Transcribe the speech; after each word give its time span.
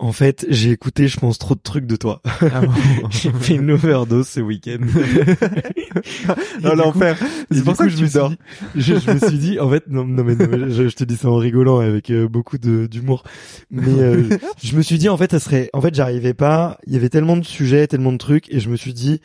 en 0.00 0.12
fait, 0.12 0.46
j'ai 0.48 0.70
écouté, 0.70 1.08
je 1.08 1.18
pense, 1.18 1.38
trop 1.38 1.54
de 1.54 1.60
trucs 1.60 1.86
de 1.86 1.96
toi. 1.96 2.22
Ah 2.40 2.62
j'ai 3.10 3.32
fait 3.32 3.56
une 3.56 3.70
overdose 3.70 4.28
ce 4.28 4.40
week-end. 4.40 4.78
non, 6.62 6.74
l'enfer. 6.74 7.18
C'est 7.50 7.64
pour 7.64 7.76
ça 7.76 7.84
que 7.84 7.90
je 7.90 8.02
me 8.02 8.06
suis 8.06 8.18
dit, 8.20 8.38
je, 8.76 9.12
me 9.12 9.18
suis 9.18 9.38
dit, 9.38 9.60
en 9.60 9.68
fait, 9.68 9.84
non, 9.88 10.04
non 10.04 10.24
mais, 10.24 10.36
je, 10.36 10.94
te 10.94 11.04
dis 11.04 11.16
ça 11.16 11.28
en 11.28 11.36
rigolant 11.36 11.80
avec 11.80 12.10
euh, 12.10 12.28
beaucoup 12.28 12.58
d'humour. 12.58 13.24
Mais 13.70 14.00
euh, 14.00 14.28
je 14.62 14.76
me 14.76 14.82
suis 14.82 14.98
dit, 14.98 15.08
en 15.08 15.16
fait, 15.16 15.32
ça 15.32 15.40
serait, 15.40 15.70
en 15.72 15.80
fait, 15.80 15.94
j'arrivais 15.94 16.34
pas. 16.34 16.78
Il 16.86 16.92
y 16.92 16.96
avait 16.96 17.08
tellement 17.08 17.36
de 17.36 17.44
sujets, 17.44 17.86
tellement 17.86 18.12
de 18.12 18.18
trucs, 18.18 18.52
et 18.52 18.60
je 18.60 18.68
me 18.68 18.76
suis 18.76 18.94
dit, 18.94 19.20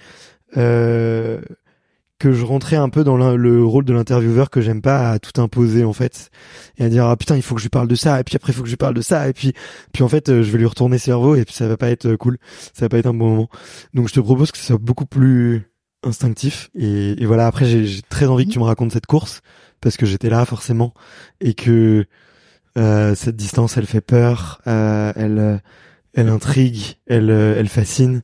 euh, 0.58 1.40
que 2.24 2.32
je 2.32 2.46
rentrais 2.46 2.78
un 2.78 2.88
peu 2.88 3.04
dans 3.04 3.18
le 3.18 3.66
rôle 3.66 3.84
de 3.84 3.92
l'intervieweur 3.92 4.50
que 4.50 4.62
j'aime 4.62 4.82
pas 4.82 5.12
à 5.12 5.20
tout 5.20 5.42
imposer 5.42 5.84
en 5.84 5.92
fait. 5.92 6.30
Et 6.78 6.86
à 6.86 6.88
dire 6.88 7.06
ah 7.06 7.18
putain 7.18 7.36
il 7.36 7.42
faut 7.42 7.54
que 7.54 7.60
je 7.60 7.66
lui 7.66 7.70
parle 7.70 7.90
de 7.90 7.96
ça 7.96 8.18
et 8.18 8.24
puis 8.24 8.38
après 8.38 8.54
il 8.54 8.56
faut 8.56 8.62
que 8.62 8.70
je 8.70 8.72
lui 8.72 8.78
parle 8.78 8.94
de 8.94 9.02
ça 9.02 9.28
et 9.28 9.34
puis 9.34 9.52
puis 9.92 10.04
en 10.04 10.08
fait 10.08 10.30
euh, 10.30 10.42
je 10.42 10.50
vais 10.50 10.58
lui 10.58 10.66
retourner 10.66 10.98
cerveau 10.98 11.36
et 11.36 11.44
puis 11.44 11.54
ça 11.54 11.68
va 11.68 11.76
pas 11.76 11.90
être 11.90 12.06
euh, 12.06 12.16
cool. 12.16 12.38
Ça 12.74 12.86
va 12.86 12.90
pas 12.90 12.98
être 12.98 13.08
un 13.08 13.14
bon 13.14 13.28
moment. 13.28 13.50
Donc 13.94 14.08
je 14.08 14.14
te 14.14 14.22
propose 14.22 14.54
que 14.54 14.58
ce 14.58 14.64
soit 14.64 14.78
beaucoup 14.78 15.06
plus 15.06 15.70
instinctif 16.02 16.70
et, 16.76 17.22
et 17.22 17.26
voilà. 17.26 17.46
Après 17.46 17.66
j'ai 17.66 18.02
très 18.04 18.28
envie 18.28 18.48
que 18.48 18.54
tu 18.54 18.60
me 18.60 18.64
racontes 18.64 18.94
cette 18.94 19.06
course 19.06 19.42
parce 19.82 19.98
que 19.98 20.06
j'étais 20.06 20.30
là 20.30 20.46
forcément 20.46 20.94
et 21.42 21.56
que 21.56 22.06
euh, 22.78 23.16
cette 23.16 23.36
distance 23.36 23.76
elle 23.76 23.86
fait 23.86 24.00
peur 24.00 24.62
euh, 24.66 25.12
elle 25.18 25.62
elle 26.14 26.30
intrigue 26.30 26.98
elle 27.08 27.30
elle 27.30 27.70
fascine 27.70 28.22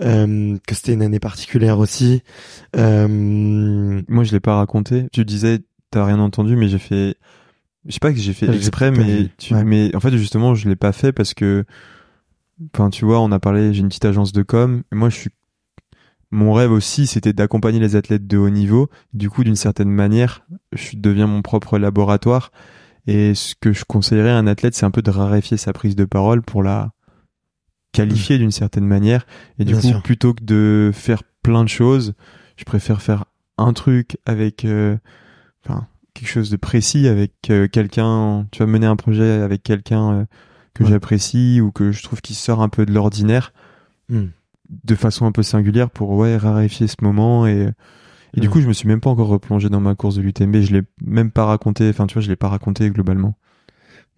euh, 0.00 0.56
que 0.66 0.74
c'était 0.74 0.92
une 0.92 1.02
année 1.02 1.18
particulière 1.18 1.78
aussi. 1.78 2.22
Euh... 2.76 3.08
Moi, 3.08 4.24
je 4.24 4.32
l'ai 4.32 4.40
pas 4.40 4.56
raconté. 4.56 5.08
Tu 5.12 5.24
disais, 5.24 5.60
t'as 5.90 6.04
rien 6.04 6.20
entendu, 6.20 6.56
mais 6.56 6.68
j'ai 6.68 6.78
fait. 6.78 7.16
Je 7.86 7.92
sais 7.92 8.00
pas 8.00 8.12
que 8.12 8.18
j'ai 8.18 8.32
fait 8.32 8.52
exprès, 8.54 8.90
mais 8.90 9.28
tu, 9.38 9.54
mais 9.54 9.94
en 9.96 10.00
fait, 10.00 10.16
justement, 10.16 10.54
je 10.54 10.68
l'ai 10.68 10.76
pas 10.76 10.92
fait 10.92 11.12
parce 11.12 11.34
que, 11.34 11.64
enfin, 12.74 12.90
tu 12.90 13.04
vois, 13.04 13.20
on 13.20 13.32
a 13.32 13.40
parlé. 13.40 13.72
J'ai 13.72 13.80
une 13.80 13.88
petite 13.88 14.04
agence 14.04 14.32
de 14.32 14.42
com. 14.42 14.82
Et 14.92 14.94
moi, 14.94 15.08
je 15.08 15.16
suis. 15.16 15.30
Mon 16.30 16.52
rêve 16.52 16.72
aussi, 16.72 17.06
c'était 17.06 17.32
d'accompagner 17.32 17.80
les 17.80 17.96
athlètes 17.96 18.26
de 18.26 18.36
haut 18.36 18.50
niveau. 18.50 18.90
Du 19.14 19.30
coup, 19.30 19.44
d'une 19.44 19.56
certaine 19.56 19.88
manière, 19.88 20.46
je 20.72 20.90
deviens 20.94 21.26
mon 21.26 21.40
propre 21.40 21.78
laboratoire. 21.78 22.52
Et 23.06 23.34
ce 23.34 23.54
que 23.58 23.72
je 23.72 23.84
conseillerais 23.86 24.30
à 24.30 24.36
un 24.36 24.46
athlète, 24.46 24.74
c'est 24.74 24.84
un 24.84 24.90
peu 24.90 25.00
de 25.00 25.10
raréfier 25.10 25.56
sa 25.56 25.72
prise 25.72 25.96
de 25.96 26.04
parole 26.04 26.42
pour 26.42 26.62
la 26.62 26.92
qualifié 27.98 28.38
d'une 28.38 28.52
certaine 28.52 28.86
manière. 28.86 29.26
Et 29.58 29.64
du 29.64 29.76
coup, 29.76 29.92
plutôt 30.02 30.34
que 30.34 30.44
de 30.44 30.90
faire 30.94 31.22
plein 31.42 31.64
de 31.64 31.68
choses, 31.68 32.14
je 32.56 32.64
préfère 32.64 33.02
faire 33.02 33.24
un 33.56 33.72
truc 33.72 34.16
avec, 34.24 34.64
euh, 34.64 34.96
enfin, 35.64 35.86
quelque 36.14 36.28
chose 36.28 36.50
de 36.50 36.56
précis 36.56 37.08
avec 37.08 37.32
euh, 37.50 37.66
quelqu'un. 37.68 38.46
Tu 38.52 38.60
vas 38.60 38.66
mener 38.66 38.86
un 38.86 38.96
projet 38.96 39.40
avec 39.42 39.62
quelqu'un 39.62 40.12
euh, 40.12 40.24
que 40.74 40.84
j'apprécie 40.84 41.60
ou 41.60 41.72
que 41.72 41.90
je 41.90 42.02
trouve 42.02 42.20
qui 42.20 42.34
sort 42.34 42.62
un 42.62 42.68
peu 42.68 42.86
de 42.86 42.92
l'ordinaire, 42.92 43.52
mm. 44.08 44.26
de 44.84 44.94
façon 44.94 45.26
un 45.26 45.32
peu 45.32 45.42
singulière 45.42 45.90
pour 45.90 46.10
ouais 46.10 46.36
raréfier 46.36 46.86
ce 46.86 46.96
moment 47.02 47.46
et 47.46 47.68
et 48.36 48.40
du 48.40 48.50
coup, 48.50 48.60
je 48.60 48.68
me 48.68 48.74
suis 48.74 48.86
même 48.86 49.00
pas 49.00 49.08
encore 49.08 49.28
replongé 49.28 49.70
dans 49.70 49.80
ma 49.80 49.94
course 49.94 50.16
de 50.16 50.20
l'UTMB. 50.20 50.56
Je 50.60 50.74
l'ai 50.74 50.82
même 51.02 51.30
pas 51.30 51.46
raconté. 51.46 51.88
Enfin, 51.88 52.06
tu 52.06 52.12
vois, 52.12 52.22
je 52.22 52.28
l'ai 52.28 52.36
pas 52.36 52.48
raconté 52.48 52.90
globalement. 52.90 53.38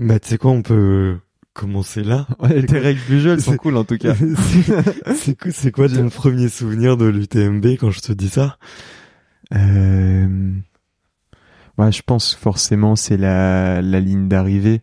Bah, 0.00 0.18
tu 0.18 0.28
sais 0.28 0.36
quoi, 0.36 0.50
on 0.50 0.62
peut 0.62 1.20
commencer 1.52 2.02
là. 2.02 2.26
Ouais, 2.40 2.62
tes 2.64 2.78
règles 2.78 3.04
du 3.06 3.20
jeu, 3.20 3.32
elles 3.32 3.42
sont 3.42 3.56
cool 3.56 3.76
en 3.76 3.84
tout 3.84 3.98
cas. 3.98 4.14
c'est 5.14 5.38
quoi, 5.38 5.50
c'est 5.50 5.70
quoi 5.70 5.88
ton 5.88 6.08
premier 6.08 6.48
souvenir 6.48 6.96
de 6.96 7.06
l'UTMB 7.06 7.66
quand 7.78 7.90
je 7.90 8.00
te 8.00 8.12
dis 8.12 8.28
ça 8.28 8.58
euh... 9.52 10.52
ouais, 11.76 11.90
je 11.90 12.02
pense 12.02 12.34
forcément 12.34 12.94
c'est 12.94 13.16
la, 13.16 13.82
la 13.82 13.98
ligne 13.98 14.28
d'arrivée 14.28 14.82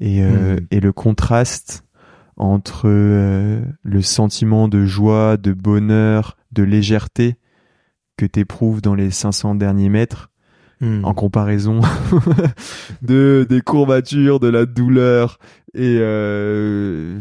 et, 0.00 0.22
euh, 0.22 0.56
hmm. 0.56 0.66
et 0.70 0.80
le 0.80 0.92
contraste 0.92 1.84
entre 2.36 2.88
euh, 2.88 3.62
le 3.82 4.02
sentiment 4.02 4.68
de 4.68 4.84
joie, 4.84 5.36
de 5.36 5.52
bonheur, 5.52 6.36
de 6.50 6.62
légèreté 6.62 7.36
que 8.16 8.26
t'éprouves 8.26 8.82
dans 8.82 8.94
les 8.94 9.10
500 9.10 9.54
derniers 9.54 9.88
mètres 9.88 10.31
Hmm. 10.82 11.04
en 11.04 11.14
comparaison 11.14 11.80
de 13.02 13.46
des 13.48 13.60
courbatures, 13.60 14.40
de 14.40 14.48
la 14.48 14.66
douleur 14.66 15.38
et 15.74 15.98
euh, 16.00 17.20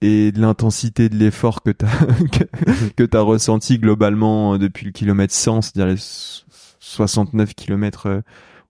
et 0.00 0.32
de 0.32 0.40
l'intensité 0.40 1.08
de 1.08 1.14
l'effort 1.14 1.62
que 1.62 1.70
t'as 1.70 1.86
que, 2.96 3.04
t'as 3.04 3.20
ressenti 3.20 3.78
globalement 3.78 4.58
depuis 4.58 4.86
le 4.86 4.90
kilomètre 4.90 5.32
100, 5.32 5.62
c'est-à-dire 5.62 5.94
les 5.94 6.02
69 6.80 7.54
kilomètres 7.54 8.06
euh, 8.06 8.20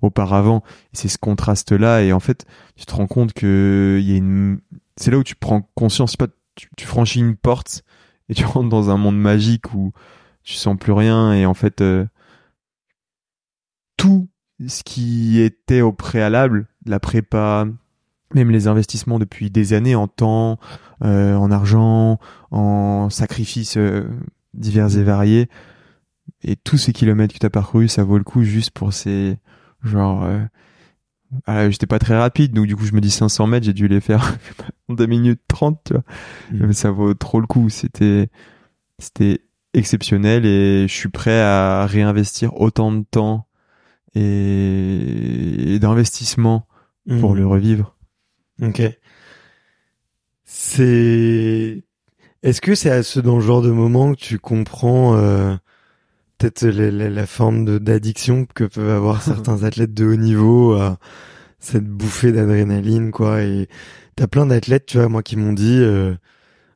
auparavant. 0.03 0.63
C'est 0.93 1.09
ce 1.09 1.17
contraste-là, 1.17 2.03
et 2.03 2.13
en 2.13 2.21
fait, 2.21 2.45
tu 2.77 2.85
te 2.85 2.95
rends 2.95 3.07
compte 3.07 3.33
que 3.33 3.97
il 3.99 4.11
y 4.11 4.13
a 4.13 4.17
une, 4.17 4.61
c'est 4.99 5.11
là 5.11 5.17
où 5.17 5.25
tu 5.25 5.35
prends 5.35 5.63
conscience, 5.75 6.19
pas, 6.19 6.27
tu, 6.57 6.69
tu, 6.77 6.85
franchis 6.85 7.21
une 7.21 7.37
porte 7.37 7.85
et 8.29 8.35
tu 8.35 8.45
rentres 8.45 8.69
dans 8.69 8.91
un 8.91 8.99
monde 8.99 9.19
magique 9.19 9.73
où 9.73 9.93
tu 10.43 10.53
sens 10.53 10.77
plus 10.79 10.93
rien, 10.93 11.33
et 11.33 11.47
en 11.47 11.55
fait, 11.55 11.81
euh, 11.81 12.05
tout 13.97 14.29
ce 14.67 14.83
qui 14.83 15.41
était 15.41 15.81
au 15.81 15.93
préalable, 15.93 16.67
la 16.87 17.01
prépa, 17.01 17.67
même 18.35 18.51
les 18.51 18.69
investissements 18.69 19.19
depuis 19.19 19.51
des 19.51 19.73
années 19.73 19.95
en 19.95 20.09
temps, 20.09 20.59
euh, 21.05 21.35
en 21.35 21.51
argent, 21.51 22.19
en 22.51 23.11
sacrifices 23.11 23.77
euh, 23.77 24.09
divers 24.55 24.97
et 24.97 25.05
variés, 25.05 25.49
et 26.43 26.57
tous 26.57 26.79
ces 26.79 26.93
kilomètres 26.93 27.35
que 27.35 27.39
tu 27.39 27.47
as 27.47 27.51
parcouru, 27.51 27.89
ça 27.89 28.05
vaut 28.05 28.19
le 28.19 28.25
coup 28.25 28.43
juste 28.43 28.71
pour 28.71 28.93
ces 28.93 29.39
genre 29.83 30.25
euh, 30.25 30.41
ah, 31.47 31.69
j'étais 31.71 31.87
pas 31.87 31.99
très 31.99 32.17
rapide 32.17 32.53
donc 32.53 32.67
du 32.67 32.77
coup 32.77 32.85
je 32.85 32.95
me 32.95 33.01
dis 33.01 33.11
500 33.11 33.47
mètres 33.47 33.67
j'ai 33.67 33.73
dû 33.73 33.89
les 33.89 34.01
faire 34.01 34.37
en 34.89 34.95
2 34.95 35.07
minutes 35.07 35.41
30 35.49 35.81
tu 35.85 35.93
vois. 35.93 36.03
Mm. 36.53 36.67
mais 36.67 36.73
ça 36.73 36.91
vaut 36.91 37.15
trop 37.15 37.41
le 37.41 37.47
coup. 37.47 37.69
C'était 37.69 38.31
c'était 38.99 39.43
exceptionnel 39.75 40.47
et 40.47 40.87
je 40.89 40.93
suis 40.93 41.09
prêt 41.09 41.41
à 41.41 41.87
réinvestir 41.87 42.59
autant 42.61 42.93
de 42.93 43.05
temps 43.11 43.46
et, 44.17 45.79
d'investissement 45.79 46.67
pour 47.21 47.35
mm. 47.35 47.37
le 47.37 47.47
revivre 47.47 47.97
ok 48.63 48.83
c'est 50.45 51.85
est-ce 52.43 52.61
que 52.61 52.75
c'est 52.75 52.91
à 52.91 53.03
ce 53.03 53.21
dans 53.21 53.37
le 53.37 53.43
genre 53.43 53.63
de 53.63 53.71
moment 53.71 54.15
que 54.15 54.21
tu 54.21 54.39
comprends 54.39 55.17
euh, 55.17 55.55
peut-être 56.39 56.67
la, 56.67 57.27
forme 57.27 57.79
d'addiction 57.79 58.47
que 58.47 58.65
peuvent 58.65 58.91
avoir 58.91 59.23
certains 59.23 59.65
athlètes 59.65 59.95
de 59.95 60.07
haut 60.07 60.17
niveau 60.17 60.75
à 60.75 60.99
cette 61.59 61.87
bouffée 61.87 62.33
d'adrénaline 62.33 63.11
quoi 63.11 63.43
et 63.43 63.69
t'as 64.15 64.27
plein 64.27 64.47
d'athlètes 64.47 64.87
tu 64.87 64.99
vois 64.99 65.09
moi 65.09 65.23
qui 65.23 65.37
m'ont 65.37 65.53
dit 65.53 65.79
euh, 65.81 66.15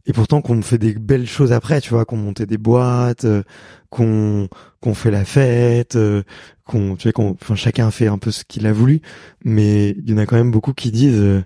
et 0.06 0.12
pourtant 0.12 0.40
qu'on 0.40 0.62
fait 0.62 0.78
des 0.78 0.94
belles 0.94 1.26
choses 1.26 1.52
après 1.52 1.80
tu 1.80 1.90
vois 1.90 2.04
qu'on 2.04 2.16
montait 2.16 2.46
des 2.46 2.58
boîtes 2.58 3.24
euh, 3.24 3.42
qu'on 3.90 4.48
qu'on 4.80 4.94
fait 4.94 5.10
la 5.10 5.24
fête 5.24 5.96
euh, 5.96 6.22
qu'on 6.64 6.96
tu 6.96 7.08
vois 7.08 7.12
qu'on 7.12 7.30
enfin 7.32 7.54
chacun 7.54 7.90
fait 7.90 8.06
un 8.06 8.18
peu 8.18 8.30
ce 8.30 8.44
qu'il 8.44 8.66
a 8.66 8.72
voulu 8.72 9.02
mais 9.44 9.90
il 9.90 10.10
y 10.10 10.14
en 10.14 10.18
a 10.18 10.26
quand 10.26 10.36
même 10.36 10.50
beaucoup 10.50 10.72
qui 10.72 10.90
disent 10.90 11.44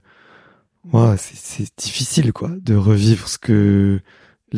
ouais, 0.92 1.16
c'est 1.16 1.66
difficile 1.76 2.32
quoi 2.32 2.50
de 2.62 2.74
revivre 2.74 3.28
ce 3.28 3.38
que 3.38 4.00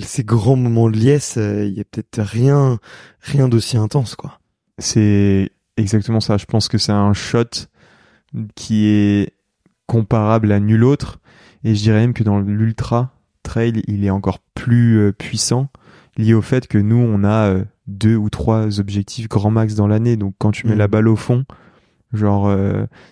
ces 0.05 0.25
grands 0.25 0.57
moments 0.57 0.91
de 0.91 0.97
liesse, 0.97 1.37
euh, 1.39 1.65
il 1.65 1.75
y 1.75 1.81
a 1.81 1.85
peut-être 1.85 2.21
rien, 2.21 2.79
rien 3.21 3.49
d'aussi 3.49 3.77
intense, 3.77 4.15
quoi. 4.15 4.39
C'est 4.79 5.51
exactement 5.77 6.21
ça. 6.21 6.37
Je 6.37 6.45
pense 6.45 6.69
que 6.69 6.79
c'est 6.79 6.93
un 6.93 7.13
shot 7.13 7.69
qui 8.55 8.87
est 8.87 9.33
comparable 9.87 10.53
à 10.53 10.61
nul 10.61 10.85
autre. 10.85 11.19
Et 11.65 11.75
je 11.75 11.83
dirais 11.83 12.01
même 12.01 12.13
que 12.13 12.23
dans 12.23 12.39
l'ultra 12.39 13.13
trail, 13.47 13.83
il 13.87 14.05
est 14.05 14.11
encore 14.11 14.39
plus 14.55 14.99
euh, 14.99 15.13
puissant, 15.13 15.69
lié 16.17 16.35
au 16.35 16.43
fait 16.43 16.67
que 16.67 16.79
nous, 16.79 16.97
on 16.97 17.25
a 17.25 17.49
euh, 17.49 17.65
deux 17.87 18.17
ou 18.17 18.31
trois 18.31 18.81
objectifs 18.81 19.29
grand 19.29 19.51
max 19.51 19.75
dans 19.75 19.87
l'année. 19.87 20.17
Donc 20.17 20.35
quand 20.39 20.51
tu 20.51 20.67
mets 20.67 20.77
la 20.77 20.89
mmh. 20.89 20.91
balle 20.91 21.09
au 21.09 21.17
fond, 21.17 21.45
genre, 22.13 22.55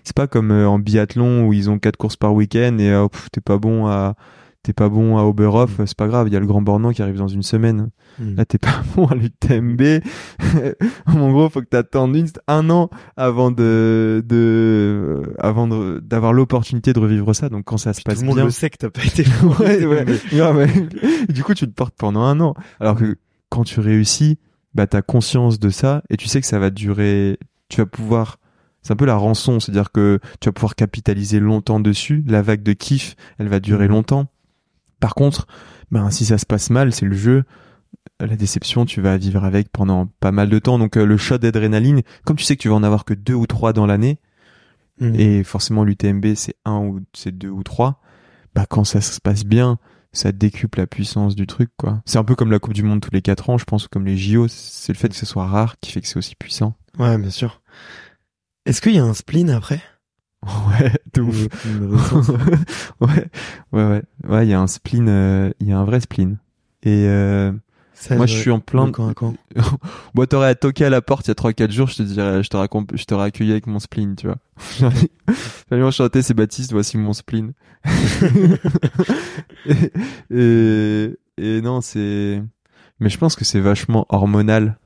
c'est 0.03 0.17
pas 0.17 0.27
comme 0.27 0.51
en 0.51 0.79
biathlon 0.79 1.47
où 1.47 1.53
ils 1.53 1.71
ont 1.71 1.79
quatre 1.79 1.97
courses 1.97 2.17
par 2.17 2.35
week-end 2.35 2.79
et 2.79 2.95
oh, 2.95 3.11
t'es 3.33 3.41
pas 3.41 3.59
bon 3.59 3.87
à 3.87 4.15
t'es 4.64 4.72
pas 4.72 4.88
bon 4.88 5.19
à 5.19 5.22
Oberhof, 5.22 5.78
mm. 5.78 5.87
c'est 5.87 5.96
pas 5.96 6.08
grave, 6.08 6.26
il 6.26 6.32
y 6.32 6.37
a 6.37 6.40
le 6.40 6.46
Grand 6.46 6.62
Bornand 6.62 6.90
qui 6.90 7.02
arrive 7.02 7.19
dans 7.19 7.28
une 7.28 7.43
semaine. 7.43 7.90
Mm. 8.19 8.34
Là, 8.34 8.44
t'es 8.44 8.58
pas 8.58 8.82
bon 8.96 9.06
à 9.06 9.14
l'UTMB. 9.14 9.82
en 11.06 11.31
gros, 11.31 11.49
faut 11.50 11.61
que 11.61 11.66
t'attendes 11.66 12.16
un 12.49 12.70
an 12.70 12.88
avant 13.16 13.50
de, 13.50 14.25
de, 14.26 15.22
avant 15.38 15.69
d'avoir 15.69 16.32
l'opportunité 16.32 16.93
de 16.93 16.99
revivre 16.99 17.34
ça. 17.34 17.49
Donc, 17.49 17.64
quand 17.64 17.76
ça 17.76 17.93
se 17.93 18.00
passe 18.02 18.16
tout 18.16 18.22
le 18.22 18.28
monde 18.28 18.38
le 18.38 18.50
sait 18.50 18.70
que 18.70 18.78
t'as 18.78 18.90
pas 18.90 19.05
été 19.05 19.25
ouais, 19.61 19.84
ouais. 19.84 20.66
du 21.28 21.44
coup, 21.44 21.55
tu 21.55 21.66
te 21.66 21.72
portes 21.72 21.94
pendant 21.96 22.22
un 22.22 22.40
an. 22.40 22.55
Alors 22.81 22.96
que 22.96 23.16
quand 23.50 23.64
tu 23.64 23.81
réussis, 23.81 24.38
bah, 24.75 24.87
t'as 24.87 25.02
conscience 25.02 25.58
de 25.58 25.69
ça 25.69 26.02
et 26.08 26.16
tu 26.16 26.26
sais 26.26 26.40
que 26.40 26.46
ça 26.46 26.58
va 26.58 26.70
durer, 26.70 27.38
tu 27.69 27.76
vas 27.76 27.87
pouvoir 27.87 28.38
c'est 28.84 28.93
un 28.93 28.96
peu 28.96 29.06
la 29.06 29.16
rançon, 29.16 29.61
c'est-à-dire 29.61 29.93
que 29.93 30.20
tu 30.40 30.49
vas 30.49 30.52
pouvoir 30.52 30.75
capitaliser 30.75 31.40
longtemps 31.40 31.81
dessus. 31.81 32.22
La 32.26 32.43
vague 32.43 32.62
de 32.62 32.75
kiff, 32.75 33.16
elle 33.38 33.49
va 33.49 33.58
durer 33.58 33.88
mm. 33.88 33.93
longtemps. 33.93 34.26
Par 35.00 35.14
contre, 35.14 35.46
ben, 35.91 36.11
si 36.11 36.25
ça 36.25 36.38
se 36.38 36.46
passe 36.46 36.70
mal, 36.70 36.93
c'est 36.93 37.06
le 37.06 37.17
jeu. 37.17 37.44
La 38.20 38.37
déception, 38.37 38.85
tu 38.85 39.00
vas 39.00 39.17
vivre 39.17 39.44
avec 39.44 39.70
pendant 39.70 40.06
pas 40.20 40.32
mal 40.32 40.49
de 40.49 40.58
temps. 40.58 40.79
Donc 40.79 40.96
euh, 40.96 41.05
le 41.05 41.17
shot 41.17 41.38
d'adrénaline, 41.38 42.02
comme 42.25 42.37
tu 42.37 42.44
sais 42.44 42.56
que 42.56 42.62
tu 42.62 42.69
vas 42.69 42.75
en 42.75 42.82
avoir 42.82 43.05
que 43.05 43.14
deux 43.14 43.35
ou 43.35 43.46
trois 43.46 43.73
dans 43.73 43.87
l'année, 43.87 44.19
mhm. 45.00 45.14
et 45.14 45.44
forcément 45.44 45.85
l'UTMB 45.85 46.35
c'est 46.35 46.56
un 46.64 46.79
ou 46.79 47.00
c'est 47.12 47.37
deux 47.37 47.49
ou 47.49 47.62
trois, 47.62 48.00
bah 48.55 48.67
quand 48.69 48.85
ça 48.85 49.00
se 49.00 49.20
passe 49.20 49.44
bien, 49.44 49.79
ça 50.12 50.32
décuple 50.32 50.79
la 50.79 50.87
puissance 50.87 51.35
du 51.35 51.47
truc 51.47 51.70
quoi. 51.76 52.02
C'est 52.06 52.19
un 52.19 52.25
peu 52.25 52.35
comme 52.35 52.50
la 52.50 52.58
Coupe 52.58 52.75
du 52.75 52.82
Monde 52.82 53.00
tous 53.00 53.12
les 53.12 53.23
quatre 53.23 53.50
ans, 53.50 53.58
je 53.58 53.64
pense, 53.64 53.88
comme 53.88 54.06
les 54.06 54.17
JO, 54.17 54.47
c'est 54.49 54.93
le 54.93 54.99
fait 54.99 55.08
que 55.08 55.17
ce 55.17 55.26
soit 55.26 55.47
rare 55.47 55.76
qui 55.81 55.93
fait 55.93 56.00
que 56.00 56.06
c'est 56.06 56.19
aussi 56.19 56.37
puissant. 56.37 56.75
Ouais, 56.99 57.19
bien 57.19 57.31
sûr. 57.31 57.62
Est-ce 58.67 58.81
qu'il 58.81 58.94
y 58.94 58.99
a 58.99 59.05
un 59.05 59.14
spleen 59.14 59.50
après? 59.50 59.82
Ouais, 60.81 60.93
de 61.14 61.23
ouf. 61.23 61.46
ouais, 63.00 63.08
ouais, 63.73 63.85
ouais. 63.85 64.02
Ouais, 64.29 64.46
il 64.46 64.50
y 64.50 64.55
a 64.55 64.61
un 64.61 64.67
spleen, 64.67 65.08
euh, 65.08 65.50
il 65.61 65.69
y 65.69 65.73
a 65.73 65.79
un 65.79 65.85
vrai 65.85 66.00
spleen. 66.00 66.38
Et 66.82 67.06
euh, 67.06 67.52
moi, 68.11 68.26
je 68.26 68.37
suis 68.37 68.50
en 68.50 68.61
plein. 68.61 68.91
Quand, 68.91 69.12
quand? 69.14 69.35
Bon, 70.14 70.26
t'aurais 70.26 70.55
toqué 70.55 70.85
à 70.85 70.91
la 70.91 71.00
porte 71.02 71.26
il 71.26 71.31
y 71.31 71.32
a 71.32 71.35
3-4 71.35 71.70
jours, 71.70 71.88
je 71.88 71.96
te 71.96 72.02
dirais, 72.02 72.43
je 72.43 72.50
t'aurais, 72.50 72.69
je 72.94 73.05
t'aurais 73.05 73.26
accueilli 73.26 73.52
avec 73.52 73.67
mon 73.67 73.79
spleen, 73.79 74.17
tu 74.17 74.26
vois. 74.26 74.37
Salut, 75.69 75.85
enchanté, 75.85 76.23
c'est 76.23 76.35
Baptiste, 76.35 76.73
voici 76.73 76.99
mon 76.99 77.12
spleen. 77.12 77.52
et, 79.67 79.90
et, 80.31 81.19
et 81.38 81.61
non, 81.62 81.81
c'est. 81.81 82.43
Mais 83.00 83.08
je 83.08 83.19
pense 83.19 83.35
que 83.37 83.44
c'est 83.44 83.61
vachement 83.61 84.06
hormonal 84.08 84.79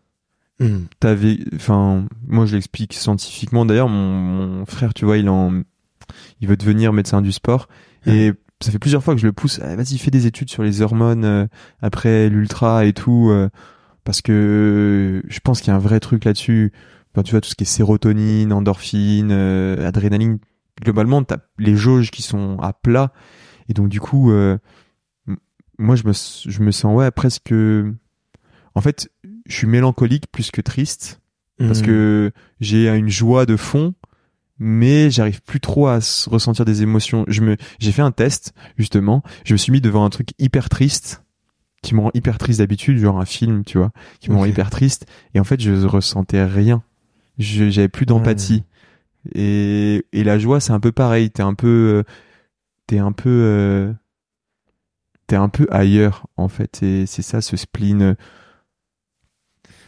Hmm. 0.60 0.86
T'avais, 0.98 1.38
enfin, 1.54 2.06
moi 2.26 2.46
je 2.46 2.56
l'explique 2.56 2.94
scientifiquement. 2.94 3.64
D'ailleurs, 3.64 3.88
mon, 3.88 4.66
frère, 4.66 4.92
tu 4.92 5.04
vois, 5.04 5.18
il 5.18 5.28
en, 5.28 5.62
il 6.40 6.48
veut 6.48 6.56
devenir 6.56 6.92
médecin 6.92 7.22
du 7.22 7.32
sport 7.32 7.68
et 8.06 8.32
ça 8.60 8.72
fait 8.72 8.78
plusieurs 8.78 9.04
fois 9.04 9.14
que 9.14 9.20
je 9.20 9.26
le 9.26 9.32
pousse. 9.32 9.60
Ah, 9.62 9.76
vas-y, 9.76 9.98
fais 9.98 10.10
des 10.10 10.26
études 10.26 10.50
sur 10.50 10.62
les 10.62 10.82
hormones 10.82 11.24
euh, 11.24 11.46
après 11.80 12.28
l'ultra 12.28 12.84
et 12.86 12.92
tout, 12.92 13.28
euh, 13.30 13.48
parce 14.04 14.20
que 14.20 15.22
je 15.28 15.40
pense 15.40 15.60
qu'il 15.60 15.68
y 15.68 15.70
a 15.70 15.76
un 15.76 15.80
vrai 15.80 16.00
truc 16.00 16.24
là-dessus. 16.24 16.72
Enfin, 17.14 17.22
tu 17.22 17.32
vois, 17.32 17.40
tout 17.40 17.48
ce 17.48 17.54
qui 17.54 17.64
est 17.64 17.66
sérotonine, 17.66 18.52
endorphine, 18.52 19.30
euh, 19.30 19.86
adrénaline. 19.86 20.38
Globalement, 20.82 21.22
t'as 21.22 21.38
les 21.58 21.76
jauges 21.76 22.10
qui 22.10 22.22
sont 22.22 22.58
à 22.60 22.72
plat 22.72 23.12
et 23.68 23.74
donc 23.74 23.88
du 23.88 24.00
coup, 24.00 24.32
moi 25.76 25.96
je 25.96 26.04
me, 26.06 26.12
je 26.12 26.62
me 26.62 26.70
sens 26.70 26.96
ouais 26.96 27.10
presque. 27.10 27.52
En 28.74 28.80
fait, 28.80 29.10
je 29.48 29.54
suis 29.56 29.66
mélancolique 29.66 30.30
plus 30.30 30.50
que 30.50 30.60
triste 30.60 31.20
parce 31.58 31.80
hmm. 31.80 31.86
que 31.86 32.32
j'ai 32.60 32.88
une 32.88 33.08
joie 33.08 33.44
de 33.46 33.56
fond 33.56 33.94
mais 34.58 35.10
j'arrive 35.10 35.40
plus 35.42 35.60
trop 35.60 35.86
à 35.86 36.00
ressentir 36.26 36.64
des 36.64 36.82
émotions. 36.82 37.24
Je 37.28 37.42
me, 37.42 37.56
j'ai 37.78 37.92
fait 37.92 38.02
un 38.02 38.10
test 38.10 38.52
justement. 38.76 39.22
Je 39.44 39.52
me 39.52 39.58
suis 39.58 39.72
mis 39.72 39.80
devant 39.80 40.04
un 40.04 40.10
truc 40.10 40.30
hyper 40.38 40.68
triste 40.68 41.22
qui 41.82 41.94
me 41.94 42.00
rend 42.00 42.10
hyper 42.12 42.38
triste 42.38 42.58
d'habitude, 42.58 42.98
genre 42.98 43.20
un 43.20 43.24
film, 43.24 43.64
tu 43.64 43.78
vois, 43.78 43.92
qui 44.20 44.30
me 44.30 44.36
rend 44.36 44.46
hyper 44.46 44.68
triste. 44.68 45.06
Et 45.34 45.40
en 45.40 45.44
fait, 45.44 45.60
je 45.60 45.86
ressentais 45.86 46.44
rien. 46.44 46.82
J'avais 47.38 47.88
plus 47.88 48.04
d'empathie. 48.04 48.64
Et, 49.34 50.04
et 50.12 50.24
la 50.24 50.40
joie, 50.40 50.58
c'est 50.58 50.72
un 50.72 50.80
peu 50.80 50.90
pareil. 50.90 51.30
T'es 51.30 51.42
un 51.42 51.54
peu, 51.54 51.68
euh, 51.68 52.02
t'es 52.88 52.98
un 52.98 53.12
peu, 53.12 53.28
euh, 53.30 53.92
t'es 55.28 55.36
un 55.36 55.48
peu 55.48 55.68
ailleurs 55.70 56.26
en 56.36 56.48
fait. 56.48 56.82
Et 56.82 57.06
c'est 57.06 57.22
ça, 57.22 57.40
ce 57.40 57.56
spleen 57.56 58.16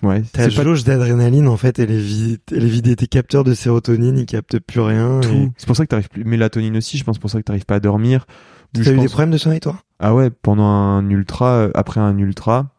Ouais. 0.03 0.23
Ta 0.33 0.49
jauge 0.49 0.85
d'adrénaline, 0.85 1.47
en 1.49 1.57
fait, 1.57 1.79
elle 1.79 1.91
est, 1.91 1.99
vide, 1.99 2.41
elle 2.51 2.65
est 2.65 2.69
vidée. 2.69 2.97
Tes 2.97 3.07
capteurs 3.07 3.45
de 3.45 3.55
sérotonine, 3.55 4.19
ils 4.19 4.27
captent 4.27 4.59
plus 4.59 4.81
rien. 4.81 5.21
C'est 5.57 5.67
pour 5.67 5.77
ça 5.77 5.85
que 5.85 5.89
t'arrives 5.91 6.09
plus. 6.09 6.25
Mélatonine 6.25 6.77
aussi, 6.77 6.99
je 6.99 7.05
pense 7.05 7.19
pour 7.19 7.31
ça 7.31 7.39
que 7.39 7.45
t'arrives 7.45 7.67
pas 7.67 7.77
à 7.77 7.81
dormir. 7.81 8.27
T'as 8.73 8.93
eu 8.93 8.99
des 8.99 9.07
problèmes 9.07 9.31
de 9.31 9.39
sommeil, 9.39 9.61
toi? 9.61 9.77
Ah 9.99 10.15
ouais, 10.15 10.31
pendant 10.31 10.65
un 10.65 11.09
ultra, 11.11 11.55
euh, 11.55 11.71
après 11.75 12.01
un 12.01 12.17
ultra. 12.19 12.71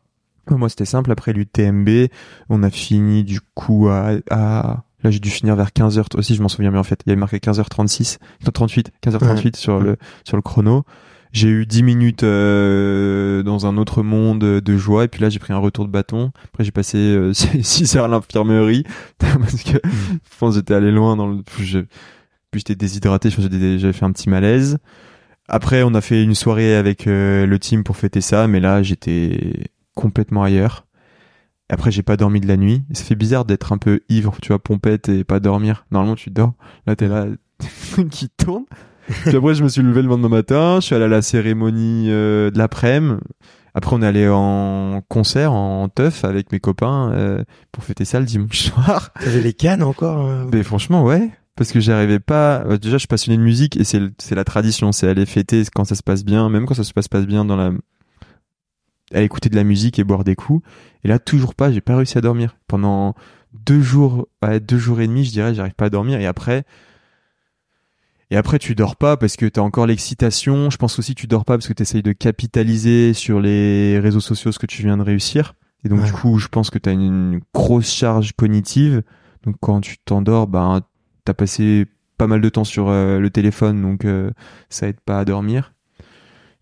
Moi, 0.50 0.70
c'était 0.70 0.86
simple. 0.86 1.12
Après 1.12 1.34
l'UTMB, 1.34 2.08
on 2.50 2.64
a 2.64 2.70
fini 2.70 3.24
du 3.24 3.40
coup 3.54 3.88
à, 3.90 4.14
à... 4.30 4.84
Là, 5.04 5.10
j'ai 5.10 5.20
dû 5.20 5.30
finir 5.30 5.56
vers 5.56 5.70
15h 5.70 6.18
aussi, 6.18 6.36
je 6.36 6.42
m'en 6.42 6.48
souviens 6.48 6.72
bien 6.72 6.80
en 6.80 6.84
fait. 6.84 7.02
Il 7.06 7.10
y 7.10 7.12
avait 7.12 7.20
marqué 7.20 7.38
15h36, 7.38 8.18
38, 8.54 8.92
15h38 9.04 9.56
sur 9.56 9.80
le 9.80 9.98
sur 10.24 10.38
le 10.38 10.44
chrono 10.44 10.84
j'ai 11.32 11.48
eu 11.48 11.66
10 11.66 11.84
minutes 11.84 12.24
euh, 12.24 13.44
dans 13.44 13.66
un 13.66 13.78
autre 13.78 14.04
monde 14.04 14.40
de 14.40 14.78
joie 14.78 15.06
et 15.06 15.08
puis 15.08 15.22
là 15.22 15.30
j'ai 15.30 15.40
pris 15.40 15.54
un 15.54 15.58
retour 15.58 15.86
de 15.86 15.92
bâton 15.92 16.32
après 16.46 16.64
j'ai 16.64 16.72
passé 16.72 16.98
euh, 16.98 17.34
6 17.34 17.96
heures 17.96 18.06
à 18.06 18.08
l'infirmerie 18.08 18.84
parce 19.18 19.64
que 19.64 19.78
mm. 19.78 19.92
je 20.32 20.38
pense 20.40 20.56
j'étais 20.56 20.74
allé 20.74 20.92
loin 20.92 21.16
dans 21.16 21.28
le 21.28 21.42
je, 21.60 21.80
puis 22.52 22.60
j'étais 22.60 22.76
déshydraté 22.76 23.30
je 23.30 23.36
pense 23.38 23.46
j'avais 23.50 23.94
fait 23.94 24.06
un 24.06 24.12
petit 24.12 24.30
malaise 24.30 24.78
après 25.48 25.84
on 25.84 25.94
a 25.94 26.02
fait 26.02 26.24
une 26.24 26.36
soirée 26.36 26.76
avec 26.76 27.08
euh, 27.08 27.46
le 27.46 27.60
team 27.60 27.84
pour 27.84 27.98
fêter 27.98 28.22
ça 28.22 28.48
mais 28.48 28.60
là 28.60 28.84
j'étais 28.84 29.70
complètement 29.96 30.44
ailleurs 30.44 30.86
Après, 31.70 31.92
j'ai 31.92 32.04
pas 32.04 32.18
dormi 32.18 32.42
de 32.42 32.48
la 32.48 32.58
nuit. 32.58 32.84
ça 32.92 33.04
fait 33.04 33.16
bizarre 33.16 33.46
d'être 33.46 33.72
un 33.72 33.78
peu 33.78 34.02
ivre, 34.10 34.36
tu 34.42 34.50
vois, 34.50 34.60
pompette 34.60 35.08
et 35.08 35.24
pas 35.24 35.40
dormir. 35.40 35.86
Normalement, 35.92 36.16
tu 36.16 36.30
dors. 36.30 36.54
Là, 36.86 36.96
t'es 36.96 37.08
là, 37.08 37.28
qui 38.12 38.30
tourne. 38.30 38.66
Puis 39.26 39.36
après, 39.36 39.56
je 39.56 39.64
me 39.64 39.70
suis 39.70 39.82
levé 39.82 40.02
le 40.02 40.08
lendemain 40.08 40.30
matin. 40.30 40.80
Je 40.80 40.88
suis 40.88 40.96
allé 40.96 41.06
à 41.06 41.10
la 41.10 41.22
cérémonie 41.22 42.08
euh, 42.10 42.52
de 42.52 42.58
l'après-midi. 42.58 43.16
Après, 43.74 43.96
on 43.96 44.02
est 44.02 44.08
allé 44.08 44.28
en 44.28 45.02
concert, 45.08 45.54
en 45.54 45.88
teuf 45.88 46.26
avec 46.26 46.52
mes 46.52 46.60
copains 46.60 47.12
euh, 47.14 47.44
pour 47.72 47.86
fêter 47.86 48.04
ça 48.04 48.20
le 48.20 48.26
dimanche 48.26 48.64
soir. 48.70 49.12
T'avais 49.14 49.42
les 49.42 49.54
cannes 49.54 49.84
encore 49.84 50.28
euh 50.28 50.46
Mais 50.52 50.64
franchement, 50.64 51.04
ouais. 51.04 51.30
Parce 51.56 51.72
que 51.72 51.80
j'arrivais 51.80 52.20
pas. 52.20 52.66
Déjà, 52.82 52.94
je 52.94 53.00
suis 53.00 53.08
passionné 53.08 53.38
de 53.38 53.44
musique 53.44 53.78
et 53.78 53.84
c'est 53.84 54.02
c'est 54.18 54.36
la 54.36 54.44
tradition, 54.44 54.92
c'est 54.92 55.08
aller 55.08 55.26
fêter 55.26 55.64
quand 55.74 55.86
ça 55.86 55.96
se 55.96 56.04
passe 56.04 56.26
bien, 56.26 56.50
même 56.50 56.66
quand 56.66 56.74
ça 56.74 56.84
se 56.84 56.94
passe 56.94 57.08
pas 57.08 57.22
bien 57.22 57.46
dans 57.46 57.56
la 57.56 57.72
à 59.14 59.22
écouter 59.22 59.50
de 59.50 59.56
la 59.56 59.64
musique 59.64 60.00
et 60.00 60.04
boire 60.04 60.24
des 60.24 60.36
coups. 60.36 60.66
Et 61.04 61.08
là, 61.08 61.20
toujours 61.20 61.56
pas, 61.56 61.72
j'ai 61.72 61.82
pas 61.82 61.96
réussi 61.96 62.18
à 62.18 62.22
dormir. 62.22 62.56
Pendant 62.68 63.16
deux 63.54 63.82
jours, 63.82 64.28
ouais, 64.44 64.60
deux 64.60 64.78
jours 64.78 65.02
et 65.02 65.08
demi, 65.08 65.26
je 65.26 65.32
dirais, 65.32 65.54
j'arrive 65.54 65.74
pas 65.74 65.86
à 65.86 65.90
dormir. 65.90 66.20
Et 66.20 66.26
après, 66.26 66.64
et 68.32 68.38
après, 68.38 68.60
tu 68.60 68.76
dors 68.76 68.96
pas 68.96 69.18
parce 69.18 69.36
que 69.36 69.46
t'as 69.46 69.60
encore 69.60 69.86
l'excitation. 69.86 70.70
Je 70.70 70.78
pense 70.78 70.98
aussi 70.98 71.14
que 71.14 71.20
tu 71.20 71.28
dors 71.28 71.44
pas 71.44 71.58
parce 71.58 71.68
que 71.68 71.74
tu 71.74 71.84
essayes 71.84 72.02
de 72.02 72.14
capitaliser 72.14 73.14
sur 73.14 73.42
les 73.42 74.00
réseaux 74.00 74.22
sociaux 74.22 74.54
ce 74.54 74.58
que 74.58 74.66
tu 74.66 74.84
viens 74.84 74.96
de 74.96 75.04
réussir. 75.04 75.54
Et 75.84 75.90
donc, 75.90 76.02
du 76.06 76.14
coup, 76.14 76.40
je 76.40 76.48
pense 76.48 76.70
que 76.70 76.80
t'as 76.80 76.94
une, 76.94 77.42
grosse 77.54 77.92
charge 77.92 78.32
cognitive. 78.32 79.04
Donc, 79.44 79.58
quand 79.60 79.82
tu 79.82 79.98
t'endors, 79.98 80.48
ben, 80.48 80.82
t'as 81.26 81.34
passé 81.34 81.88
pas 82.18 82.28
mal 82.28 82.40
de 82.40 82.48
temps 82.48 82.64
sur 82.64 82.88
euh, 82.88 83.20
le 83.20 83.30
téléphone, 83.30 83.82
donc 83.82 84.06
euh, 84.06 84.32
ça 84.70 84.88
aide 84.88 85.02
pas 85.02 85.20
à 85.20 85.26
dormir. 85.26 85.74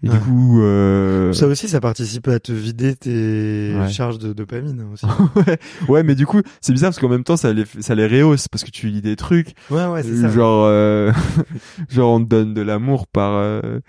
Et 0.02 0.08
du 0.08 0.18
coup, 0.20 0.62
euh... 0.62 1.34
ça 1.34 1.46
aussi, 1.48 1.68
ça 1.68 1.82
participe 1.82 2.30
à 2.30 2.40
te 2.40 2.54
vider 2.54 2.96
tes 2.96 3.74
charges 3.90 4.18
de 4.18 4.32
dopamine 4.32 4.86
aussi. 4.94 5.06
ouais. 5.36 5.60
ouais, 5.90 6.04
mais 6.04 6.16
du 6.16 6.26
coup, 6.26 6.42
c'est 6.62 6.72
bizarre 6.72 6.92
parce 6.92 7.00
qu'en 7.00 7.10
même 7.10 7.26
temps, 7.26 7.36
ça 7.36 7.52
les, 7.52 7.66
ça 7.66 7.96
les 7.96 8.08
rehausse 8.08 8.48
parce 8.48 8.64
que 8.64 8.72
tu 8.72 8.88
lis 8.88 9.02
des 9.02 9.18
trucs. 9.18 9.56
Ouais, 9.70 9.86
ouais, 9.88 10.04
c'est 10.04 10.16
ça. 10.16 10.30
Genre, 10.30 10.66
euh... 10.68 11.12
genre 11.90 12.14
on 12.14 12.24
te 12.24 12.30
donne 12.30 12.54
de 12.54 12.62
l'amour 12.62 13.08
par 13.08 13.34
euh... 13.34 13.80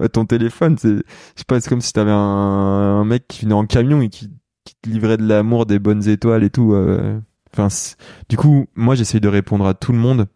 à 0.00 0.08
ton 0.12 0.24
téléphone. 0.24 0.78
C'est, 0.78 0.96
je 0.96 1.02
sais 1.36 1.44
pas, 1.46 1.60
c'est 1.60 1.68
comme 1.68 1.82
si 1.82 1.92
t'avais 1.92 2.10
un... 2.10 2.16
un 2.16 3.04
mec 3.04 3.28
qui 3.28 3.42
venait 3.42 3.54
en 3.54 3.66
camion 3.66 4.00
et 4.00 4.08
qui, 4.08 4.30
qui 4.64 4.74
te 4.80 4.88
livrait 4.88 5.18
de 5.18 5.26
l'amour, 5.26 5.66
des 5.66 5.78
bonnes 5.78 6.08
étoiles 6.08 6.44
et 6.44 6.50
tout. 6.50 6.72
Euh. 6.72 7.20
Enfin, 7.52 7.68
du 8.30 8.38
coup, 8.38 8.66
moi, 8.74 8.94
j'essaye 8.94 9.20
de 9.20 9.28
répondre 9.28 9.66
à 9.66 9.74
tout 9.74 9.92
le 9.92 9.98
monde 9.98 10.26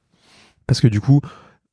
parce 0.68 0.80
que 0.80 0.86
du 0.86 1.00
coup 1.00 1.20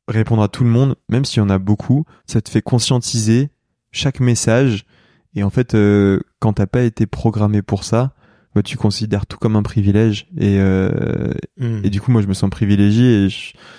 répondre 0.08 0.44
à 0.44 0.48
tout 0.48 0.64
le 0.64 0.70
monde, 0.70 0.96
même 1.10 1.26
s'il 1.26 1.40
y 1.40 1.42
en 1.42 1.50
a 1.50 1.58
beaucoup, 1.58 2.06
ça 2.26 2.42
te 2.42 2.50
fait 2.50 2.62
conscientiser 2.62 3.50
chaque 3.92 4.20
message. 4.20 4.86
Et 5.34 5.44
en 5.44 5.50
fait, 5.50 5.76
euh, 5.76 6.20
quand 6.40 6.54
t'as 6.54 6.68
pas 6.68 6.84
été 6.84 7.06
programmé 7.06 7.62
pour 7.62 7.84
ça, 7.84 8.14
bah, 8.54 8.64
tu 8.64 8.78
considères 8.78 9.26
tout 9.26 9.38
comme 9.38 9.56
un 9.56 9.64
privilège. 9.64 10.28
Et, 10.38 10.60
euh, 10.60 11.34
hmm. 11.58 11.82
et 11.84 11.90
du 11.90 12.00
coup, 12.00 12.12
moi, 12.12 12.22
je 12.22 12.28
me 12.28 12.34
sens 12.34 12.50
privilégié 12.50 13.26
et 13.26 13.28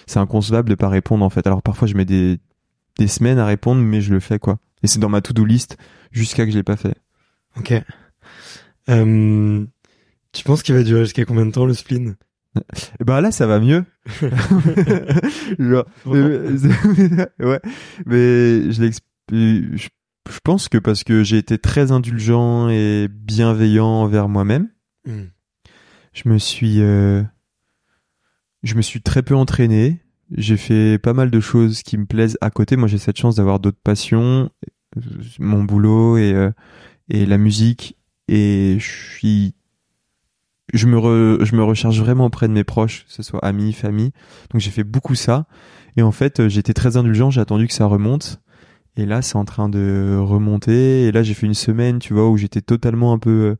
c'est 0.06 0.18
inconcevable 0.18 0.68
de 0.68 0.74
pas 0.74 0.88
répondre, 0.88 1.24
en 1.24 1.30
fait. 1.30 1.46
Alors, 1.46 1.62
parfois, 1.62 1.88
je 1.88 1.94
mets 1.94 2.04
des, 2.04 2.38
des 2.98 3.08
semaines 3.08 3.38
à 3.38 3.46
répondre, 3.46 3.80
mais 3.80 4.00
je 4.00 4.12
le 4.12 4.20
fais, 4.20 4.38
quoi. 4.38 4.58
Et 4.82 4.86
c'est 4.86 4.98
dans 4.98 5.08
ma 5.08 5.22
to-do 5.22 5.44
list 5.44 5.78
jusqu'à 6.12 6.44
que 6.44 6.50
je 6.50 6.56
l'ai 6.56 6.62
pas 6.62 6.76
fait. 6.76 6.94
Ok. 7.56 7.72
Euh, 8.88 9.64
tu 10.32 10.44
penses 10.44 10.62
qu'il 10.62 10.74
va 10.74 10.82
durer 10.82 11.04
jusqu'à 11.04 11.24
combien 11.24 11.46
de 11.46 11.52
temps, 11.52 11.64
le 11.64 11.74
spleen? 11.74 12.16
Et 12.56 12.62
eh 13.00 13.04
ben 13.04 13.20
là, 13.20 13.30
ça 13.30 13.46
va 13.46 13.60
mieux. 13.60 13.84
ouais, 17.38 17.60
mais 18.06 18.72
je 18.72 18.90
je, 19.32 19.88
je 20.30 20.40
pense 20.42 20.68
que 20.68 20.78
parce 20.78 21.04
que 21.04 21.22
j'ai 21.22 21.38
été 21.38 21.58
très 21.58 21.92
indulgent 21.92 22.68
et 22.68 23.08
bienveillant 23.10 23.86
envers 23.86 24.28
moi-même, 24.28 24.68
hmm. 25.06 25.24
je 26.12 26.28
me 26.28 26.38
suis, 26.38 26.80
euh, 26.80 27.22
je 28.62 28.74
me 28.74 28.82
suis 28.82 29.02
très 29.02 29.22
peu 29.22 29.34
entraîné. 29.34 30.00
J'ai 30.36 30.56
fait 30.56 30.98
pas 30.98 31.12
mal 31.12 31.30
de 31.30 31.40
choses 31.40 31.82
qui 31.82 31.96
me 31.96 32.06
plaisent 32.06 32.36
à 32.40 32.50
côté. 32.50 32.76
Moi, 32.76 32.88
j'ai 32.88 32.98
cette 32.98 33.16
chance 33.16 33.36
d'avoir 33.36 33.60
d'autres 33.60 33.80
passions, 33.82 34.50
mon 35.38 35.62
boulot 35.62 36.16
et 36.16 36.32
euh, 36.32 36.50
et 37.08 37.26
la 37.26 37.38
musique. 37.38 37.96
Et 38.28 38.76
je 38.80 38.90
suis 39.14 39.54
je 40.74 40.86
me, 40.86 41.44
je 41.44 41.54
me 41.54 41.62
recharge 41.62 42.00
vraiment 42.00 42.26
auprès 42.26 42.48
de 42.48 42.52
mes 42.52 42.64
proches, 42.64 43.04
que 43.06 43.12
ce 43.12 43.22
soit 43.22 43.44
amis, 43.44 43.72
famille. 43.72 44.12
Donc 44.50 44.60
j'ai 44.60 44.70
fait 44.70 44.84
beaucoup 44.84 45.14
ça. 45.14 45.46
Et 45.96 46.02
en 46.02 46.12
fait, 46.12 46.40
euh, 46.40 46.48
j'étais 46.48 46.74
très 46.74 46.96
indulgent, 46.96 47.30
j'ai 47.30 47.40
attendu 47.40 47.66
que 47.66 47.74
ça 47.74 47.86
remonte. 47.86 48.40
Et 48.96 49.06
là, 49.06 49.22
c'est 49.22 49.36
en 49.36 49.44
train 49.44 49.68
de 49.68 50.18
remonter. 50.18 51.04
Et 51.04 51.12
là, 51.12 51.22
j'ai 51.22 51.34
fait 51.34 51.46
une 51.46 51.54
semaine, 51.54 51.98
tu 51.98 52.14
vois, 52.14 52.28
où 52.28 52.36
j'étais 52.36 52.62
totalement 52.62 53.12
un 53.12 53.18
peu 53.18 53.30
euh, 53.30 53.56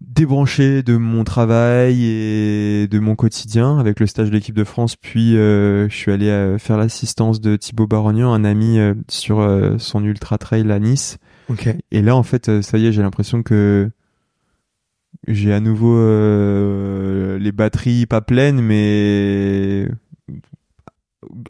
débranché 0.00 0.82
de 0.82 0.96
mon 0.96 1.22
travail 1.22 2.02
et 2.04 2.88
de 2.88 2.98
mon 2.98 3.14
quotidien 3.14 3.78
avec 3.78 4.00
le 4.00 4.06
stage 4.06 4.30
de 4.30 4.34
l'équipe 4.34 4.54
de 4.54 4.64
France. 4.64 4.96
Puis, 4.96 5.36
euh, 5.36 5.88
je 5.88 5.94
suis 5.94 6.12
allé 6.12 6.56
faire 6.58 6.78
l'assistance 6.78 7.40
de 7.40 7.56
Thibaut 7.56 7.86
Barognan, 7.86 8.32
un 8.32 8.44
ami, 8.44 8.78
sur 9.08 9.46
son 9.78 10.04
ultra 10.04 10.38
trail 10.38 10.70
à 10.70 10.78
Nice. 10.78 11.18
Okay. 11.50 11.76
Et 11.90 12.02
là, 12.02 12.16
en 12.16 12.22
fait, 12.22 12.62
ça 12.62 12.78
y 12.78 12.86
est, 12.86 12.92
j'ai 12.92 13.02
l'impression 13.02 13.42
que 13.42 13.90
j'ai 15.26 15.52
à 15.52 15.60
nouveau 15.60 15.96
euh, 15.96 17.38
les 17.38 17.52
batteries 17.52 18.06
pas 18.06 18.20
pleines, 18.20 18.60
mais 18.60 19.88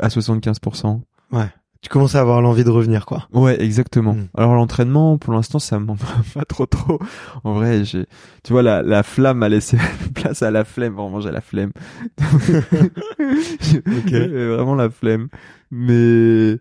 à 0.01 0.09
75%. 0.09 1.01
Ouais. 1.33 1.49
Tu 1.83 1.91
commences 1.91 2.15
à 2.15 2.21
avoir 2.21 2.41
l'envie 2.43 2.65
de 2.65 2.71
revenir, 2.71 3.07
quoi. 3.07 3.29
Ouais, 3.33 3.63
exactement. 3.63 4.15
Hmm. 4.15 4.29
Alors 4.37 4.55
l'entraînement, 4.55 5.19
pour 5.19 5.33
l'instant, 5.35 5.59
ça 5.59 5.79
me 5.79 5.87
pas 6.35 6.45
trop 6.45 6.67
trop. 6.67 6.99
En 7.45 7.53
vrai, 7.53 7.85
j'ai, 7.85 8.07
tu 8.43 8.53
vois, 8.53 8.63
la, 8.63 8.83
la 8.83 9.03
flamme 9.03 9.43
a 9.43 9.49
laissé 9.49 9.79
place 10.15 10.43
à 10.43 10.51
la 10.51 10.65
flemme. 10.65 10.95
Vraiment, 10.95 11.21
j'ai 11.21 11.31
la 11.31 11.41
flemme. 11.41 11.73
okay. 13.21 14.27
Vraiment 14.27 14.75
la 14.75 14.91
flemme. 14.91 15.29
Mais, 15.71 16.59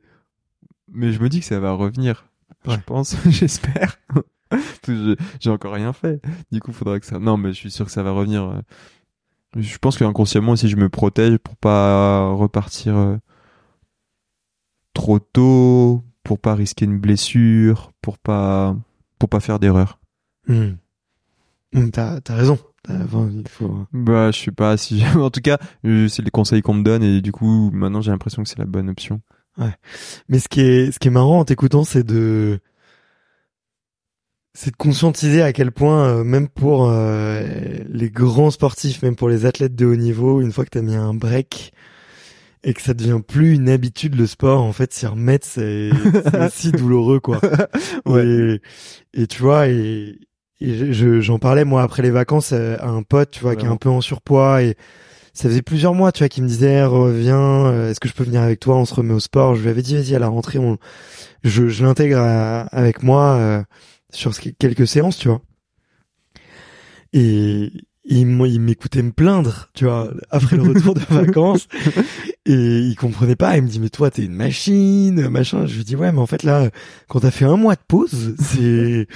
mais 0.91 1.11
je 1.11 1.19
me 1.19 1.29
dis 1.29 1.39
que 1.39 1.45
ça 1.45 1.59
va 1.59 1.71
revenir. 1.71 2.25
Je 2.67 2.77
pense, 2.85 3.15
j'espère. 3.29 3.97
J'ai 5.39 5.49
encore 5.49 5.73
rien 5.73 5.93
fait. 5.93 6.21
Du 6.51 6.59
coup, 6.59 6.71
faudra 6.71 6.99
que 6.99 7.05
ça. 7.05 7.19
Non, 7.19 7.37
mais 7.37 7.49
je 7.49 7.57
suis 7.57 7.71
sûr 7.71 7.85
que 7.85 7.91
ça 7.91 8.03
va 8.03 8.11
revenir. 8.11 8.61
Je 9.55 9.77
pense 9.77 9.97
qu'inconsciemment 9.97 10.53
aussi, 10.53 10.67
je 10.67 10.75
me 10.75 10.89
protège 10.89 11.37
pour 11.37 11.55
pas 11.55 12.29
repartir 12.31 12.97
euh, 12.97 13.17
trop 14.93 15.19
tôt, 15.19 16.03
pour 16.23 16.39
pas 16.39 16.55
risquer 16.55 16.85
une 16.85 16.99
blessure, 16.99 17.93
pour 18.01 18.17
pas 18.17 18.75
pour 19.17 19.29
pas 19.29 19.39
faire 19.39 19.59
d'erreur. 19.59 19.99
Hmm, 20.47 20.73
t'as 21.91 22.19
as 22.27 22.35
raison. 22.35 22.59
il 22.89 23.47
faut... 23.47 23.85
Bah, 23.93 24.31
je 24.31 24.39
sais 24.39 24.51
pas 24.51 24.75
si. 24.75 25.03
en 25.15 25.29
tout 25.29 25.41
cas, 25.41 25.57
euh, 25.85 26.09
c'est 26.09 26.21
les 26.21 26.31
conseils 26.31 26.61
qu'on 26.61 26.73
me 26.73 26.83
donne 26.83 27.01
et 27.01 27.21
du 27.21 27.31
coup, 27.31 27.71
maintenant, 27.71 28.01
j'ai 28.01 28.11
l'impression 28.11 28.43
que 28.43 28.49
c'est 28.49 28.59
la 28.59 28.65
bonne 28.65 28.89
option. 28.89 29.21
Ouais. 29.57 29.73
Mais 30.27 30.39
ce 30.39 30.49
qui 30.49 30.59
est 30.59 30.91
ce 30.91 30.99
qui 30.99 31.07
est 31.07 31.11
marrant 31.11 31.39
en 31.39 31.45
t'écoutant, 31.45 31.85
c'est 31.85 32.03
de 32.03 32.59
c'est 34.55 34.71
de 34.71 34.77
conscientiser 34.77 35.41
à 35.41 35.51
quel 35.51 35.71
point, 35.71 36.07
euh, 36.07 36.23
même 36.23 36.47
pour 36.47 36.89
euh, 36.89 37.43
les 37.89 38.09
grands 38.09 38.51
sportifs, 38.51 39.03
même 39.03 39.17
pour 39.17 39.27
les 39.27 39.45
athlètes 39.45 39.75
de 39.75 39.85
haut 39.85 39.97
niveau, 39.97 40.41
une 40.41 40.53
fois 40.53 40.63
que 40.63 40.69
tu 40.69 40.77
as 40.77 40.81
mis 40.81 40.95
un 40.95 41.13
break 41.13 41.73
et 42.63 42.73
que 42.73 42.81
ça 42.81 42.93
devient 42.93 43.19
plus 43.25 43.55
une 43.55 43.67
habitude 43.67 44.15
le 44.15 44.25
sport, 44.25 44.61
en 44.61 44.71
fait, 44.71 44.93
s'y 44.93 45.05
remettre, 45.05 45.45
c'est 45.45 45.89
si 46.51 46.71
douloureux, 46.71 47.19
quoi. 47.19 47.41
ouais. 48.05 48.61
Et, 49.13 49.27
tu 49.27 49.41
vois, 49.41 49.67
et, 49.67 50.17
j'en 50.61 51.37
parlais 51.37 51.65
moi 51.65 51.83
après 51.83 52.01
les 52.01 52.09
vacances 52.09 52.51
euh, 52.53 52.77
à 52.79 52.87
un 52.87 53.03
pote, 53.03 53.31
tu 53.31 53.41
vois, 53.41 53.57
qui 53.57 53.65
est 53.65 53.69
un 53.69 53.75
peu 53.75 53.89
en 53.89 53.99
surpoids 53.99 54.63
et 54.63 54.77
ça 55.33 55.49
faisait 55.49 55.61
plusieurs 55.63 55.93
mois, 55.93 56.13
tu 56.13 56.19
vois, 56.19 56.29
qui 56.29 56.41
me 56.41 56.47
disait 56.47 56.85
reviens, 56.85 57.89
est-ce 57.89 57.99
que 57.99 58.07
je 58.07 58.13
peux 58.13 58.23
venir 58.23 58.41
avec 58.41 58.61
toi? 58.61 58.77
On 58.77 58.85
se 58.85 58.93
remet 58.93 59.13
au 59.13 59.19
sport. 59.19 59.53
Je 59.55 59.63
lui 59.63 59.69
avais 59.69 59.81
dit 59.81 59.97
vas-y 59.97 60.15
à 60.15 60.19
la 60.19 60.29
rentrée, 60.29 60.59
on, 60.59 60.77
je, 61.43 61.67
je 61.67 61.83
l'intègre 61.83 62.19
avec 62.71 63.03
moi 63.03 63.65
sur 64.15 64.33
quelques 64.39 64.87
séances, 64.87 65.17
tu 65.17 65.27
vois. 65.27 65.41
Et 67.13 67.71
il 68.07 68.27
m'écoutait 68.27 69.01
me 69.01 69.11
plaindre, 69.11 69.69
tu 69.73 69.85
vois, 69.85 70.11
après 70.29 70.57
le 70.57 70.63
retour 70.63 70.93
de 70.93 70.99
vacances. 71.09 71.67
Et 72.45 72.79
il 72.79 72.95
comprenait 72.95 73.35
pas. 73.35 73.57
Il 73.57 73.63
me 73.63 73.67
dit, 73.67 73.79
mais 73.79 73.89
toi, 73.89 74.11
t'es 74.11 74.23
une 74.23 74.33
machine, 74.33 75.27
machin. 75.29 75.65
Je 75.65 75.77
lui 75.77 75.83
dis, 75.83 75.95
ouais, 75.95 76.11
mais 76.11 76.19
en 76.19 76.27
fait, 76.27 76.43
là, 76.43 76.69
quand 77.07 77.21
t'as 77.21 77.31
fait 77.31 77.45
un 77.45 77.57
mois 77.57 77.75
de 77.75 77.81
pause, 77.87 78.35
c'est, 78.39 79.07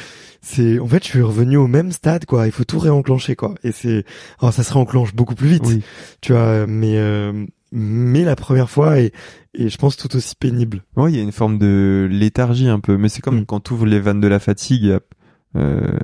c'est, 0.41 0.79
en 0.79 0.87
fait, 0.87 1.03
je 1.03 1.09
suis 1.09 1.21
revenu 1.21 1.57
au 1.57 1.67
même 1.67 1.91
stade, 1.91 2.25
quoi. 2.25 2.47
Il 2.47 2.51
faut 2.51 2.63
tout 2.63 2.79
réenclencher, 2.79 3.35
quoi. 3.35 3.53
Et 3.63 3.71
c'est, 3.71 4.05
alors 4.39 4.53
ça 4.53 4.63
se 4.63 4.73
réenclenche 4.73 5.13
beaucoup 5.13 5.35
plus 5.35 5.49
vite, 5.49 5.83
tu 6.21 6.33
vois, 6.33 6.65
mais, 6.65 6.97
euh, 6.97 7.45
mais 7.71 8.23
la 8.23 8.35
première 8.35 8.69
fois 8.69 8.99
est, 8.99 9.13
et 9.53 9.69
je 9.69 9.77
pense 9.77 9.97
tout 9.97 10.15
aussi 10.15 10.35
pénible. 10.35 10.83
Ouais, 10.95 11.11
il 11.11 11.17
y 11.17 11.19
a 11.19 11.23
une 11.23 11.31
forme 11.31 11.57
de 11.57 12.07
léthargie 12.09 12.67
un 12.67 12.79
peu, 12.79 12.97
mais 12.97 13.09
c'est 13.09 13.21
comme 13.21 13.41
mm. 13.41 13.45
quand 13.45 13.59
tu 13.61 13.73
ouvres 13.73 13.85
les 13.85 13.99
vannes 13.99 14.21
de 14.21 14.27
la 14.27 14.39
fatigue. 14.39 14.97
Euh, 15.55 15.97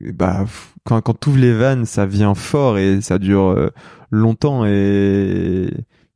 bah 0.00 0.44
quand 0.84 1.00
quand 1.00 1.18
tu 1.18 1.30
ouvres 1.30 1.38
les 1.38 1.54
vannes, 1.54 1.86
ça 1.86 2.06
vient 2.06 2.34
fort 2.34 2.78
et 2.78 3.00
ça 3.00 3.18
dure 3.18 3.48
euh, 3.48 3.70
longtemps 4.10 4.66
et, 4.66 5.70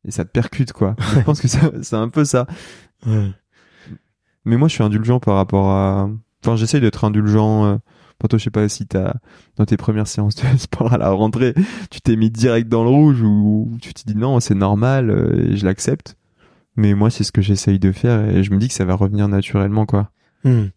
et 0.05 0.11
ça 0.11 0.25
te 0.25 0.31
percute 0.31 0.73
quoi. 0.73 0.97
je 1.15 1.21
pense 1.21 1.41
que 1.41 1.49
c'est 1.49 1.97
un 1.97 2.09
peu 2.09 2.25
ça. 2.25 2.47
Ouais. 3.07 3.31
Mais 4.45 4.57
moi, 4.57 4.69
je 4.69 4.75
suis 4.75 4.83
indulgent 4.83 5.21
par 5.21 5.37
rapport 5.37 5.69
à. 5.71 6.11
Enfin, 6.43 6.57
j'essaye 6.57 6.81
d'être 6.81 7.05
indulgent. 7.05 7.67
Euh, 7.67 7.77
toi, 8.29 8.39
je 8.39 8.45
sais 8.45 8.51
pas 8.51 8.69
si 8.69 8.87
t'as 8.87 9.15
dans 9.57 9.65
tes 9.65 9.77
premières 9.77 10.07
séances 10.07 10.35
de 10.35 10.43
sport 10.59 10.93
à 10.93 10.99
la 10.99 11.11
rentrée, 11.11 11.55
tu 11.91 12.01
t'es 12.01 12.17
mis 12.17 12.31
direct 12.31 12.69
dans 12.69 12.85
le 12.85 12.91
rouge 12.91 13.23
ou 13.23 13.77
tu 13.81 13.95
t'es 13.95 14.13
dit 14.13 14.19
non, 14.19 14.41
c'est 14.41 14.55
normal, 14.55 15.11
euh, 15.11 15.53
et 15.53 15.57
je 15.57 15.65
l'accepte. 15.65 16.17
Mais 16.77 16.95
moi, 16.95 17.11
c'est 17.11 17.25
ce 17.25 17.33
que 17.33 17.43
j'essaye 17.43 17.79
de 17.79 17.93
faire 17.93 18.29
et 18.29 18.43
je 18.43 18.53
me 18.53 18.59
dis 18.59 18.69
que 18.69 18.75
ça 18.75 18.85
va 18.85 18.95
revenir 18.95 19.29
naturellement, 19.29 19.87
quoi. 19.87 20.11
Hmm. 20.45 20.69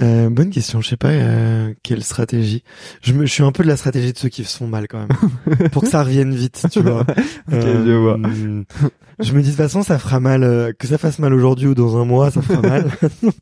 Euh, 0.00 0.30
bonne 0.30 0.50
question. 0.50 0.80
Je 0.80 0.88
sais 0.88 0.96
pas 0.96 1.08
euh, 1.08 1.74
quelle 1.82 2.02
stratégie. 2.04 2.62
Je, 3.02 3.12
me, 3.12 3.26
je 3.26 3.32
suis 3.32 3.42
un 3.42 3.52
peu 3.52 3.64
de 3.64 3.68
la 3.68 3.76
stratégie 3.76 4.12
de 4.12 4.18
ceux 4.18 4.28
qui 4.28 4.44
se 4.44 4.56
font 4.56 4.68
mal 4.68 4.86
quand 4.88 5.00
même, 5.00 5.68
pour 5.70 5.82
que 5.82 5.88
ça 5.88 6.02
revienne 6.02 6.34
vite, 6.34 6.64
tu 6.70 6.80
vois. 6.82 7.04
euh, 7.52 7.84
je 7.84 7.92
vois. 7.92 8.18
je 9.18 9.32
me 9.32 9.40
dis 9.42 9.50
de 9.50 9.52
toute 9.52 9.56
façon, 9.56 9.82
ça 9.82 9.98
fera 9.98 10.20
mal, 10.20 10.44
euh, 10.44 10.72
que 10.78 10.86
ça 10.86 10.96
fasse 10.96 11.18
mal 11.18 11.34
aujourd'hui 11.34 11.66
ou 11.66 11.74
dans 11.74 11.96
un 11.96 12.04
mois, 12.04 12.30
ça 12.30 12.40
fera 12.40 12.62
mal. 12.62 12.90
Donc, 13.22 13.34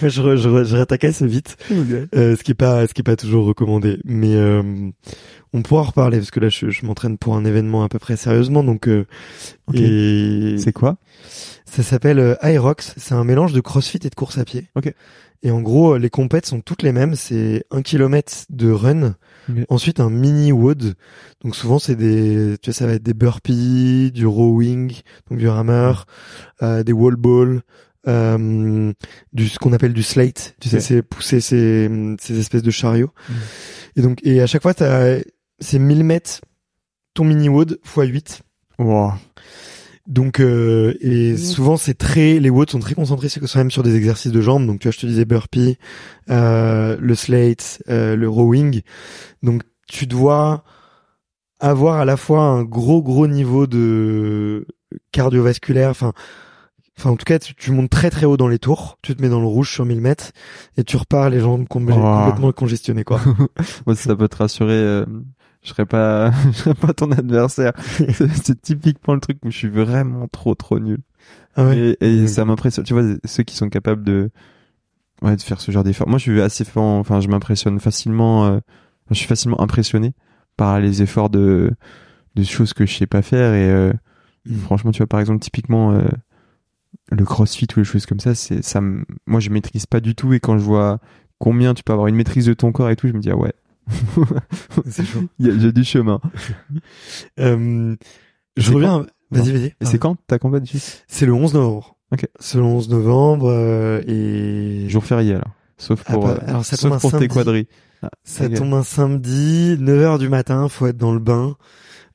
je, 0.00 0.08
je, 0.08 0.36
je, 0.36 0.74
réattaque 0.74 1.04
assez 1.04 1.26
vite, 1.26 1.56
euh, 2.14 2.36
ce 2.36 2.42
qui 2.42 2.52
est 2.52 2.54
pas, 2.54 2.86
ce 2.86 2.94
qui 2.94 3.02
est 3.02 3.04
pas 3.04 3.16
toujours 3.16 3.44
recommandé. 3.44 3.98
Mais 4.04 4.34
on 5.52 5.60
pourra 5.60 5.82
en 5.82 5.84
reparler 5.84 6.18
parce 6.18 6.30
que 6.30 6.40
là, 6.40 6.48
je, 6.48 6.70
je 6.70 6.86
m'entraîne 6.86 7.18
pour 7.18 7.36
un 7.36 7.44
événement 7.44 7.84
à 7.84 7.90
peu 7.90 7.98
près 7.98 8.16
sérieusement, 8.16 8.64
donc. 8.64 8.88
Okay. 9.66 10.54
Et 10.54 10.58
c'est 10.58 10.72
quoi? 10.72 10.96
Ça 11.66 11.82
s'appelle 11.82 12.36
Aerox. 12.42 12.94
C'est 12.96 13.14
un 13.14 13.24
mélange 13.24 13.52
de 13.52 13.60
CrossFit 13.60 14.00
et 14.04 14.10
de 14.10 14.14
course 14.14 14.38
à 14.38 14.44
pied. 14.44 14.68
Ok. 14.74 14.92
Et 15.42 15.50
en 15.50 15.60
gros, 15.60 15.96
les 15.96 16.10
compètes 16.10 16.46
sont 16.46 16.60
toutes 16.60 16.82
les 16.82 16.92
mêmes. 16.92 17.16
C'est 17.16 17.64
un 17.70 17.82
kilomètre 17.82 18.32
de 18.48 18.70
run. 18.70 19.14
Okay. 19.50 19.66
Ensuite, 19.68 19.98
un 19.98 20.10
mini 20.10 20.52
wood. 20.52 20.94
Donc 21.42 21.56
souvent, 21.56 21.78
c'est 21.78 21.96
des, 21.96 22.56
tu 22.62 22.70
vois, 22.70 22.74
ça 22.74 22.86
va 22.86 22.92
être 22.92 23.02
des 23.02 23.14
burpees, 23.14 24.12
du 24.12 24.24
rowing, 24.26 24.94
donc 25.28 25.38
du 25.38 25.48
rameur, 25.48 26.06
euh, 26.62 26.84
des 26.84 26.92
wall 26.92 27.16
balls, 27.16 27.62
euh, 28.06 28.92
du 29.32 29.48
ce 29.48 29.58
qu'on 29.58 29.72
appelle 29.72 29.94
du 29.94 30.04
slate. 30.04 30.54
Tu 30.60 30.68
sais, 30.68 30.80
c'est 30.80 31.02
pousser 31.02 31.40
ces, 31.40 31.90
ces 32.20 32.38
espèces 32.38 32.62
de 32.62 32.70
chariots. 32.70 33.12
Mm. 33.28 33.32
Et 33.96 34.02
donc, 34.02 34.18
et 34.22 34.40
à 34.40 34.46
chaque 34.46 34.62
fois, 34.62 34.74
t'as, 34.74 35.18
c'est 35.58 35.78
1000 35.80 36.04
mètres 36.04 36.40
ton 37.14 37.24
mini 37.24 37.48
wood 37.48 37.78
x 37.84 37.96
8. 37.96 38.42
Wow. 38.78 39.12
Donc 40.06 40.40
euh, 40.40 40.94
et 41.00 41.36
souvent 41.36 41.76
c'est 41.76 41.94
très 41.94 42.40
les 42.40 42.50
watts 42.50 42.70
sont 42.70 42.80
très 42.80 42.94
concentrés 42.94 43.28
c'est 43.28 43.38
quand 43.38 43.54
même 43.54 43.70
sur 43.70 43.84
des 43.84 43.94
exercices 43.94 44.32
de 44.32 44.40
jambes 44.40 44.66
donc 44.66 44.80
tu 44.80 44.88
vois 44.88 44.92
je 44.92 44.98
te 44.98 45.06
disais 45.06 45.24
burpee, 45.24 45.78
euh, 46.28 46.96
le 47.00 47.14
slate, 47.14 47.82
euh, 47.88 48.16
le 48.16 48.28
rowing. 48.28 48.82
Donc 49.44 49.62
tu 49.88 50.06
dois 50.06 50.64
avoir 51.60 52.00
à 52.00 52.04
la 52.04 52.16
fois 52.16 52.40
un 52.40 52.64
gros 52.64 53.00
gros 53.02 53.28
niveau 53.28 53.66
de 53.68 54.66
cardiovasculaire 55.12 55.90
enfin 55.90 56.12
Enfin, 56.98 57.08
en 57.08 57.16
tout 57.16 57.24
cas, 57.24 57.38
tu, 57.38 57.54
tu, 57.54 57.72
montes 57.72 57.88
très 57.88 58.10
très 58.10 58.26
haut 58.26 58.36
dans 58.36 58.48
les 58.48 58.58
tours, 58.58 58.98
tu 59.02 59.16
te 59.16 59.22
mets 59.22 59.30
dans 59.30 59.40
le 59.40 59.46
rouge 59.46 59.72
sur 59.72 59.86
1000 59.86 60.02
mètres 60.02 60.32
et 60.76 60.84
tu 60.84 60.98
repars 60.98 61.30
les 61.30 61.40
jambes 61.40 61.66
com 61.66 61.88
Oh. 61.90 61.94
complètement 61.94 62.52
congestionnées 62.52 63.02
quoi. 63.02 63.18
Moi, 63.86 63.96
ça 63.96 64.14
peut 64.14 64.28
te 64.28 64.36
rassurer. 64.36 64.74
euh, 64.74 65.06
je 65.62 65.70
serais 65.70 65.86
pas, 65.86 66.30
je 66.52 66.58
serais 66.58 66.74
pas 66.74 66.92
ton 66.92 67.10
adversaire. 67.12 67.72
c'est 68.44 68.60
typiquement 68.60 69.14
le 69.14 69.20
truc 69.20 69.38
où 69.44 69.50
je 69.50 69.56
suis 69.56 69.68
vraiment 69.68 70.28
trop 70.28 70.54
trop 70.54 70.78
nul. 70.80 70.98
Ah 71.56 71.66
ouais. 71.66 71.96
Et, 72.00 72.22
et 72.22 72.26
ça 72.28 72.44
m'impressionne. 72.44 72.84
Tu 72.84 72.94
vois, 72.94 73.04
ceux 73.24 73.42
qui 73.44 73.56
sont 73.56 73.68
capables 73.68 74.04
de, 74.04 74.30
ouais, 75.22 75.36
de 75.36 75.42
faire 75.42 75.60
ce 75.60 75.70
genre 75.72 75.84
d'effort. 75.84 76.08
Moi, 76.08 76.18
je 76.18 76.22
suis 76.24 76.40
assez, 76.40 76.64
fan- 76.64 76.82
enfin, 76.82 77.20
je 77.20 77.28
m'impressionne 77.28 77.80
facilement. 77.80 78.46
euh, 78.46 78.60
je 79.10 79.14
suis 79.16 79.26
facilement 79.26 79.60
impressionné 79.60 80.14
par 80.56 80.80
les 80.80 81.02
efforts 81.02 81.30
de, 81.30 81.72
de 82.36 82.42
choses 82.44 82.72
que 82.74 82.86
je 82.86 82.94
sais 82.96 83.06
pas 83.06 83.22
faire. 83.22 83.54
Et 83.54 83.70
euh, 83.70 83.92
Mm. 84.46 84.56
franchement, 84.56 84.90
tu 84.92 84.98
vois, 84.98 85.06
par 85.06 85.20
exemple, 85.20 85.38
typiquement 85.40 85.92
euh, 85.92 86.02
le 87.10 87.24
CrossFit 87.24 87.66
ou 87.76 87.80
les 87.80 87.84
choses 87.84 88.06
comme 88.06 88.20
ça, 88.20 88.34
c'est 88.34 88.62
ça. 88.62 88.80
Moi, 89.26 89.40
je 89.40 89.50
maîtrise 89.50 89.86
pas 89.86 90.00
du 90.00 90.14
tout. 90.14 90.32
Et 90.32 90.40
quand 90.40 90.58
je 90.58 90.64
vois 90.64 90.98
combien 91.38 91.74
tu 91.74 91.82
peux 91.82 91.92
avoir 91.92 92.08
une 92.08 92.16
maîtrise 92.16 92.46
de 92.46 92.54
ton 92.54 92.72
corps 92.72 92.90
et 92.90 92.96
tout, 92.96 93.08
je 93.08 93.12
me 93.12 93.20
dis 93.20 93.30
ah 93.30 93.36
ouais. 93.36 93.52
C'est 94.86 95.04
chaud. 95.04 95.24
Il 95.38 95.62
y 95.62 95.66
a, 95.66 95.72
du 95.72 95.84
chemin. 95.84 96.20
Euh, 97.40 97.96
je 98.56 98.72
reviens. 98.72 99.06
Vas-y, 99.30 99.52
vas-y. 99.52 99.74
Et 99.80 99.84
c'est 99.84 99.98
quand 99.98 100.16
ta 100.26 100.38
compétition 100.38 100.78
C'est 101.08 101.26
le 101.26 101.32
11 101.32 101.54
novembre. 101.54 101.96
Ok. 102.12 102.26
C'est 102.38 102.58
le 102.58 102.64
11 102.64 102.88
novembre 102.90 103.48
euh, 103.50 104.02
et 104.06 104.88
Jour 104.88 105.04
férié 105.04 105.34
alors. 105.34 105.50
Sauf 105.78 106.02
Ah 106.06 106.12
pour, 106.12 106.24
bah, 106.26 106.38
euh, 106.42 106.48
alors 106.48 106.64
ça 106.64 106.76
sauf 106.76 106.90
tombe 106.90 106.92
un 106.96 106.98
pour 106.98 107.10
tes 107.12 107.16
samedi. 107.18 107.34
quadris. 107.34 107.68
Ah, 108.02 108.10
ça 108.24 108.48
tombe 108.48 108.74
un 108.74 108.82
samedi, 108.82 109.76
9h 109.78 110.18
du 110.18 110.28
matin, 110.28 110.68
faut 110.68 110.86
être 110.86 110.96
dans 110.98 111.12
le 111.12 111.18
bain. 111.20 111.56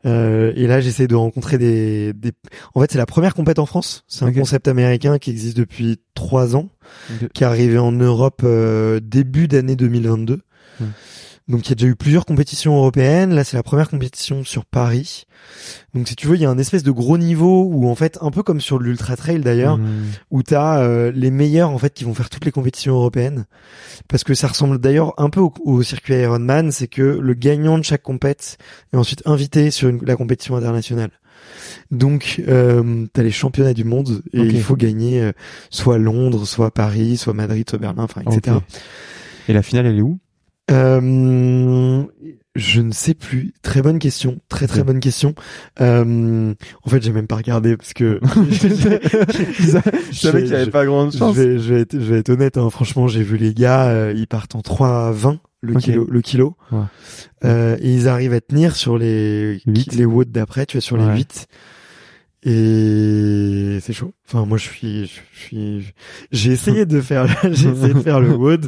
Euh, 0.05 0.53
et 0.55 0.67
là, 0.67 0.79
j'essaie 0.79 1.07
de 1.07 1.15
rencontrer 1.15 1.57
des, 1.57 2.13
des... 2.13 2.31
En 2.75 2.81
fait, 2.81 2.91
c'est 2.91 2.97
la 2.97 3.05
première 3.05 3.33
compète 3.33 3.57
en 3.59 3.65
France. 3.65 4.03
C'est 4.07 4.25
un 4.25 4.31
concept 4.31 4.67
américain 4.67 5.17
qui 5.17 5.31
existe 5.31 5.57
depuis 5.57 5.99
trois 6.13 6.55
ans, 6.55 6.69
Ok. 7.11 7.29
qui 7.33 7.43
est 7.43 7.47
arrivé 7.47 7.77
en 7.77 7.91
Europe 7.91 8.41
euh, 8.43 8.99
début 9.01 9.47
d'année 9.47 9.75
2022. 9.75 10.41
Hmm. 10.79 10.85
Donc, 11.47 11.65
il 11.65 11.69
y 11.69 11.71
a 11.71 11.75
déjà 11.75 11.87
eu 11.87 11.95
plusieurs 11.95 12.25
compétitions 12.25 12.75
européennes. 12.75 13.33
Là, 13.33 13.43
c'est 13.45 13.55
la 13.55 13.63
première 13.63 13.89
compétition 13.89 14.43
sur 14.43 14.65
Paris. 14.65 15.23
Donc, 15.93 16.07
si 16.09 16.15
tu 16.17 16.27
veux, 16.27 16.35
il 16.35 16.41
y 16.41 16.45
a 16.45 16.49
un 16.49 16.57
espèce 16.57 16.83
de 16.83 16.91
gros 16.91 17.17
niveau 17.17 17.63
où, 17.71 17.87
en 17.89 17.95
fait, 17.95 18.17
un 18.21 18.31
peu 18.31 18.43
comme 18.43 18.59
sur 18.59 18.79
l'ultra 18.79 19.15
trail 19.15 19.39
d'ailleurs, 19.39 19.77
Mmh. 19.77 20.03
où 20.31 20.43
t'as 20.43 20.81
euh, 20.81 21.11
les 21.15 21.31
meilleurs 21.31 21.69
en 21.69 21.77
fait 21.77 21.93
qui 21.93 22.03
vont 22.03 22.13
faire 22.13 22.29
toutes 22.29 22.43
les 22.45 22.51
compétitions 22.51 22.95
européennes 22.95 23.45
parce 24.09 24.23
que 24.23 24.33
ça 24.33 24.47
ressemble 24.47 24.79
d'ailleurs 24.79 25.13
un 25.17 25.29
peu 25.29 25.39
au, 25.39 25.53
au 25.63 25.83
circuit 25.83 26.15
Ironman 26.15 26.71
c'est 26.71 26.87
que 26.87 27.01
le 27.01 27.33
gagnant 27.33 27.77
de 27.77 27.83
chaque 27.83 28.01
compète 28.01 28.57
est 28.93 28.97
ensuite 28.97 29.21
invité 29.25 29.71
sur 29.71 29.89
une- 29.89 30.03
la 30.05 30.15
compétition 30.15 30.55
internationale 30.55 31.11
donc 31.91 32.41
euh, 32.47 33.05
t'as 33.13 33.23
les 33.23 33.31
championnats 33.31 33.73
du 33.73 33.83
monde 33.83 34.21
et 34.33 34.39
il 34.41 34.61
faut 34.61 34.75
gagner 34.75 35.21
euh, 35.21 35.31
soit 35.69 35.97
Londres 35.97 36.45
soit 36.45 36.71
Paris 36.71 37.17
soit 37.17 37.33
Madrid 37.33 37.69
soit 37.69 37.79
Berlin 37.79 38.03
enfin 38.03 38.21
etc. 38.21 38.57
Et 39.47 39.53
la 39.53 39.61
finale, 39.61 39.85
elle 39.85 39.97
est 39.97 40.01
où? 40.01 40.19
Euh, 40.71 42.03
je 42.55 42.81
ne 42.81 42.91
sais 42.91 43.13
plus. 43.13 43.53
Très 43.61 43.81
bonne 43.81 43.99
question. 43.99 44.39
Très 44.49 44.67
très 44.67 44.83
bonne 44.83 44.99
question. 44.99 45.35
Euh, 45.79 46.53
en 46.83 46.89
fait, 46.89 47.01
j'ai 47.03 47.11
même 47.11 47.27
pas 47.27 47.35
regardé 47.35 47.77
parce 47.77 47.93
que 47.93 48.19
Je 48.51 50.17
savais 50.17 50.43
qu'il 50.43 50.51
y 50.51 50.55
avait 50.55 50.71
pas 50.71 50.85
grande 50.85 51.11
je 51.13 51.17
chance. 51.19 51.35
vais, 51.35 51.59
je 51.59 51.73
vais 51.73 51.81
être, 51.81 51.93
je 51.99 52.13
vais 52.13 52.19
être 52.19 52.29
honnête. 52.29 52.57
Hein, 52.57 52.69
franchement, 52.69 53.07
j'ai 53.07 53.23
vu 53.23 53.37
les 53.37 53.53
gars, 53.53 53.85
euh, 53.89 54.13
ils 54.15 54.27
partent 54.27 54.55
en 54.55 54.61
3,20 54.61 55.37
le 55.61 55.73
Ok. 55.75 55.81
kilo, 55.81 56.07
le 56.09 56.21
kilo, 56.21 56.55
Ouais. 56.71 56.79
Euh, 57.45 57.77
et 57.79 57.93
ils 57.93 58.07
arrivent 58.07 58.33
à 58.33 58.41
tenir 58.41 58.75
sur 58.75 58.97
les 58.97 59.61
Huit. 59.65 59.93
les 59.93 60.05
watts 60.05 60.31
d'après. 60.31 60.65
Tu 60.65 60.77
vois 60.77 60.81
sur 60.81 60.97
les 60.97 61.05
Ouais. 61.05 61.15
8 61.17 61.47
et 62.49 63.79
c'est 63.81 63.93
chaud. 63.93 64.13
Enfin, 64.27 64.45
moi, 64.45 64.57
je 64.57 64.63
suis, 64.63 65.05
je 65.05 65.39
suis, 65.39 65.93
j'ai 66.31 66.51
essayé 66.51 66.85
de 66.85 67.01
faire, 67.01 67.27
j'ai 67.51 67.69
essayé 67.69 67.93
de 67.93 67.99
faire 67.99 68.19
le 68.19 68.31
wood. 68.35 68.67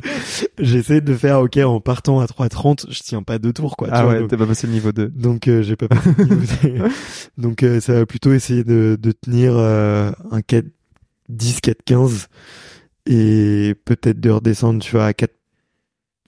J'ai 0.60 0.78
essayé 0.80 1.02
de 1.02 1.14
faire, 1.16 1.40
ok, 1.42 1.58
en 1.58 1.80
partant 1.80 2.20
à 2.20 2.26
3,30, 2.26 2.86
je 2.92 3.00
tiens 3.02 3.24
pas 3.24 3.40
deux 3.40 3.54
tours, 3.54 3.78
quoi. 3.78 3.88
Ah 3.92 4.08
ouais, 4.08 4.28
t'es 4.28 4.38
pas 4.38 4.46
passé 4.46 4.68
le 4.68 4.74
niveau 4.74 4.92
2. 4.92 5.08
donc 5.08 5.48
euh, 5.48 5.62
j'ai 5.62 5.76
pas 5.76 5.88
passé 5.88 6.10
le 6.18 6.24
niveau 6.26 6.46
des- 6.64 6.82
Donc 7.38 7.64
euh, 7.64 7.80
ça 7.80 7.94
va 7.94 8.06
plutôt 8.06 8.34
essayer 8.34 8.64
de, 8.64 8.98
de 9.02 9.12
tenir 9.12 9.54
euh, 9.56 10.12
un 10.32 10.42
4 10.42 10.66
10 11.30 11.62
4 11.62 11.84
15 11.86 12.28
et 13.06 13.76
peut-être 13.86 14.20
de 14.20 14.30
redescendre 14.30 14.82
tu 14.84 14.92
vois 14.92 15.06
à 15.06 15.14
4 15.14 15.32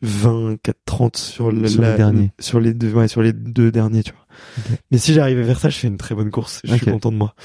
20 0.03 0.57
4 0.63 0.77
30 0.85 1.17
sur, 1.17 1.51
le, 1.51 1.67
Sur 1.67 1.81
les 1.81 1.87
la- 1.89 1.97
derniers. 1.97 2.31
sur 2.39 2.59
les 2.59 2.73
deux 2.73 2.91
ouais, 2.93 3.07
sur 3.07 3.21
les 3.21 3.33
deux 3.33 3.71
derniers 3.71 4.03
tu 4.03 4.11
vois. 4.13 4.20
Mais 4.91 4.97
si 4.97 5.13
j'arrivais 5.13 5.43
vers 5.43 5.59
ça, 5.59 5.69
je 5.69 5.77
fais 5.77 5.87
une 5.87 5.97
très 5.97 6.15
bonne 6.15 6.31
course, 6.31 6.61
je 6.63 6.75
suis 6.75 6.85
content 6.85 7.11
de 7.11 7.17
moi. 7.17 7.35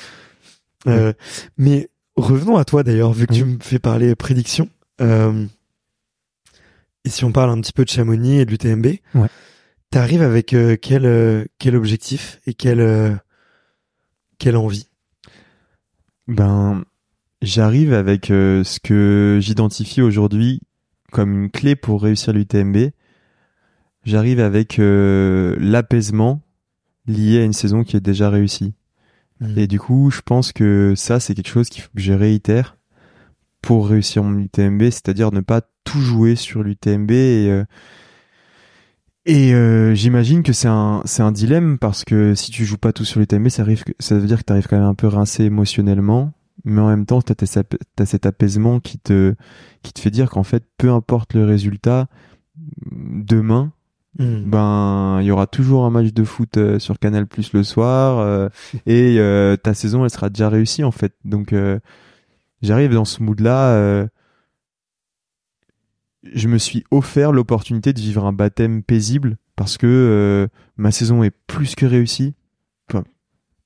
Euh, 0.86 1.12
mais 1.58 1.88
revenons 2.16 2.56
à 2.56 2.64
toi 2.64 2.82
d'ailleurs 2.84 3.12
vu 3.12 3.26
que 3.26 3.34
tu 3.34 3.44
me 3.44 3.58
fais 3.60 3.80
parler 3.80 4.14
prédiction 4.14 4.68
euh, 5.00 5.46
et 7.04 7.10
si 7.10 7.24
on 7.24 7.32
parle 7.32 7.50
un 7.50 7.60
petit 7.60 7.72
peu 7.72 7.84
de 7.84 7.90
Chamonix 7.90 8.40
et 8.40 8.44
de 8.44 8.50
l'UTMB. 8.50 8.86
Ouais. 9.14 9.28
T'arrives 9.90 10.22
avec 10.22 10.52
euh, 10.52 10.76
quel 10.80 11.06
euh, 11.06 11.44
quel 11.58 11.76
objectif 11.76 12.40
et 12.46 12.54
quelle 12.54 13.20
quelle 14.38 14.56
envie? 14.56 14.88
Ben, 16.26 16.84
j'arrive 17.42 17.92
avec 17.92 18.26
ce 18.26 18.80
que 18.80 19.38
j'identifie 19.40 20.02
aujourd'hui 20.02 20.60
comme 21.12 21.44
une 21.44 21.50
clé 21.50 21.76
pour 21.76 22.02
réussir 22.02 22.32
l'UTMB. 22.32 22.90
J'arrive 24.04 24.40
avec 24.40 24.76
l'apaisement 24.78 26.42
lié 27.06 27.40
à 27.40 27.44
une 27.44 27.52
saison 27.52 27.84
qui 27.84 27.96
est 27.96 28.00
déjà 28.00 28.30
réussie. 28.30 28.74
Et 29.56 29.66
du 29.66 29.78
coup, 29.78 30.10
je 30.10 30.20
pense 30.22 30.52
que 30.52 30.94
ça, 30.96 31.20
c'est 31.20 31.34
quelque 31.34 31.48
chose 31.48 31.68
qu'il 31.68 31.82
faut 31.82 31.90
que 31.94 32.00
je 32.00 32.12
réitère 32.12 32.76
pour 33.60 33.88
réussir 33.88 34.22
mon 34.22 34.38
UTMB, 34.38 34.82
c'est-à-dire 34.84 35.32
ne 35.32 35.40
pas 35.40 35.62
tout 35.84 36.00
jouer 36.00 36.36
sur 36.36 36.62
l'UTMB. 36.62 37.10
Et, 37.10 37.48
euh, 37.50 37.64
et 39.26 39.52
euh, 39.54 39.94
j'imagine 39.94 40.42
que 40.42 40.52
c'est 40.52 40.68
un, 40.68 41.02
c'est 41.04 41.22
un 41.22 41.32
dilemme 41.32 41.78
parce 41.78 42.04
que 42.04 42.34
si 42.34 42.50
tu 42.50 42.64
joues 42.64 42.78
pas 42.78 42.92
tout 42.92 43.04
sur 43.04 43.20
l'UTMB, 43.20 43.48
ça, 43.48 43.62
arrive 43.62 43.82
que- 43.84 43.92
ça 43.98 44.16
veut 44.16 44.26
dire 44.26 44.38
que 44.38 44.44
tu 44.44 44.52
arrives 44.52 44.68
quand 44.68 44.78
même 44.78 44.86
un 44.86 44.94
peu 44.94 45.08
rincé 45.08 45.44
émotionnellement. 45.44 46.32
Mais 46.64 46.80
en 46.80 46.88
même 46.88 47.06
temps, 47.06 47.20
tu 47.20 47.32
as, 47.32 48.06
cet 48.06 48.26
apaisement 48.26 48.80
qui 48.80 48.98
te, 48.98 49.34
qui 49.82 49.92
te 49.92 50.00
fait 50.00 50.10
dire 50.10 50.30
qu'en 50.30 50.42
fait, 50.42 50.64
peu 50.78 50.90
importe 50.90 51.34
le 51.34 51.44
résultat, 51.44 52.08
demain, 52.86 53.72
Hmm. 54.18 54.44
ben 54.46 55.18
il 55.20 55.26
y 55.26 55.30
aura 55.30 55.46
toujours 55.46 55.84
un 55.84 55.90
match 55.90 56.14
de 56.14 56.24
foot 56.24 56.56
euh, 56.56 56.78
sur 56.78 56.98
Canal 56.98 57.26
Plus 57.26 57.52
le 57.52 57.62
soir 57.62 58.18
euh, 58.18 58.48
et 58.86 59.16
euh, 59.18 59.56
ta 59.56 59.74
saison 59.74 60.04
elle 60.04 60.10
sera 60.10 60.30
déjà 60.30 60.48
réussie 60.48 60.84
en 60.84 60.90
fait 60.90 61.12
donc 61.26 61.54
j'arrive 62.62 62.94
dans 62.94 63.04
ce 63.04 63.22
mood 63.22 63.38
là 63.40 64.08
je 66.22 66.48
me 66.48 66.56
suis 66.56 66.84
offert 66.90 67.30
l'opportunité 67.30 67.92
de 67.92 68.00
vivre 68.00 68.24
un 68.24 68.32
baptême 68.32 68.82
paisible 68.82 69.36
parce 69.54 69.76
que 69.76 70.48
ma 70.78 70.92
saison 70.92 71.22
est 71.22 71.34
plus 71.46 71.74
que 71.74 71.84
réussie. 71.84 72.34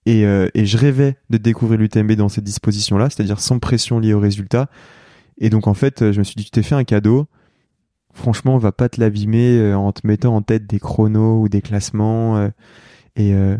et, 0.07 0.23
et 0.23 0.67
je 0.67 0.77
rêvais 0.79 1.17
de 1.31 1.39
découvrir 1.39 1.79
l'UTMB 1.79 2.13
dans 2.13 2.29
cette 2.29 2.45
disposition-là, 2.45 3.09
c'est-à-dire 3.09 3.41
sans 3.41 3.59
pression 3.59 3.99
liée 3.99 4.15
au 4.15 4.21
résultat. 4.21 4.69
Et 5.39 5.49
donc 5.49 5.69
en 5.69 5.75
fait, 5.75 6.13
je 6.13 6.19
me 6.19 6.25
suis 6.25 6.35
dit, 6.35 6.45
tu 6.45 6.51
t'es 6.51 6.63
fait 6.63 6.75
un 6.75 6.85
cadeau. 6.85 7.29
Franchement, 8.13 8.55
on 8.55 8.59
va 8.59 8.73
pas 8.73 8.89
te 8.89 9.01
l'abîmer 9.01 9.59
euh, 9.59 9.77
en 9.77 9.93
te 9.93 10.07
mettant 10.07 10.35
en 10.37 10.43
tête 10.43 10.67
des 10.67 10.79
chronos 10.81 11.43
ou 11.43 11.49
des 11.49 11.63
classements. 11.63 12.51
et, 13.17 13.31
et, 13.31 13.57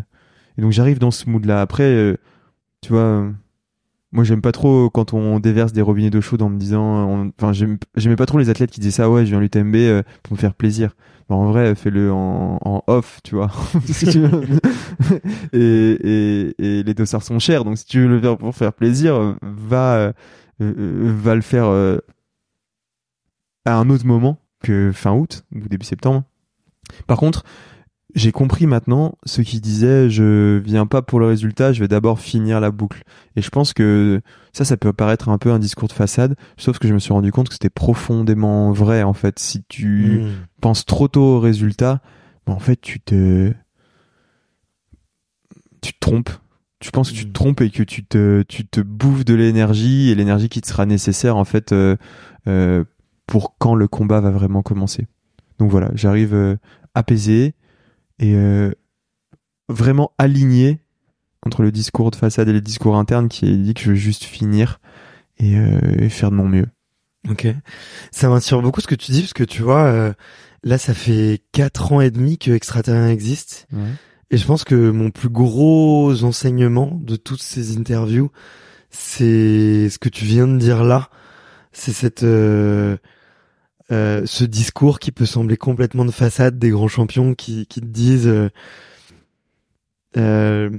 donc 0.61 0.71
j'arrive 0.71 0.99
dans 0.99 1.11
ce 1.11 1.29
mood-là. 1.29 1.61
Après, 1.61 2.17
tu 2.81 2.93
vois, 2.93 3.31
moi 4.11 4.23
j'aime 4.23 4.41
pas 4.41 4.51
trop 4.51 4.89
quand 4.89 5.13
on 5.13 5.39
déverse 5.39 5.71
des 5.71 5.81
robinets 5.81 6.09
d'eau 6.09 6.21
chaude 6.21 6.41
en 6.41 6.49
me 6.49 6.57
disant 6.57 7.31
enfin 7.39 7.53
j'aimais 7.53 8.15
pas 8.15 8.25
trop 8.25 8.39
les 8.39 8.49
athlètes 8.49 8.71
qui 8.71 8.79
disaient 8.79 8.91
ça 8.91 9.09
ouais 9.09 9.25
je 9.25 9.29
viens 9.29 9.39
à 9.39 9.41
l'UTMB 9.41 9.75
euh, 9.75 10.03
pour 10.23 10.33
me 10.33 10.37
faire 10.37 10.53
plaisir 10.53 10.95
bah, 11.29 11.35
en 11.35 11.51
vrai 11.51 11.75
fais-le 11.75 12.11
en, 12.11 12.83
off 12.87 13.21
tu 13.23 13.35
vois 13.35 13.51
et, 15.53 15.59
et, 15.59 16.55
et, 16.59 16.83
les 16.83 16.93
dossards 16.93 17.23
sont 17.23 17.39
chers 17.39 17.63
donc 17.63 17.77
si 17.77 17.85
tu 17.85 18.01
veux 18.01 18.07
le 18.07 18.19
faire 18.19 18.37
pour 18.37 18.53
faire 18.53 18.73
plaisir 18.73 19.35
va 19.41 19.95
euh, 19.95 20.13
euh, 20.61 21.13
va 21.15 21.35
le 21.35 21.41
faire 21.41 21.67
à 23.65 23.75
un 23.75 23.89
autre 23.89 24.05
moment 24.05 24.40
que 24.61 24.91
fin 24.93 25.13
août 25.13 25.43
ou 25.53 25.67
début 25.67 25.85
septembre 25.85 26.23
par 27.07 27.17
contre 27.17 27.43
j'ai 28.15 28.31
compris 28.31 28.67
maintenant 28.67 29.15
ce 29.25 29.41
qui 29.41 29.59
disait 29.59 30.09
je 30.09 30.57
viens 30.57 30.85
pas 30.85 31.01
pour 31.01 31.19
le 31.19 31.27
résultat, 31.27 31.73
je 31.73 31.79
vais 31.79 31.87
d'abord 31.87 32.19
finir 32.19 32.59
la 32.59 32.71
boucle. 32.71 33.03
Et 33.35 33.41
je 33.41 33.49
pense 33.49 33.73
que 33.73 34.21
ça, 34.53 34.65
ça 34.65 34.77
peut 34.77 34.93
paraître 34.93 35.29
un 35.29 35.37
peu 35.37 35.51
un 35.51 35.59
discours 35.59 35.87
de 35.87 35.93
façade, 35.93 36.35
sauf 36.57 36.79
que 36.79 36.87
je 36.87 36.93
me 36.93 36.99
suis 36.99 37.13
rendu 37.13 37.31
compte 37.31 37.47
que 37.47 37.53
c'était 37.53 37.69
profondément 37.69 38.71
vrai 38.71 39.03
en 39.03 39.13
fait. 39.13 39.39
Si 39.39 39.63
tu 39.67 40.21
hmm. 40.21 40.31
penses 40.59 40.85
trop 40.85 41.07
tôt 41.07 41.37
au 41.37 41.39
résultat, 41.39 42.01
ben, 42.45 42.53
en 42.53 42.59
fait 42.59 42.79
tu 42.79 42.99
te 42.99 43.53
tu 45.81 45.93
te 45.93 45.99
trompes. 45.99 46.31
Tu 46.79 46.91
penses 46.91 47.11
que 47.11 47.15
tu 47.15 47.25
te 47.25 47.29
hmm. 47.29 47.33
trompes 47.33 47.61
et 47.61 47.69
que 47.69 47.83
tu 47.83 48.03
te 48.03 48.43
tu 48.43 48.65
te 48.65 48.81
bouffes 48.81 49.25
de 49.25 49.35
l'énergie 49.35 50.09
et 50.09 50.15
l'énergie 50.15 50.49
qui 50.49 50.61
te 50.61 50.67
sera 50.67 50.85
nécessaire 50.85 51.37
en 51.37 51.45
fait 51.45 51.71
euh, 51.71 51.95
euh, 52.47 52.83
pour 53.27 53.57
quand 53.57 53.75
le 53.75 53.87
combat 53.87 54.19
va 54.21 54.31
vraiment 54.31 54.61
commencer. 54.61 55.07
Donc 55.59 55.71
voilà, 55.71 55.91
j'arrive 55.93 56.33
euh, 56.33 56.55
apaisé 56.95 57.53
et 58.19 58.35
euh, 58.35 58.71
vraiment 59.69 60.11
aligné 60.17 60.79
entre 61.45 61.61
le 61.61 61.71
discours 61.71 62.11
de 62.11 62.15
façade 62.15 62.49
et 62.49 62.53
le 62.53 62.61
discours 62.61 62.95
interne 62.97 63.29
qui 63.29 63.47
est 63.47 63.57
dit 63.57 63.73
que 63.73 63.81
je 63.81 63.89
veux 63.89 63.95
juste 63.95 64.23
finir 64.23 64.79
et, 65.37 65.57
euh, 65.57 66.09
faire 66.09 66.31
de 66.31 66.35
mon 66.35 66.47
mieux. 66.47 66.67
Ok, 67.29 67.47
ça 68.11 68.29
m'inspire 68.29 68.61
beaucoup 68.61 68.81
ce 68.81 68.87
que 68.87 68.95
tu 68.95 69.11
dis 69.11 69.21
parce 69.21 69.33
que 69.33 69.43
tu 69.43 69.61
vois, 69.61 70.15
là 70.63 70.77
ça 70.79 70.95
fait 70.95 71.43
quatre 71.51 71.93
ans 71.93 72.01
et 72.01 72.09
demi 72.09 72.39
que 72.39 72.49
Extraterrien 72.49 73.09
existe 73.09 73.67
et 74.31 74.37
je 74.37 74.45
pense 74.45 74.63
que 74.63 74.89
mon 74.89 75.11
plus 75.11 75.29
gros 75.29 76.23
enseignement 76.23 76.97
de 77.03 77.17
toutes 77.17 77.41
ces 77.41 77.77
interviews, 77.77 78.31
c'est 78.89 79.89
ce 79.89 79.99
que 79.99 80.07
tu 80.07 80.23
viens 80.23 80.47
de 80.47 80.57
dire 80.57 80.85
là, 80.85 81.09
c'est 81.71 81.93
cette 81.93 82.23
euh, 83.91 84.25
ce 84.25 84.45
discours 84.45 84.99
qui 84.99 85.11
peut 85.11 85.25
sembler 85.25 85.57
complètement 85.57 86.05
de 86.05 86.11
façade 86.11 86.57
des 86.57 86.69
grands 86.69 86.87
champions 86.87 87.33
qui, 87.33 87.65
qui 87.67 87.81
te 87.81 87.85
disent 87.85 88.27
euh, 88.27 88.49
euh 90.17 90.69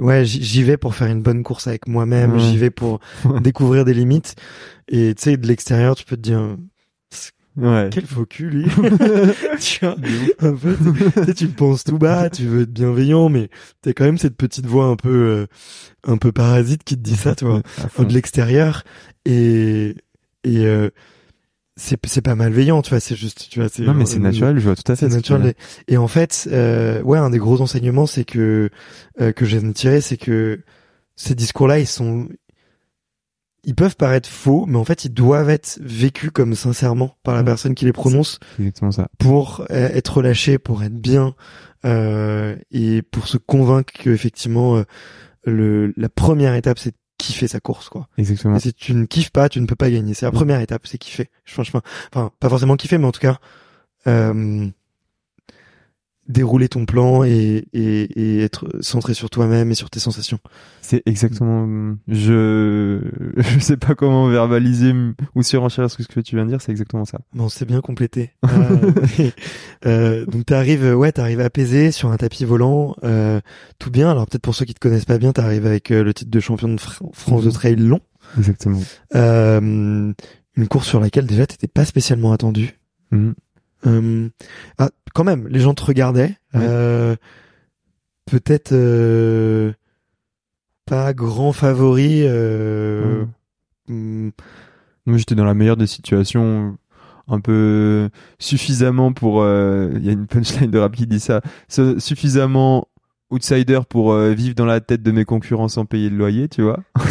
ouais 0.00 0.24
j'y 0.24 0.62
vais 0.62 0.78
pour 0.78 0.94
faire 0.94 1.08
une 1.08 1.22
bonne 1.22 1.42
course 1.42 1.66
avec 1.66 1.86
moi-même 1.86 2.38
j'y 2.38 2.56
vais 2.56 2.70
pour 2.70 3.00
découvrir 3.40 3.84
des 3.84 3.94
limites. 3.94 4.34
Et 4.88 5.14
tu 5.14 5.22
sais 5.22 5.36
de 5.38 5.46
l'extérieur 5.46 5.94
tu 5.94 6.04
peux 6.04 6.16
te 6.16 6.22
dire 6.22 6.56
ouais. 7.56 7.88
quel 7.90 8.06
faux 8.06 8.26
cul 8.26 8.50
lui. 8.50 8.66
Tu 9.60 9.84
vois. 9.84 9.96
Un 10.40 10.54
peu 10.54 10.76
tu, 11.34 11.48
penses 11.48 11.84
tout 11.84 11.98
bas 11.98 12.30
tu 12.30 12.44
veux 12.46 12.62
être 12.62 12.72
bienveillant 12.72 13.28
mais 13.28 13.48
t'as 13.82 13.92
quand 13.92 14.04
même 14.04 14.18
cette 14.18 14.36
petite 14.36 14.66
voix 14.66 14.86
un 14.86 14.96
peu 14.96 15.10
euh, 15.10 15.46
un 16.04 16.16
peu 16.16 16.32
parasite 16.32 16.84
qui 16.84 16.96
te 16.96 17.02
dit 17.02 17.16
ça 17.16 17.34
tu 17.34 17.44
vois 17.44 17.62
de 17.98 18.12
l'extérieur. 18.12 18.82
Et 19.24 19.94
et 20.44 20.66
c'est 21.76 21.98
c'est 22.06 22.22
pas 22.22 22.34
malveillant 22.34 22.82
tu 22.82 22.90
vois 22.90 23.00
c'est 23.00 23.16
juste 23.16 23.48
tu 23.50 23.60
vois 23.60 23.68
c'est 23.68 23.82
non 23.82 23.94
mais 23.94 24.04
c'est 24.04 24.18
naturel 24.18 24.58
je 24.58 24.64
vois 24.64 24.76
tout 24.76 24.90
à 24.90 24.96
fait 24.96 25.08
c'est 25.08 25.16
naturel. 25.16 25.54
et, 25.88 25.96
en 25.96 26.08
fait 26.08 26.48
euh, 26.52 27.02
ouais 27.02 27.18
un 27.18 27.30
des 27.30 27.38
gros 27.38 27.60
enseignements 27.60 28.06
c'est 28.06 28.24
que 28.24 28.68
euh, 29.20 29.32
que 29.32 29.46
j'ai 29.46 29.60
tiré 29.72 30.00
c'est 30.00 30.18
que 30.18 30.60
ces 31.16 31.34
discours 31.34 31.68
là 31.68 31.78
ils 31.78 31.86
sont 31.86 32.28
ils 33.64 33.74
peuvent 33.74 33.96
paraître 33.96 34.28
faux 34.28 34.66
mais 34.66 34.76
en 34.76 34.84
fait 34.84 35.04
ils 35.04 35.12
doivent 35.12 35.50
être 35.50 35.78
vécus 35.80 36.30
comme 36.32 36.54
sincèrement 36.54 37.16
par 37.22 37.34
la 37.34 37.44
personne 37.44 37.74
qui 37.74 37.84
les 37.84 37.92
prononce 37.92 38.40
exactement 38.58 38.90
ça 38.90 39.08
pour 39.18 39.64
euh, 39.70 39.88
être 39.88 40.16
relâché 40.16 40.58
pour 40.58 40.82
être 40.82 41.00
bien 41.00 41.34
euh, 41.84 42.56
et 42.70 43.02
pour 43.02 43.28
se 43.28 43.38
convaincre 43.38 43.92
que 43.92 44.10
effectivement 44.10 44.76
euh, 44.76 44.84
le 45.44 45.92
la 45.96 46.08
première 46.08 46.54
étape 46.54 46.78
c'est 46.78 46.94
kiffer 47.18 47.46
sa 47.46 47.60
course 47.60 47.88
quoi. 47.88 48.08
Exactement. 48.18 48.56
Et 48.56 48.60
si 48.60 48.74
tu 48.74 48.94
ne 48.94 49.04
kiffes 49.06 49.30
pas, 49.30 49.48
tu 49.48 49.60
ne 49.60 49.66
peux 49.66 49.76
pas 49.76 49.90
gagner. 49.90 50.12
C'est 50.12 50.26
la 50.26 50.32
première 50.32 50.60
étape, 50.60 50.86
c'est 50.86 50.98
kiffer. 50.98 51.30
Franchement, 51.44 51.80
enfin 52.12 52.32
pas 52.40 52.48
forcément 52.48 52.76
kiffer, 52.76 52.98
mais 52.98 53.06
en 53.06 53.12
tout 53.12 53.20
cas 53.20 53.38
euh, 54.06 54.68
dérouler 56.28 56.68
ton 56.68 56.86
plan 56.86 57.24
et, 57.24 57.66
et, 57.72 58.02
et 58.20 58.42
être 58.42 58.68
centré 58.80 59.12
sur 59.12 59.28
toi-même 59.28 59.70
et 59.70 59.74
sur 59.74 59.90
tes 59.90 60.00
sensations. 60.00 60.38
C'est 60.80 61.02
exactement. 61.06 61.96
Je 62.06 63.00
je 63.36 63.58
sais 63.58 63.76
pas 63.76 63.94
comment 63.94 64.28
verbaliser 64.28 64.94
ou 65.34 65.42
surenchérir 65.42 65.90
ce 65.90 66.02
que 66.02 66.20
tu 66.20 66.36
viens 66.36 66.44
de 66.44 66.50
dire. 66.50 66.60
C'est 66.60 66.72
exactement 66.72 67.04
ça. 67.04 67.18
Bon, 67.34 67.48
c'est 67.48 67.64
bien 67.64 67.80
complété. 67.80 68.32
euh, 68.44 68.92
euh, 69.86 70.26
donc 70.26 70.46
t'arrives, 70.46 70.94
ouais, 70.94 71.12
t'arrives 71.12 71.40
apaisé 71.40 71.90
sur 71.90 72.10
un 72.10 72.16
tapis 72.16 72.44
volant, 72.44 72.94
euh, 73.04 73.40
tout 73.78 73.90
bien. 73.90 74.10
Alors 74.10 74.26
peut-être 74.26 74.42
pour 74.42 74.54
ceux 74.54 74.64
qui 74.64 74.74
te 74.74 74.80
connaissent 74.80 75.04
pas 75.04 75.18
bien, 75.18 75.32
t'arrives 75.32 75.66
avec 75.66 75.90
euh, 75.90 76.04
le 76.04 76.14
titre 76.14 76.30
de 76.30 76.40
champion 76.40 76.68
de 76.68 76.80
France 76.80 77.42
de 77.42 77.48
mhm. 77.48 77.54
trail 77.54 77.76
long. 77.76 78.00
Exactement. 78.38 78.80
Euh, 79.14 80.12
une 80.54 80.68
course 80.68 80.86
sur 80.86 81.00
laquelle 81.00 81.26
déjà 81.26 81.46
t'étais 81.46 81.68
pas 81.68 81.84
spécialement 81.84 82.32
attendu. 82.32 82.78
Mhm. 83.10 83.34
Euh, 83.86 84.28
ah, 84.78 84.90
quand 85.14 85.24
même, 85.24 85.48
les 85.48 85.60
gens 85.60 85.74
te 85.74 85.84
regardaient. 85.84 86.36
Euh, 86.54 87.16
peut-être 88.26 88.72
euh, 88.72 89.72
pas 90.86 91.12
grand 91.12 91.52
favori. 91.52 92.22
Euh, 92.22 93.24
hmm. 93.88 94.30
Moi, 95.06 95.18
j'étais 95.18 95.34
dans 95.34 95.44
la 95.44 95.54
meilleure 95.54 95.76
des 95.76 95.86
situations 95.86 96.76
un 97.28 97.40
peu 97.40 98.08
suffisamment 98.38 99.12
pour 99.12 99.46
il 99.46 100.04
y 100.04 100.08
a 100.08 100.12
une 100.12 100.26
punchline 100.26 100.70
de 100.70 100.78
rap 100.78 100.94
qui 100.94 101.06
dit 101.06 101.20
ça 101.20 101.40
suffisamment 101.68 102.88
outsider 103.30 103.80
pour 103.88 104.14
vivre 104.16 104.56
dans 104.56 104.66
la 104.66 104.80
tête 104.80 105.04
de 105.04 105.12
mes 105.12 105.24
concurrents 105.24 105.68
sans 105.68 105.86
payer 105.86 106.10
le 106.10 106.16
loyer 106.16 106.48
tu 106.48 106.62
vois 106.62 106.80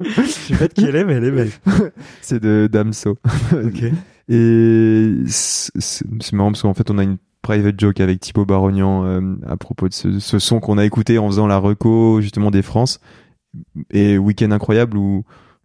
je 0.00 0.22
sais 0.22 0.56
pas 0.56 0.68
de 0.68 0.72
qui 0.72 0.86
elle 0.86 0.96
est 0.96 1.04
mais 1.04 1.14
elle 1.14 1.24
est 1.24 1.30
belle 1.30 1.52
c'est 2.22 2.40
de 2.42 2.66
Damso 2.72 3.18
ok 3.52 3.92
et 4.30 5.12
c'est 5.26 6.32
marrant 6.32 6.52
parce 6.52 6.62
qu'en 6.62 6.74
fait, 6.74 6.90
on 6.90 6.98
a 6.98 7.02
une 7.02 7.18
private 7.42 7.78
joke 7.78 8.00
avec 8.00 8.20
Thibaut 8.20 8.44
Barognan 8.44 9.04
euh, 9.04 9.34
à 9.46 9.56
propos 9.56 9.88
de 9.88 9.94
ce, 9.94 10.18
ce 10.18 10.38
son 10.38 10.60
qu'on 10.60 10.78
a 10.78 10.84
écouté 10.84 11.18
en 11.18 11.26
faisant 11.26 11.46
la 11.46 11.58
reco 11.58 12.20
justement 12.20 12.50
des 12.50 12.62
France 12.62 13.00
et 13.90 14.18
Week-end 14.18 14.50
incroyable 14.50 14.96
où 14.96 15.24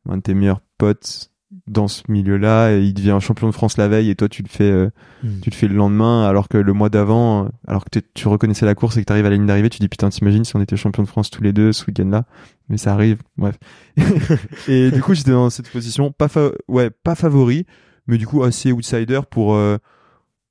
un 0.10 0.18
de 0.18 0.22
tes 0.22 0.34
meilleurs 0.34 0.62
potes 0.78 1.32
dans 1.68 1.88
ce 1.88 2.04
milieu-là, 2.10 2.76
il 2.76 2.94
devient 2.94 3.18
champion 3.22 3.48
de 3.48 3.54
France 3.54 3.78
la 3.78 3.88
veille 3.88 4.10
et 4.10 4.16
toi 4.16 4.30
tu 4.30 4.44
le 4.44 4.48
fais, 4.48 4.70
euh, 4.70 4.90
hmm. 5.24 5.40
tu 5.42 5.50
le 5.50 5.56
fais 5.56 5.68
le 5.68 5.76
lendemain, 5.76 6.28
alors 6.28 6.48
que 6.48 6.58
le 6.58 6.74
mois 6.74 6.90
d'avant, 6.90 7.50
alors 7.68 7.86
que 7.86 8.00
tu 8.14 8.28
reconnaissais 8.28 8.66
la 8.66 8.76
course 8.76 8.98
et 8.98 9.02
que 9.02 9.06
tu 9.06 9.14
arrives 9.14 9.26
à 9.26 9.30
la 9.30 9.36
ligne 9.36 9.46
d'arrivée, 9.46 9.70
tu 9.70 9.80
dis 9.80 9.88
putain 9.88 10.10
t'imagines 10.10 10.44
si 10.44 10.56
on 10.56 10.62
était 10.62 10.76
champion 10.76 11.04
de 11.04 11.08
France 11.08 11.30
tous 11.30 11.44
les 11.44 11.54
deux 11.54 11.72
ce 11.72 11.86
week-end-là, 11.86 12.26
mais 12.70 12.78
ça 12.78 12.94
arrive, 12.94 13.20
bref. 13.38 13.58
et 14.68 14.92
du 14.92 15.02
coup 15.02 15.14
j'étais 15.14 15.32
dans 15.32 15.50
cette 15.50 15.70
position, 15.70 16.12
pas 16.12 16.28
ouais 16.68 16.90
pas 16.90 17.16
favori, 17.16 17.66
mais 18.08 18.18
du 18.18 18.28
coup 18.28 18.44
assez 18.44 18.72
outsider 18.72 19.22
pour 19.30 19.56
euh, 19.56 19.78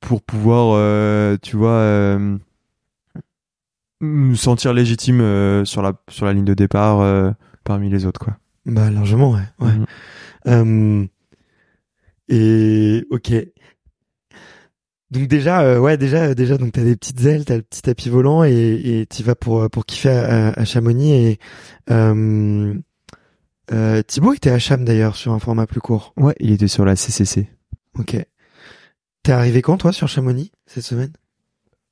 pour 0.01 0.23
pouvoir 0.23 0.75
euh, 0.77 1.37
tu 1.41 1.57
vois 1.57 1.71
euh, 1.71 2.37
me 4.01 4.35
sentir 4.35 4.73
légitime 4.73 5.65
sur 5.65 5.83
la 5.83 5.95
sur 6.09 6.27
la 6.27 6.33
ligne 6.33 6.45
de 6.45 6.55
départ 6.55 7.35
parmi 7.65 7.89
les 7.91 8.07
autres 8.07 8.21
quoi. 8.21 8.37
Bah 8.67 8.91
largement 8.91 9.33
ouais. 9.33 9.67
ouais. 10.47 10.53
Mhm. 10.53 11.09
et 12.29 13.07
ok. 13.11 13.33
Donc 15.11 15.29
déjà, 15.29 15.81
ouais, 15.81 15.97
déjà, 15.97 16.35
déjà, 16.35 16.59
donc 16.59 16.73
t'as 16.73 16.83
des 16.83 16.97
petites 16.97 17.25
ailes, 17.25 17.45
t'as 17.45 17.57
le 17.57 17.63
petit 17.63 17.83
tapis 17.83 18.09
volant 18.09 18.43
et 18.43 18.53
et 18.53 19.07
t'y 19.07 19.23
vas 19.23 19.37
pour 19.37 19.71
pour 19.71 19.87
kiffer 19.87 20.09
à, 20.09 20.49
à 20.49 20.65
Chamonix 20.65 21.13
et 21.13 21.39
euh, 21.91 22.75
euh, 23.73 24.03
Thibaut 24.03 24.35
était 24.35 24.51
à 24.51 24.59
Cham 24.59 24.85
d'ailleurs 24.85 25.17
sur 25.17 25.33
un 25.33 25.39
format 25.39 25.67
plus 25.67 25.81
court. 25.81 26.13
Ouais, 26.17 26.35
il 26.41 26.53
était 26.53 26.69
sur 26.69 26.85
la 26.85 26.97
CCC. 26.97 27.49
Ok. 27.99 28.17
T'es 29.23 29.33
arrivé 29.33 29.63
quand 29.63 29.79
toi 29.79 29.93
sur 29.93 30.09
Chamonix 30.09 30.53
cette 30.67 30.85
semaine? 30.85 31.13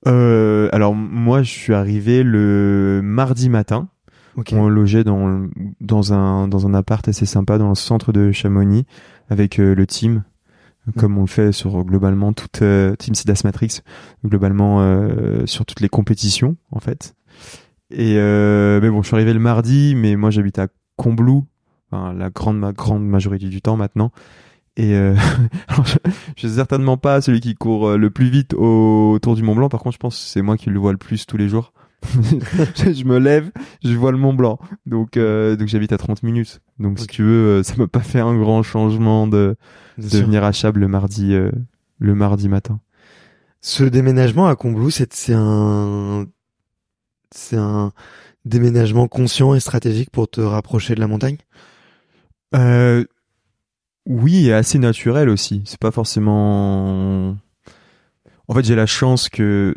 Euh, 0.07 0.69
Alors 0.73 0.95
moi 0.95 1.43
je 1.43 1.51
suis 1.51 1.73
arrivé 1.73 2.23
le 2.23 3.01
mardi 3.03 3.49
matin. 3.49 3.89
Okay. 4.37 4.57
On 4.57 4.69
logeait 4.69 5.05
dans 5.05 5.49
dans 5.81 6.13
un 6.13 6.49
dans 6.49 6.67
un 6.67 6.75
appart 6.75 7.07
assez 7.07 7.27
sympa 7.27 7.59
dans 7.59 7.69
le 7.69 7.75
centre 7.75 8.13
de 8.13 8.33
Chamonix 8.33 8.85
avec 9.29 9.59
euh, 9.59 9.75
le 9.75 9.87
team 9.87 10.25
comme 10.99 11.17
on 11.17 11.23
le 11.23 11.27
fait 11.29 11.53
sur 11.53 11.85
globalement 11.85 12.33
toute 12.33 12.61
Team 12.99 13.15
Sidas 13.15 13.43
Matrix, 13.45 13.83
globalement 14.27 14.81
sur 15.47 15.65
toutes 15.65 15.81
les 15.81 15.89
compétitions 15.89 16.57
en 16.73 16.81
fait. 16.81 17.15
Et 17.93 18.15
mais 18.17 18.91
bon, 18.91 19.01
je 19.01 19.07
suis 19.07 19.15
arrivé 19.15 19.33
le 19.33 19.39
mardi, 19.39 19.95
mais 19.95 20.17
moi 20.17 20.31
j'habite 20.31 20.59
à 20.59 20.67
Combloux, 20.97 21.47
enfin, 21.93 22.13
la 22.13 22.31
grande 22.31 22.59
ma 22.59 22.73
grande 22.73 23.07
majorité 23.07 23.49
du 23.49 23.61
temps 23.61 23.77
maintenant. 23.77 24.11
Et 24.77 24.95
euh, 24.95 25.15
je, 25.85 25.97
je 26.37 26.47
suis 26.47 26.57
certainement 26.57 26.97
pas 26.97 27.21
celui 27.21 27.41
qui 27.41 27.55
court 27.55 27.89
euh, 27.89 27.97
le 27.97 28.11
plus 28.11 28.31
vite 28.31 28.55
au, 28.55 29.13
autour 29.13 29.35
du 29.35 29.43
Mont 29.43 29.55
Blanc. 29.55 29.69
Par 29.69 29.81
contre, 29.81 29.95
je 29.95 29.99
pense 29.99 30.17
que 30.17 30.23
c'est 30.23 30.43
moi 30.43 30.57
qui 30.57 30.71
le 30.71 30.79
vois 30.79 30.93
le 30.93 30.99
plus 30.99 31.27
tous 31.27 31.37
les 31.37 31.49
jours. 31.49 31.73
je 32.13 33.05
me 33.05 33.19
lève, 33.19 33.53
je 33.85 33.95
vois 33.95 34.11
le 34.11 34.19
Mont 34.19 34.35
Blanc. 34.35 34.59
Donc, 34.87 35.17
euh, 35.17 35.57
donc 35.57 35.69
j'habite 35.69 35.93
à 35.93 35.99
30 35.99 36.23
minutes. 36.23 36.61
Donc, 36.79 36.99
si 36.99 37.07
tu 37.07 37.23
veux, 37.23 37.59
euh, 37.59 37.63
ça 37.63 37.75
m'a 37.77 37.87
pas 37.87 38.01
fait 38.01 38.21
un 38.21 38.37
grand 38.37 38.63
changement 38.63 39.27
de, 39.27 39.57
de 39.99 40.19
venir 40.19 40.43
à 40.43 40.53
Chab 40.53 40.77
le 40.77 40.89
mardi, 40.89 41.37
le 41.99 42.15
mardi 42.15 42.49
matin. 42.49 42.81
Ce 43.61 43.85
déménagement 43.85 44.49
à 44.49 44.57
Combloux, 44.57 44.91
c'est, 44.91 45.13
c'est 45.13 45.35
un, 45.37 46.27
c'est 47.31 47.57
un 47.57 47.93
déménagement 48.45 49.07
conscient 49.09 49.55
et 49.55 49.61
stratégique 49.61 50.11
pour 50.11 50.29
te 50.29 50.41
rapprocher 50.41 50.95
de 50.95 51.01
la 51.01 51.07
montagne? 51.07 51.37
Euh, 52.55 53.05
oui, 54.07 54.49
et 54.49 54.53
assez 54.53 54.79
naturel 54.79 55.29
aussi. 55.29 55.63
C'est 55.65 55.81
pas 55.81 55.91
forcément. 55.91 57.37
En 58.49 58.55
fait, 58.55 58.65
j'ai 58.65 58.75
la 58.75 58.87
chance 58.87 59.29
que 59.29 59.75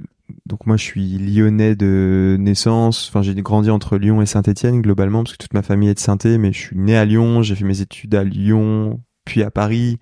donc 0.47 0.65
moi 0.65 0.75
je 0.75 0.83
suis 0.83 1.17
lyonnais 1.17 1.75
de 1.75 2.35
naissance. 2.39 3.07
Enfin, 3.09 3.21
j'ai 3.21 3.35
grandi 3.35 3.69
entre 3.69 3.97
Lyon 3.97 4.21
et 4.21 4.25
Saint-Étienne 4.25 4.81
globalement 4.81 5.23
parce 5.23 5.33
que 5.33 5.43
toute 5.43 5.53
ma 5.53 5.61
famille 5.61 5.89
est 5.89 5.93
de 5.93 5.99
saint 5.99 6.17
mais 6.23 6.51
je 6.51 6.59
suis 6.59 6.77
né 6.77 6.97
à 6.97 7.05
Lyon. 7.05 7.41
J'ai 7.43 7.55
fait 7.55 7.65
mes 7.65 7.81
études 7.81 8.15
à 8.15 8.23
Lyon, 8.23 9.01
puis 9.25 9.43
à 9.43 9.51
Paris. 9.51 9.99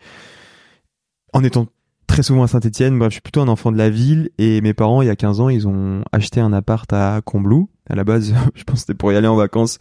En 1.33 1.43
étant 1.43 1.67
très 2.07 2.23
souvent 2.23 2.43
à 2.43 2.47
Saint-Étienne, 2.47 2.97
bref, 2.97 3.09
je 3.09 3.15
suis 3.15 3.21
plutôt 3.21 3.41
un 3.41 3.47
enfant 3.47 3.71
de 3.71 3.77
la 3.77 3.89
ville 3.89 4.29
et 4.37 4.61
mes 4.61 4.73
parents 4.73 5.01
il 5.01 5.07
y 5.07 5.11
a 5.11 5.15
15 5.15 5.41
ans, 5.41 5.49
ils 5.49 5.67
ont 5.67 6.03
acheté 6.11 6.39
un 6.39 6.53
appart 6.53 6.91
à 6.93 7.21
Combloux. 7.25 7.69
À 7.89 7.95
la 7.95 8.03
base, 8.03 8.33
je 8.55 8.63
pense 8.63 8.81
c'était 8.81 8.93
pour 8.93 9.11
y 9.11 9.17
aller 9.17 9.27
en 9.27 9.35
vacances 9.35 9.79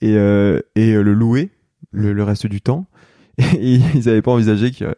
et 0.00 0.16
euh, 0.16 0.60
et 0.74 0.92
le 0.92 1.14
louer 1.14 1.50
le, 1.90 2.12
le 2.12 2.22
reste 2.22 2.46
du 2.46 2.60
temps. 2.60 2.86
et 3.38 3.80
ils 3.94 4.08
avaient 4.08 4.22
pas 4.22 4.32
envisagé 4.32 4.72
que 4.72 4.94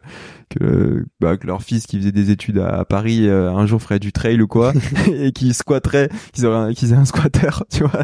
que, 0.49 1.05
bah, 1.21 1.37
que 1.37 1.47
leur 1.47 1.61
fils 1.61 1.85
qui 1.85 1.97
faisait 1.97 2.11
des 2.11 2.29
études 2.29 2.57
à, 2.57 2.83
Paris 2.83 3.27
euh, 3.27 3.53
un 3.53 3.65
jour 3.65 3.81
ferait 3.81 3.99
du 3.99 4.11
trail 4.11 4.41
ou 4.41 4.47
quoi 4.47 4.73
et 5.13 5.31
qui 5.31 5.53
squatterait 5.53 6.09
qu'ils 6.33 6.45
auraient 6.45 6.73
qu'ils 6.73 6.91
aient 6.91 6.97
un 6.97 7.05
squatter 7.05 7.49
tu 7.69 7.83
vois 7.83 8.03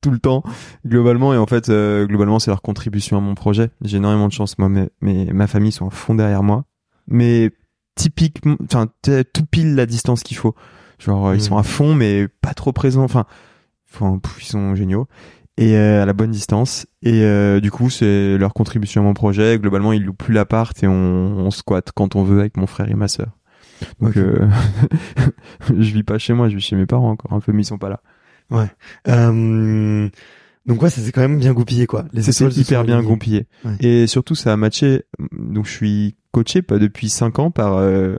tout 0.00 0.10
le 0.10 0.18
temps 0.18 0.42
globalement. 0.86 1.32
Et 1.34 1.38
en 1.38 1.46
fait 1.46 1.68
euh, 1.68 2.06
globalement 2.06 2.38
c'est 2.38 2.50
leur 2.50 2.62
contribution 2.62 3.16
à 3.16 3.20
mon 3.20 3.34
projet. 3.34 3.70
J'ai 3.82 3.96
énormément 3.96 4.28
de 4.28 4.32
chance. 4.32 4.58
Moi 4.58 4.68
mais, 4.68 4.90
mais 5.00 5.26
ma 5.32 5.46
famille 5.46 5.72
sont 5.72 5.86
à 5.86 5.90
fond 5.90 6.14
derrière 6.14 6.42
moi. 6.42 6.64
Mais 7.08 7.50
typiquement 7.96 8.56
enfin 8.64 8.86
tout 9.02 9.46
pile 9.50 9.74
la 9.74 9.86
distance 9.86 10.22
qu'il 10.22 10.36
faut. 10.36 10.54
Genre 10.98 11.34
ils 11.34 11.42
sont 11.42 11.56
à 11.56 11.62
fond 11.62 11.94
mais 11.94 12.28
pas 12.28 12.52
trop 12.52 12.72
présents. 12.72 13.04
Enfin 13.04 13.24
ils 14.00 14.44
sont 14.44 14.74
géniaux 14.74 15.08
et 15.60 15.76
euh, 15.76 16.02
à 16.02 16.06
la 16.06 16.14
bonne 16.14 16.30
distance. 16.30 16.86
Et 17.02 17.22
euh, 17.22 17.60
du 17.60 17.70
coup, 17.70 17.90
c'est 17.90 18.38
leur 18.38 18.54
contribution 18.54 19.02
à 19.02 19.04
mon 19.04 19.12
projet. 19.12 19.58
Globalement, 19.58 19.92
ils 19.92 20.02
louent 20.02 20.14
plus 20.14 20.32
l'appart 20.32 20.82
et 20.82 20.88
on, 20.88 21.36
on 21.38 21.50
squatte 21.50 21.92
quand 21.94 22.16
on 22.16 22.24
veut 22.24 22.40
avec 22.40 22.56
mon 22.56 22.66
frère 22.66 22.90
et 22.90 22.94
ma 22.94 23.08
sœur. 23.08 23.36
Donc, 24.00 24.16
euh, 24.16 24.48
je 25.68 25.92
vis 25.92 26.02
pas 26.02 26.16
chez 26.16 26.32
moi, 26.32 26.48
je 26.48 26.56
vis 26.56 26.62
chez 26.62 26.76
mes 26.76 26.86
parents 26.86 27.10
encore 27.10 27.34
un 27.34 27.40
peu, 27.40 27.52
mais 27.52 27.62
ils 27.62 27.66
sont 27.66 27.78
pas 27.78 27.90
là. 27.90 28.00
Ouais. 28.50 28.68
Euh... 29.06 30.08
Donc 30.66 30.82
ouais, 30.82 30.90
ça 30.90 31.00
s'est 31.00 31.12
quand 31.12 31.20
même 31.20 31.38
bien 31.38 31.52
goupillé 31.52 31.86
quoi. 31.86 32.04
C'est 32.20 32.56
hyper 32.56 32.84
bien 32.84 33.02
goupillé. 33.02 33.46
Et 33.80 34.06
surtout, 34.06 34.34
ça 34.34 34.52
a 34.52 34.56
matché. 34.56 35.04
Donc, 35.32 35.66
je 35.66 35.70
suis 35.70 36.16
coaché 36.32 36.62
pas 36.62 36.78
depuis 36.78 37.08
cinq 37.10 37.38
ans 37.38 37.50
par 37.50 37.74
euh, 37.74 38.16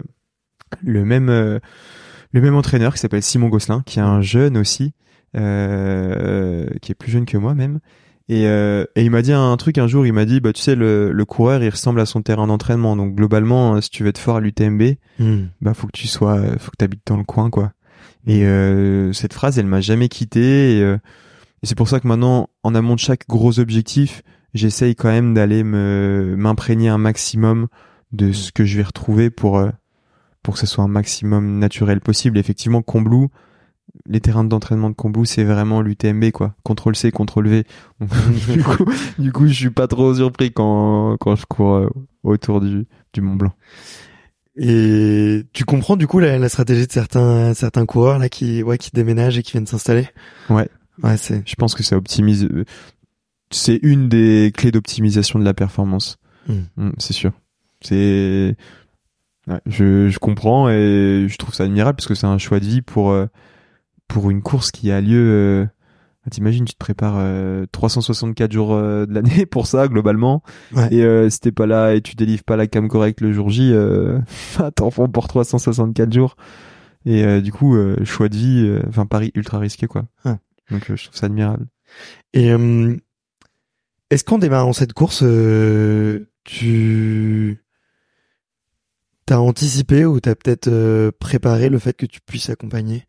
le 0.84 1.06
même 1.06 1.30
le 1.30 2.42
même 2.42 2.56
entraîneur 2.56 2.94
qui 2.94 3.00
s'appelle 3.00 3.24
Simon 3.24 3.50
Gosselin, 3.50 3.84
qui 3.86 4.00
est 4.00 4.04
un 4.04 4.22
jeune 4.22 4.58
aussi 4.58 4.94
euh, 5.36 6.66
qui 6.82 6.92
est 6.92 6.96
plus 6.96 7.12
jeune 7.12 7.26
que 7.26 7.38
moi 7.38 7.54
même. 7.54 7.80
Et, 8.30 8.48
euh, 8.48 8.86
et 8.96 9.04
il 9.04 9.12
m'a 9.12 9.22
dit 9.22 9.34
un 9.34 9.58
truc 9.58 9.78
un 9.78 9.88
jour, 9.88 10.06
il 10.06 10.14
m'a 10.14 10.24
dit, 10.26 10.40
bah 10.40 10.54
tu 10.54 10.62
sais, 10.62 10.76
le, 10.76 11.12
le 11.12 11.26
coureur, 11.26 11.62
il 11.64 11.70
ressemble 11.70 12.00
à 12.00 12.06
son 12.06 12.22
terrain 12.22 12.48
d'entraînement. 12.48 12.96
Donc 12.96 13.16
globalement, 13.16 13.82
si 13.82 13.90
tu 13.90 14.04
veux 14.04 14.10
être 14.10 14.18
fort 14.18 14.38
à 14.38 14.40
l'UTMB, 14.40 14.82
hmm. 15.20 15.40
bah 15.62 15.74
faut 15.74 15.88
que 15.88 15.98
tu 15.98 16.08
sois, 16.08 16.42
faut 16.58 16.72
que 16.72 16.78
tu 16.80 16.86
habites 16.86 17.06
dans 17.06 17.18
le 17.18 17.26
coin, 17.26 17.50
quoi. 17.50 17.74
Et 18.28 18.46
euh, 18.46 19.14
cette 19.14 19.34
phrase, 19.34 19.58
elle 19.58 19.66
m'a 19.66 19.82
jamais 19.82 20.10
quitté. 20.10 20.78
Et, 20.78 20.82
euh, 20.82 20.98
et 21.64 21.68
c'est 21.68 21.76
pour 21.76 21.90
ça 21.90 22.00
que 22.00 22.08
maintenant, 22.08 22.50
en 22.64 22.76
amont 22.76 22.96
de 22.96 23.00
chaque 23.00 23.28
gros 23.28 23.60
objectif, 23.60 24.22
j'essaye 24.54 24.96
quand 24.96 25.10
même 25.10 25.34
d'aller 25.34 25.64
me 25.64 26.36
m'imprégner 26.38 26.90
un 26.90 26.98
maximum 26.98 27.68
de 28.12 28.28
hmm. 28.28 28.34
ce 28.34 28.52
que 28.52 28.66
je 28.66 28.78
vais 28.78 28.84
retrouver 28.84 29.30
pour 29.30 29.58
euh, 29.58 29.70
pour 30.44 30.56
que 30.56 30.60
ce 30.60 30.68
soit 30.68 30.84
un 30.84 30.90
maximum 30.90 31.60
naturel 31.60 32.02
possible. 32.02 32.38
Effectivement, 32.38 32.82
Combloux, 32.82 33.30
les 34.06 34.20
terrains 34.20 34.44
d'entraînement 34.44 34.90
de 34.90 34.96
Combloux, 34.96 35.26
c'est 35.26 35.44
vraiment 35.44 35.82
l'UTMB, 35.82 36.32
quoi. 36.32 36.56
Contrôle 36.64 36.96
C, 36.96 37.12
contrôle 37.12 37.48
V. 37.48 37.64
du 38.54 38.64
coup, 38.64 38.86
du 39.20 39.32
coup, 39.32 39.48
je 39.48 39.54
suis 39.54 39.70
pas 39.70 39.88
trop 39.88 40.14
surpris 40.14 40.52
quand, 40.52 41.18
quand 41.20 41.36
je 41.36 41.46
cours 41.46 41.76
euh, 41.76 41.90
autour 42.24 42.62
du, 42.62 42.86
du 43.14 43.22
Mont 43.22 43.36
Blanc. 43.36 43.54
Et 44.58 45.46
tu 45.54 45.64
comprends 45.64 45.96
du 45.96 46.08
coup 46.08 46.20
la, 46.20 46.38
la, 46.38 46.50
stratégie 46.50 46.86
de 46.86 46.92
certains 46.92 47.54
certains 47.54 47.86
coureurs 47.86 48.20
là 48.20 48.28
qui 48.28 48.62
ouais 48.64 48.78
qui 48.78 48.92
déménagent 48.92 49.38
et 49.38 49.44
qui 49.44 49.54
viennent 49.54 49.66
s'installer? 49.66 50.10
Ouais. 50.50 50.68
Ouais, 51.02 51.18
c'est. 51.18 51.42
Je 51.48 51.56
pense 51.56 51.74
que 51.74 51.84
ça 51.84 51.96
optimise. 51.96 52.50
C'est 53.50 53.80
une 53.82 54.10
des 54.10 54.52
clés 54.56 54.72
d'optimisation 54.72 55.40
de 55.40 55.46
la 55.46 55.54
performance. 55.54 56.18
Hmm. 56.48 56.64
Hmm, 56.76 56.92
c'est 56.98 57.14
sûr. 57.14 57.32
C'est. 57.82 58.56
Ouais, 59.48 59.60
je, 59.66 60.10
je 60.10 60.20
comprends 60.20 60.70
et 60.70 61.26
je 61.28 61.38
trouve 61.38 61.54
ça 61.54 61.64
admirable 61.64 61.96
parce 61.96 62.08
que 62.08 62.14
c'est 62.14 62.28
un 62.28 62.38
choix 62.38 62.60
de 62.60 62.66
vie 62.66 62.82
pour 62.82 63.12
euh, 63.12 63.26
pour 64.12 64.30
une 64.30 64.42
course 64.42 64.72
qui 64.72 64.92
a 64.92 65.00
lieu 65.00 65.18
euh, 65.18 65.66
T'imagines, 66.30 66.66
tu 66.66 66.74
te 66.74 66.78
prépares 66.78 67.20
364 67.72 68.52
euh, 68.52 68.54
jours 68.54 68.74
euh, 68.74 69.08
de 69.08 69.14
l'année 69.14 69.46
pour 69.50 69.66
ça 69.66 69.88
globalement, 69.88 70.44
et 70.92 71.02
euh, 71.04 71.30
si 71.32 71.40
t'es 71.40 71.52
pas 71.52 71.66
là 71.66 71.96
et 71.96 72.02
tu 72.02 72.16
délivres 72.16 72.44
pas 72.44 72.56
la 72.56 72.68
cam 72.68 72.88
correcte 72.88 73.22
le 73.22 73.34
jour 73.34 73.50
J, 73.50 73.72
euh, 73.74 74.20
t'en 74.76 74.92
font 74.92 75.08
pour 75.08 75.28
364 75.28 76.14
jours. 76.14 76.36
Et 77.06 77.42
du 77.42 77.52
coup, 77.52 77.76
choix 78.04 78.30
de 78.30 78.36
vie, 78.36 78.80
enfin 78.88 79.08
pari 79.08 79.32
ultra 79.34 79.58
risqué 79.58 79.88
quoi. 79.88 80.06
Donc 80.70 80.86
je 80.96 81.06
trouve 81.06 81.18
ça 81.18 81.26
admirable. 81.26 81.66
Et 82.34 82.52
est-ce 84.12 84.24
qu'en 84.24 84.38
démarrant 84.38 84.74
cette 84.74 84.94
course, 84.94 85.24
tu 86.44 87.64
t'as 89.26 89.38
anticipé 89.38 90.06
ou 90.06 90.20
t'as 90.20 90.36
peut-être 90.36 91.10
préparé 91.20 91.70
le 91.70 91.80
fait 91.80 91.98
que 91.98 92.06
tu 92.06 92.22
puisses 92.22 92.52
accompagner? 92.52 93.06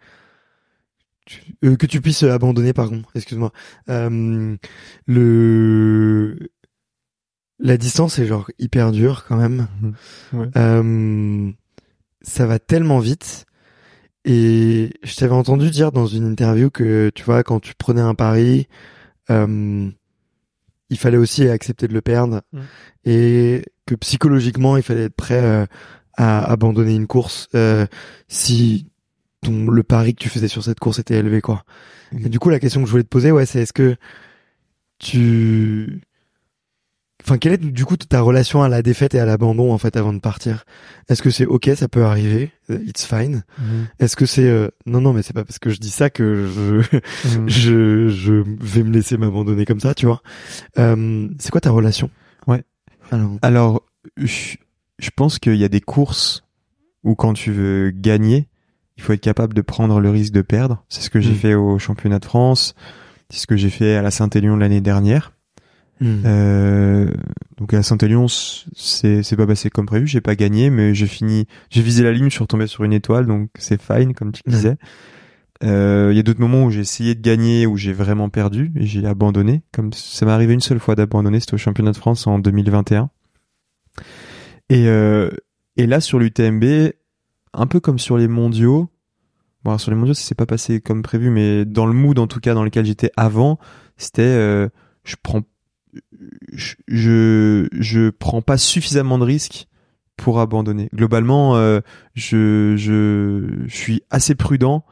Euh, 1.65 1.77
que 1.77 1.87
tu 1.87 2.01
puisses 2.01 2.23
abandonner, 2.23 2.73
pardon, 2.73 3.03
excuse-moi. 3.15 3.53
Euh, 3.89 4.57
le 5.07 6.39
la 7.63 7.77
distance 7.77 8.19
est 8.19 8.27
genre 8.27 8.51
hyper 8.59 8.93
dure 8.93 9.25
quand 9.27 9.37
même. 9.37 9.69
Mhm. 10.33 10.51
Euh, 10.57 11.51
ça 12.21 12.47
va 12.47 12.59
tellement 12.59 12.99
vite. 12.99 13.47
Et 14.25 14.91
je 15.03 15.17
t'avais 15.17 15.35
entendu 15.35 15.71
dire 15.71 15.91
dans 15.91 16.07
une 16.07 16.25
interview 16.25 16.71
que 16.71 17.11
tu 17.15 17.25
vois 17.25 17.43
quand 17.43 17.61
tu 17.61 17.75
prenais 17.75 18.01
un 18.01 18.15
pari, 18.15 18.69
euh, 19.31 19.89
il 20.91 20.99
fallait 20.99 21.17
aussi 21.17 21.49
accepter 21.49 21.89
de 21.89 21.95
le 21.95 22.03
perdre 22.03 22.43
mhm. 22.53 22.63
et 23.05 23.65
que 23.87 23.95
psychologiquement 23.95 24.77
il 24.77 24.83
fallait 24.83 25.05
être 25.05 25.17
prêt 25.17 25.43
euh, 25.43 25.67
à 26.15 26.45
abandonner 26.45 26.95
une 26.95 27.07
course 27.07 27.49
si 28.29 28.92
ton 29.43 29.69
le 29.69 29.83
pari 29.83 30.15
que 30.15 30.23
tu 30.23 30.29
faisais 30.29 30.49
sur 30.49 30.65
cette 30.65 30.81
course 30.81 30.99
était 30.99 31.17
élevé 31.17 31.41
quoi. 31.41 31.65
Et 32.25 32.29
du 32.29 32.39
coup 32.39 32.49
la 32.49 32.61
question 32.61 32.81
que 32.81 32.87
je 32.87 32.91
voulais 32.91 33.05
te 33.05 33.09
poser 33.09 33.33
ouais 33.33 33.47
c'est 33.47 33.63
est-ce 33.63 33.73
que 33.73 33.97
tu 34.99 36.01
enfin 37.23 37.39
quelle 37.39 37.53
est 37.53 37.59
du 37.59 37.85
coup 37.85 37.97
ta 37.97 38.21
relation 38.21 38.63
à 38.63 38.69
la 38.69 38.83
défaite 38.83 39.15
et 39.15 39.21
à 39.21 39.27
l'abandon 39.27 39.73
en 39.73 39.79
fait 39.79 39.97
avant 39.97 40.13
de 40.13 40.21
partir? 40.21 40.65
Est-ce 41.09 41.23
que 41.23 41.31
c'est 41.31 41.47
OK, 41.47 41.71
ça 41.75 41.89
peut 41.89 42.05
arriver, 42.05 42.53
it's 42.69 43.05
fine 43.05 43.45
mhm. 43.59 43.87
Est-ce 43.99 44.17
que 44.17 44.27
c'est 44.27 44.49
euh, 44.49 44.69
non 44.87 45.01
non 45.01 45.13
mais 45.13 45.23
c'est 45.23 45.33
pas 45.33 45.45
parce 45.45 45.59
que 45.59 45.71
je 45.71 45.79
dis 45.79 45.91
ça 45.91 46.11
que 46.11 46.49
je 46.49 46.99
mhm. 47.37 47.49
je, 47.49 48.09
je 48.09 48.45
vais 48.61 48.83
me 48.83 48.93
laisser 48.93 49.17
m'abandonner 49.17 49.65
comme 49.65 49.81
ça, 49.81 49.95
tu 49.95 50.07
vois. 50.07 50.23
Euh, 50.79 51.29
c'est 51.39 51.51
quoi 51.51 51.61
ta 51.61 51.71
relation? 51.71 52.11
Ouais. 52.47 52.63
Alors, 53.11 53.39
Alors 53.43 53.83
je, 54.17 54.57
je 54.99 55.11
pense 55.15 55.39
qu'il 55.39 55.57
y 55.57 55.65
a 55.65 55.69
des 55.69 55.81
courses 55.81 56.45
où 57.05 57.15
quand 57.15 57.35
tu 57.35 57.51
veux 57.51 57.91
gagner, 57.91 58.49
il 58.97 59.03
faut 59.03 59.13
être 59.13 59.21
capable 59.21 59.55
de 59.55 59.63
prendre 59.63 60.01
le 60.01 60.11
risque 60.11 60.33
de 60.33 60.43
perdre. 60.43 60.85
C'est 60.89 61.03
ce 61.03 61.11
que 61.11 61.21
j'ai 61.21 61.33
mm. 61.33 61.37
fait 61.37 61.55
au 61.55 61.79
championnat 61.79 62.19
de 62.19 62.25
France. 62.25 62.75
C'est 63.31 63.41
ce 63.41 63.47
que 63.47 63.57
j'ai 63.57 63.71
fait 63.71 63.97
à 63.97 64.03
la 64.03 64.11
Saint-Élion 64.11 64.57
l'année 64.57 64.81
dernière. 64.81 65.33
Mm. 66.01 66.23
Euh, 66.27 67.11
donc 67.57 67.73
à 67.75 67.83
Saint-Élion, 67.83 68.27
c'est 68.29 69.23
c'est 69.23 69.37
pas 69.37 69.47
passé 69.47 69.71
comme 69.71 69.87
prévu. 69.87 70.07
J'ai 70.07 70.21
pas 70.21 70.35
gagné, 70.35 70.69
mais 70.71 70.95
j'ai 70.95 71.07
fini. 71.07 71.47
J'ai 71.71 71.83
visé 71.83 72.03
la 72.03 72.13
ligne, 72.13 72.25
je 72.25 72.35
suis 72.35 72.43
retombé 72.43 72.67
sur 72.67 72.85
une 72.85 72.93
étoile, 72.93 73.27
donc 73.27 73.51
c'est 73.59 73.81
fine 73.81 74.15
comme 74.15 74.33
tu 74.33 74.43
disais. 74.47 74.77
Euh, 75.65 76.09
il 76.11 76.17
y 76.17 76.21
a 76.21 76.25
d'autres 76.25 76.41
moments 76.41 76.65
où 76.65 76.71
j'ai 76.71 76.81
essayé 76.81 77.15
de 77.15 77.21
gagner, 77.21 77.67
où 77.67 77.77
j'ai 77.77 77.93
vraiment 77.93 78.29
perdu 78.29 78.73
et 78.75 78.85
j'ai 78.85 79.07
abandonné. 79.07 79.63
Comme 79.73 79.93
ça 79.93 80.27
m'est 80.27 80.33
arrivé 80.33 80.55
une 80.55 80.61
seule 80.61 80.81
fois 80.81 80.97
d'abandonner, 80.97 81.39
c'était 81.39 81.55
au 81.55 81.59
championnat 81.59 81.93
de 81.93 81.97
France 81.97 82.27
en 82.27 82.39
2021. 82.39 83.11
Et 84.69 84.89
euh, 84.89 85.31
Et 85.77 85.87
là, 85.87 86.01
sur 86.01 86.19
l'UTMB, 86.19 86.65
un 87.53 87.67
peu 87.67 87.81
comme 87.81 87.99
sur 87.99 88.17
les 88.17 88.29
mondiaux, 88.29 88.89
bon, 89.65 89.79
sur 89.79 89.91
les 89.91 89.97
mondiaux, 89.97 90.15
ça 90.15 90.23
s'est 90.23 90.35
pas 90.35 90.47
passé 90.47 90.81
comme 90.81 91.03
prévu, 91.03 91.31
mais 91.31 91.65
dans 91.65 91.87
le 91.87 91.93
mood, 91.93 92.19
en 92.19 92.27
tout 92.27 92.41
cas, 92.41 92.55
dans 92.55 92.65
lequel 92.65 92.85
j'étais 92.85 93.11
avant, 93.17 93.59
c'était, 93.97 94.23
euh, 94.23 94.69
je 95.05 95.17
prends, 95.23 95.43
je, 96.53 96.75
je, 96.89 97.69
je 97.73 98.11
prends 98.11 98.43
pas 98.43 98.57
suffisamment 98.59 99.19
de 99.19 99.25
risques 99.25 99.67
pour 100.17 100.41
abandonner. 100.41 100.89
Globalement, 100.95 101.57
euh, 101.57 101.81
je, 102.15 102.75
je, 102.77 103.65
je 103.67 103.77
suis 103.77 104.03
assez 104.11 104.35
prudent 104.35 104.85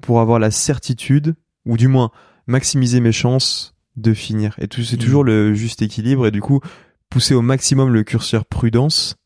pour 0.00 0.20
avoir 0.20 0.38
la 0.38 0.50
certitude, 0.50 1.34
ou 1.64 1.76
du 1.76 1.88
moins 1.88 2.10
maximiser 2.46 3.00
mes 3.00 3.12
chances 3.12 3.74
de 3.96 4.14
finir. 4.14 4.54
Et 4.58 4.68
tout, 4.68 4.82
c'est 4.82 4.96
mmh. 4.96 5.00
toujours 5.00 5.24
le 5.24 5.54
juste 5.54 5.82
équilibre. 5.82 6.26
Et 6.26 6.30
du 6.30 6.40
coup, 6.40 6.60
pousser 7.10 7.34
au 7.34 7.42
maximum 7.42 7.92
le 7.92 8.04
curseur 8.04 8.44
prudence 8.44 9.16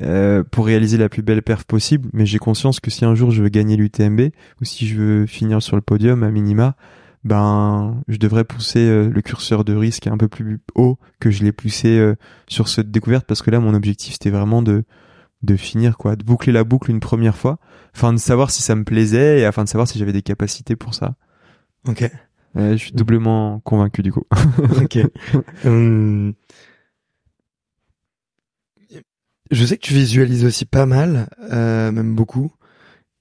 euh, 0.00 0.42
pour 0.42 0.66
réaliser 0.66 0.98
la 0.98 1.08
plus 1.08 1.22
belle 1.22 1.42
perf 1.42 1.64
possible. 1.64 2.08
Mais 2.12 2.26
j'ai 2.26 2.38
conscience 2.38 2.80
que 2.80 2.90
si 2.90 3.04
un 3.04 3.14
jour 3.14 3.30
je 3.30 3.42
veux 3.42 3.48
gagner 3.48 3.76
l'UTMB 3.76 4.30
ou 4.60 4.64
si 4.64 4.86
je 4.86 4.96
veux 4.96 5.26
finir 5.26 5.62
sur 5.62 5.76
le 5.76 5.82
podium 5.82 6.22
à 6.22 6.30
minima, 6.30 6.76
ben 7.24 8.02
je 8.08 8.18
devrais 8.18 8.44
pousser 8.44 8.80
euh, 8.80 9.08
le 9.08 9.22
curseur 9.22 9.64
de 9.64 9.74
risque 9.74 10.06
un 10.06 10.16
peu 10.16 10.28
plus 10.28 10.60
haut 10.74 10.98
que 11.20 11.30
je 11.30 11.42
l'ai 11.42 11.52
poussé 11.52 11.98
euh, 11.98 12.16
sur 12.48 12.68
cette 12.68 12.90
découverte 12.90 13.26
parce 13.26 13.40
que 13.40 13.50
là 13.50 13.60
mon 13.60 13.72
objectif 13.72 14.14
c'était 14.14 14.30
vraiment 14.30 14.62
de 14.62 14.84
de 15.42 15.56
finir 15.56 15.96
quoi, 15.98 16.16
de 16.16 16.24
boucler 16.24 16.52
la 16.52 16.64
boucle 16.64 16.90
une 16.90 17.00
première 17.00 17.36
fois, 17.36 17.58
afin 17.94 18.14
de 18.14 18.18
savoir 18.18 18.50
si 18.50 18.62
ça 18.62 18.74
me 18.74 18.84
plaisait 18.84 19.40
et 19.40 19.44
afin 19.44 19.64
de 19.64 19.68
savoir 19.68 19.86
si 19.86 19.98
j'avais 19.98 20.12
des 20.12 20.22
capacités 20.22 20.74
pour 20.74 20.94
ça. 20.94 21.16
Ok. 21.86 22.10
je 22.54 22.76
suis 22.76 22.92
doublement 22.92 23.60
convaincu 23.60 24.02
du 24.02 24.10
coup. 24.10 24.24
ok. 24.82 24.98
Hum. 25.66 26.32
Je 29.54 29.64
sais 29.64 29.76
que 29.76 29.86
tu 29.86 29.94
visualises 29.94 30.44
aussi 30.44 30.64
pas 30.64 30.84
mal, 30.84 31.28
euh, 31.52 31.92
même 31.92 32.16
beaucoup. 32.16 32.52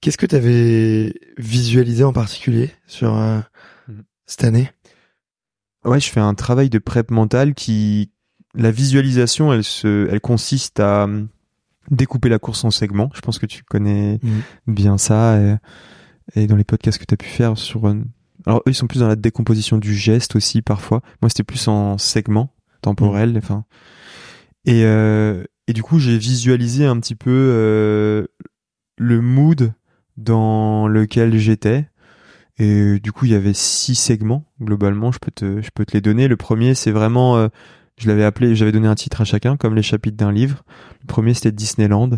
Qu'est-ce 0.01 0.17
que 0.17 0.25
tu 0.25 0.35
avais 0.35 1.13
visualisé 1.37 2.03
en 2.03 2.11
particulier 2.11 2.71
sur 2.87 3.15
euh, 3.15 3.39
mhm. 3.87 4.03
cette 4.25 4.43
année? 4.43 4.71
Ouais, 5.85 5.99
je 5.99 6.09
fais 6.09 6.19
un 6.19 6.33
travail 6.33 6.71
de 6.71 6.79
prep 6.79 7.11
mental 7.11 7.53
qui, 7.53 8.11
la 8.55 8.71
visualisation, 8.71 9.53
elle 9.53 9.63
se, 9.63 10.09
elle 10.09 10.21
consiste 10.21 10.79
à 10.79 11.03
hum, 11.03 11.27
découper 11.91 12.29
la 12.29 12.39
course 12.39 12.63
en 12.63 12.71
segments. 12.71 13.11
Je 13.13 13.21
pense 13.21 13.37
que 13.37 13.45
tu 13.45 13.63
connais 13.63 14.19
mhm. 14.23 14.41
bien 14.73 14.97
ça 14.97 15.39
et, 15.39 15.55
et, 16.35 16.47
dans 16.47 16.55
les 16.55 16.63
podcasts 16.63 16.97
que 16.97 17.05
tu 17.05 17.13
as 17.13 17.17
pu 17.17 17.27
faire 17.27 17.59
sur. 17.59 17.85
Alors 18.47 18.59
eux, 18.59 18.71
ils 18.71 18.75
sont 18.75 18.87
plus 18.87 18.99
dans 19.01 19.07
la 19.07 19.15
décomposition 19.15 19.77
du 19.77 19.93
geste 19.93 20.35
aussi 20.35 20.63
parfois. 20.63 21.01
Moi, 21.21 21.29
c'était 21.29 21.43
plus 21.43 21.67
en 21.67 21.99
segments 21.99 22.55
temporels. 22.81 23.33
Mhm. 23.33 23.37
Enfin, 23.37 23.65
et 24.65 24.83
euh, 24.85 25.43
et 25.67 25.73
du 25.73 25.83
coup, 25.83 25.99
j'ai 25.99 26.17
visualisé 26.17 26.85
un 26.85 26.99
petit 26.99 27.15
peu 27.15 27.31
euh, 27.31 28.25
le 28.97 29.21
mood 29.21 29.73
dans 30.17 30.87
lequel 30.87 31.37
j'étais. 31.37 31.87
Et 32.57 32.99
du 32.99 33.11
coup, 33.11 33.25
il 33.25 33.31
y 33.31 33.35
avait 33.35 33.53
six 33.53 33.95
segments 33.95 34.45
globalement. 34.61 35.11
Je 35.11 35.19
peux 35.19 35.31
te, 35.31 35.61
je 35.61 35.69
peux 35.73 35.85
te 35.85 35.93
les 35.93 36.01
donner. 36.01 36.27
Le 36.27 36.37
premier, 36.37 36.75
c'est 36.75 36.91
vraiment, 36.91 37.37
euh, 37.37 37.47
je 37.97 38.07
l'avais 38.07 38.25
appelé, 38.25 38.55
j'avais 38.55 38.71
donné 38.71 38.87
un 38.87 38.95
titre 38.95 39.21
à 39.21 39.25
chacun, 39.25 39.57
comme 39.57 39.73
les 39.73 39.81
chapitres 39.81 40.17
d'un 40.17 40.31
livre. 40.31 40.63
Le 41.01 41.07
premier, 41.07 41.33
c'était 41.33 41.51
Disneyland. 41.51 42.11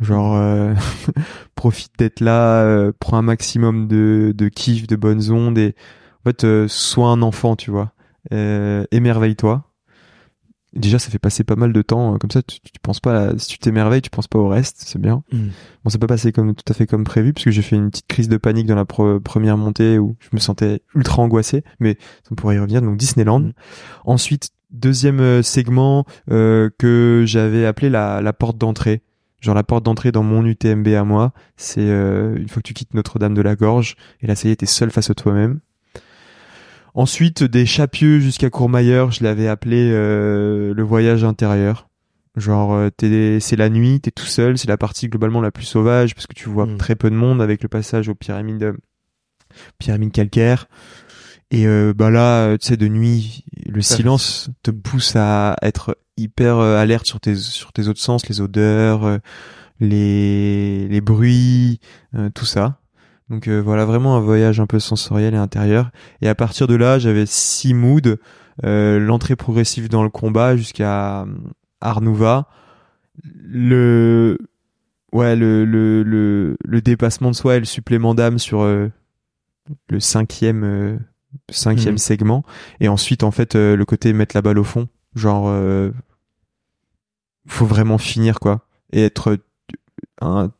Genre, 0.00 0.34
euh, 0.36 0.74
profite 1.54 1.92
d'être 1.98 2.20
là, 2.20 2.90
prends 2.98 3.18
un 3.18 3.22
maximum 3.22 3.86
de, 3.86 4.34
de 4.36 4.48
kiff, 4.48 4.86
de 4.86 4.96
bonnes 4.96 5.30
ondes 5.30 5.58
et 5.58 5.74
en 6.24 6.30
fait, 6.30 6.66
sois 6.66 7.08
un 7.08 7.22
enfant, 7.22 7.56
tu 7.56 7.70
vois. 7.70 7.92
émerveille-toi 8.30 9.69
déjà 10.72 10.98
ça 10.98 11.10
fait 11.10 11.18
passer 11.18 11.44
pas 11.44 11.56
mal 11.56 11.72
de 11.72 11.82
temps 11.82 12.14
euh, 12.14 12.18
comme 12.18 12.30
ça 12.30 12.42
tu, 12.42 12.60
tu 12.60 12.78
penses 12.82 13.00
pas 13.00 13.36
si 13.38 13.48
tu 13.48 13.58
t'émerveilles 13.58 14.02
tu 14.02 14.10
penses 14.10 14.28
pas 14.28 14.38
au 14.38 14.48
reste 14.48 14.82
c'est 14.84 15.00
bien 15.00 15.22
mm. 15.32 15.48
bon 15.84 15.90
c'est 15.90 15.98
pas 15.98 16.06
passé 16.06 16.32
comme 16.32 16.54
tout 16.54 16.64
à 16.70 16.74
fait 16.74 16.86
comme 16.86 17.04
prévu 17.04 17.32
puisque 17.32 17.50
j'ai 17.50 17.62
fait 17.62 17.76
une 17.76 17.90
petite 17.90 18.06
crise 18.06 18.28
de 18.28 18.36
panique 18.36 18.66
dans 18.66 18.76
la 18.76 18.84
première 18.84 19.56
montée 19.56 19.98
où 19.98 20.16
je 20.20 20.28
me 20.32 20.38
sentais 20.38 20.82
ultra 20.94 21.22
angoissé 21.22 21.64
mais 21.80 21.98
on 22.30 22.34
pourrait 22.34 22.56
y 22.56 22.58
revenir 22.58 22.82
donc 22.82 22.96
Disneyland 22.96 23.40
mm. 23.40 23.52
ensuite 24.04 24.50
deuxième 24.70 25.20
euh, 25.20 25.42
segment 25.42 26.04
euh, 26.30 26.70
que 26.78 27.24
j'avais 27.26 27.66
appelé 27.66 27.90
la, 27.90 28.20
la 28.20 28.32
porte 28.32 28.56
d'entrée 28.56 29.02
genre 29.40 29.54
la 29.54 29.64
porte 29.64 29.84
d'entrée 29.84 30.12
dans 30.12 30.22
mon 30.22 30.44
UTMB 30.44 30.88
à 30.88 31.04
moi 31.04 31.32
c'est 31.56 31.80
euh, 31.80 32.36
une 32.36 32.48
fois 32.48 32.62
que 32.62 32.68
tu 32.68 32.74
quittes 32.74 32.94
Notre-Dame 32.94 33.34
de 33.34 33.42
la 33.42 33.56
Gorge 33.56 33.96
et 34.20 34.26
là 34.26 34.36
ça 34.36 34.48
y 34.48 34.52
est 34.52 34.56
t'es 34.56 34.66
seul 34.66 34.90
face 34.90 35.10
à 35.10 35.14
toi-même 35.14 35.60
Ensuite, 36.94 37.44
des 37.44 37.66
Chapieux 37.66 38.18
jusqu'à 38.18 38.50
Courmayeur, 38.50 39.12
je 39.12 39.22
l'avais 39.22 39.48
appelé 39.48 39.90
euh, 39.92 40.74
le 40.74 40.82
voyage 40.82 41.24
intérieur. 41.24 41.88
Genre, 42.36 42.74
euh, 42.74 42.90
c'est 43.40 43.56
la 43.56 43.68
nuit, 43.68 44.00
t'es 44.00 44.10
tout 44.10 44.26
seul, 44.26 44.58
c'est 44.58 44.68
la 44.68 44.76
partie 44.76 45.08
globalement 45.08 45.40
la 45.40 45.50
plus 45.50 45.64
sauvage 45.64 46.14
parce 46.14 46.26
que 46.26 46.34
tu 46.34 46.48
vois 46.48 46.66
mm. 46.66 46.78
très 46.78 46.96
peu 46.96 47.10
de 47.10 47.14
monde 47.14 47.42
avec 47.42 47.62
le 47.62 47.68
passage 47.68 48.08
aux 48.08 48.14
pyramides, 48.14 48.74
pyramides 49.78 50.12
calcaires. 50.12 50.68
Et 51.52 51.66
euh, 51.66 51.92
bah 51.94 52.10
là, 52.10 52.56
tu 52.58 52.68
sais, 52.68 52.76
de 52.76 52.86
nuit, 52.86 53.44
le 53.66 53.82
silence 53.82 54.50
te 54.62 54.70
pousse 54.70 55.16
à 55.16 55.56
être 55.62 55.98
hyper 56.16 56.58
alerte 56.58 57.06
sur 57.06 57.18
tes 57.18 57.34
sur 57.34 57.72
tes 57.72 57.88
autres 57.88 58.00
sens, 58.00 58.28
les 58.28 58.40
odeurs, 58.40 59.18
les 59.80 60.86
les 60.86 61.00
bruits, 61.00 61.80
tout 62.34 62.44
ça. 62.44 62.79
Donc 63.30 63.46
euh, 63.46 63.60
voilà, 63.60 63.84
vraiment 63.84 64.16
un 64.16 64.20
voyage 64.20 64.60
un 64.60 64.66
peu 64.66 64.80
sensoriel 64.80 65.34
et 65.34 65.38
intérieur. 65.38 65.90
Et 66.20 66.28
à 66.28 66.34
partir 66.34 66.66
de 66.66 66.74
là, 66.74 66.98
j'avais 66.98 67.26
six 67.26 67.72
moods. 67.72 68.16
Euh, 68.64 68.98
l'entrée 68.98 69.36
progressive 69.36 69.88
dans 69.88 70.02
le 70.02 70.10
combat 70.10 70.56
jusqu'à 70.56 71.22
euh, 71.22 71.26
Arnouva. 71.80 72.48
Le 73.24 74.36
ouais 75.12 75.36
le, 75.36 75.64
le 75.64 76.02
le 76.02 76.56
le 76.62 76.80
dépassement 76.80 77.30
de 77.30 77.36
soi 77.36 77.56
et 77.56 77.58
le 77.58 77.64
supplément 77.64 78.14
d'âme 78.14 78.38
sur 78.38 78.64
le 78.64 78.90
cinquième 79.98 81.00
cinquième 81.50 81.94
mhm. 81.94 81.98
segment 81.98 82.44
et 82.78 82.88
ensuite 82.88 83.24
en 83.24 83.30
fait 83.30 83.56
le 83.56 83.84
côté 83.84 84.12
mettre 84.12 84.36
la 84.36 84.40
balle 84.40 84.58
au 84.58 84.64
fond 84.64 84.88
genre 85.16 85.52
faut 87.48 87.66
vraiment 87.66 87.98
finir 87.98 88.38
quoi 88.38 88.64
et 88.92 89.02
être 89.02 89.36
un 90.22 90.50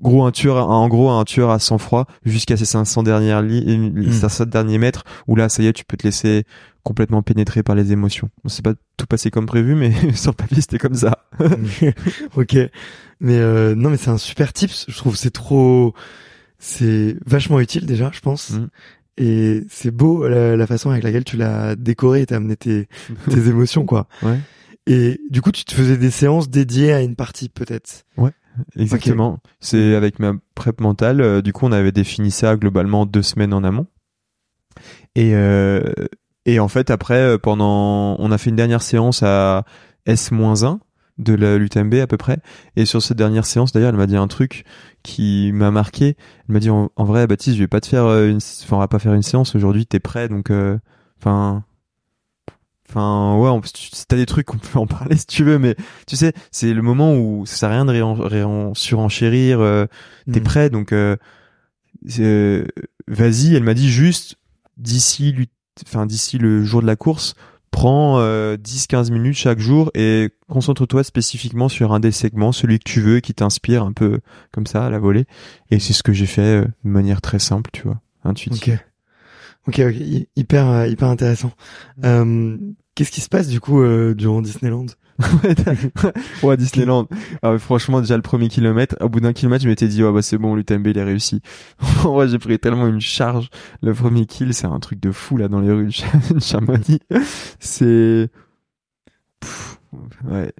gros 0.00 0.24
un 0.24 0.30
tueur 0.30 0.68
en 0.68 0.88
gros 0.88 1.10
un 1.10 1.24
tueur 1.24 1.50
à 1.50 1.58
sang 1.58 1.78
froid 1.78 2.06
jusqu'à 2.24 2.56
ses 2.56 2.64
500 2.64 3.02
dernières 3.02 3.42
lignes 3.42 3.92
mm. 3.92 4.12
500 4.12 4.46
derniers 4.46 4.78
mètres 4.78 5.04
où 5.26 5.36
là 5.36 5.48
ça 5.48 5.62
y 5.62 5.66
est 5.66 5.72
tu 5.72 5.84
peux 5.84 5.96
te 5.96 6.04
laisser 6.04 6.44
complètement 6.82 7.22
pénétrer 7.22 7.62
par 7.62 7.74
les 7.74 7.92
émotions. 7.92 8.30
On 8.44 8.48
s'est 8.48 8.62
pas 8.62 8.72
tout 8.96 9.06
passé 9.06 9.30
comme 9.30 9.46
prévu 9.46 9.74
mais 9.74 9.92
sur 10.14 10.34
papier 10.34 10.60
c'était 10.60 10.78
comme 10.78 10.94
ça. 10.94 11.24
Ok. 12.36 12.56
Mais 13.20 13.36
euh, 13.36 13.74
non 13.74 13.90
mais 13.90 13.96
c'est 13.96 14.10
un 14.10 14.18
super 14.18 14.52
tips 14.52 14.86
je 14.88 14.96
trouve. 14.96 15.16
C'est 15.16 15.32
trop 15.32 15.94
c'est 16.58 17.16
vachement 17.26 17.60
utile 17.60 17.86
déjà 17.86 18.10
je 18.12 18.20
pense. 18.20 18.50
Mm. 18.50 18.68
et 19.18 19.64
c'est 19.68 19.90
beau 19.90 20.26
la, 20.28 20.66
façon 20.66 20.90
avec 20.90 21.02
laquelle 21.02 21.24
tu 21.24 21.36
l'as 21.36 21.76
décoré 21.76 22.22
et 22.22 22.26
t'as 22.26 22.36
amené 22.36 22.56
tes, 22.56 22.88
tes 23.30 23.48
émotions 23.48 23.84
quoi. 23.84 24.06
Ouais. 24.22 24.38
Et 24.86 25.20
du 25.30 25.42
coup 25.42 25.52
tu 25.52 25.64
te 25.64 25.74
faisais 25.74 25.96
des 25.96 26.10
séances 26.10 26.48
dédiées 26.48 26.92
à 26.92 27.02
une 27.02 27.16
partie 27.16 27.48
peut-être. 27.48 28.04
Ouais 28.16 28.32
Exactement. 28.76 29.38
C'est 29.60 29.94
avec 29.94 30.18
ma 30.18 30.34
prep 30.54 30.80
mentale. 30.80 31.20
Euh, 31.20 31.42
du 31.42 31.52
coup, 31.52 31.66
on 31.66 31.72
avait 31.72 31.92
défini 31.92 32.30
ça 32.30 32.56
globalement 32.56 33.06
deux 33.06 33.22
semaines 33.22 33.52
en 33.52 33.64
amont. 33.64 33.86
Et 35.14 35.34
euh, 35.34 35.82
et 36.44 36.60
en 36.60 36.68
fait, 36.68 36.90
après, 36.90 37.20
euh, 37.20 37.38
pendant, 37.38 38.16
on 38.18 38.30
a 38.30 38.38
fait 38.38 38.50
une 38.50 38.56
dernière 38.56 38.82
séance 38.82 39.22
à 39.22 39.64
S-1 40.06 40.78
de 41.18 41.34
l'UTMB 41.34 41.94
à 41.94 42.06
peu 42.06 42.16
près. 42.16 42.38
Et 42.76 42.84
sur 42.84 43.02
cette 43.02 43.18
dernière 43.18 43.44
séance, 43.44 43.72
d'ailleurs, 43.72 43.90
elle 43.90 43.96
m'a 43.96 44.06
dit 44.06 44.16
un 44.16 44.28
truc 44.28 44.64
qui 45.02 45.50
m'a 45.52 45.70
marqué. 45.70 46.16
Elle 46.48 46.54
m'a 46.54 46.60
dit 46.60 46.70
en, 46.70 46.90
vrai, 46.98 47.26
Baptiste, 47.26 47.56
je 47.56 47.62
vais 47.62 47.68
pas 47.68 47.80
te 47.80 47.88
faire 47.88 48.06
une, 48.24 48.36
enfin, 48.36 48.76
on 48.76 48.78
va 48.78 48.88
pas 48.88 49.00
faire 49.00 49.14
une 49.14 49.22
séance 49.22 49.56
aujourd'hui. 49.56 49.84
T'es 49.84 49.98
prêt, 49.98 50.28
donc, 50.28 50.52
enfin, 51.20 51.64
Enfin, 52.88 53.36
ouais, 53.36 53.50
on, 53.50 53.60
t'as 53.60 54.16
des 54.16 54.26
trucs, 54.26 54.52
on 54.54 54.58
peut 54.58 54.78
en 54.78 54.86
parler 54.86 55.16
si 55.16 55.26
tu 55.26 55.44
veux, 55.44 55.58
mais 55.58 55.76
tu 56.06 56.16
sais, 56.16 56.32
c'est 56.50 56.72
le 56.72 56.82
moment 56.82 57.14
où 57.14 57.44
ça 57.44 57.56
sert 57.56 57.68
à 57.68 57.72
rien 57.72 57.84
de 57.84 57.92
réen, 57.92 58.72
surenchérir. 58.74 59.60
Euh, 59.60 59.86
T'es 60.32 60.40
mm. 60.40 60.44
prêt, 60.44 60.70
donc 60.70 60.92
euh, 60.92 61.16
euh, 62.18 62.64
vas-y. 63.06 63.54
Elle 63.54 63.62
m'a 63.62 63.74
dit 63.74 63.90
juste 63.90 64.36
d'ici, 64.78 65.34
enfin 65.86 66.06
d'ici 66.06 66.38
le 66.38 66.64
jour 66.64 66.80
de 66.80 66.86
la 66.86 66.96
course, 66.96 67.34
prends 67.70 68.20
10-15 68.20 69.12
minutes 69.12 69.36
chaque 69.36 69.58
jour 69.58 69.90
et 69.94 70.30
concentre-toi 70.48 71.04
spécifiquement 71.04 71.68
sur 71.68 71.92
un 71.92 72.00
des 72.00 72.12
segments, 72.12 72.52
celui 72.52 72.78
que 72.78 72.90
tu 72.90 73.02
veux, 73.02 73.20
qui 73.20 73.34
t'inspire 73.34 73.82
un 73.82 73.92
peu 73.92 74.20
comme 74.50 74.66
ça 74.66 74.86
à 74.86 74.90
la 74.90 74.98
volée. 74.98 75.26
Et 75.70 75.78
c'est 75.78 75.92
ce 75.92 76.02
que 76.02 76.14
j'ai 76.14 76.26
fait 76.26 76.62
de 76.62 76.90
manière 76.90 77.20
très 77.20 77.38
simple, 77.38 77.68
tu 77.70 77.82
vois, 77.82 78.00
intuitive. 78.24 78.80
Ok, 79.68 79.80
ok, 79.80 80.26
hyper, 80.34 80.66
euh, 80.66 80.86
hyper 80.86 81.08
intéressant. 81.08 81.52
Euh, 82.02 82.56
Qu'est-ce 82.94 83.12
qui 83.12 83.20
se 83.20 83.28
passe 83.28 83.48
du 83.48 83.60
coup 83.60 83.82
euh, 83.82 84.14
durant 84.14 84.40
Disneyland? 84.40 84.86
Ouais, 86.42 86.56
Disneyland. 86.56 87.06
Ah, 87.42 87.58
franchement, 87.58 88.00
déjà 88.00 88.16
le 88.16 88.22
premier 88.22 88.48
kilomètre, 88.48 88.96
au 89.00 89.10
bout 89.10 89.20
d'un 89.20 89.34
kilomètre, 89.34 89.62
je 89.62 89.68
m'étais 89.68 89.86
dit, 89.86 90.02
ouais, 90.02 90.10
bah 90.10 90.22
c'est 90.22 90.38
bon, 90.38 90.54
l'UTMB 90.54 90.86
il 90.86 90.98
est 90.98 91.04
réussi. 91.04 91.42
En 92.04 92.26
j'ai 92.26 92.38
pris 92.38 92.58
tellement 92.58 92.86
une 92.86 93.00
charge. 93.00 93.50
Le 93.82 93.92
premier 93.92 94.24
kill, 94.24 94.54
c'est 94.54 94.66
un 94.66 94.80
truc 94.80 95.00
de 95.00 95.12
fou 95.12 95.36
là 95.36 95.48
dans 95.48 95.60
les 95.60 95.70
rues 95.70 95.88
de 95.88 96.40
Chamonix. 96.40 97.00
c'est, 97.60 98.30
ouais, 100.24 100.52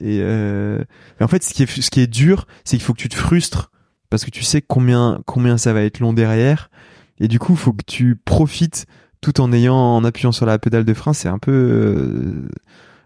Et, 0.00 0.20
euh... 0.22 0.84
en 1.20 1.26
fait, 1.26 1.42
ce 1.42 1.52
qui 1.52 1.64
est, 1.64 1.80
ce 1.80 1.90
qui 1.90 2.00
est 2.00 2.06
dur, 2.06 2.46
c'est 2.62 2.76
qu'il 2.76 2.84
faut 2.84 2.94
que 2.94 3.02
tu 3.02 3.08
te 3.08 3.16
frustres 3.16 3.72
parce 4.10 4.24
que 4.24 4.30
tu 4.30 4.44
sais 4.44 4.62
combien, 4.62 5.20
combien 5.26 5.58
ça 5.58 5.72
va 5.72 5.82
être 5.82 5.98
long 5.98 6.12
derrière. 6.12 6.70
Et 7.18 7.28
du 7.28 7.38
coup, 7.38 7.52
il 7.52 7.58
faut 7.58 7.72
que 7.72 7.84
tu 7.86 8.16
profites 8.16 8.86
tout 9.20 9.40
en 9.40 9.52
ayant, 9.52 9.76
en 9.76 10.04
appuyant 10.04 10.32
sur 10.32 10.46
la 10.46 10.58
pédale 10.58 10.84
de 10.84 10.94
frein. 10.94 11.12
C'est 11.12 11.28
un 11.28 11.38
peu, 11.38 11.52
euh... 11.52 12.48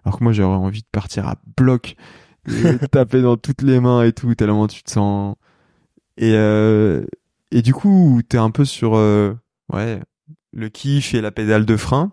alors 0.04 0.18
que 0.18 0.24
moi, 0.24 0.32
j'aurais 0.32 0.56
envie 0.56 0.82
de 0.82 0.88
partir 0.90 1.28
à 1.28 1.36
bloc, 1.56 1.96
et 2.48 2.78
taper 2.90 3.22
dans 3.22 3.36
toutes 3.36 3.62
les 3.62 3.80
mains 3.80 4.02
et 4.02 4.12
tout, 4.12 4.34
tellement 4.34 4.66
tu 4.66 4.82
te 4.82 4.90
sens. 4.90 5.36
Et, 6.16 6.32
euh... 6.34 7.04
et 7.50 7.62
du 7.62 7.74
coup, 7.74 8.20
t'es 8.28 8.38
un 8.38 8.50
peu 8.50 8.64
sur, 8.64 8.96
euh... 8.96 9.34
ouais, 9.72 10.00
le 10.52 10.68
kiff 10.68 11.14
et 11.14 11.20
la 11.20 11.30
pédale 11.30 11.64
de 11.64 11.76
frein. 11.76 12.12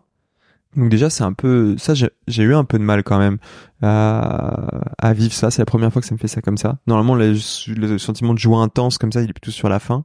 Donc 0.76 0.90
déjà 0.90 1.10
c'est 1.10 1.24
un 1.24 1.32
peu 1.32 1.78
ça 1.78 1.94
j'ai 1.94 2.44
eu 2.44 2.54
un 2.54 2.66
peu 2.66 2.78
de 2.78 2.84
mal 2.84 3.04
quand 3.04 3.18
même 3.18 3.38
à, 3.82 4.68
à 4.98 5.14
vivre 5.14 5.34
ça. 5.34 5.52
C'est 5.52 5.62
la 5.62 5.66
première 5.66 5.92
fois 5.92 6.02
que 6.02 6.08
ça 6.08 6.14
me 6.14 6.20
fait 6.20 6.28
ça 6.28 6.42
comme 6.42 6.58
ça. 6.58 6.80
Normalement 6.86 7.16
le, 7.16 7.34
le, 7.76 7.98
sentiment 7.98 8.34
de 8.34 8.40
joie 8.40 8.60
intense 8.60 8.98
comme 8.98 9.12
ça 9.12 9.22
il 9.22 9.30
est 9.30 9.34
plutôt 9.34 9.52
sur 9.52 9.70
la 9.70 9.80
fin. 9.80 10.04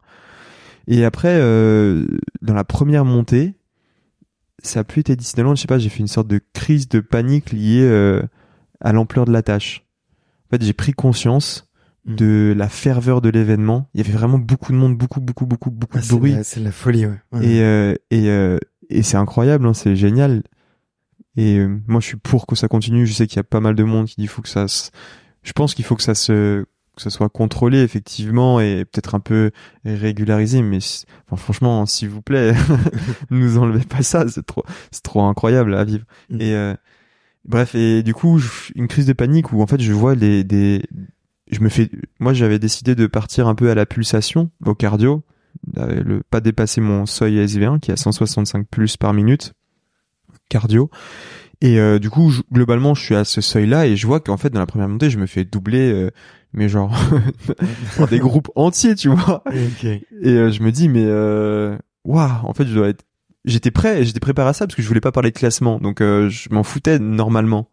Et 0.87 1.05
après 1.05 1.37
euh, 1.41 2.07
dans 2.43 2.55
la 2.55 2.65
première 2.65 3.05
montée 3.05 3.55
ça 4.63 4.81
a 4.81 4.85
plus 4.85 5.01
été 5.01 5.17
Disneyland. 5.17 5.55
Je 5.55 5.63
sais 5.63 5.67
pas 5.67 5.79
j'ai 5.79 5.89
fait 5.89 6.01
une 6.01 6.07
sorte 6.07 6.29
de 6.29 6.41
crise 6.53 6.89
de 6.89 7.01
panique 7.01 7.53
liée 7.53 7.83
euh, 7.83 8.23
à 8.81 8.93
l'ampleur 8.93 9.25
de 9.25 9.33
la 9.33 9.43
tâche. 9.43 9.85
En 10.47 10.57
fait 10.57 10.65
j'ai 10.65 10.73
pris 10.73 10.93
conscience 10.93 11.71
mm. 12.05 12.15
de 12.17 12.55
la 12.57 12.69
ferveur 12.69 13.21
de 13.21 13.29
l'événement. 13.29 13.89
Il 13.95 14.01
y 14.01 14.05
avait 14.05 14.17
vraiment 14.17 14.39
beaucoup 14.39 14.73
de 14.73 14.77
monde, 14.77 14.97
beaucoup, 14.97 15.21
beaucoup, 15.21 15.47
beaucoup, 15.47 15.71
beaucoup 15.71 15.99
ah, 15.99 16.03
de 16.03 16.09
bruit. 16.09 16.37
C'est 16.43 16.61
la, 16.61 16.73
folie, 16.73 17.07
ouais. 17.07 17.19
Et, 17.43 17.61
euh, 17.61 17.95
et, 18.11 18.29
euh, 18.29 18.59
et 18.91 19.03
c'est 19.03 19.17
incroyable, 19.17 19.67
hein, 19.67 19.75
c'est 19.75 19.97
génial. 19.97 20.43
Et 21.37 21.59
euh, 21.59 21.81
moi, 21.87 22.01
je 22.01 22.07
suis 22.07 22.17
pour 22.17 22.47
que 22.47 22.57
ça 22.57 22.69
continue. 22.69 23.07
Je 23.07 23.13
sais 23.13 23.27
qu'il 23.27 23.37
y 23.37 23.41
a 23.41 23.45
pas 23.45 23.61
mal 23.61 23.75
de 23.75 23.85
monde 23.85 24.07
qui 24.07 24.17
dit 24.19 24.27
faut 24.27 24.43
que 24.43 24.49
ça. 24.49 24.69
Se... 24.69 24.91
Je 25.43 25.53
pense 25.53 25.75
qu'il 25.75 25.85
faut 25.85 25.97
que 25.97 26.03
ça 26.03 26.15
se 26.15 26.67
que 27.03 27.11
ça 27.11 27.17
soit 27.17 27.29
contrôlé 27.29 27.81
effectivement 27.81 28.61
et 28.61 28.85
peut-être 28.85 29.15
un 29.15 29.21
peu 29.21 29.51
régularisé. 29.85 30.63
Mais 30.63 30.79
enfin, 31.27 31.37
franchement, 31.37 31.87
s'il 31.87 32.09
vous 32.09 32.23
plaît, 32.23 32.53
ne 33.31 33.39
nous 33.39 33.59
enlevez 33.59 33.85
pas 33.85 34.03
ça. 34.03 34.27
C'est 34.29 34.45
trop 34.45 34.65
c'est 34.91 35.03
trop 35.03 35.23
incroyable 35.23 35.75
à 35.75 35.85
vivre. 35.85 36.05
Mm. 36.29 36.41
Et 36.41 36.55
euh, 36.55 36.75
bref, 37.45 37.75
et 37.75 38.03
du 38.03 38.15
coup, 38.15 38.41
une 38.75 38.89
crise 38.89 39.07
de 39.07 39.13
panique 39.13 39.53
où 39.53 39.63
en 39.63 39.67
fait, 39.67 39.81
je 39.81 39.93
vois 39.93 40.15
les 40.15 40.45
des 40.45 40.83
je 41.51 41.61
me 41.61 41.69
fais 41.69 41.91
moi 42.21 42.33
j'avais 42.33 42.59
décidé 42.59 42.95
de 42.95 43.07
partir 43.07 43.49
un 43.49 43.55
peu 43.55 43.71
à 43.71 43.75
la 43.75 43.87
pulsation 43.87 44.51
au 44.65 44.75
cardio 44.75 45.25
le 45.75 46.23
pas 46.23 46.41
dépasser 46.41 46.81
mon 46.81 47.07
seuil 47.07 47.45
SV1 47.45 47.81
qui 47.81 47.91
est 47.91 47.95
à 47.95 47.97
165 47.97 48.69
plus 48.69 48.97
par 48.97 49.13
minute 49.13 49.53
cardio. 50.49 50.91
Et 51.63 51.79
euh, 51.79 51.99
du 51.99 52.09
coup, 52.09 52.33
globalement, 52.53 52.95
je 52.95 53.03
suis 53.03 53.15
à 53.15 53.25
ce 53.25 53.41
seuil-là 53.41 53.87
et 53.87 53.97
je 53.97 54.07
vois 54.07 54.21
qu'en 54.21 54.37
fait, 54.37 54.51
dans 54.51 54.61
la 54.61 54.67
première 54.67 54.89
montée, 54.89 55.11
je 55.11 55.19
me 55.19 55.27
fais 55.27 55.45
doubler, 55.45 55.93
euh, 55.93 56.11
mais 56.53 56.69
genre 56.69 56.95
des 58.11 58.19
groupes 58.19 58.51
entiers, 58.55 58.95
tu 58.95 59.09
vois. 59.09 59.45
Et 59.53 60.03
euh, 60.25 60.51
je 60.51 60.63
me 60.63 60.71
dis, 60.71 60.89
mais 60.89 61.07
waouh, 62.05 62.31
en 62.47 62.55
fait, 62.55 62.67
je 62.67 62.75
dois 62.75 62.89
être. 62.89 63.05
J'étais 63.47 63.71
prêt, 63.71 64.05
j'étais 64.05 64.21
préparé 64.21 64.51
à 64.51 64.53
ça 64.53 64.67
parce 64.67 64.75
que 64.75 64.83
je 64.83 64.89
voulais 64.89 65.01
pas 65.01 65.13
parler 65.13 65.31
de 65.31 65.39
classement, 65.39 65.79
donc 65.79 66.01
je 66.01 66.53
m'en 66.53 66.63
foutais 66.63 66.99
normalement. 66.99 67.71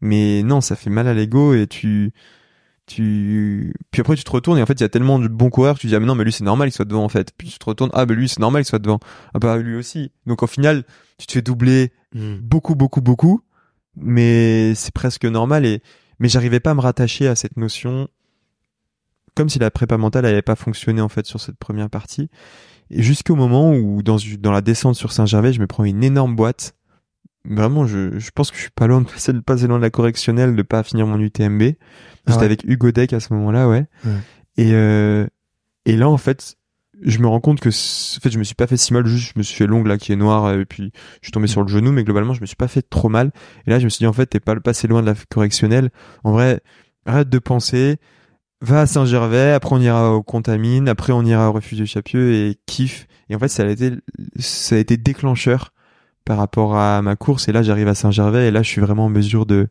Mais 0.00 0.44
non, 0.44 0.60
ça 0.60 0.76
fait 0.76 0.90
mal 0.90 1.08
à 1.08 1.14
l'ego 1.14 1.54
et 1.54 1.66
tu 1.66 2.12
tu 2.88 3.74
puis 3.90 4.00
après 4.00 4.16
tu 4.16 4.24
te 4.24 4.30
retournes 4.30 4.58
et 4.58 4.62
en 4.62 4.66
fait 4.66 4.72
il 4.72 4.80
y 4.80 4.84
a 4.84 4.88
tellement 4.88 5.18
de 5.18 5.28
bons 5.28 5.50
coureurs 5.50 5.76
que 5.76 5.80
tu 5.80 5.86
dis 5.86 5.94
ah 5.94 6.00
mais 6.00 6.06
non 6.06 6.14
mais 6.14 6.24
lui 6.24 6.32
c'est 6.32 6.42
normal 6.42 6.68
qu'il 6.68 6.74
soit 6.74 6.86
devant 6.86 7.04
en 7.04 7.08
fait 7.08 7.32
puis 7.36 7.48
tu 7.48 7.58
te 7.58 7.64
retournes 7.64 7.90
ah 7.92 8.06
bah 8.06 8.14
lui 8.14 8.28
c'est 8.28 8.40
normal 8.40 8.62
qu'il 8.62 8.68
soit 8.70 8.78
devant 8.78 8.98
ah 9.34 9.38
bah 9.38 9.58
lui 9.58 9.76
aussi 9.76 10.10
donc 10.26 10.42
au 10.42 10.46
final 10.46 10.84
tu 11.18 11.26
te 11.26 11.32
fais 11.32 11.42
doubler 11.42 11.92
hmm. 12.14 12.36
beaucoup 12.36 12.74
beaucoup 12.74 13.02
beaucoup 13.02 13.42
mais 13.94 14.74
c'est 14.74 14.92
presque 14.92 15.26
normal 15.26 15.66
et 15.66 15.82
mais 16.18 16.28
j'arrivais 16.28 16.60
pas 16.60 16.70
à 16.70 16.74
me 16.74 16.80
rattacher 16.80 17.28
à 17.28 17.36
cette 17.36 17.56
notion 17.56 18.08
comme 19.38 19.48
si 19.48 19.58
la 19.58 19.70
prépa 19.70 19.96
mentale 19.96 20.24
n'avait 20.24 20.42
pas 20.42 20.56
fonctionné 20.56 21.00
en 21.00 21.08
fait 21.08 21.24
sur 21.24 21.40
cette 21.40 21.56
première 21.56 21.88
partie 21.88 22.28
et 22.90 23.02
jusqu'au 23.02 23.36
moment 23.36 23.72
où 23.72 24.02
dans 24.02 24.16
dans 24.38 24.52
la 24.52 24.60
descente 24.60 24.96
sur 24.96 25.12
Saint-Gervais 25.12 25.52
je 25.52 25.60
me 25.60 25.66
prends 25.66 25.84
une 25.84 26.04
énorme 26.04 26.36
boîte 26.36 26.74
vraiment 27.44 27.86
je, 27.86 28.18
je 28.18 28.30
pense 28.30 28.50
que 28.50 28.56
je 28.56 28.62
suis 28.62 28.70
pas 28.70 28.86
loin 28.86 29.00
de 29.00 29.06
passer, 29.06 29.32
pas 29.40 29.54
loin 29.54 29.78
de 29.78 29.82
la 29.82 29.90
correctionnelle 29.90 30.54
de 30.56 30.62
pas 30.62 30.82
finir 30.82 31.06
mon 31.06 31.18
UTMB 31.18 31.62
J'étais 32.28 32.44
avec 32.44 32.64
Hugo 32.64 32.90
Deck 32.90 33.12
à 33.12 33.20
ce 33.20 33.32
moment-là, 33.34 33.68
ouais. 33.68 33.86
Et 34.56 34.72
euh, 34.74 35.26
et 35.84 35.96
là 35.96 36.08
en 36.08 36.16
fait, 36.16 36.56
je 37.00 37.18
me 37.18 37.26
rends 37.26 37.40
compte 37.40 37.60
que 37.60 37.68
en 37.68 38.20
fait 38.20 38.30
je 38.30 38.38
me 38.38 38.44
suis 38.44 38.54
pas 38.54 38.66
fait 38.66 38.76
si 38.76 38.92
mal, 38.92 39.06
juste 39.06 39.32
je 39.34 39.38
me 39.38 39.42
suis 39.42 39.56
fait 39.56 39.66
l'ongle 39.66 39.88
là 39.88 39.98
qui 39.98 40.12
est 40.12 40.16
noir 40.16 40.52
et 40.52 40.64
puis 40.64 40.92
je 41.20 41.26
suis 41.26 41.32
tombé 41.32 41.46
sur 41.46 41.62
le 41.62 41.68
genou, 41.68 41.92
mais 41.92 42.04
globalement 42.04 42.34
je 42.34 42.40
me 42.40 42.46
suis 42.46 42.56
pas 42.56 42.68
fait 42.68 42.82
trop 42.82 43.08
mal. 43.08 43.32
Et 43.66 43.70
là 43.70 43.78
je 43.78 43.84
me 43.84 43.88
suis 43.88 44.00
dit 44.00 44.06
en 44.06 44.12
fait 44.12 44.26
t'es 44.26 44.40
pas 44.40 44.56
passé 44.56 44.88
loin 44.88 45.00
de 45.00 45.06
la 45.06 45.14
correctionnelle. 45.30 45.90
En 46.24 46.32
vrai, 46.32 46.60
arrête 47.06 47.28
de 47.28 47.38
penser. 47.38 47.98
Va 48.60 48.80
à 48.80 48.86
Saint-Gervais, 48.86 49.52
après 49.52 49.74
on 49.74 49.80
ira 49.80 50.12
au 50.12 50.22
Contamine, 50.22 50.88
après 50.88 51.12
on 51.12 51.22
ira 51.22 51.48
au 51.48 51.52
refuge 51.52 51.78
de 51.78 51.84
Chapieux 51.84 52.34
et 52.34 52.58
kiffe. 52.66 53.06
Et 53.30 53.36
en 53.36 53.38
fait, 53.38 53.48
ça 53.48 53.62
a 53.62 53.66
été, 53.68 53.92
ça 54.38 54.74
a 54.74 54.78
été 54.78 54.96
déclencheur 54.96 55.72
par 56.24 56.38
rapport 56.38 56.76
à 56.76 57.00
ma 57.02 57.14
course. 57.14 57.48
Et 57.48 57.52
là, 57.52 57.62
j'arrive 57.62 57.88
à 57.88 57.94
Saint-Gervais 57.94 58.48
et 58.48 58.50
là, 58.50 58.62
je 58.62 58.68
suis 58.68 58.80
vraiment 58.80 59.04
en 59.04 59.10
mesure 59.10 59.46
de, 59.46 59.68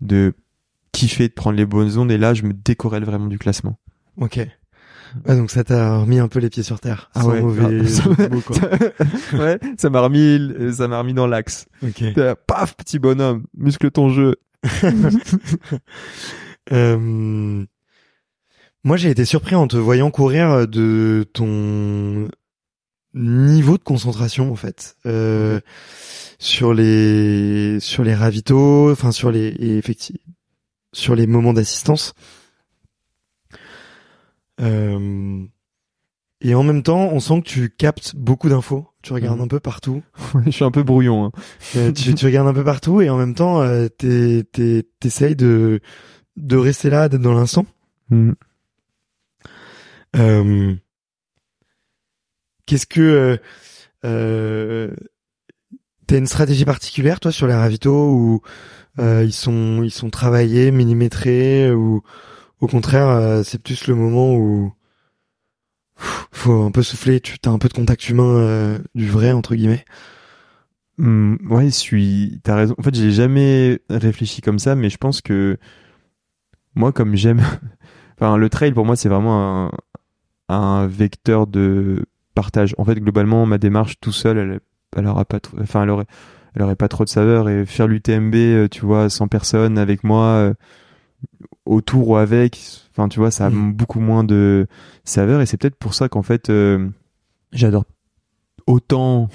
de 0.00 0.34
kiffé 0.94 1.28
de 1.28 1.34
prendre 1.34 1.56
les 1.56 1.66
bonnes 1.66 1.98
ondes 1.98 2.10
et 2.10 2.18
là 2.18 2.32
je 2.34 2.44
me 2.44 2.52
décorrèle 2.52 3.04
vraiment 3.04 3.26
du 3.26 3.38
classement. 3.38 3.78
Ok. 4.16 4.38
donc 5.26 5.50
ça 5.50 5.64
t'a 5.64 5.98
remis 5.98 6.20
un 6.20 6.28
peu 6.28 6.38
les 6.38 6.48
pieds 6.48 6.62
sur 6.62 6.80
terre. 6.80 7.10
Ah 7.14 7.26
ouais. 7.26 7.42
Mauvais 7.42 7.86
ça, 7.86 8.08
ouais, 9.32 9.58
ça 9.76 9.90
m'a 9.90 10.00
remis, 10.00 10.72
ça 10.72 10.88
m'a 10.88 11.00
remis 11.00 11.14
dans 11.14 11.26
l'axe. 11.26 11.66
Ok. 11.82 12.04
Paf, 12.46 12.76
petit 12.76 12.98
bonhomme, 12.98 13.44
muscle 13.56 13.90
ton 13.90 14.08
jeu. 14.08 14.36
euh... 16.72 17.64
Moi, 18.84 18.96
j'ai 18.96 19.10
été 19.10 19.24
surpris 19.24 19.54
en 19.54 19.66
te 19.66 19.76
voyant 19.76 20.10
courir 20.10 20.68
de 20.68 21.26
ton 21.32 22.28
niveau 23.14 23.78
de 23.78 23.82
concentration 23.82 24.50
en 24.50 24.56
fait 24.56 24.96
euh, 25.06 25.60
sur 26.38 26.74
les 26.74 27.78
sur 27.80 28.02
les 28.02 28.14
ravitaux, 28.14 28.90
enfin 28.90 29.12
sur 29.12 29.30
les 29.30 29.54
effectivement 29.60 30.20
sur 30.94 31.14
les 31.14 31.26
moments 31.26 31.52
d'assistance. 31.52 32.14
Euh, 34.60 35.44
et 36.40 36.54
en 36.54 36.62
même 36.62 36.82
temps, 36.82 37.10
on 37.12 37.20
sent 37.20 37.42
que 37.42 37.48
tu 37.48 37.70
captes 37.70 38.14
beaucoup 38.14 38.48
d'infos. 38.48 38.86
Tu 39.02 39.12
regardes 39.12 39.40
un 39.40 39.48
peu 39.48 39.60
partout. 39.60 40.02
je 40.46 40.50
suis 40.50 40.64
un 40.64 40.70
peu 40.70 40.82
brouillon. 40.82 41.26
Hein. 41.26 41.32
Euh, 41.76 41.92
tu, 41.92 42.14
tu, 42.14 42.26
regardes 42.26 42.48
un 42.48 42.54
peu 42.54 42.64
partout 42.64 43.00
et 43.00 43.10
en 43.10 43.16
même 43.16 43.34
temps, 43.34 43.60
euh, 43.62 43.88
t'essayes 43.88 45.36
de 45.36 45.80
de 46.36 46.56
rester 46.56 46.90
là, 46.90 47.08
d'être 47.08 47.22
dans 47.22 47.34
l'instant. 47.34 47.66
Mhm. 48.10 48.34
Euh, 50.14 50.74
Qu'est-ce 52.66 52.86
que 52.86 53.38
euh, 54.04 54.94
t'as 56.06 56.16
une 56.16 56.26
stratégie 56.26 56.64
particulière 56.64 57.20
toi 57.20 57.30
sur 57.30 57.46
les 57.46 57.54
ravitaux 57.54 58.10
ou 58.10 58.40
euh, 58.98 59.22
ils 59.24 59.34
sont 59.34 59.82
ils 59.82 59.90
sont 59.90 60.08
travaillés, 60.08 60.70
millimétrés 60.70 61.72
ou 61.72 62.02
au 62.60 62.66
contraire 62.66 63.08
euh, 63.08 63.42
c'est 63.42 63.62
plus 63.62 63.86
le 63.86 63.94
moment 63.94 64.34
où 64.34 64.72
faut 66.32 66.62
un 66.62 66.70
peu 66.70 66.82
souffler, 66.82 67.20
tu 67.20 67.36
as 67.44 67.50
un 67.50 67.58
peu 67.58 67.68
de 67.68 67.72
contact 67.74 68.08
humain 68.08 68.36
euh, 68.36 68.78
du 68.94 69.08
vrai 69.08 69.32
entre 69.32 69.54
guillemets. 69.54 69.84
Mmh, 70.98 71.36
ouais, 71.50 71.64
je 71.66 71.70
suis. 71.70 72.40
T'as 72.44 72.56
raison. 72.56 72.74
En 72.78 72.82
fait, 72.82 72.94
j'ai 72.94 73.10
jamais 73.10 73.80
réfléchi 73.90 74.40
comme 74.42 74.58
ça, 74.58 74.74
mais 74.74 74.90
je 74.90 74.96
pense 74.96 75.20
que 75.20 75.58
moi, 76.74 76.92
comme 76.92 77.16
j'aime, 77.16 77.42
enfin, 78.20 78.36
le 78.36 78.48
trail 78.48 78.72
pour 78.72 78.84
moi, 78.84 78.96
c'est 78.96 79.08
vraiment 79.08 79.66
un, 79.66 79.72
un 80.48 80.86
vecteur 80.86 81.46
de 81.46 82.04
partage. 82.34 82.74
En 82.78 82.84
fait, 82.84 82.96
globalement, 82.96 83.46
ma 83.46 83.58
démarche 83.58 84.00
tout 84.00 84.12
seul, 84.12 84.38
elle, 84.38 84.60
elle 84.96 85.06
aura 85.06 85.24
pas, 85.24 85.38
enfin, 85.60 85.84
elle 85.84 85.90
aurait, 85.90 86.06
elle 86.54 86.62
aurait 86.62 86.76
pas 86.76 86.88
trop 86.88 87.04
de 87.04 87.08
saveur 87.08 87.48
et 87.48 87.66
faire 87.66 87.86
l'UTMB 87.86 88.34
euh, 88.34 88.68
tu 88.68 88.84
vois 88.84 89.10
sans 89.10 89.28
personne 89.28 89.78
avec 89.78 90.04
moi 90.04 90.24
euh, 90.24 90.54
autour 91.66 92.08
ou 92.08 92.16
avec 92.16 92.60
enfin 92.90 93.08
tu 93.08 93.18
vois 93.18 93.30
ça 93.30 93.46
a 93.46 93.50
mm. 93.50 93.72
beaucoup 93.72 94.00
moins 94.00 94.24
de 94.24 94.66
saveur 95.04 95.40
et 95.40 95.46
c'est 95.46 95.56
peut-être 95.56 95.76
pour 95.76 95.94
ça 95.94 96.08
qu'en 96.08 96.22
fait 96.22 96.50
euh, 96.50 96.88
j'adore 97.52 97.84
autant 98.66 99.28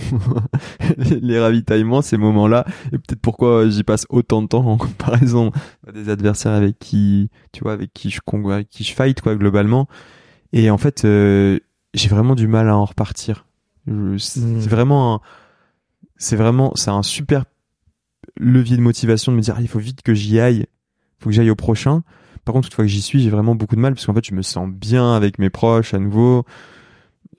les 0.97 1.39
ravitaillements 1.39 2.01
ces 2.01 2.17
moments-là 2.17 2.65
et 2.87 2.97
peut-être 2.97 3.21
pourquoi 3.21 3.69
j'y 3.69 3.83
passe 3.83 4.05
autant 4.09 4.41
de 4.41 4.47
temps 4.47 4.65
en 4.65 4.77
comparaison 4.77 5.51
à 5.87 5.91
des 5.91 6.09
adversaires 6.09 6.53
avec 6.53 6.79
qui 6.79 7.29
tu 7.51 7.63
vois 7.63 7.73
avec 7.73 7.93
qui 7.93 8.09
je 8.09 8.19
avec 8.51 8.69
qui 8.69 8.83
je 8.83 8.93
fight 8.93 9.21
quoi 9.21 9.35
globalement 9.35 9.87
et 10.53 10.69
en 10.69 10.77
fait 10.77 11.01
j'ai 11.05 12.09
vraiment 12.09 12.35
du 12.35 12.47
mal 12.47 12.69
à 12.69 12.77
en 12.77 12.85
repartir 12.85 13.45
c'est 14.17 14.39
mm. 14.39 14.59
vraiment 14.59 15.15
un, 15.15 15.21
c'est 16.17 16.35
vraiment, 16.35 16.73
c'est 16.75 16.91
un 16.91 17.03
super 17.03 17.45
levier 18.37 18.77
de 18.77 18.81
motivation 18.81 19.31
de 19.31 19.37
me 19.37 19.41
dire, 19.41 19.55
ah, 19.57 19.61
il 19.61 19.67
faut 19.67 19.79
vite 19.79 20.01
que 20.01 20.13
j'y 20.13 20.39
aille, 20.39 20.65
faut 21.19 21.29
que 21.29 21.35
j'aille 21.35 21.49
au 21.49 21.55
prochain. 21.55 22.03
Par 22.45 22.53
contre, 22.53 22.67
une 22.67 22.73
fois 22.73 22.85
que 22.85 22.89
j'y 22.89 23.01
suis, 23.01 23.21
j'ai 23.21 23.29
vraiment 23.29 23.55
beaucoup 23.55 23.75
de 23.75 23.81
mal 23.81 23.93
parce 23.93 24.05
qu'en 24.05 24.13
fait, 24.13 24.25
je 24.25 24.33
me 24.33 24.41
sens 24.41 24.69
bien 24.69 25.13
avec 25.13 25.39
mes 25.39 25.49
proches 25.49 25.93
à 25.93 25.99
nouveau. 25.99 26.45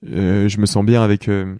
Euh, 0.08 0.48
je 0.48 0.58
me 0.61 0.66
sens 0.66 0.84
bien 0.84 1.02
avec 1.02 1.28
euh, 1.28 1.56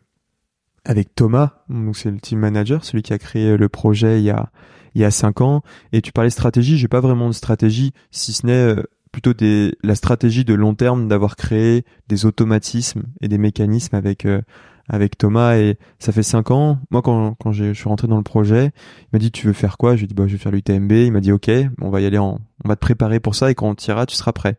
avec 0.85 1.15
Thomas, 1.15 1.63
donc 1.69 1.97
c'est 1.97 2.11
le 2.11 2.19
team 2.19 2.39
manager, 2.39 2.85
celui 2.85 3.03
qui 3.03 3.13
a 3.13 3.19
créé 3.19 3.59
le 3.59 3.69
projet 3.69 4.19
il 4.19 4.25
y 4.25 4.31
a 4.31 4.51
il 4.95 5.03
y 5.03 5.05
a 5.05 5.11
cinq 5.11 5.43
ans. 5.43 5.63
Et 5.93 6.01
tu 6.01 6.11
parlais 6.11 6.31
stratégie, 6.31 6.79
j'ai 6.79 6.89
pas 6.89 7.01
vraiment 7.01 7.29
de 7.29 7.35
stratégie, 7.35 7.93
si 8.11 8.33
ce 8.33 8.47
n'est 8.47 8.53
euh, 8.53 8.83
plutôt 9.13 9.35
des 9.35 9.75
la 9.83 9.95
stratégie 9.95 10.45
de 10.45 10.55
long 10.55 10.75
terme 10.75 11.09
d'avoir 11.09 11.37
créé 11.37 11.85
des 12.09 12.27
automatismes 12.27 13.03
et 13.21 13.29
des 13.29 13.39
mécanismes 13.39 13.97
avec 13.97 14.25
euh, 14.25 14.41
avec 14.89 15.17
Thomas 15.17 15.57
et 15.57 15.79
ça 16.01 16.11
fait 16.11 16.25
cinq 16.25 16.51
ans. 16.51 16.81
Moi, 16.91 17.01
quand, 17.01 17.35
quand 17.35 17.53
je 17.53 17.73
suis 17.73 17.89
rentré 17.89 18.09
dans 18.09 18.17
le 18.17 18.25
projet, 18.25 18.73
il 19.03 19.09
m'a 19.13 19.19
dit 19.21 19.31
tu 19.31 19.47
veux 19.47 19.53
faire 19.53 19.79
quoi? 19.79 19.95
Je 19.95 20.01
lui 20.01 20.05
ai 20.05 20.09
dit 20.09 20.15
bah 20.15 20.27
je 20.27 20.33
vais 20.33 20.39
faire 20.39 20.53
l'UTMB. 20.53 20.91
Il 20.93 21.13
m'a 21.13 21.21
dit 21.21 21.33
ok, 21.33 21.51
on 21.81 21.91
va 21.91 22.01
y 22.01 22.07
aller 22.07 22.19
en, 22.19 22.41
on 22.65 22.69
va 22.69 22.75
te 22.75 22.81
préparer 22.81 23.21
pour 23.21 23.35
ça 23.37 23.51
et 23.51 23.55
quand 23.55 23.69
on 23.69 23.75
t'ira, 23.75 24.05
tu 24.07 24.17
seras 24.17 24.33
prêt. 24.33 24.59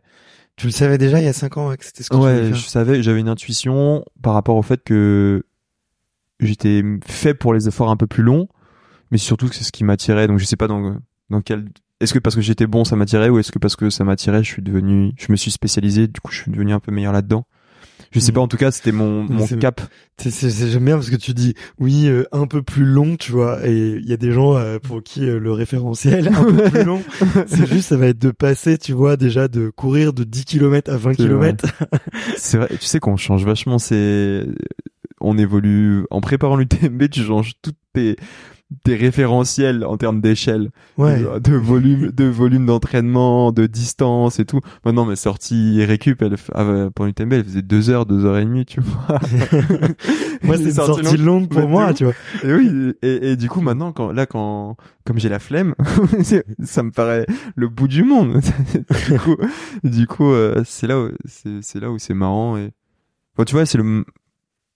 Tu 0.56 0.66
le 0.66 0.72
savais 0.72 0.98
déjà 0.98 1.20
il 1.20 1.24
y 1.24 1.28
a 1.28 1.32
cinq 1.32 1.56
ans 1.56 1.74
que 1.76 1.84
c'était 1.84 2.02
ce 2.02 2.10
que 2.10 2.16
ouais, 2.16 2.40
tu 2.40 2.46
faire. 2.48 2.56
je 2.56 2.68
savais, 2.68 3.02
j'avais 3.02 3.20
une 3.20 3.28
intuition 3.28 4.04
par 4.22 4.34
rapport 4.34 4.56
au 4.56 4.62
fait 4.62 4.82
que 4.82 5.44
j'étais 6.40 6.82
fait 7.06 7.34
pour 7.34 7.54
les 7.54 7.68
efforts 7.68 7.90
un 7.90 7.96
peu 7.96 8.06
plus 8.06 8.22
longs, 8.22 8.48
mais 9.10 9.18
surtout 9.18 9.48
que 9.48 9.54
c'est 9.54 9.64
ce 9.64 9.72
qui 9.72 9.84
m'attirait. 9.84 10.26
Donc 10.28 10.38
je 10.38 10.44
sais 10.44 10.56
pas 10.56 10.68
dans 10.68 10.96
dans 11.30 11.40
quel 11.40 11.68
est-ce 12.02 12.12
que 12.12 12.18
parce 12.18 12.34
que 12.34 12.42
j'étais 12.42 12.66
bon 12.66 12.84
ça 12.84 12.96
m'attirait 12.96 13.28
ou 13.28 13.38
est-ce 13.38 13.52
que 13.52 13.58
parce 13.58 13.76
que 13.76 13.90
ça 13.90 14.04
m'attirait 14.04 14.42
je 14.42 14.48
suis 14.48 14.62
devenu 14.62 15.12
je 15.16 15.30
me 15.30 15.36
suis 15.36 15.50
spécialisé 15.50 16.08
du 16.08 16.20
coup 16.20 16.32
je 16.32 16.42
suis 16.42 16.50
devenu 16.50 16.72
un 16.72 16.80
peu 16.80 16.92
meilleur 16.92 17.12
là-dedans? 17.12 17.44
Je 18.12 18.20
sais 18.20 18.30
mm. 18.30 18.34
pas, 18.34 18.40
en 18.42 18.48
tout 18.48 18.56
cas, 18.56 18.70
c'était 18.70 18.92
mon, 18.92 19.22
mon 19.22 19.46
cap. 19.46 19.80
J'aime 20.22 20.84
bien 20.84 20.96
parce 20.96 21.10
que 21.10 21.16
tu 21.16 21.32
dis, 21.32 21.54
oui, 21.78 22.06
euh, 22.08 22.24
un 22.30 22.46
peu 22.46 22.62
plus 22.62 22.84
long, 22.84 23.16
tu 23.16 23.32
vois, 23.32 23.66
et 23.66 23.96
il 23.96 24.08
y 24.08 24.12
a 24.12 24.16
des 24.16 24.32
gens 24.32 24.54
euh, 24.54 24.78
pour 24.78 25.02
qui 25.02 25.24
euh, 25.24 25.38
le 25.38 25.52
référentiel 25.52 26.28
un 26.28 26.44
peu 26.44 26.70
plus 26.70 26.84
long, 26.84 27.02
c'est 27.46 27.66
juste, 27.66 27.88
ça 27.88 27.96
va 27.96 28.08
être 28.08 28.18
de 28.18 28.30
passer, 28.30 28.76
tu 28.76 28.92
vois, 28.92 29.16
déjà 29.16 29.48
de 29.48 29.70
courir 29.70 30.12
de 30.12 30.24
10 30.24 30.44
km 30.44 30.92
à 30.92 30.96
20 30.96 31.14
km. 31.14 31.66
c'est 32.36 32.58
vrai, 32.58 32.68
tu 32.68 32.84
sais 32.84 33.00
qu'on 33.00 33.16
change 33.16 33.44
vachement, 33.44 33.78
c'est, 33.78 34.46
on 35.20 35.38
évolue, 35.38 36.04
en 36.10 36.20
préparant 36.20 36.56
l'UTMB, 36.56 37.08
tu 37.08 37.22
changes 37.22 37.54
toutes 37.62 37.78
tes, 37.94 38.16
des 38.84 38.96
référentiels 38.96 39.84
en 39.84 39.96
termes 39.96 40.20
d'échelle, 40.20 40.70
de, 40.98 41.56
volume, 41.56 42.10
de 42.10 42.24
volume 42.24 42.66
d'entraînement, 42.66 43.52
de 43.52 43.66
distance 43.66 44.38
et 44.40 44.44
tout. 44.44 44.60
Maintenant, 44.84 45.06
mes 45.06 45.16
sorties 45.16 45.84
récup, 45.84 46.22
elle, 46.22 46.36
ah, 46.54 46.88
pour 46.94 47.06
l'UTMB, 47.06 47.32
elle 47.32 47.44
faisait 47.44 47.62
deux 47.62 47.90
heures, 47.90 48.06
deux 48.06 48.24
heures 48.24 48.38
et 48.38 48.44
demie, 48.44 48.64
tu 48.64 48.80
vois. 48.80 49.18
moi, 50.42 50.56
c'est 50.56 50.64
une 50.64 50.72
sortie 50.72 51.16
longue 51.16 51.48
pour 51.48 51.68
moi, 51.68 51.94
tu 51.94 52.04
vois. 52.04 52.14
Et 52.44 52.52
oui, 52.52 52.94
et, 53.02 53.36
du 53.36 53.48
coup, 53.48 53.60
maintenant, 53.60 53.92
quand, 53.92 54.12
là, 54.12 54.26
quand, 54.26 54.76
comme 55.04 55.18
j'ai 55.18 55.28
la 55.28 55.38
flemme, 55.38 55.74
ça 56.62 56.82
me 56.82 56.90
paraît 56.90 57.26
le 57.56 57.68
bout 57.68 57.88
du 57.88 58.04
monde. 58.04 58.40
du 59.08 59.18
coup, 59.18 59.36
du 59.84 60.06
coup, 60.06 60.30
euh, 60.30 60.62
c'est 60.64 60.86
là, 60.86 61.08
c'est 61.24 61.80
là 61.80 61.90
où 61.90 61.98
c'est 61.98 62.14
marrant 62.14 62.56
et, 62.56 62.70
bon, 63.36 63.44
tu 63.44 63.54
vois, 63.54 63.66
c'est 63.66 63.78
le, 63.78 64.04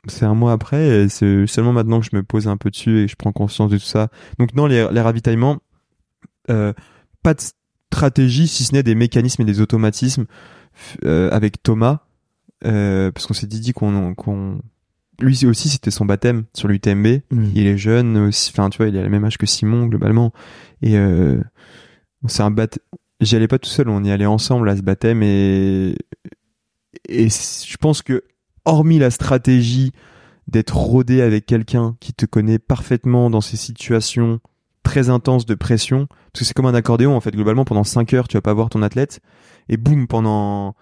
c'est 0.09 0.24
un 0.24 0.34
mois 0.34 0.52
après 0.52 0.86
et 0.86 1.09
c'est 1.09 1.46
seulement 1.46 1.72
maintenant 1.72 2.00
que 2.00 2.07
je 2.11 2.16
me 2.16 2.22
pose 2.22 2.48
un 2.48 2.57
peu 2.57 2.70
dessus 2.70 3.00
et 3.00 3.09
je 3.09 3.16
prends 3.16 3.32
conscience 3.32 3.70
de 3.70 3.78
tout 3.78 3.84
ça. 3.84 4.09
Donc 4.38 4.54
non, 4.54 4.66
les, 4.66 4.86
les 4.90 5.00
ravitaillements, 5.00 5.59
euh, 6.50 6.72
pas 7.22 7.34
de 7.34 7.40
stratégie 7.92 8.48
si 8.48 8.64
ce 8.64 8.72
n'est 8.72 8.82
des 8.82 8.94
mécanismes 8.94 9.42
et 9.42 9.44
des 9.44 9.61
automatismes 9.61 10.26
euh, 11.04 11.30
avec 11.30 11.62
Thomas, 11.62 12.00
euh, 12.64 13.11
parce 13.11 13.26
qu'on 13.26 13.34
s'est 13.34 13.46
dit 13.46 13.72
qu'on 13.72 14.14
qu'on 14.14 14.61
lui 15.18 15.46
aussi 15.46 15.68
c'était 15.68 15.90
son 15.90 16.04
baptême 16.04 16.44
sur 16.54 16.68
l'UTMB. 16.68 17.07
Mm. 17.30 17.44
Il 17.54 17.66
est 17.66 17.78
jeune 17.78 18.16
aussi, 18.18 18.50
enfin 18.52 18.70
tu 18.70 18.78
vois, 18.78 18.88
il 18.88 18.96
a 18.96 19.02
le 19.02 19.09
même 19.09 19.24
âge 19.24 19.38
que 19.38 19.46
Simon 19.46 19.86
globalement 19.86 20.32
et 20.82 20.96
euh, 20.96 21.40
c'est 22.26 22.42
un 22.42 22.50
baptême. 22.50 22.82
J'y 23.20 23.34
allais 23.34 23.48
pas 23.48 23.59
tout 23.59 23.70
seul, 23.70 23.88
on 23.88 24.04
y 24.04 24.11
allait 24.11 24.26
ensemble 24.26 24.68
à 24.68 24.76
ce 24.76 24.82
baptême 24.82 25.22
et 25.22 25.96
et 27.09 27.28
je 27.28 27.76
pense 27.78 28.02
que 28.02 28.24
hormis 28.66 28.98
la 28.98 29.10
stratégie 29.10 29.92
d'être 30.48 30.76
rodé 30.76 31.22
avec 31.22 31.46
quelqu'un 31.46 31.96
qui 32.00 32.12
te 32.12 32.26
connaît 32.26 32.58
parfaitement 32.58 33.30
dans 33.30 33.40
ces 33.40 33.56
situations 33.56 34.40
très 34.82 35.08
intenses 35.08 35.46
de 35.46 35.54
pression, 35.54 36.06
parce 36.32 36.40
que 36.40 36.44
c'est 36.44 36.54
comme 36.54 36.66
un 36.66 36.74
accordéon 36.74 37.16
en 37.16 37.20
fait, 37.20 37.34
globalement 37.34 37.64
pendant 37.64 37.82
5 37.82 38.12
heures 38.14 38.28
tu 38.28 38.36
vas 38.36 38.42
pas 38.42 38.54
voir 38.54 38.68
ton 38.68 38.82
athlète, 38.82 39.20
et 39.68 39.76
boum, 39.76 40.06
pendant 40.06 40.76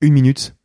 une 0.00 0.14
minute, 0.14 0.56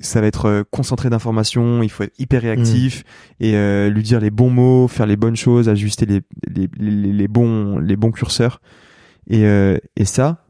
ça 0.00 0.20
va 0.20 0.26
être 0.26 0.46
euh, 0.46 0.62
concentré 0.70 1.08
d'informations, 1.10 1.82
il 1.82 1.90
faut 1.90 2.02
être 2.02 2.18
hyper 2.18 2.42
réactif 2.42 3.00
mmh. 3.00 3.44
et 3.44 3.56
euh, 3.56 3.88
lui 3.88 4.02
dire 4.02 4.20
les 4.20 4.30
bons 4.30 4.50
mots, 4.50 4.88
faire 4.88 5.06
les 5.06 5.16
bonnes 5.16 5.36
choses, 5.36 5.68
ajuster 5.68 6.06
les, 6.06 6.20
les, 6.48 6.68
les, 6.76 7.28
bons, 7.28 7.78
les 7.78 7.96
bons 7.96 8.10
curseurs. 8.10 8.60
Et, 9.28 9.44
euh, 9.46 9.78
et 9.96 10.04
ça, 10.04 10.44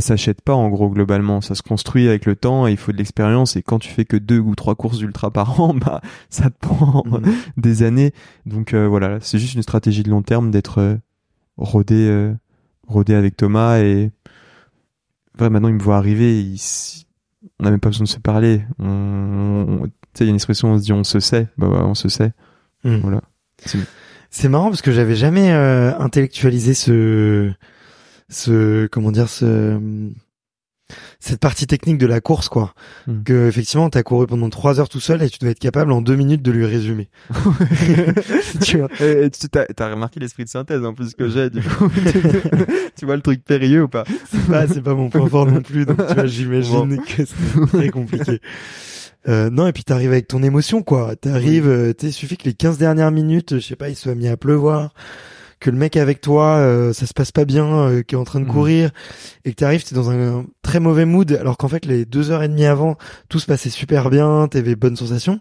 s'achète 0.00 0.40
pas 0.42 0.54
en 0.54 0.68
gros 0.70 0.90
globalement, 0.90 1.40
ça 1.40 1.54
se 1.54 1.62
construit 1.62 2.08
avec 2.08 2.26
le 2.26 2.34
temps 2.34 2.66
et 2.66 2.72
il 2.72 2.76
faut 2.76 2.90
de 2.90 2.96
l'expérience 2.96 3.54
et 3.54 3.62
quand 3.62 3.78
tu 3.78 3.88
fais 3.88 4.04
que 4.04 4.16
deux 4.16 4.40
ou 4.40 4.56
trois 4.56 4.74
courses 4.74 4.98
d'ultra 4.98 5.30
par 5.30 5.60
an, 5.60 5.72
bah 5.74 6.00
ça 6.30 6.50
te 6.50 6.58
prend 6.58 7.04
mhm. 7.06 7.32
des 7.56 7.84
années. 7.84 8.12
Donc 8.44 8.74
euh, 8.74 8.88
voilà, 8.88 9.18
c'est 9.20 9.38
juste 9.38 9.54
une 9.54 9.62
stratégie 9.62 10.02
de 10.02 10.10
long 10.10 10.22
terme 10.22 10.50
d'être 10.50 10.80
euh, 10.80 10.96
rodé 11.56 12.08
euh, 12.08 12.34
rodé 12.88 13.14
avec 13.14 13.36
Thomas 13.36 13.78
et 13.78 14.10
vrai 15.38 15.48
maintenant 15.48 15.68
il 15.68 15.74
me 15.74 15.82
voit 15.82 15.96
arriver, 15.96 16.44
on 17.60 17.64
n'a 17.64 17.70
même 17.70 17.80
pas 17.80 17.90
besoin 17.90 18.04
de 18.04 18.08
se 18.08 18.18
parler. 18.18 18.64
On... 18.80 19.82
Tu 19.84 19.90
sais, 20.18 20.24
il 20.24 20.26
y 20.26 20.28
a 20.28 20.30
une 20.30 20.36
expression 20.36 20.72
on 20.72 20.78
se 20.78 20.82
dit 20.82 20.92
on 20.92 21.04
se 21.04 21.20
sait, 21.20 21.46
bah, 21.56 21.68
on 21.68 21.94
se 21.94 22.08
sait. 22.08 22.32
Mhm. 22.82 22.98
Voilà. 23.00 23.20
C'est 24.30 24.48
marrant 24.48 24.70
parce 24.70 24.82
que 24.82 24.90
j'avais 24.90 25.14
jamais 25.14 25.52
intellectualisé 25.52 26.74
ce 26.74 27.54
ce 28.28 28.86
comment 28.86 29.12
dire 29.12 29.28
ce 29.28 29.78
cette 31.18 31.40
partie 31.40 31.66
technique 31.66 31.98
de 31.98 32.06
la 32.06 32.20
course 32.20 32.48
quoi. 32.48 32.74
Hmm. 33.06 33.22
que 33.22 33.48
effectivement 33.48 33.88
t'as 33.88 34.02
couru 34.02 34.26
pendant 34.26 34.50
trois 34.50 34.80
heures 34.80 34.88
tout 34.88 35.00
seul 35.00 35.22
et 35.22 35.30
tu 35.30 35.38
dois 35.38 35.50
être 35.50 35.58
capable 35.58 35.92
en 35.92 36.02
deux 36.02 36.16
minutes 36.16 36.42
de 36.42 36.50
lui 36.50 36.66
résumer. 36.66 37.08
Tu 38.62 38.78
vois. 38.78 38.88
Et, 39.00 39.30
tu 39.30 39.48
t'as 39.48 39.90
remarqué 39.90 40.20
l'esprit 40.20 40.44
de 40.44 40.48
synthèse 40.48 40.84
en 40.84 40.94
plus 40.94 41.14
que 41.14 41.28
j'ai 41.28 41.50
du 41.50 41.62
coup. 41.62 41.90
Tu 42.96 43.06
vois 43.06 43.16
le 43.16 43.22
truc 43.22 43.44
périlleux 43.44 43.84
ou 43.84 43.88
pas? 43.88 44.04
C'est 44.30 44.46
pas 44.46 44.66
c'est 44.68 44.82
pas 44.82 44.94
mon 44.94 45.08
point 45.08 45.28
fort 45.28 45.46
non 45.46 45.62
plus 45.62 45.86
donc 45.86 46.06
tu 46.06 46.14
vois 46.14 46.26
j'imagine 46.26 47.00
que 47.02 47.24
c'est 47.24 47.66
très 47.68 47.88
compliqué. 47.88 48.40
Euh, 49.26 49.48
non 49.48 49.66
et 49.66 49.72
puis 49.72 49.84
t'arrives 49.84 50.12
avec 50.12 50.28
ton 50.28 50.42
émotion 50.42 50.82
quoi. 50.82 51.16
T'arrives 51.16 51.68
euh, 51.68 51.94
tu 51.98 52.12
suffit 52.12 52.36
que 52.36 52.44
les 52.44 52.54
15 52.54 52.76
dernières 52.76 53.10
minutes 53.10 53.58
je 53.58 53.66
sais 53.66 53.76
pas 53.76 53.88
il 53.88 53.96
soit 53.96 54.14
mis 54.14 54.28
à 54.28 54.36
pleuvoir 54.36 54.92
que 55.64 55.70
le 55.70 55.78
mec 55.78 55.96
avec 55.96 56.20
toi, 56.20 56.58
euh, 56.58 56.92
ça 56.92 57.06
se 57.06 57.14
passe 57.14 57.32
pas 57.32 57.46
bien, 57.46 57.64
euh, 57.64 58.02
qui 58.02 58.14
est 58.14 58.18
en 58.18 58.24
train 58.24 58.38
de 58.38 58.44
mhm. 58.44 58.50
courir, 58.50 58.90
et 59.46 59.52
que 59.52 59.56
t'arrives, 59.56 59.82
t'es 59.82 59.94
dans 59.94 60.10
un, 60.10 60.44
très 60.60 60.78
mauvais 60.78 61.06
mood, 61.06 61.32
alors 61.32 61.56
qu'en 61.56 61.68
fait 61.68 61.86
les 61.86 62.04
deux 62.04 62.30
heures 62.30 62.42
et 62.42 62.48
demie 62.48 62.66
avant, 62.66 62.98
tout 63.30 63.38
se 63.38 63.46
passait 63.46 63.70
super 63.70 64.10
bien, 64.10 64.46
t'avais 64.46 64.76
bonnes 64.76 64.96
sensations. 64.96 65.40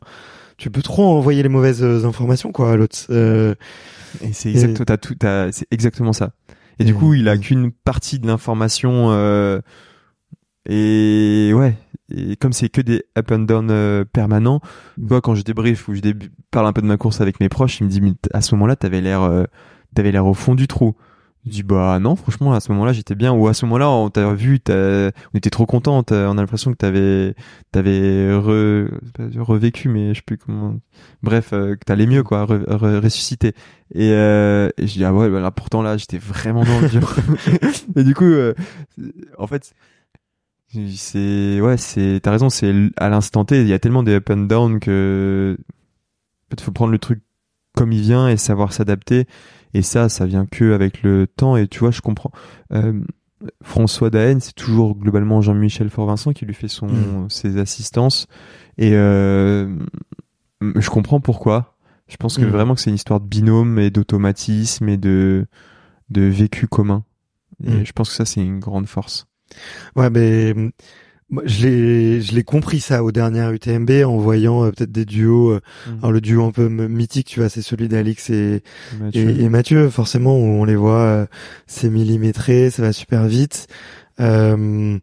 Tu 0.55 0.69
peux 0.69 0.81
trop 0.81 1.03
envoyer 1.17 1.43
les 1.43 1.49
mauvaises 1.49 1.83
euh, 1.83 2.05
informations 2.05 2.53
quoi 2.53 2.71
à 2.71 2.77
l'autre. 2.77 2.95
et 3.09 4.31
c'est 4.31 4.51
exactement, 4.51 4.97
tout, 4.97 5.15
c'est 5.51 5.67
exactement 5.71 6.13
ça. 6.13 6.31
Et, 6.79 6.85
du 6.85 6.95
coup, 6.95 7.13
il 7.13 7.27
a 7.27 7.37
qu'une 7.37 7.71
partie 7.71 8.17
de 8.17 8.25
l'information. 8.27 9.11
et 10.69 11.51
ouais, 11.53 11.75
et 12.15 12.37
comme 12.37 12.53
c'est 12.53 12.69
que 12.69 12.79
des 12.79 13.03
up 13.17 13.29
and 13.29 13.39
down 13.39 14.05
permanents, 14.05 14.61
moi 14.97 15.19
quand 15.19 15.35
je 15.35 15.43
débrief 15.43 15.89
ou 15.89 15.95
je 15.95 16.01
parle 16.49 16.67
un 16.67 16.71
peu 16.71 16.81
de 16.81 16.87
ma 16.87 16.95
course 16.95 17.19
avec 17.19 17.41
mes 17.41 17.49
proches, 17.49 17.81
il 17.81 17.87
me 17.87 17.89
dit 17.89 17.99
mais 17.99 18.13
à 18.31 18.39
ce 18.39 18.55
moment-là, 18.55 18.77
t'avais 18.77 19.01
l'air 19.01 19.45
t'avais 19.93 20.11
l'air 20.11 20.25
au 20.25 20.33
fond 20.33 20.55
du 20.55 20.67
trou. 20.67 20.95
Je 21.45 21.51
dis 21.51 21.63
bah 21.63 21.99
non 21.99 22.15
franchement 22.15 22.53
à 22.53 22.61
ce 22.61 22.71
moment-là 22.71 22.93
j'étais 22.93 23.15
bien. 23.15 23.33
Ou 23.33 23.47
à 23.47 23.53
ce 23.53 23.65
moment-là 23.65 23.89
on 23.89 24.09
t'a 24.09 24.33
vu 24.33 24.61
on 24.69 25.11
était 25.37 25.49
trop 25.49 25.65
content 25.65 26.03
on 26.09 26.13
a 26.13 26.41
l'impression 26.41 26.71
que 26.71 26.77
t'avais 26.77 27.35
t'avais 27.71 28.33
re, 28.33 28.87
revécu 29.37 29.89
mais 29.89 30.13
je 30.13 30.19
sais 30.19 30.23
plus 30.25 30.37
comment 30.37 30.77
bref 31.21 31.51
euh, 31.51 31.75
que 31.75 31.83
t'allais 31.83 32.07
mieux 32.07 32.23
quoi 32.23 32.45
ressuscité. 32.45 33.49
Et, 33.93 34.11
euh, 34.11 34.69
et 34.77 34.87
je 34.87 34.93
dis 34.93 35.03
ah 35.03 35.13
ouais 35.13 35.29
bah 35.29 35.41
là 35.41 35.51
pourtant 35.51 35.81
là 35.81 35.97
j'étais 35.97 36.17
vraiment 36.17 36.63
dans 36.63 36.79
le 36.79 36.87
dur. 36.87 37.13
Et 37.97 38.03
du 38.05 38.15
coup 38.15 38.23
euh, 38.23 38.53
en 39.37 39.47
fait 39.47 39.73
c'est 40.95 41.59
ouais 41.59 41.75
c'est 41.75 42.21
t'as 42.23 42.31
raison 42.31 42.49
c'est 42.49 42.73
à 42.95 43.09
l'instant 43.09 43.43
T 43.43 43.61
il 43.61 43.67
y 43.67 43.73
a 43.73 43.79
tellement 43.79 44.03
des 44.03 44.13
up 44.13 44.29
and 44.29 44.45
down 44.47 44.79
que 44.79 45.57
en 45.59 46.49
fait 46.51 46.61
faut 46.61 46.71
prendre 46.71 46.93
le 46.93 46.99
truc 46.99 47.19
comme 47.75 47.91
il 47.91 48.01
vient 48.01 48.29
et 48.29 48.37
savoir 48.37 48.71
s'adapter 48.71 49.27
et 49.73 49.81
ça, 49.81 50.09
ça 50.09 50.25
vient 50.25 50.45
que 50.45 50.73
avec 50.73 51.03
le 51.03 51.27
temps. 51.27 51.57
Et 51.57 51.67
tu 51.67 51.79
vois, 51.79 51.91
je 51.91 52.01
comprends. 52.01 52.31
Euh, 52.73 52.93
François 53.61 54.09
Daen, 54.09 54.39
c'est 54.39 54.55
toujours 54.55 54.95
globalement 54.95 55.41
Jean-Michel 55.41 55.89
Fort-Vincent 55.89 56.31
qui 56.33 56.45
lui 56.45 56.53
fait 56.53 56.67
son 56.67 56.87
mm. 56.87 57.29
ses 57.29 57.57
assistances. 57.57 58.27
Et 58.77 58.93
euh, 58.93 59.77
je 60.61 60.89
comprends 60.89 61.19
pourquoi. 61.19 61.75
Je 62.07 62.17
pense 62.17 62.37
que 62.37 62.45
mm. 62.45 62.49
vraiment 62.49 62.75
que 62.75 62.81
c'est 62.81 62.89
une 62.89 62.95
histoire 62.95 63.19
de 63.19 63.27
binôme 63.27 63.79
et 63.79 63.89
d'automatisme 63.89 64.87
et 64.89 64.97
de 64.97 65.47
de 66.09 66.21
vécu 66.21 66.67
commun. 66.67 67.03
Et 67.63 67.71
mm. 67.71 67.85
je 67.85 67.91
pense 67.91 68.09
que 68.09 68.15
ça 68.15 68.25
c'est 68.25 68.41
une 68.41 68.59
grande 68.59 68.87
force. 68.87 69.25
Ouais, 69.95 70.09
mais 70.09 70.53
je 71.45 71.65
l'ai, 71.65 72.21
je 72.21 72.33
l'ai 72.33 72.43
compris 72.43 72.79
ça 72.79 73.03
au 73.03 73.11
dernier 73.11 73.47
UTMB 73.53 73.89
en 74.05 74.17
voyant 74.17 74.63
euh, 74.63 74.71
peut-être 74.71 74.91
des 74.91 75.05
duos. 75.05 75.51
Euh, 75.51 75.61
mhm. 75.87 75.97
Alors 75.99 76.11
le 76.11 76.21
duo 76.21 76.45
un 76.45 76.51
peu 76.51 76.67
mythique, 76.67 77.27
tu 77.27 77.39
vois, 77.39 77.49
c'est 77.49 77.61
celui 77.61 77.87
d'Alix 77.87 78.29
et 78.29 78.63
Mathieu. 78.99 79.29
Et, 79.39 79.49
Mathieu. 79.49 79.89
Forcément, 79.89 80.35
où 80.37 80.43
on 80.43 80.65
les 80.65 80.75
voit, 80.75 81.01
euh, 81.01 81.25
c'est 81.67 81.89
millimétré, 81.89 82.69
ça 82.69 82.81
va 82.81 82.93
super 82.93 83.27
vite. 83.27 83.67
Euh, 84.19 84.97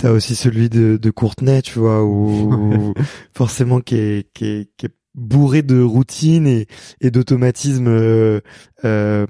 T'as 0.00 0.12
aussi 0.12 0.36
celui 0.36 0.68
de, 0.68 0.96
de 0.96 1.10
Courtenay, 1.10 1.60
tu 1.60 1.80
vois, 1.80 2.04
où 2.04 2.94
forcément 3.34 3.80
qui 3.80 3.96
est, 3.96 4.32
qui 4.32 4.44
est, 4.44 4.70
qui 4.76 4.86
est 4.86 4.92
bourré 5.18 5.62
de 5.62 5.82
routines 5.82 6.46
et, 6.46 6.66
et 7.00 7.10
d'automatismes 7.10 7.88
euh, 7.88 8.40
euh, 8.84 9.26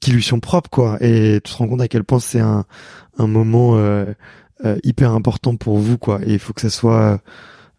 qui 0.00 0.12
lui 0.12 0.22
sont 0.22 0.40
propres 0.40 0.70
quoi 0.70 0.98
et 1.00 1.40
tu 1.42 1.52
te 1.52 1.58
rends 1.58 1.68
compte 1.68 1.80
à 1.80 1.88
quel 1.88 2.04
point 2.04 2.20
c'est 2.20 2.40
un, 2.40 2.64
un 3.18 3.26
moment 3.26 3.76
euh, 3.76 4.06
hyper 4.82 5.12
important 5.12 5.56
pour 5.56 5.78
vous 5.78 5.98
quoi 5.98 6.20
et 6.24 6.32
il 6.32 6.38
faut 6.38 6.52
que 6.52 6.60
ça 6.60 6.70
soit 6.70 7.22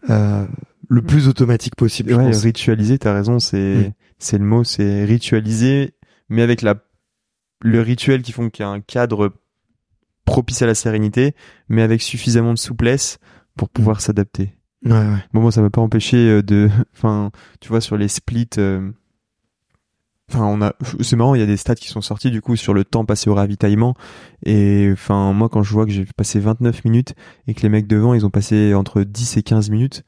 le 0.07 1.01
plus 1.01 1.27
automatique 1.27 1.75
possible 1.75 2.13
ouais, 2.13 2.31
ritualiser 2.31 2.97
t'as 2.97 3.13
raison 3.13 3.39
c'est 3.39 3.89
mm. 3.89 3.93
c'est 4.17 4.37
le 4.37 4.45
mot 4.45 4.63
c'est 4.63 5.03
ritualiser 5.03 5.93
mais 6.29 6.41
avec 6.41 6.61
la 6.61 6.75
le 7.61 7.81
rituel 7.81 8.21
qui 8.21 8.31
font 8.31 8.49
qu'il 8.49 8.63
y 8.63 8.65
a 8.65 8.71
un 8.71 8.79
cadre 8.79 9.33
propice 10.23 10.61
à 10.61 10.67
la 10.67 10.75
sérénité 10.75 11.35
mais 11.67 11.81
avec 11.81 12.01
suffisamment 12.01 12.53
de 12.53 12.59
souplesse 12.59 13.19
pour 13.57 13.69
pouvoir 13.69 13.97
mm. 13.97 14.01
s'adapter 14.01 14.59
Ouais, 14.85 14.91
ouais. 14.91 15.23
Bon, 15.33 15.41
moi, 15.41 15.51
ça 15.51 15.61
m'a 15.61 15.69
pas 15.69 15.81
empêché 15.81 16.17
euh, 16.17 16.41
de, 16.41 16.69
enfin, 16.95 17.31
tu 17.59 17.69
vois, 17.69 17.81
sur 17.81 17.97
les 17.97 18.07
splits, 18.07 18.49
euh, 18.57 18.91
enfin, 20.29 20.45
on 20.45 20.61
a, 20.61 20.73
c'est 21.01 21.15
marrant, 21.15 21.35
il 21.35 21.39
y 21.39 21.43
a 21.43 21.47
des 21.47 21.57
stats 21.57 21.75
qui 21.75 21.87
sont 21.87 22.01
sortis 22.01 22.31
du 22.31 22.41
coup 22.41 22.55
sur 22.55 22.73
le 22.73 22.83
temps 22.83 23.05
passé 23.05 23.29
au 23.29 23.35
ravitaillement. 23.35 23.95
Et 24.45 24.89
enfin, 24.93 25.33
moi, 25.33 25.49
quand 25.49 25.63
je 25.63 25.73
vois 25.73 25.85
que 25.85 25.91
j'ai 25.91 26.05
passé 26.05 26.39
29 26.39 26.85
minutes 26.85 27.15
et 27.47 27.53
que 27.53 27.61
les 27.61 27.69
mecs 27.69 27.87
devant, 27.87 28.13
ils 28.13 28.25
ont 28.25 28.29
passé 28.29 28.73
entre 28.73 29.03
10 29.03 29.37
et 29.37 29.43
15 29.43 29.69
minutes, 29.69 30.03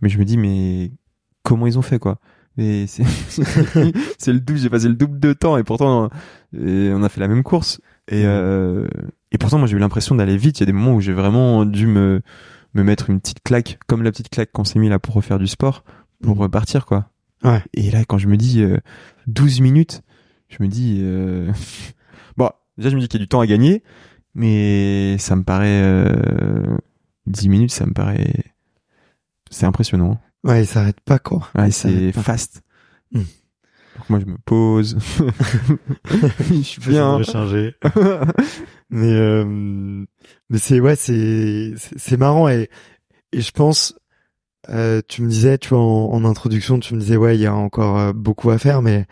mais 0.00 0.08
je 0.08 0.18
me 0.18 0.24
dis, 0.24 0.36
mais 0.36 0.92
comment 1.42 1.66
ils 1.66 1.78
ont 1.78 1.82
fait 1.82 1.98
quoi? 1.98 2.18
Et 2.58 2.86
c'est, 2.86 3.04
c'est 4.18 4.32
le 4.32 4.40
double, 4.40 4.58
j'ai 4.58 4.70
passé 4.70 4.88
le 4.88 4.94
double 4.94 5.18
de 5.18 5.32
temps 5.32 5.56
et 5.56 5.64
pourtant, 5.64 6.10
on 6.54 7.02
a 7.02 7.08
fait 7.08 7.20
la 7.20 7.28
même 7.28 7.42
course. 7.42 7.80
Et, 8.08 8.24
euh, 8.26 8.86
et 9.30 9.38
pourtant, 9.38 9.58
moi, 9.58 9.66
j'ai 9.66 9.76
eu 9.76 9.80
l'impression 9.80 10.14
d'aller 10.14 10.36
vite. 10.36 10.58
Il 10.58 10.62
y 10.62 10.64
a 10.64 10.66
des 10.66 10.72
moments 10.72 10.94
où 10.94 11.00
j'ai 11.00 11.12
vraiment 11.12 11.64
dû 11.64 11.86
me 11.86 12.20
me 12.74 12.82
mettre 12.82 13.10
une 13.10 13.20
petite 13.20 13.42
claque, 13.42 13.78
comme 13.86 14.02
la 14.02 14.10
petite 14.10 14.30
claque 14.30 14.52
qu'on 14.52 14.64
s'est 14.64 14.78
mis 14.78 14.88
là 14.88 14.98
pour 14.98 15.14
refaire 15.14 15.38
du 15.38 15.46
sport, 15.46 15.84
pour 16.22 16.36
mm. 16.36 16.40
repartir, 16.40 16.86
quoi. 16.86 17.08
Ouais. 17.44 17.62
Et 17.74 17.90
là, 17.90 18.04
quand 18.04 18.18
je 18.18 18.28
me 18.28 18.36
dis 18.36 18.64
12 19.26 19.60
euh, 19.60 19.62
minutes, 19.62 20.02
je 20.48 20.56
me 20.60 20.68
dis... 20.68 20.98
Euh... 21.02 21.52
bon, 22.36 22.50
déjà, 22.76 22.90
je 22.90 22.96
me 22.96 23.00
dis 23.00 23.08
qu'il 23.08 23.20
y 23.20 23.22
a 23.22 23.24
du 23.24 23.28
temps 23.28 23.40
à 23.40 23.46
gagner, 23.46 23.82
mais 24.34 25.16
ça 25.18 25.36
me 25.36 25.44
paraît... 25.44 25.82
Euh... 25.82 26.76
10 27.26 27.48
minutes, 27.48 27.72
ça 27.72 27.86
me 27.86 27.92
paraît... 27.92 28.44
C'est 29.50 29.66
impressionnant. 29.66 30.20
Ouais, 30.44 30.62
il 30.62 30.66
s'arrête 30.66 31.00
pas, 31.00 31.18
quoi. 31.18 31.48
Ouais, 31.54 31.70
c'est 31.70 32.10
fast. 32.12 32.62
Mm. 33.12 33.20
Donc 33.96 34.10
moi, 34.10 34.20
je 34.20 34.24
me 34.24 34.38
pose. 34.38 34.98
je 36.50 36.62
suis 36.62 36.80
bien. 36.80 37.22
changer. 37.22 37.74
mais 38.90 39.12
euh, 39.12 39.44
mais 40.48 40.58
c'est 40.58 40.80
ouais, 40.80 40.96
c'est 40.96 41.74
c'est 41.76 42.16
marrant 42.16 42.48
et 42.48 42.70
et 43.32 43.40
je 43.40 43.50
pense. 43.52 43.94
Euh, 44.68 45.00
tu 45.08 45.22
me 45.22 45.28
disais, 45.28 45.58
tu 45.58 45.70
vois, 45.70 45.80
en, 45.80 46.24
introduction, 46.24 46.78
tu 46.78 46.94
me 46.94 47.00
disais, 47.00 47.16
ouais, 47.16 47.36
il 47.36 47.40
y 47.40 47.46
a 47.46 47.54
encore 47.54 47.98
euh, 47.98 48.12
beaucoup 48.12 48.50
à 48.50 48.58
faire, 48.58 48.82
mais 48.82 49.06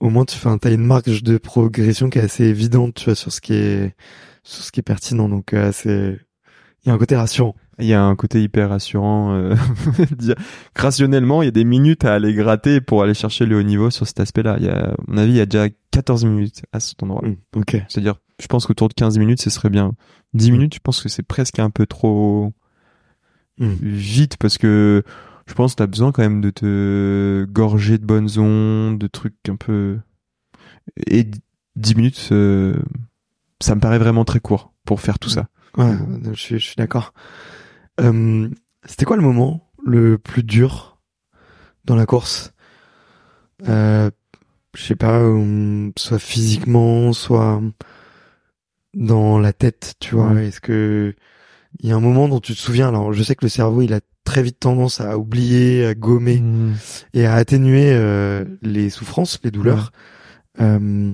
au 0.00 0.10
moins, 0.10 0.24
tu 0.24 0.36
as 0.46 0.70
une 0.70 0.86
marque 0.86 1.08
de 1.08 1.38
progression 1.38 2.10
qui 2.10 2.18
est 2.18 2.22
assez 2.22 2.44
évidente, 2.44 2.94
tu 2.94 3.06
vois, 3.06 3.14
sur 3.14 3.32
ce 3.32 3.40
qui 3.40 3.54
est, 3.54 3.94
sur 4.42 4.62
ce 4.62 4.70
qui 4.70 4.80
est 4.80 4.84
pertinent. 4.84 5.28
Donc, 5.28 5.54
euh, 5.54 5.70
c'est, 5.72 6.18
il 6.84 6.88
y 6.88 6.90
a 6.90 6.94
un 6.94 6.98
côté 6.98 7.16
rassurant. 7.16 7.54
Il 7.78 7.86
y 7.86 7.94
a 7.94 8.04
un 8.04 8.14
côté 8.14 8.42
hyper 8.42 8.68
rassurant. 8.68 9.34
Euh, 9.34 9.54
rationnellement, 10.76 11.42
il 11.42 11.46
y 11.46 11.48
a 11.48 11.52
des 11.52 11.64
minutes 11.64 12.04
à 12.04 12.14
aller 12.14 12.34
gratter 12.34 12.80
pour 12.80 13.02
aller 13.02 13.14
chercher 13.14 13.46
le 13.46 13.58
haut 13.58 13.62
niveau 13.62 13.90
sur 13.90 14.06
cet 14.06 14.20
aspect-là. 14.20 14.56
Il 14.60 14.66
y 14.66 14.68
a, 14.68 14.90
à 14.90 14.94
mon 15.08 15.18
avis, 15.18 15.32
il 15.32 15.36
y 15.36 15.40
a 15.40 15.46
déjà 15.46 15.68
14 15.90 16.24
minutes 16.24 16.62
à 16.72 16.80
cet 16.80 17.02
endroit. 17.02 17.22
Mmh, 17.26 17.36
ok. 17.56 17.82
C'est-à-dire, 17.88 18.16
je 18.40 18.46
pense 18.46 18.66
qu'autour 18.66 18.88
de 18.88 18.94
15 18.94 19.18
minutes, 19.18 19.40
ce 19.40 19.50
serait 19.50 19.70
bien. 19.70 19.92
10 20.34 20.50
mmh. 20.50 20.52
minutes, 20.52 20.74
je 20.74 20.80
pense 20.80 21.02
que 21.02 21.08
c'est 21.08 21.22
presque 21.22 21.58
un 21.58 21.70
peu 21.70 21.86
trop 21.86 22.52
mmh. 23.58 23.74
vite 23.82 24.36
parce 24.38 24.58
que 24.58 25.02
je 25.46 25.54
pense 25.54 25.72
que 25.72 25.76
t'as 25.76 25.86
besoin 25.86 26.12
quand 26.12 26.22
même 26.22 26.40
de 26.40 26.50
te 26.50 27.44
gorger 27.50 27.98
de 27.98 28.04
bonnes 28.06 28.38
ondes, 28.38 28.98
de 28.98 29.06
trucs 29.06 29.48
un 29.48 29.56
peu... 29.56 29.98
Et 31.06 31.26
10 31.76 31.94
minutes, 31.96 32.28
euh, 32.32 32.74
ça 33.60 33.74
me 33.74 33.80
paraît 33.80 33.98
vraiment 33.98 34.24
très 34.24 34.40
court 34.40 34.72
pour 34.84 35.00
faire 35.00 35.18
tout 35.18 35.28
ça. 35.28 35.48
Ouais, 35.76 35.94
je 36.32 36.40
suis, 36.40 36.58
je 36.58 36.64
suis 36.64 36.76
d'accord. 36.76 37.12
Euh, 38.00 38.48
C'était 38.84 39.04
quoi 39.04 39.16
le 39.16 39.22
moment 39.22 39.70
le 39.84 40.18
plus 40.18 40.42
dur 40.42 40.98
dans 41.84 41.96
la 41.96 42.06
course? 42.06 42.52
Euh, 43.68 44.10
Je 44.74 44.82
sais 44.82 44.96
pas, 44.96 45.20
euh, 45.20 45.90
soit 45.96 46.18
physiquement, 46.18 47.12
soit 47.12 47.60
dans 48.94 49.38
la 49.38 49.52
tête, 49.52 49.94
tu 50.00 50.14
vois. 50.14 50.40
Est-ce 50.42 50.60
que 50.60 51.14
il 51.80 51.88
y 51.88 51.92
a 51.92 51.96
un 51.96 52.00
moment 52.00 52.28
dont 52.28 52.40
tu 52.40 52.54
te 52.54 52.58
souviens 52.58 52.88
Alors, 52.88 53.12
je 53.12 53.22
sais 53.22 53.34
que 53.34 53.44
le 53.44 53.48
cerveau, 53.48 53.82
il 53.82 53.92
a 53.92 54.00
très 54.24 54.42
vite 54.42 54.58
tendance 54.60 55.00
à 55.00 55.18
oublier, 55.18 55.86
à 55.86 55.94
gommer 55.94 56.40
mmh. 56.40 56.74
et 57.14 57.26
à 57.26 57.34
atténuer 57.34 57.92
euh, 57.92 58.44
les 58.62 58.90
souffrances, 58.90 59.38
les 59.44 59.50
douleurs. 59.50 59.92
Euh, 60.60 61.12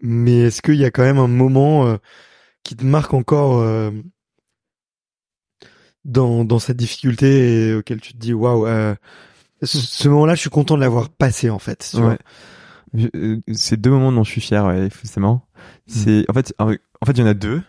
mais 0.00 0.38
est-ce 0.40 0.62
qu'il 0.62 0.74
y 0.74 0.84
a 0.84 0.90
quand 0.90 1.02
même 1.02 1.18
un 1.18 1.28
moment 1.28 1.86
euh, 1.86 1.96
qui 2.64 2.76
te 2.76 2.84
marque 2.84 3.14
encore 3.14 3.58
euh, 3.58 3.90
dans, 6.04 6.44
dans 6.44 6.58
cette 6.58 6.76
difficulté 6.76 7.68
et 7.68 7.74
auquel 7.74 8.00
tu 8.00 8.12
te 8.12 8.18
dis 8.18 8.32
waouh 8.32 8.66
euh, 8.66 8.94
ce 9.62 10.08
moment-là 10.08 10.34
je 10.34 10.40
suis 10.40 10.50
content 10.50 10.76
de 10.76 10.80
l'avoir 10.80 11.08
passé 11.08 11.50
en 11.50 11.60
fait 11.60 11.94
ouais. 11.94 12.18
Euh, 13.14 13.40
c'est 13.52 13.80
deux 13.80 13.90
moments 13.90 14.12
dont 14.12 14.24
je 14.24 14.30
suis 14.30 14.40
fier 14.40 14.66
ouais, 14.66 14.90
forcément 14.90 15.46
mm. 15.64 15.70
c'est 15.86 16.24
en 16.28 16.32
fait 16.34 16.54
en 16.58 16.66
fait 16.66 17.12
il 17.12 17.18
y 17.18 17.22
en 17.22 17.26
a 17.26 17.34
deux 17.34 17.62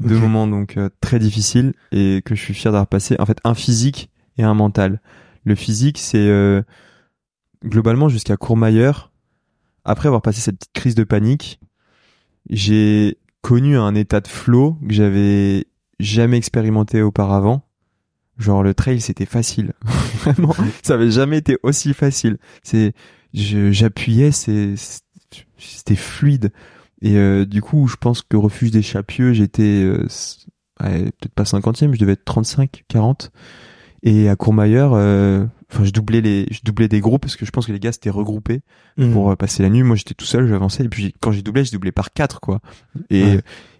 deux 0.00 0.18
moments 0.18 0.46
donc 0.46 0.76
euh, 0.76 0.88
très 1.00 1.18
difficiles 1.18 1.74
et 1.92 2.22
que 2.24 2.34
je 2.34 2.40
suis 2.40 2.54
fier 2.54 2.72
d'avoir 2.72 2.86
passé. 2.86 3.16
En 3.18 3.26
fait 3.26 3.38
un 3.44 3.54
physique 3.54 4.10
et 4.38 4.42
un 4.42 4.54
mental. 4.54 5.00
Le 5.44 5.54
physique 5.54 5.98
c'est 5.98 6.28
euh, 6.28 6.62
globalement 7.64 8.08
jusqu'à 8.08 8.36
Courmayeur 8.36 9.12
après 9.84 10.08
avoir 10.08 10.22
passé 10.22 10.40
cette 10.40 10.58
petite 10.58 10.72
crise 10.72 10.94
de 10.94 11.04
panique 11.04 11.60
j'ai 12.48 13.18
connu 13.42 13.76
un 13.76 13.94
état 13.94 14.20
de 14.20 14.28
flow 14.28 14.78
que 14.86 14.94
j'avais 14.94 15.66
jamais 15.98 16.36
expérimenté 16.36 17.02
auparavant. 17.02 17.62
Genre 18.38 18.62
le 18.62 18.72
trail 18.72 19.00
c'était 19.00 19.26
facile, 19.26 19.74
vraiment, 20.24 20.54
ça 20.82 20.94
avait 20.94 21.10
jamais 21.10 21.38
été 21.38 21.58
aussi 21.62 21.92
facile. 21.92 22.38
C'est, 22.62 22.94
j'appuyais, 23.34 24.32
c'est, 24.32 24.74
c'était 25.58 25.96
fluide. 25.96 26.52
Et 27.02 27.16
euh, 27.16 27.46
du 27.46 27.62
coup, 27.62 27.86
je 27.86 27.96
pense 27.96 28.22
que 28.22 28.36
refuge 28.36 28.70
des 28.70 28.82
Chapieux, 28.82 29.32
j'étais 29.32 29.82
euh, 29.82 30.06
peut-être 30.78 31.34
pas 31.34 31.44
cinquantième, 31.44 31.94
je 31.94 32.00
devais 32.00 32.12
être 32.12 32.24
35, 32.24 32.84
40. 32.88 33.30
Et 34.02 34.28
à 34.28 34.36
Courmayeur, 34.36 34.92
euh, 34.94 35.44
enfin, 35.70 35.84
je 35.84 35.90
doublais 35.90 36.20
les, 36.20 36.46
je 36.50 36.60
doublais 36.64 36.88
des 36.88 37.00
groupes 37.00 37.20
parce 37.20 37.36
que 37.36 37.44
je 37.44 37.50
pense 37.50 37.66
que 37.66 37.72
les 37.72 37.80
gars 37.80 37.92
s'étaient 37.92 38.10
regroupés 38.10 38.62
mmh. 38.96 39.12
pour 39.12 39.36
passer 39.36 39.62
la 39.62 39.68
nuit. 39.68 39.82
Moi, 39.82 39.96
j'étais 39.96 40.14
tout 40.14 40.24
seul, 40.24 40.46
j'avançais. 40.46 40.84
Et 40.84 40.88
puis 40.88 41.14
quand 41.20 41.32
j'ai 41.32 41.42
doublé, 41.42 41.64
j'ai 41.64 41.72
doublé 41.72 41.92
par 41.92 42.12
quatre, 42.12 42.40
quoi. 42.40 42.60
Et 43.10 43.38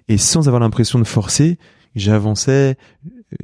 et 0.09 0.18
sans 0.18 0.49
avoir 0.49 0.61
l'impression 0.61 0.99
de 0.99 1.05
forcer, 1.05 1.57
j'avançais 1.95 2.77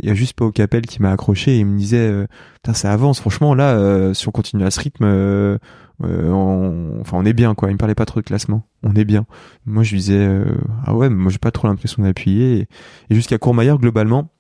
il 0.01 0.09
y 0.09 0.11
a 0.11 0.15
juste 0.15 0.33
pas 0.33 0.45
au 0.45 0.53
Capel 0.53 0.83
qui 0.83 1.01
m'a 1.01 1.13
accroché 1.13 1.57
et 1.57 1.59
il 1.61 1.67
me 1.67 1.79
disait 1.79 2.09
euh, 2.09 2.27
putain 2.55 2.75
ça 2.75 2.93
avance 2.93 3.21
franchement 3.21 3.55
là 3.55 3.77
euh, 3.77 4.15
si 4.15 4.27
on 4.29 4.33
continue 4.33 4.65
à 4.65 4.71
ce 4.71 4.81
rythme 4.81 5.59
euh, 6.05 6.31
on, 6.31 7.01
enfin 7.01 7.17
on 7.19 7.25
est 7.25 7.33
bien 7.33 7.55
quoi. 7.55 7.71
Il 7.71 7.73
me 7.73 7.79
parlait 7.79 7.95
pas 7.95 8.07
trop 8.07 8.21
de 8.21 8.25
classement. 8.25 8.67
On 8.83 8.95
est 8.95 9.05
bien. 9.05 9.27
Moi 9.65 9.83
je 9.83 9.97
disais 9.97 10.29
ah 10.85 10.95
ouais 10.95 11.09
moi 11.09 11.31
j'ai 11.31 11.39
pas 11.39 11.51
trop 11.51 11.69
l'impression 11.69 12.03
d'appuyer. 12.03 12.59
Et, 12.59 12.69
et 13.11 13.15
jusqu'à 13.15 13.39
Courmayeur 13.39 13.79
globalement 13.79 14.31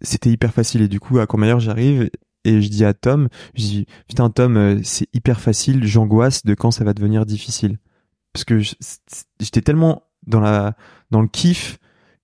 c'était 0.00 0.30
hyper 0.30 0.52
facile. 0.52 0.82
Et 0.82 0.88
du 0.88 1.00
coup 1.00 1.18
à 1.18 1.26
Courmayeur 1.26 1.60
j'arrive 1.60 2.10
et 2.44 2.62
je 2.62 2.68
dis 2.68 2.84
à 2.84 2.94
Tom 2.94 3.28
je 3.54 3.62
dis 3.62 3.86
putain 4.08 4.30
Tom 4.30 4.80
c'est 4.82 5.06
hyper 5.14 5.40
facile. 5.40 5.84
J'angoisse 5.84 6.44
de 6.44 6.54
quand 6.54 6.70
ça 6.70 6.84
va 6.84 6.92
devenir 6.94 7.26
difficile. 7.26 7.78
Parce 8.32 8.44
que 8.44 8.60
j'étais 9.40 9.62
tellement 9.62 10.02
dans 10.26 10.40
la 10.40 10.76
dans 11.10 11.22
le 11.22 11.28
kiff 11.28 11.78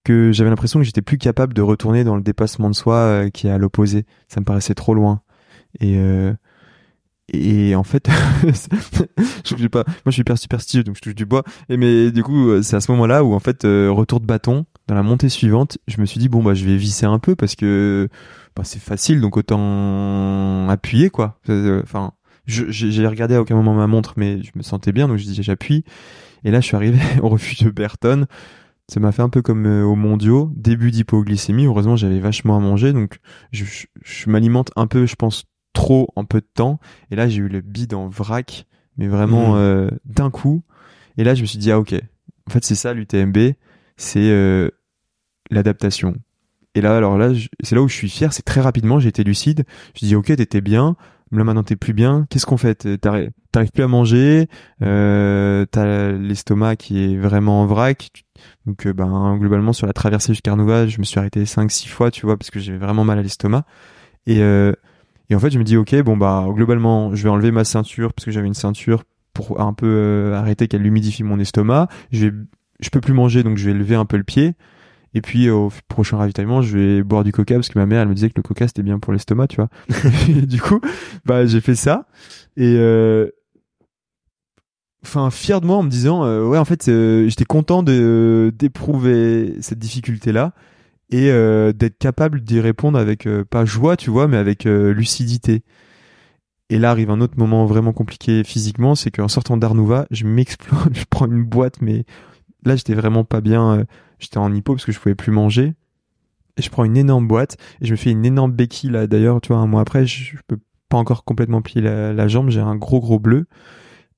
que 0.05 0.33
j'avais 0.33 0.51
l'impression 0.51 0.79
que 0.79 0.85
j'étais 0.85 1.03
plus 1.03 1.19
capable 1.19 1.55
de 1.55 1.63
retourner 1.63 2.05
dans 2.05 2.17
le 2.17 2.23
dépassement 2.23 2.69
de 2.69 2.75
soi 2.75 2.97
euh, 2.97 3.31
qui 3.31 3.47
est 3.47 3.51
à 3.51 3.59
l'opposé. 3.59 4.05
Ça 4.29 4.41
me 4.41 4.45
paraissait 4.45 4.75
trop 4.75 4.95
loin. 4.95 5.23
Et 5.81 5.97
euh, 5.99 6.33
et 7.33 7.75
en 7.75 7.85
fait, 7.85 8.09
je 8.45 9.57
sais 9.57 9.69
pas. 9.69 9.85
Moi, 9.87 9.95
je 10.07 10.11
suis 10.13 10.21
hyper 10.21 10.39
superstitieux, 10.39 10.85
donc 10.85 10.97
je 10.97 11.01
touche 11.01 11.15
du 11.15 11.27
bois. 11.27 11.43
Et 11.69 11.77
mais 11.77 12.11
du 12.11 12.23
coup, 12.23 12.49
euh, 12.51 12.63
c'est 12.63 12.77
à 12.77 12.81
ce 12.81 12.91
moment-là 12.93 13.25
où 13.25 13.35
en 13.35 13.41
fait, 13.41 13.63
retour 13.65 14.21
de 14.21 14.27
bâton 14.27 14.67
dans 14.87 14.95
la 14.95 15.03
montée 15.03 15.29
suivante, 15.29 15.79
je 15.89 16.01
me 16.01 16.07
suis 16.07 16.21
dit 16.21 16.29
bon 16.29 16.43
bah 16.43 16.53
je 16.53 16.65
vais 16.67 16.77
visser 16.77 17.07
un 17.07 17.19
peu 17.19 17.35
parce 17.35 17.55
que 17.55 18.09
bah, 18.55 18.63
c'est 18.65 18.83
facile, 18.83 19.21
donc 19.21 19.37
autant 19.37 20.69
appuyer 20.69 21.11
quoi. 21.11 21.39
Enfin, 21.83 22.13
j'ai 22.47 23.07
regardé 23.07 23.35
à 23.35 23.41
aucun 23.41 23.55
moment 23.55 23.75
ma 23.75 23.87
montre, 23.87 24.15
mais 24.17 24.43
je 24.43 24.51
me 24.55 24.63
sentais 24.63 24.93
bien, 24.93 25.09
donc 25.09 25.17
je 25.17 25.25
dis 25.25 25.43
j'appuie. 25.43 25.85
Et 26.45 26.51
là, 26.51 26.61
je 26.61 26.67
suis 26.67 26.77
arrivé 26.77 26.99
au 27.23 27.29
refuge 27.29 27.61
de 27.61 27.71
Burton 27.71 28.27
ça 28.89 29.01
m'a 29.01 29.13
fait 29.13 29.23
un 29.23 29.29
peu 29.29 29.43
comme 29.43 29.67
euh, 29.67 29.85
au 29.85 29.95
mondiaux, 29.95 30.51
début 30.55 30.91
d'hypoglycémie. 30.91 31.67
Heureusement, 31.67 31.97
j'avais 31.97 32.21
vachement 32.21 32.57
à 32.57 32.61
manger, 32.61 32.93
donc 32.93 33.19
je, 33.53 33.65
je, 34.03 34.31
m'alimente 34.31 34.71
un 34.77 34.87
peu, 34.87 35.07
je 35.07 35.15
pense, 35.15 35.45
trop 35.75 36.09
en 36.17 36.25
peu 36.25 36.41
de 36.41 36.49
temps. 36.55 36.81
Et 37.11 37.17
là, 37.17 37.29
j'ai 37.29 37.43
eu 37.43 37.49
le 37.49 37.61
bide 37.61 37.93
en 37.93 38.09
vrac, 38.09 38.67
mais 38.97 39.07
vraiment 39.07 39.55
mmh. 39.55 39.59
euh, 39.59 39.91
d'un 40.07 40.31
coup. 40.31 40.63
Et 41.19 41.25
là, 41.25 41.35
je 41.35 41.43
me 41.43 41.47
suis 41.47 41.59
dit, 41.59 41.71
ah 41.71 41.79
ok, 41.79 41.93
en 41.93 42.51
fait, 42.51 42.65
c'est 42.65 42.75
ça 42.75 42.95
l'UTMB, 42.95 43.37
c'est 43.99 44.31
euh, 44.31 44.71
l'adaptation. 45.51 46.15
Et 46.75 46.81
là, 46.81 46.97
alors 46.97 47.19
là, 47.19 47.31
c'est 47.63 47.75
là 47.75 47.83
où 47.83 47.89
je 47.89 47.95
suis 47.95 48.09
fier, 48.09 48.33
c'est 48.33 48.43
très 48.43 48.61
rapidement, 48.61 48.99
j'ai 48.99 49.09
été 49.09 49.23
lucide. 49.23 49.65
Je 49.95 50.07
dis, 50.07 50.17
ok, 50.17 50.35
t'étais 50.35 50.61
bien, 50.61 50.97
là 51.31 51.45
maintenant 51.45 51.63
t'es 51.63 51.77
plus 51.77 51.93
bien. 51.93 52.27
Qu'est-ce 52.31 52.47
qu'on 52.47 52.57
fait? 52.57 52.89
T'arrives 53.01 53.71
plus 53.73 53.83
à 53.83 53.89
manger, 53.89 54.49
euh, 54.83 55.65
t'as 55.71 56.11
l'estomac 56.13 56.77
qui 56.77 57.05
est 57.05 57.17
vraiment 57.17 57.63
en 57.63 57.67
vrac. 57.67 58.11
Donc, 58.67 58.87
euh, 58.87 58.93
ben, 58.93 59.37
globalement, 59.39 59.73
sur 59.73 59.87
la 59.87 59.93
traversée 59.93 60.33
jusqu'à 60.33 60.51
Carnouval, 60.51 60.89
je 60.89 60.99
me 60.99 61.05
suis 61.05 61.19
arrêté 61.19 61.45
5-6 61.45 61.89
fois, 61.89 62.11
tu 62.11 62.27
vois, 62.27 62.37
parce 62.37 62.51
que 62.51 62.59
j'avais 62.59 62.79
vraiment 62.79 63.05
mal 63.05 63.19
à 63.19 63.23
l'estomac. 63.23 63.65
Et, 64.27 64.41
euh, 64.41 64.73
et 65.35 65.37
en 65.37 65.41
fait, 65.41 65.51
je 65.51 65.59
me 65.59 65.65
dis, 65.65 65.77
ok, 65.77 66.01
bon, 66.03 66.17
bah, 66.17 66.47
globalement, 66.51 67.13
je 67.13 67.25
vais 67.25 67.29
enlever 67.29 67.51
ma 67.51 67.65
ceinture, 67.65 68.13
parce 68.13 68.25
que 68.25 68.31
j'avais 68.31 68.47
une 68.47 68.55
ceinture 68.55 69.03
pour 69.33 69.61
un 69.61 69.73
peu 69.73 69.89
euh, 69.89 70.37
arrêter 70.37 70.69
qu'elle 70.69 70.87
humidifie 70.87 71.25
mon 71.25 71.41
estomac. 71.41 71.89
Je 72.13 72.27
vais, 72.27 72.33
je 72.79 72.89
peux 72.89 73.01
plus 73.01 73.15
manger, 73.15 73.43
donc 73.43 73.59
je 73.59 73.67
vais 73.69 73.75
lever 73.75 73.97
un 73.97 74.05
peu 74.05 74.17
le 74.17 74.23
pied. 74.23 74.55
Et 75.13 75.21
puis 75.21 75.51
au 75.51 75.73
prochain 75.89 76.19
ravitaillement, 76.19 76.63
je 76.63 76.79
vais 76.79 77.03
boire 77.03 77.25
du 77.25 77.33
coca 77.33 77.57
parce 77.57 77.69
que 77.69 77.77
ma 77.81 77.85
mère 77.85 78.03
elle 78.03 78.09
me 78.09 78.15
disait 78.15 78.29
que 78.29 78.35
le 78.37 78.45
coca 78.45 78.69
c'était 78.69 78.85
bien 78.85 79.01
pour 79.01 79.13
l'estomac, 79.13 79.49
tu 79.49 79.57
vois. 79.57 79.69
du 80.47 80.61
coup, 80.61 80.81
bah 81.25 81.47
j'ai 81.47 81.61
fait 81.61 81.75
ça 81.75 82.07
et 82.57 82.77
euh, 82.79 83.29
enfin 85.05 85.31
fier 85.31 85.61
de 85.61 85.67
moi 85.67 85.77
en 85.77 85.83
me 85.83 85.89
disant 85.89 86.25
euh, 86.25 86.45
ouais 86.45 86.59
en 86.59 86.65
fait 86.65 86.89
euh, 86.89 87.29
j'étais 87.29 87.45
content 87.45 87.85
de 87.85 88.53
d'éprouver 88.57 89.55
cette 89.61 89.79
difficulté 89.79 90.33
là 90.33 90.53
et 91.11 91.31
d'être 91.73 91.99
capable 91.99 92.41
d'y 92.41 92.61
répondre 92.61 92.99
avec 92.99 93.29
pas 93.51 93.65
joie, 93.65 93.97
tu 93.97 94.11
vois, 94.11 94.27
mais 94.27 94.37
avec 94.37 94.65
lucidité. 94.65 95.63
Et 96.71 96.79
là 96.79 96.91
arrive 96.91 97.11
un 97.11 97.21
autre 97.21 97.39
moment 97.39 97.67
vraiment 97.67 97.93
compliqué 97.93 98.43
physiquement, 98.43 98.95
c'est 98.95 99.11
qu'en 99.11 99.29
sortant 99.29 99.57
d'Arnouva, 99.57 100.07
je 100.11 100.25
m'explose, 100.27 100.79
je 100.93 101.05
prends 101.09 101.27
une 101.27 101.45
boîte, 101.45 101.81
mais 101.81 102.05
là 102.65 102.75
j'étais 102.75 102.95
vraiment 102.95 103.23
pas 103.23 103.41
bien 103.41 103.85
J'étais 104.19 104.39
en 104.39 104.53
hypo 104.53 104.75
parce 104.75 104.85
que 104.85 104.93
je 104.93 104.99
pouvais 104.99 105.15
plus 105.15 105.33
manger. 105.33 105.75
Et 106.57 106.63
je 106.63 106.71
prends 106.71 106.85
une 106.85 106.97
énorme 106.97 107.27
boîte 107.27 107.57
et 107.81 107.87
je 107.87 107.91
me 107.91 107.97
fais 107.97 108.11
une 108.11 108.25
énorme 108.25 108.53
béquille 108.53 108.91
là. 108.91 109.07
D'ailleurs, 109.07 109.41
tu 109.41 109.49
vois, 109.49 109.59
un 109.59 109.67
mois 109.67 109.83
après, 109.83 110.07
je, 110.07 110.37
peux 110.47 110.59
pas 110.89 110.97
encore 110.97 111.25
complètement 111.25 111.63
plier 111.63 111.83
la, 111.83 112.29
jambe. 112.29 112.51
J'ai 112.51 112.61
un 112.61 112.77
gros 112.77 113.01
gros 113.01 113.19
bleu. 113.19 113.47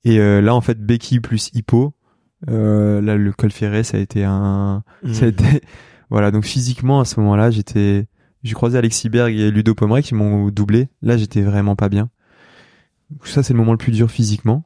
Et 0.05 0.21
euh, 0.21 0.41
là, 0.41 0.55
en 0.55 0.61
fait, 0.61 0.79
béquille 0.79 1.21
plus 1.21 1.51
hypo. 1.55 1.95
Euh, 2.49 3.01
là, 3.01 3.17
le 3.17 3.33
col 3.33 3.51
ferré, 3.51 3.83
ça 3.83 3.97
a 3.97 4.01
été 4.01 4.23
un, 4.23 4.85
ça 5.11 5.25
a 5.25 5.27
mmh. 5.27 5.31
été, 5.31 5.61
voilà. 6.11 6.31
Donc 6.31 6.45
physiquement, 6.45 7.01
à 7.01 7.05
ce 7.05 7.21
moment-là, 7.21 7.51
j'étais, 7.51 8.07
j'ai 8.43 8.55
croisé 8.55 8.79
Alexis 8.79 9.09
Berg 9.09 9.35
et 9.35 9.51
Ludo 9.51 9.75
Pomeray 9.75 10.03
qui 10.03 10.15
m'ont 10.15 10.49
doublé. 10.49 10.89
Là, 11.03 11.17
j'étais 11.17 11.43
vraiment 11.43 11.77
pas 11.77 11.89
bien. 11.89 12.11
Ça, 13.25 13.43
c'est 13.43 13.53
le 13.53 13.59
moment 13.59 13.73
le 13.73 13.79
plus 13.79 13.93
dur 13.93 14.11
physiquement. 14.11 14.65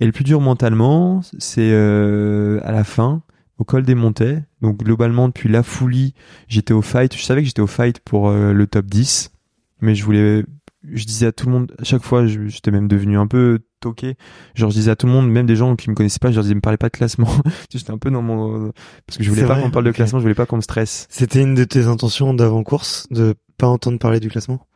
Et 0.00 0.06
le 0.06 0.12
plus 0.12 0.24
dur 0.24 0.40
mentalement, 0.40 1.22
c'est 1.38 1.70
euh, 1.72 2.60
à 2.64 2.72
la 2.72 2.84
fin 2.84 3.22
au 3.58 3.64
col 3.64 3.82
des 3.82 3.94
Montets. 3.94 4.42
Donc 4.60 4.78
globalement 4.78 5.28
depuis 5.28 5.48
la 5.48 5.62
folie, 5.62 6.14
j'étais 6.48 6.74
au 6.74 6.82
fight. 6.82 7.16
Je 7.16 7.22
savais 7.22 7.42
que 7.42 7.46
j'étais 7.46 7.62
au 7.62 7.66
fight 7.66 8.00
pour 8.00 8.28
euh, 8.28 8.52
le 8.52 8.66
top 8.66 8.86
10, 8.86 9.32
mais 9.80 9.94
je 9.94 10.04
voulais 10.04 10.44
je 10.92 11.04
disais 11.04 11.26
à 11.26 11.32
tout 11.32 11.46
le 11.46 11.52
monde 11.52 11.74
à 11.78 11.84
chaque 11.84 12.02
fois 12.02 12.26
j'étais 12.26 12.70
même 12.70 12.88
devenu 12.88 13.18
un 13.18 13.26
peu 13.26 13.60
toqué 13.80 14.16
genre 14.54 14.70
je 14.70 14.76
disais 14.76 14.90
à 14.90 14.96
tout 14.96 15.06
le 15.06 15.12
monde 15.12 15.30
même 15.30 15.46
des 15.46 15.56
gens 15.56 15.76
qui 15.76 15.90
me 15.90 15.94
connaissaient 15.94 16.18
pas 16.18 16.30
je 16.30 16.36
leur 16.36 16.42
disais 16.42 16.54
me 16.54 16.60
parlez 16.60 16.76
pas 16.76 16.88
de 16.88 16.96
classement 16.96 17.28
j'étais 17.70 17.90
un 17.90 17.98
peu 17.98 18.10
dans 18.10 18.22
mon 18.22 18.72
parce 19.06 19.18
que 19.18 19.24
je 19.24 19.30
voulais 19.30 19.46
pas 19.46 19.60
qu'on 19.60 19.70
parle 19.70 19.84
de 19.84 19.92
classement 19.92 20.18
je 20.18 20.22
voulais 20.22 20.34
pas 20.34 20.46
qu'on 20.46 20.56
me 20.56 20.62
stresse 20.62 21.06
c'était 21.10 21.42
une 21.42 21.54
de 21.54 21.64
tes 21.64 21.84
intentions 21.84 22.34
d'avant 22.34 22.62
course 22.62 23.06
de 23.10 23.34
pas 23.56 23.66
entendre 23.66 23.98
parler 23.98 24.20
du 24.20 24.28
classement? 24.28 24.66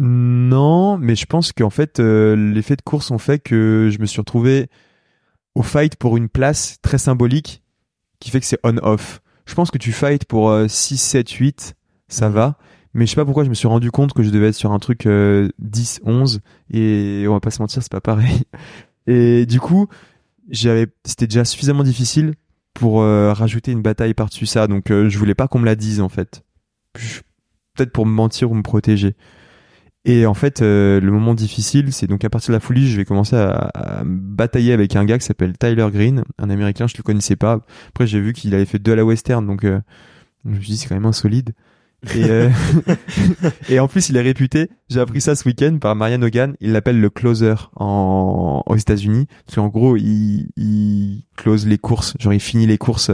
Non 0.00 0.96
mais 0.98 1.16
je 1.16 1.26
pense 1.26 1.52
qu'en 1.52 1.70
fait 1.70 2.00
euh, 2.00 2.36
l'effet 2.36 2.76
de 2.76 2.82
course 2.82 3.10
ont 3.10 3.18
fait 3.18 3.38
que 3.38 3.90
je 3.92 3.98
me 3.98 4.06
suis 4.06 4.20
retrouvé 4.20 4.68
au 5.54 5.62
fight 5.62 5.96
pour 5.96 6.16
une 6.16 6.28
place 6.28 6.78
très 6.82 6.98
symbolique 6.98 7.62
qui 8.20 8.30
fait 8.30 8.40
que 8.40 8.46
c'est 8.46 8.60
on-off. 8.62 9.20
Je 9.46 9.54
pense 9.54 9.70
que 9.70 9.78
tu 9.78 9.92
fight 9.92 10.24
pour 10.24 10.54
6, 10.68 10.98
7, 10.98 11.30
8, 11.30 11.74
ça 12.08 12.28
mhm. 12.28 12.34
va. 12.34 12.58
Mais 12.94 13.06
je 13.06 13.10
sais 13.10 13.16
pas 13.16 13.24
pourquoi 13.24 13.44
je 13.44 13.48
me 13.48 13.54
suis 13.54 13.68
rendu 13.68 13.90
compte 13.90 14.12
que 14.12 14.22
je 14.22 14.30
devais 14.30 14.48
être 14.48 14.54
sur 14.54 14.72
un 14.72 14.78
truc 14.78 15.02
10, 15.02 15.08
euh, 15.08 15.48
11 16.04 16.40
et 16.72 17.26
on 17.28 17.32
va 17.32 17.40
pas 17.40 17.50
se 17.50 17.60
mentir, 17.60 17.82
c'est 17.82 17.92
pas 17.92 18.00
pareil. 18.00 18.42
Et 19.06 19.46
du 19.46 19.58
coup, 19.58 19.88
j'avais, 20.50 20.86
c'était 21.04 21.26
déjà 21.26 21.44
suffisamment 21.44 21.82
difficile 21.82 22.34
pour 22.74 23.00
euh, 23.00 23.32
rajouter 23.32 23.72
une 23.72 23.82
bataille 23.82 24.14
par-dessus 24.14 24.46
ça. 24.46 24.66
Donc 24.66 24.90
euh, 24.90 25.08
je 25.08 25.18
voulais 25.18 25.34
pas 25.34 25.48
qu'on 25.48 25.58
me 25.58 25.66
la 25.66 25.76
dise 25.76 26.00
en 26.00 26.08
fait. 26.08 26.42
Peut-être 27.74 27.92
pour 27.92 28.06
me 28.06 28.12
mentir 28.12 28.50
ou 28.50 28.54
me 28.54 28.62
protéger. 28.62 29.14
Et 30.04 30.24
en 30.24 30.34
fait, 30.34 30.62
euh, 30.62 31.00
le 31.00 31.10
moment 31.10 31.34
difficile, 31.34 31.92
c'est 31.92 32.06
donc 32.06 32.24
à 32.24 32.30
partir 32.30 32.52
de 32.52 32.56
la 32.56 32.60
folie, 32.60 32.88
je 32.88 32.96
vais 32.96 33.04
commencer 33.04 33.36
à, 33.36 34.02
batailler 34.06 34.72
avec 34.72 34.96
un 34.96 35.04
gars 35.04 35.18
qui 35.18 35.26
s'appelle 35.26 35.58
Tyler 35.58 35.86
Green, 35.92 36.24
un 36.38 36.50
américain, 36.50 36.86
je 36.86 36.96
le 36.96 37.02
connaissais 37.02 37.36
pas. 37.36 37.60
Après, 37.88 38.06
j'ai 38.06 38.20
vu 38.20 38.32
qu'il 38.32 38.54
avait 38.54 38.64
fait 38.64 38.78
deux 38.78 38.92
à 38.92 38.96
la 38.96 39.04
western, 39.04 39.46
donc 39.46 39.64
euh, 39.64 39.80
je 40.44 40.50
me 40.50 40.60
suis 40.60 40.72
dit 40.72 40.76
c'est 40.78 40.88
quand 40.88 40.94
même 40.94 41.04
insolide. 41.04 41.52
Et, 42.14 42.24
euh, 42.24 42.48
et 43.68 43.80
en 43.80 43.88
plus, 43.88 44.08
il 44.08 44.16
est 44.16 44.22
réputé. 44.22 44.68
J'ai 44.88 45.00
appris 45.00 45.20
ça 45.20 45.34
ce 45.34 45.48
week-end 45.48 45.78
par 45.80 45.94
Marianne 45.96 46.24
Hogan. 46.24 46.54
Il 46.60 46.72
l'appelle 46.72 47.00
le 47.00 47.10
closer 47.10 47.54
en, 47.76 48.62
aux 48.66 48.76
États-Unis. 48.76 49.26
Parce 49.46 49.56
qu'en 49.56 49.68
gros, 49.68 49.96
il, 49.96 50.48
il 50.56 51.24
close 51.36 51.66
les 51.66 51.78
courses. 51.78 52.14
Genre, 52.20 52.32
il 52.32 52.40
finit 52.40 52.66
les 52.66 52.78
courses. 52.78 53.10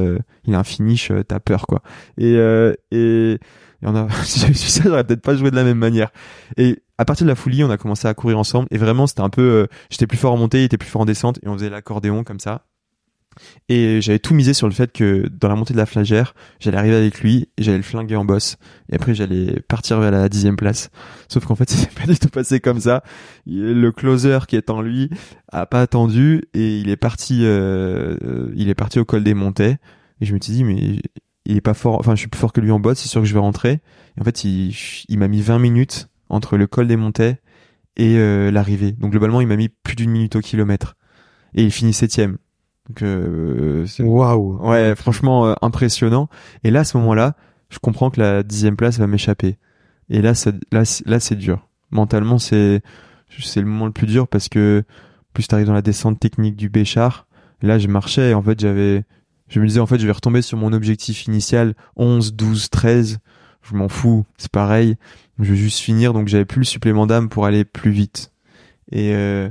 il 0.47 0.55
a 0.55 0.59
un 0.59 0.65
finish. 0.65 1.13
T'as 1.27 1.41
peur, 1.41 1.67
quoi. 1.67 1.83
Et, 2.19 2.37
et 2.91 3.39
et 3.85 3.87
on 3.87 3.95
a, 3.95 4.09
si 4.25 4.41
j'avais 4.41 4.55
su 4.55 4.69
ça, 4.69 4.83
j'aurais 4.85 5.05
peut-être 5.05 5.23
pas 5.23 5.37
joué 5.37 5.51
de 5.51 5.57
la 5.57 5.65
même 5.65 5.79
manière. 5.79 6.11
Et 6.57 6.83
à 6.99 7.05
partir 7.05 7.25
de 7.27 7.31
la 7.31 7.37
folie, 7.37 7.63
on 7.65 7.71
a 7.71 7.77
commencé 7.77 8.09
à 8.09 8.15
courir 8.15 8.39
ensemble. 8.39 8.67
Et 8.71 8.79
vraiment, 8.79 9.07
c'était 9.07 9.21
un 9.21 9.31
peu, 9.31 9.43
euh, 9.43 9.67
j'étais 9.91 10.07
plus 10.07 10.19
fort 10.19 10.33
en 10.33 10.37
montée, 10.37 10.63
il 10.63 10.65
était 10.65 10.79
plus 10.79 10.89
fort 10.89 11.03
en 11.03 11.07
descente, 11.07 11.39
et 11.43 11.49
on 11.49 11.55
faisait 11.55 11.71
l'accordéon 11.71 12.25
comme 12.25 12.41
ça. 12.41 12.67
Et 13.69 14.01
j'avais 14.01 14.19
tout 14.19 14.35
misé 14.35 14.55
sur 14.55 14.69
le 14.69 14.75
fait 14.75 14.93
que 14.93 15.29
dans 15.29 15.49
la 15.49 15.55
montée 15.55 15.75
de 15.75 15.79
la 15.79 15.87
flagère, 15.87 16.35
j'allais 16.61 16.77
arriver 16.77 16.97
avec 16.97 17.21
lui 17.21 17.49
j'allais 17.59 17.79
le 17.79 17.83
flinguer 17.83 18.17
en 18.17 18.25
boss. 18.25 18.57
Et 18.91 18.95
après, 18.95 19.15
j'allais 19.15 19.61
partir 19.69 20.01
vers 20.01 20.11
la 20.11 20.29
dixième 20.29 20.57
place. 20.57 20.91
Sauf 21.29 21.45
qu'en 21.47 21.55
fait, 21.55 21.71
c'est 21.71 21.93
pas 21.93 22.07
du 22.07 22.19
tout 22.19 22.29
passé 22.29 22.61
comme 22.61 22.81
ça. 22.81 23.03
Le 23.47 23.91
closer 23.91 24.41
qui 24.49 24.57
est 24.57 24.71
en 24.71 24.83
lui 24.83 25.11
a 25.53 25.67
pas 25.67 25.81
attendu 25.81 26.43
et 26.55 26.79
il 26.79 26.89
est 26.89 26.97
parti, 26.97 27.41
euh, 27.43 28.51
il 28.55 28.69
est 28.69 28.75
parti 28.75 28.99
au 28.99 29.05
col 29.05 29.25
des 29.25 29.35
montées. 29.35 29.77
Et 30.21 30.27
je 30.27 30.35
me 30.35 30.41
suis 30.41 30.53
dit, 30.53 30.65
mais 30.65 31.01
il 31.47 31.57
est 31.57 31.61
pas 31.61 31.75
fort, 31.75 31.99
enfin 31.99 32.15
je 32.15 32.21
suis 32.21 32.29
plus 32.29 32.39
fort 32.39 32.53
que 32.53 32.61
lui 32.61 32.71
en 32.71 32.81
botte, 32.81 32.97
c'est 32.97 33.09
sûr 33.09 33.21
que 33.21 33.27
je 33.27 33.35
vais 33.35 33.41
rentrer. 33.41 33.81
Et 34.17 34.21
en 34.21 34.25
fait, 34.25 34.45
il, 34.45 34.75
il 35.09 35.19
m'a 35.19 35.29
mis 35.29 35.43
20 35.43 35.59
minutes 35.59 36.09
entre 36.29 36.57
le 36.57 36.67
col 36.67 36.87
des 36.87 36.97
montées 36.97 37.37
et 37.97 38.17
euh, 38.17 38.51
l'arrivée. 38.51 38.93
Donc 38.93 39.13
globalement, 39.13 39.41
il 39.41 39.47
m'a 39.47 39.57
mis 39.57 39.69
plus 39.69 39.97
d'une 39.97 40.11
minute 40.11 40.37
au 40.37 40.41
kilomètre. 40.41 40.97
Et 41.55 41.63
il 41.63 41.71
finit 41.71 41.93
septième. 41.93 42.39
Donc 42.89 43.03
euh, 43.03 43.87
waouh. 44.01 44.59
Ouais, 44.63 44.95
franchement 44.95 45.47
euh, 45.47 45.55
impressionnant. 45.63 46.29
Et 46.65 46.71
là, 46.71 46.81
à 46.81 46.85
ce 46.85 46.97
moment-là, 46.99 47.35
je 47.71 47.79
comprends 47.79 48.11
que 48.11 48.21
la 48.21 48.43
dixième 48.43 48.77
place 48.77 48.99
va 48.99 49.07
m'échapper. 49.07 49.59
Et 50.11 50.21
là, 50.21 50.35
ça, 50.35 50.53
là, 50.71 50.83
là, 51.07 51.21
c'est 51.21 51.37
dur. 51.37 51.67
Mentalement, 51.91 52.39
c'est 52.39 52.83
c'est 53.41 53.61
le 53.61 53.67
moment 53.67 53.87
le 53.87 53.93
plus 53.93 54.07
dur 54.07 54.29
parce 54.29 54.49
que 54.49 54.85
plus 55.33 55.49
t'arrives 55.49 55.67
dans 55.67 55.73
la 55.73 55.83
descente 55.83 56.21
technique 56.21 56.57
du 56.57 56.69
Béchar. 56.69 57.27
Là, 57.63 57.79
je 57.79 57.89
marchais 57.89 58.31
et 58.31 58.35
en 58.35 58.43
fait, 58.43 58.61
j'avais 58.61 59.05
je 59.49 59.61
me 59.61 59.67
disais 59.67 59.81
en 59.81 59.87
fait 59.87 59.99
je 59.99 60.07
vais 60.07 60.13
retomber 60.13 60.43
sur 60.43 60.59
mon 60.59 60.73
objectif 60.73 61.27
initial 61.27 61.75
11, 61.97 62.35
12, 62.35 62.71
13. 62.71 63.19
Je 63.63 63.75
m'en 63.75 63.89
fous, 63.89 64.25
c'est 64.37 64.51
pareil. 64.51 64.97
Je 65.39 65.51
vais 65.51 65.57
juste 65.57 65.79
finir 65.79 66.13
donc 66.13 66.29
j'avais 66.29 66.45
plus 66.45 66.61
le 66.61 66.65
supplément 66.65 67.07
d'âme 67.07 67.29
pour 67.29 67.47
aller 67.47 67.65
plus 67.65 67.91
vite. 67.91 68.31
Et 68.93 69.15
euh, 69.15 69.49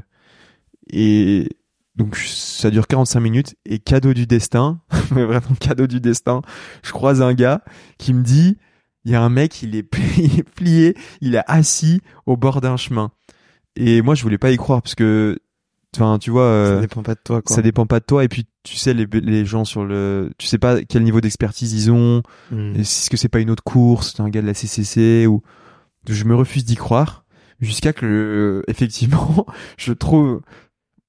et 0.92 1.50
donc 1.96 2.16
ça 2.18 2.72
dure 2.72 2.88
45 2.88 3.20
minutes 3.20 3.56
et 3.66 3.80
cadeau 3.80 4.14
du 4.14 4.26
destin, 4.26 4.80
mais 5.16 5.26
vraiment 5.26 5.56
cadeau 5.60 5.88
du 5.88 6.00
destin. 6.00 6.42
Je 6.84 6.92
croise 6.92 7.22
un 7.22 7.34
gars 7.34 7.62
qui 7.98 8.14
me 8.14 8.24
dit 8.24 8.58
il 9.06 9.12
y 9.12 9.16
a 9.16 9.22
un 9.22 9.30
mec, 9.30 9.62
il 9.62 9.76
est, 9.76 9.88
il 10.18 10.40
est 10.40 10.44
plié, 10.44 10.96
il 11.22 11.36
est 11.36 11.44
assis 11.48 12.02
au 12.26 12.38
bord 12.38 12.62
d'un 12.62 12.78
chemin. 12.78 13.12
Et 13.76 14.02
moi, 14.02 14.16
je 14.16 14.24
voulais 14.24 14.38
pas 14.38 14.52
y 14.52 14.58
croire 14.58 14.82
parce 14.82 14.96
que 14.96 15.38
Enfin, 15.96 16.18
tu 16.18 16.32
vois, 16.32 16.44
euh, 16.44 16.76
ça 16.76 16.82
dépend 16.82 17.04
pas 17.04 17.14
de 17.14 17.20
toi. 17.24 17.42
Quoi. 17.42 17.56
Ça 17.56 17.62
dépend 17.62 17.86
pas 17.86 18.00
de 18.00 18.06
toi. 18.06 18.24
Et 18.24 18.28
puis, 18.28 18.48
tu 18.64 18.78
sais, 18.78 18.94
les, 18.94 19.06
les 19.06 19.46
gens 19.46 19.64
sur 19.64 19.86
le, 19.86 20.32
tu 20.38 20.48
sais 20.48 20.58
pas 20.58 20.82
quel 20.84 21.04
niveau 21.04 21.22
d'expertise 21.22 21.74
ils 21.74 21.92
ont. 21.92 22.24
Hmm. 22.52 22.76
Est-ce 22.76 23.10
que 23.10 23.18
c'est 23.18 23.30
pas 23.30 23.40
une 23.40 23.52
autre 23.52 23.64
course, 23.64 24.14
c'est 24.16 24.22
un 24.24 24.30
gars 24.30 24.42
de 24.42 24.48
la 24.48 24.56
CCC 24.56 25.28
ou 25.28 25.44
je 26.10 26.24
me 26.24 26.36
refuse 26.36 26.66
d'y 26.66 26.76
croire 26.76 27.26
jusqu'à 27.62 27.94
que 27.94 28.64
effectivement, 28.68 29.46
je 29.78 29.94
trouve 29.94 30.42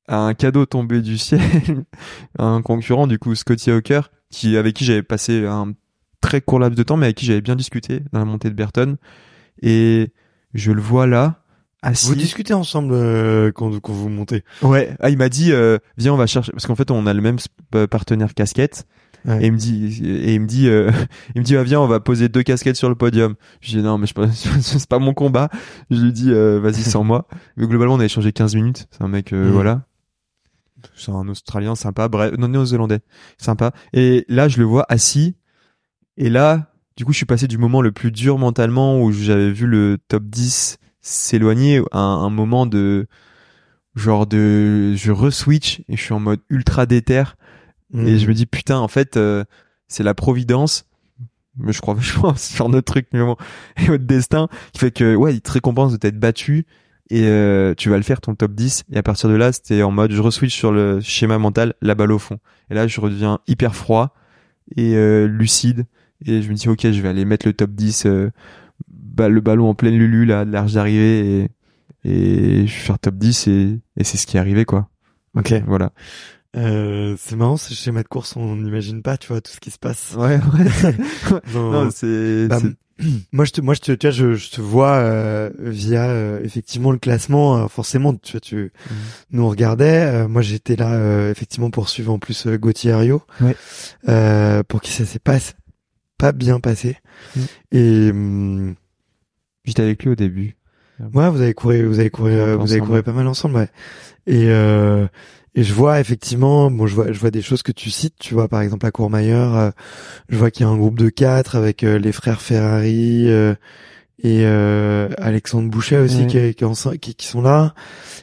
un 0.09 0.35
cadeau 0.35 0.67
tombé 0.67 1.01
du 1.01 1.19
ciel, 1.19 1.41
un 2.39 2.63
concurrent 2.63 3.07
du 3.07 3.19
coup 3.19 3.35
Scotty 3.35 3.71
Hawker, 3.71 4.11
qui 4.31 4.57
avec 4.57 4.75
qui 4.75 4.85
j'avais 4.85 5.03
passé 5.03 5.47
un 5.47 5.73
très 6.21 6.41
court 6.41 6.59
laps 6.59 6.77
de 6.77 6.83
temps, 6.83 6.97
mais 6.97 7.07
avec 7.07 7.17
qui 7.17 7.27
j'avais 7.27 7.41
bien 7.41 7.57
discuté 7.57 8.03
dans 8.13 8.19
la 8.19 8.25
montée 8.25 8.51
de 8.51 8.55
Burton. 8.55 8.97
Et 9.63 10.13
je 10.53 10.73
le 10.73 10.81
vois 10.81 11.07
là 11.07 11.45
vous 11.93 12.15
discutez 12.15 12.55
ensemble 12.55 12.95
euh, 12.95 13.53
quand, 13.53 13.79
quand, 13.81 13.93
vous 13.93 14.09
montez. 14.09 14.43
Ouais. 14.63 14.97
Ah, 15.01 15.11
il 15.11 15.19
m'a 15.19 15.29
dit, 15.29 15.53
euh, 15.53 15.79
viens, 15.97 16.15
on 16.15 16.17
va 16.17 16.27
chercher, 16.27 16.53
parce 16.53 16.67
qu'en 16.67 16.75
fait, 16.75 16.91
on 16.91 17.07
a 17.07 17.13
le 17.13 17.21
même 17.21 17.37
euh, 17.75 17.87
partenaire 17.87 18.35
casquette. 18.35 18.87
Et 19.27 19.47
il 19.47 19.53
me 19.53 19.57
dit, 19.57 20.05
et 20.05 20.35
il 20.35 20.41
me 20.41 20.47
dit, 20.47 20.69
euh, 20.69 20.91
il 21.35 21.41
me 21.41 21.45
dit, 21.45 21.57
ah, 21.57 21.63
viens, 21.63 21.81
on 21.81 21.87
va 21.87 21.99
poser 21.99 22.29
deux 22.29 22.43
casquettes 22.43 22.77
sur 22.77 22.91
le 22.91 22.95
podium. 22.95 23.37
Je 23.63 23.71
dis, 23.71 23.83
non, 23.83 23.97
mais 23.97 24.07
c'est 24.33 24.87
pas 24.87 24.99
mon 24.99 25.15
combat. 25.15 25.49
Je 25.91 26.01
lui 26.01 26.13
dis, 26.13 26.31
vas-y, 26.33 26.83
sans 26.83 27.05
moi. 27.05 27.27
Mais 27.57 27.67
globalement, 27.67 27.95
on 27.95 28.01
a 28.01 28.05
échangé 28.05 28.33
15 28.33 28.55
minutes. 28.55 28.87
C'est 28.91 29.03
un 29.03 29.09
mec, 29.09 29.33
mm. 29.33 29.51
voilà. 29.51 29.83
C'est 30.97 31.13
un 31.13 31.29
Australien 31.29 31.75
sympa. 31.75 32.09
Bref, 32.09 32.35
non, 32.39 32.49
néo-zélandais. 32.49 33.01
Sympa. 33.39 33.73
Et 33.93 34.25
là, 34.29 34.49
je 34.49 34.59
le 34.59 34.65
vois 34.65 34.87
assis. 34.89 35.37
Et 36.17 36.31
là, 36.31 36.73
du 36.97 37.05
coup, 37.05 37.13
je 37.13 37.19
suis 37.19 37.27
passé 37.27 37.49
du 37.49 37.59
moment 37.59 37.83
le 37.83 37.93
plus 37.93 38.13
dur 38.13 38.39
mentalement 38.39 39.01
où 39.01 39.13
j'avais 39.13 39.51
vu 39.51 39.67
le 39.67 39.99
top 40.09 40.25
10 40.25 40.79
s'éloigner 41.01 41.83
à 41.93 41.99
un 41.99 42.31
moment 42.31 42.67
de 42.67 43.07
genre 43.95 44.27
de 44.27 44.95
je 44.95 45.13
re-switch 45.13 45.83
et 45.89 45.97
je 45.97 46.03
suis 46.03 46.15
en 46.15 46.19
mode 46.21 46.41
ultra 46.49 46.87
déter 46.87 47.25
et 47.95 48.19
je 48.19 48.27
me 48.27 48.35
dis 48.35 48.47
putain 48.47 48.79
en 48.79 48.89
fait 48.89 49.17
euh, 49.17 49.45
c'est 49.87 50.03
la 50.03 50.15
providence 50.15 50.87
mais 51.57 51.73
je 51.73 51.81
crois 51.81 51.95
vachement 51.95 52.35
sur 52.35 52.69
notre 52.69 52.93
truc 52.93 53.07
mais 53.13 53.21
bon, 53.21 53.37
et 53.77 53.85
votre 53.85 54.05
destin 54.05 54.49
qui 54.73 54.81
fait 54.81 54.91
que 54.91 55.15
ouais 55.15 55.35
il 55.35 55.43
te 55.43 55.53
récompense 55.53 55.93
de 55.93 55.99
t'être 55.99 56.19
battu 56.19 56.67
et 57.11 57.27
euh, 57.27 57.75
tu 57.75 57.91
vas 57.91 57.97
le 57.97 58.03
faire 58.03 58.21
ton 58.21 58.35
top 58.35 58.53
10 58.55 58.85
et 58.93 58.97
à 58.97 59.03
partir 59.03 59.29
de 59.29 59.35
là 59.35 59.53
c'était 59.53 59.83
en 59.83 59.91
mode 59.91 60.13
je 60.13 60.21
re-switch 60.23 60.55
sur 60.55 60.73
le 60.73 61.01
schéma 61.01 61.39
mental 61.39 61.75
la 61.83 61.95
balle 61.95 62.13
au 62.13 62.19
fond 62.19 62.39
et 62.71 62.75
là 62.75 62.87
je 62.87 63.01
redeviens 63.01 63.41
hyper 63.47 63.75
froid 63.75 64.15
et 64.77 64.97
euh, 64.97 65.27
lucide 65.27 65.85
et 66.25 66.41
je 66.41 66.49
me 66.49 66.55
dis 66.55 66.69
ok 66.69 66.81
je 66.91 67.01
vais 67.03 67.09
aller 67.09 67.25
mettre 67.27 67.47
le 67.47 67.53
top 67.53 67.73
10 67.73 68.07
bah, 68.89 69.29
le 69.29 69.41
ballon 69.41 69.69
en 69.69 69.75
pleine 69.75 69.99
lulu 69.99 70.25
là 70.25 70.45
large 70.45 70.75
d'arrivée 70.75 71.43
et 71.43 71.51
et 72.05 72.67
je 72.67 72.73
vais 72.73 72.81
faire 72.81 72.99
top 72.99 73.17
10 73.17 73.49
et, 73.49 73.81
et 73.97 74.05
c'est 74.05 74.17
ce 74.17 74.27
qui 74.27 74.37
est 74.37 74.41
arrivé 74.41 74.65
quoi. 74.65 74.89
Ok. 75.37 75.55
Voilà. 75.67 75.93
Euh, 76.57 77.17
c'est 77.19 77.35
marrant, 77.35 77.57
ce 77.57 77.75
schéma 77.75 78.03
de 78.03 78.09
course, 78.09 78.37
on 78.37 78.57
n'imagine 78.57 79.03
pas, 79.03 79.17
tu 79.17 79.29
vois, 79.29 79.41
tout 79.41 79.51
ce 79.51 79.59
qui 79.59 79.73
se 79.73 79.79
passe. 79.79 80.15
Ouais, 80.17 80.39
ouais. 80.39 81.41
non, 81.55 81.89
c'est, 81.91 82.47
bah, 82.47 82.61
moi, 83.33 83.45
je 83.45 83.53
te, 83.53 83.61
moi, 83.61 83.75
je 83.75 83.81
te, 83.81 83.93
tu 83.93 84.07
vois, 84.07 84.13
je, 84.13 84.35
je 84.35 84.51
te 84.51 84.61
vois 84.61 84.95
euh, 84.97 85.51
via 85.59 86.09
euh, 86.09 86.41
effectivement 86.45 86.93
le 86.93 86.99
classement. 86.99 87.57
Euh, 87.57 87.69
forcément, 87.69 88.15
tu 88.15 88.33
vois, 88.33 88.41
tu 88.41 88.57
mhm. 88.57 88.97
nous 89.33 89.49
regardais. 89.49 90.05
Euh, 90.05 90.29
moi, 90.29 90.43
j'étais 90.43 90.77
là 90.77 91.31
effectivement 91.31 91.71
pour 91.71 91.89
suivre 91.89 92.13
en 92.13 92.19
plus 92.19 92.47
Gauthier 92.47 92.93
Ario, 92.93 93.23
ouais. 93.41 94.63
pour 94.69 94.81
qui 94.81 94.93
ça 94.93 95.05
s'est 95.05 95.19
pas 95.19 95.39
pas 96.19 96.33
bien 96.33 96.61
passé. 96.61 96.97
Mhm. 97.37 97.47
Et 97.73 98.11
hum, 98.11 98.75
j'étais 99.65 99.83
avec 99.83 100.03
lui 100.03 100.11
au 100.11 100.15
début. 100.15 100.57
Ouais, 101.01 101.29
vous 101.29 101.41
avez 101.41 101.55
couru, 101.55 101.85
vous 101.85 101.99
avez 101.99 102.11
couru, 102.11 102.33
euh, 102.33 102.57
vous 102.57 102.73
avez 102.73 102.81
couru 102.81 103.03
pas 103.03 103.13
mal 103.13 103.27
ensemble, 103.27 103.57
ouais. 103.57 103.69
Et 104.27 104.47
euh, 104.49 105.07
et 105.55 105.63
je 105.63 105.73
vois 105.73 106.01
effectivement, 106.01 106.71
bon, 106.71 106.87
je 106.87 106.95
vois, 106.95 107.13
je 107.13 107.19
vois 107.19 107.31
des 107.31 107.43
choses 107.43 107.63
que 107.63 107.73
tu 107.73 107.91
cites, 107.91 108.15
tu 108.19 108.35
vois, 108.35 108.49
par 108.49 108.61
exemple 108.61 108.87
à 108.87 108.91
Courmayeur, 108.91 109.57
euh, 109.57 109.71
je 110.29 110.37
vois 110.37 110.51
qu'il 110.51 110.67
y 110.67 110.69
a 110.69 110.73
un 110.73 110.77
groupe 110.77 110.99
de 110.99 111.09
quatre 111.09 111.57
avec 111.57 111.85
euh, 111.85 111.99
les 111.99 112.13
frères 112.13 112.41
Ferrari 112.41 113.29
et 114.23 114.47
Alexandre 114.47 115.69
Boucher 115.71 115.99
aussi 115.99 116.27
qui, 116.27 116.55
qui, 116.55 117.15
qui, 117.15 117.27
sont 117.27 117.43
là, 117.43 117.75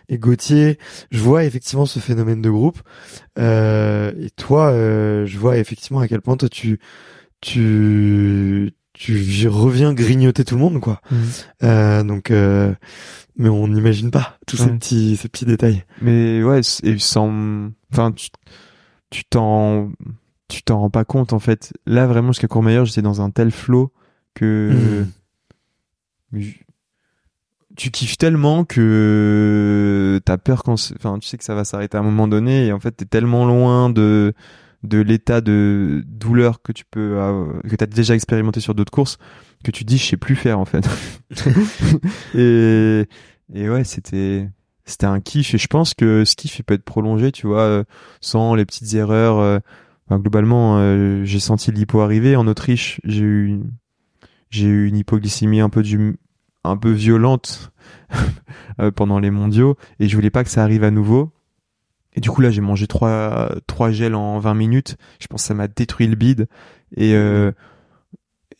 et 0.10 0.18
Gauthier. 0.18 0.80
Je 1.12 1.20
vois 1.20 1.44
effectivement 1.44 1.86
ce 1.86 2.00
phénomène 2.00 2.42
de 2.42 2.50
groupe. 2.50 2.80
et 3.38 4.30
toi, 4.36 4.72
je 4.74 5.38
vois 5.38 5.58
effectivement 5.58 6.00
à 6.00 6.08
quel 6.08 6.22
point 6.22 6.38
toi 6.38 6.50
tu 6.50 6.80
tu 7.42 8.74
tu 9.02 9.48
reviens 9.48 9.94
grignoter 9.94 10.44
tout 10.44 10.56
le 10.56 10.62
monde 10.62 10.80
quoi. 10.80 11.02
Mmh. 11.10 11.16
Euh, 11.64 12.04
donc 12.04 12.30
euh, 12.30 12.74
mais 13.38 13.50
on 13.50 13.68
n'imagine 13.68 14.12
pas 14.12 14.38
tous 14.48 14.58
ces 14.58 14.70
petits 14.70 15.18
ces 15.18 15.30
petits 15.30 15.46
détails. 15.46 15.84
Mais 16.02 16.44
ouais 16.44 16.62
et 16.84 16.98
sans 17.00 17.72
enfin 17.92 18.12
tu 19.10 19.26
t'en 19.26 19.92
tu 20.48 20.64
t'en 20.64 20.80
rends 20.80 20.90
pas 20.90 21.06
compte 21.06 21.34
en 21.34 21.40
fait. 21.40 21.74
Là 21.86 22.08
vraiment 22.08 22.32
jusqu'à 22.32 22.48
Courmayeur, 22.48 22.86
j'étais 22.86 23.02
dans 23.02 23.22
un 23.22 23.32
tel 23.32 23.52
flow 23.52 23.92
que 24.34 25.06
mmh. 26.32 26.42
tu 27.76 27.92
kiffes 27.92 28.18
tellement 28.18 28.66
que 28.66 30.20
t'as 30.26 30.38
peur 30.38 30.64
quand 30.64 30.76
enfin 30.96 31.20
tu 31.20 31.28
sais 31.28 31.38
que 31.38 31.44
ça 31.44 31.56
va 31.56 31.66
s'arrêter 31.66 31.98
à 31.98 32.02
un 32.02 32.04
moment 32.04 32.28
donné 32.28 32.68
et 32.68 32.74
en 32.74 32.80
fait 32.80 32.92
t'es 32.92 33.06
tellement 33.06 33.46
loin 33.46 33.90
de 33.90 34.34
de 34.84 35.00
l'état 35.00 35.42
de 35.42 36.04
douleur 36.08 36.62
que 36.62 36.72
tu 36.72 36.86
peux 36.90 37.18
que 37.70 37.76
tu 37.76 37.84
as 37.84 37.88
déjà 37.88 38.16
expérimenté 38.16 38.62
sur 38.62 38.74
d'autres 38.74 38.92
courses 38.92 39.18
que 39.62 39.72
tu 39.72 39.84
dis 39.84 39.98
je 39.98 40.06
sais 40.06 40.18
plus 40.18 40.36
faire 40.36 40.60
en 40.60 40.66
fait. 40.66 40.88
et 42.36 43.08
et 43.54 43.70
ouais, 43.70 43.84
c'était 43.84 44.50
c'était 44.86 45.06
un 45.06 45.20
kiff 45.20 45.54
et 45.54 45.58
je 45.58 45.68
pense 45.68 45.94
que 45.94 46.26
ce 46.26 46.36
kiff 46.36 46.60
il 46.60 46.64
peut 46.64 46.74
être 46.74 46.84
prolongé, 46.84 47.32
tu 47.32 47.48
vois, 47.48 47.62
euh, 47.62 47.84
sans 48.20 48.56
les 48.56 48.66
petites 48.66 48.94
erreurs 48.94 49.40
euh, 49.40 49.60
globalement 50.12 50.78
euh, 50.78 51.24
j'ai 51.24 51.40
senti 51.40 51.72
l'hypo 51.72 52.02
arriver 52.02 52.36
en 52.36 52.48
Autriche, 52.48 53.00
j'ai 53.04 53.24
eu 53.24 53.60
j'ai 54.50 54.68
eu 54.68 54.88
une 54.88 54.98
hypoglycémie 54.98 55.62
un 55.62 55.70
peu 55.70 55.84
du 55.84 56.18
un 56.64 56.78
peu 56.78 56.92
violente 56.92 57.72
pendant 58.96 59.20
les 59.20 59.32
mondiaux 59.32 59.78
et 60.00 60.08
je 60.08 60.16
voulais 60.16 60.30
pas 60.30 60.44
que 60.44 60.50
ça 60.50 60.64
arrive 60.64 60.84
à 60.84 60.92
nouveau 60.92 61.32
et 62.14 62.20
du 62.20 62.30
coup 62.30 62.42
là 62.42 62.52
j'ai 62.52 62.62
mangé 62.62 62.88
trois 62.88 63.50
trois 63.68 63.92
gels 63.92 64.16
en 64.16 64.40
20 64.40 64.54
minutes. 64.54 64.98
Je 65.20 65.28
pense 65.28 65.42
que 65.42 65.48
ça 65.48 65.54
m'a 65.54 65.68
détruit 65.68 66.08
le 66.08 66.16
bide. 66.16 66.48
Et 66.96 67.14
euh, 67.16 67.52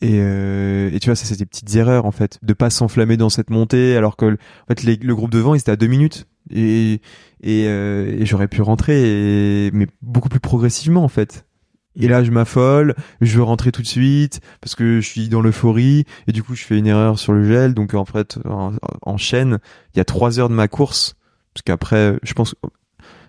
et, 0.02 0.18
euh, 0.20 0.98
tu 0.98 1.06
vois 1.06 1.16
ça 1.16 1.24
c'est 1.24 1.38
des 1.38 1.46
petites 1.46 1.74
erreurs 1.74 2.06
en 2.06 2.10
fait 2.10 2.38
de 2.42 2.52
pas 2.52 2.70
s'enflammer 2.70 3.16
dans 3.16 3.30
cette 3.30 3.50
montée 3.50 3.96
alors 3.96 4.16
que 4.16 4.26
en 4.34 4.66
fait 4.68 4.82
le 4.82 5.14
groupe 5.14 5.30
devant 5.30 5.54
il 5.54 5.60
était 5.60 5.70
à 5.70 5.76
deux 5.76 5.86
minutes 5.86 6.26
et 6.50 7.00
euh, 7.46 8.16
et 8.18 8.26
j'aurais 8.26 8.48
pu 8.48 8.62
rentrer 8.62 9.70
mais 9.72 9.86
beaucoup 10.02 10.28
plus 10.28 10.40
progressivement 10.40 11.04
en 11.04 11.08
fait. 11.08 11.46
Et 11.94 12.08
là, 12.08 12.24
je 12.24 12.30
m'affole, 12.30 12.94
je 13.20 13.36
veux 13.36 13.42
rentrer 13.42 13.70
tout 13.70 13.82
de 13.82 13.86
suite 13.86 14.40
parce 14.62 14.74
que 14.74 15.00
je 15.00 15.06
suis 15.06 15.28
dans 15.28 15.42
l'euphorie 15.42 16.06
et 16.26 16.32
du 16.32 16.42
coup, 16.42 16.54
je 16.54 16.64
fais 16.64 16.78
une 16.78 16.86
erreur 16.86 17.18
sur 17.18 17.34
le 17.34 17.44
gel. 17.44 17.74
Donc 17.74 17.92
en 17.92 18.06
fait, 18.06 18.38
en, 18.46 18.72
en 19.02 19.16
chaîne, 19.18 19.58
il 19.94 19.98
y 19.98 20.00
a 20.00 20.06
trois 20.06 20.40
heures 20.40 20.48
de 20.48 20.54
ma 20.54 20.68
course 20.68 21.16
parce 21.52 21.62
qu'après, 21.64 22.18
je 22.22 22.32
pense 22.32 22.54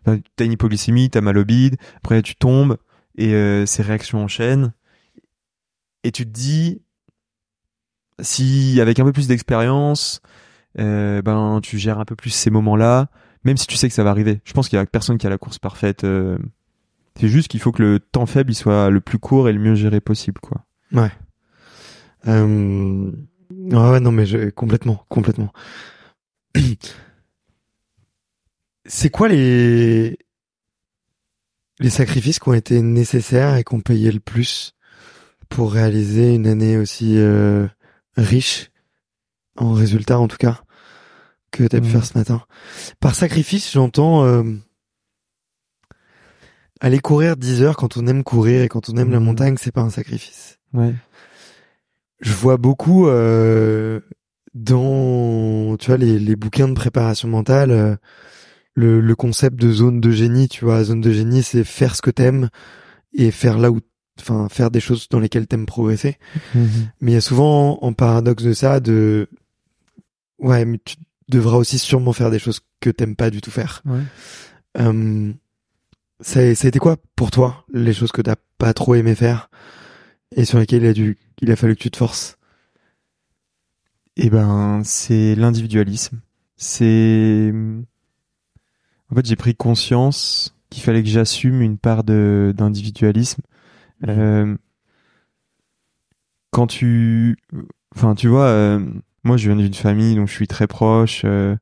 t'as 0.04 0.46
une 0.46 0.52
hypoglycémie, 0.54 1.10
t'as 1.10 1.22
mal 1.22 1.38
au 1.38 1.46
bide, 1.46 1.78
après 1.98 2.22
tu 2.22 2.36
tombes 2.36 2.78
et 3.18 3.34
euh, 3.34 3.66
ces 3.66 3.84
réactions 3.84 4.24
enchaînent 4.24 4.74
et 6.04 6.12
tu 6.12 6.26
te 6.26 6.32
dis 6.32 6.82
si 8.20 8.80
avec 8.82 9.00
un 9.00 9.04
peu 9.04 9.12
plus 9.12 9.28
d'expérience, 9.28 10.22
euh, 10.80 11.22
ben 11.22 11.60
tu 11.62 11.78
gères 11.78 12.00
un 12.00 12.06
peu 12.06 12.16
plus 12.16 12.30
ces 12.30 12.50
moments-là, 12.50 13.10
même 13.44 13.58
si 13.58 13.68
tu 13.68 13.76
sais 13.76 13.88
que 13.88 13.94
ça 13.94 14.04
va 14.04 14.10
arriver. 14.10 14.42
Je 14.46 14.54
pense 14.54 14.70
qu'il 14.70 14.78
y 14.78 14.82
a 14.82 14.86
personne 14.86 15.18
qui 15.18 15.28
a 15.28 15.30
la 15.30 15.38
course 15.38 15.60
parfaite. 15.60 16.04
Euh, 16.04 16.38
c'est 17.20 17.28
juste 17.28 17.48
qu'il 17.48 17.60
faut 17.60 17.72
que 17.72 17.84
le 17.84 18.00
temps 18.00 18.26
faible 18.26 18.54
soit 18.54 18.90
le 18.90 19.02
plus 19.02 19.20
court 19.20 19.48
et 19.50 19.54
le 19.54 19.60
mieux 19.60 19.76
géré 19.76 20.02
possible, 20.02 20.42
quoi. 20.42 20.66
Ouais. 20.92 21.12
Euh... 22.28 23.12
ouais, 23.52 24.00
non 24.00 24.12
mais 24.12 24.26
je... 24.26 24.50
complètement, 24.50 25.06
complètement. 25.10 25.52
C'est 28.86 29.10
quoi 29.10 29.30
les 29.30 30.18
les 31.80 31.90
sacrifices 31.90 32.40
qui 32.40 32.50
ont 32.50 32.54
été 32.54 32.82
nécessaires 32.82 33.56
et 33.56 33.64
qui 33.64 33.74
ont 33.74 33.82
payé 33.82 34.12
le 34.12 34.20
plus? 34.20 34.76
Pour 35.50 35.74
réaliser 35.74 36.34
une 36.34 36.48
année 36.48 36.78
aussi 36.78 37.18
euh, 37.18 37.68
riche 38.16 38.72
en 39.56 39.74
résultats 39.74 40.20
en 40.20 40.28
tout 40.28 40.38
cas 40.38 40.62
que 41.52 41.64
tu 41.64 41.76
as 41.76 41.82
pu 41.82 41.88
mmh. 41.88 41.90
faire 41.92 42.06
ce 42.06 42.18
matin. 42.18 42.44
Par 43.00 43.14
sacrifice, 43.14 43.72
j'entends 43.72 44.26
euh, 44.26 44.44
aller 46.80 47.00
courir 47.00 47.38
10 47.38 47.62
heures 47.62 47.78
quand 47.78 47.98
on 47.98 48.08
aime 48.08 48.24
courir 48.24 48.64
et 48.64 48.70
quand 48.70 48.90
on 48.90 48.98
aime 48.98 49.12
la 49.12 49.20
mmh. 49.20 49.24
montagne, 49.24 49.56
c'est 49.60 49.72
pas 49.72 49.82
un 49.82 49.92
sacrifice. 49.92 50.58
Ouais. 50.74 50.96
Je 52.22 52.34
vois 52.34 52.58
beaucoup 52.58 53.08
euh, 53.08 54.00
dans 54.56 55.78
tu 55.78 55.88
vois 55.88 55.98
les, 55.98 56.18
les 56.18 56.36
bouquins 56.36 56.68
de 56.68 56.74
préparation 56.74 57.28
mentale 57.28 58.00
le, 58.76 59.02
le 59.02 59.16
concept 59.16 59.60
de 59.60 59.72
zone 59.72 60.02
de 60.02 60.12
génie, 60.12 60.48
tu 60.48 60.66
vois, 60.66 60.84
zone 60.84 61.02
de 61.02 61.12
génie, 61.12 61.44
c'est 61.44 61.64
faire 61.64 61.96
ce 61.96 62.02
que 62.02 62.12
t'aimes 62.12 62.50
et 63.14 63.32
faire 63.32 63.58
là 63.58 63.72
où, 63.72 63.80
enfin, 64.20 64.48
faire 64.50 64.72
des 64.72 64.80
choses 64.80 65.08
dans 65.10 65.20
lesquelles 65.20 65.48
t'aimes 65.48 65.66
progresser. 65.66 66.18
Mhm. 66.56 66.90
Mais 67.02 67.12
il 67.12 67.14
y 67.16 67.18
a 67.18 67.22
souvent 67.22 67.80
en 67.82 67.94
paradoxe 67.94 68.44
de 68.44 68.54
ça 68.54 68.80
de, 68.80 69.28
ouais, 70.40 70.66
mais 70.66 70.80
tu 70.84 70.96
devras 71.30 71.58
aussi 71.58 71.80
sûrement 71.80 72.14
faire 72.14 72.32
des 72.32 72.40
choses 72.40 72.62
que 72.80 72.90
t'aimes 72.90 73.16
pas 73.16 73.30
du 73.30 73.42
tout 73.42 73.52
faire. 73.52 73.82
Ouais. 73.86 74.02
Euh, 74.80 75.32
ça, 76.20 76.56
ça 76.56 76.66
a 76.66 76.70
été 76.70 76.80
quoi 76.80 76.98
pour 77.16 77.32
toi 77.32 77.66
les 77.74 77.94
choses 77.94 78.12
que 78.12 78.22
t'as 78.22 78.36
pas 78.58 78.74
trop 78.74 78.96
aimé 78.96 79.16
faire 79.16 79.50
et 80.36 80.46
sur 80.46 80.60
lesquelles 80.60 80.84
il 80.84 80.88
a 80.88 80.94
dû, 80.94 81.18
il 81.42 81.52
a 81.52 81.56
fallu 81.56 81.76
que 81.76 81.82
tu 81.82 81.92
te 81.92 81.98
forces? 81.98 82.38
Eh 84.16 84.30
ben, 84.30 84.82
c'est 84.84 85.36
l'individualisme. 85.36 86.20
C'est 86.56 87.52
en 89.14 89.16
fait, 89.16 89.26
j'ai 89.26 89.36
pris 89.36 89.56
conscience 89.56 90.56
qu'il 90.70 90.82
fallait 90.82 91.04
que 91.04 91.10
j'assume 91.10 91.62
une 91.62 91.78
part 91.78 92.04
de 92.04 92.54
d'individualisme. 92.56 93.42
Mmh. 94.04 94.10
Euh, 94.10 94.58
quand 96.52 96.68
tu, 96.68 97.36
enfin, 97.96 98.16
tu 98.16 98.28
vois, 98.28 98.46
euh, 98.46 98.80
moi, 99.24 99.38
je 99.38 99.50
viens 99.50 99.56
d'une 99.56 99.74
famille 99.74 100.16
dont 100.16 100.26
je 100.26 100.34
suis 100.34 100.48
très 100.48 100.68
proche. 100.68 101.24
Euh, 101.26 101.56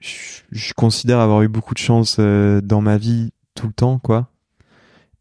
je, 0.00 0.42
je, 0.50 0.74
considère 0.74 1.20
avoir 1.20 1.42
eu 1.42 1.48
beaucoup 1.48 1.74
de 1.74 1.78
chance 1.78 2.16
euh, 2.18 2.60
dans 2.60 2.80
ma 2.80 2.98
vie 2.98 3.32
tout 3.54 3.68
le 3.68 3.72
temps, 3.72 3.98
quoi. 3.98 4.28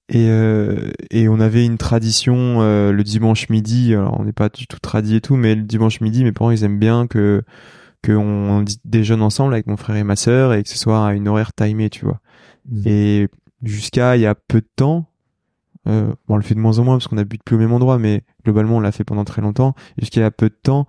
Et, 0.10 0.28
euh, 0.30 0.92
et 1.10 1.30
on 1.30 1.40
avait 1.40 1.66
une 1.66 1.78
tradition 1.78 2.60
le 2.62 3.04
dimanche 3.04 3.50
midi. 3.50 3.94
Alors, 3.94 4.20
on 4.20 4.26
n'est 4.26 4.34
pas 4.34 4.50
du 4.50 4.68
tout 4.68 4.80
tradit 4.80 5.16
et 5.16 5.22
tout, 5.22 5.36
mais 5.36 5.56
le 5.56 5.64
dimanche 5.64 6.02
midi, 6.02 6.24
mes 6.24 6.32
parents, 6.32 6.52
ils 6.52 6.64
aiment 6.64 6.80
bien 6.80 7.08
que 7.08 7.44
qu'on 8.06 8.64
déjeune 8.84 9.24
ensemble 9.24 9.54
avec 9.56 9.66
mon 9.66 9.78
frère 9.78 9.96
et 9.96 10.04
ma 10.04 10.16
sœur 10.16 10.54
et 10.54 10.62
que 10.62 10.70
ce 10.70 10.78
soit 10.78 11.08
à 11.08 11.14
une 11.14 11.28
horaire 11.28 11.54
timée, 11.54 11.90
tu 11.90 12.06
vois. 12.06 12.20
Mm. 12.70 12.82
Et 12.86 13.28
jusqu'à 13.64 14.16
il 14.16 14.22
y 14.22 14.28
a 14.28 14.36
peu 14.36 14.62
de 14.62 14.70
temps, 14.76 15.10
Euh, 15.88 16.08
bon, 16.28 16.36
on 16.36 16.38
le 16.38 16.44
fait 16.44 16.56
de 16.56 16.60
moins 16.60 16.80
en 16.80 16.84
moins 16.84 16.96
parce 16.96 17.08
qu'on 17.08 17.18
habite 17.18 17.44
plus 17.44 17.56
au 17.56 17.60
même 17.60 17.74
endroit, 17.74 17.98
mais 17.98 18.24
globalement, 18.44 18.78
on 18.78 18.80
l'a 18.80 18.92
fait 18.92 19.04
pendant 19.04 19.24
très 19.24 19.42
longtemps. 19.42 19.76
Jusqu'à 19.98 20.22
il 20.22 20.24
y 20.24 20.26
a 20.26 20.32
peu 20.32 20.50
de 20.50 20.56
temps, 20.56 20.88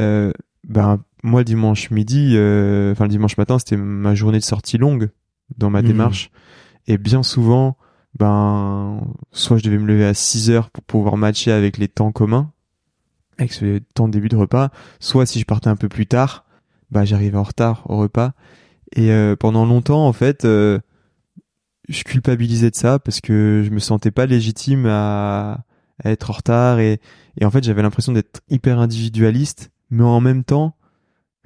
euh, 0.00 0.32
ben 0.64 1.00
moi, 1.22 1.40
le 1.40 1.44
dimanche 1.44 1.90
midi, 1.90 2.34
euh, 2.36 2.92
enfin 2.92 3.04
le 3.04 3.10
dimanche 3.10 3.36
matin, 3.36 3.58
c'était 3.58 3.76
ma 3.76 4.14
journée 4.14 4.38
de 4.38 4.44
sortie 4.44 4.78
longue 4.78 5.10
dans 5.58 5.70
ma 5.70 5.82
mmh. 5.82 5.86
démarche. 5.86 6.30
Et 6.86 6.98
bien 6.98 7.22
souvent, 7.22 7.76
ben 8.18 9.00
soit 9.32 9.58
je 9.58 9.64
devais 9.64 9.78
me 9.78 9.86
lever 9.86 10.04
à 10.04 10.14
6 10.14 10.50
heures 10.50 10.70
pour 10.70 10.84
pouvoir 10.84 11.16
matcher 11.16 11.52
avec 11.52 11.78
les 11.78 11.88
temps 11.88 12.12
communs, 12.12 12.52
avec 13.38 13.52
ce 13.52 13.78
temps 13.94 14.06
de 14.06 14.12
début 14.12 14.28
de 14.28 14.36
repas, 14.36 14.70
soit 15.00 15.26
si 15.26 15.40
je 15.40 15.44
partais 15.44 15.68
un 15.68 15.76
peu 15.76 15.88
plus 15.88 16.06
tard, 16.06 16.44
bah 16.90 17.04
j'arrivais 17.04 17.36
en 17.36 17.42
retard 17.42 17.82
au 17.90 17.98
repas. 17.98 18.32
Et 18.94 19.10
euh, 19.10 19.34
pendant 19.36 19.66
longtemps, 19.66 20.06
en 20.06 20.12
fait, 20.12 20.44
euh, 20.44 20.78
je 21.88 22.02
culpabilisais 22.04 22.70
de 22.70 22.76
ça 22.76 22.98
parce 22.98 23.20
que 23.20 23.62
je 23.64 23.70
me 23.70 23.78
sentais 23.78 24.10
pas 24.10 24.26
légitime 24.26 24.86
à, 24.86 25.64
être 26.04 26.30
en 26.30 26.34
retard 26.34 26.78
et, 26.78 27.00
et 27.40 27.46
en 27.46 27.50
fait 27.50 27.64
j'avais 27.64 27.80
l'impression 27.80 28.12
d'être 28.12 28.42
hyper 28.50 28.78
individualiste, 28.78 29.70
mais 29.90 30.04
en 30.04 30.20
même 30.20 30.44
temps 30.44 30.76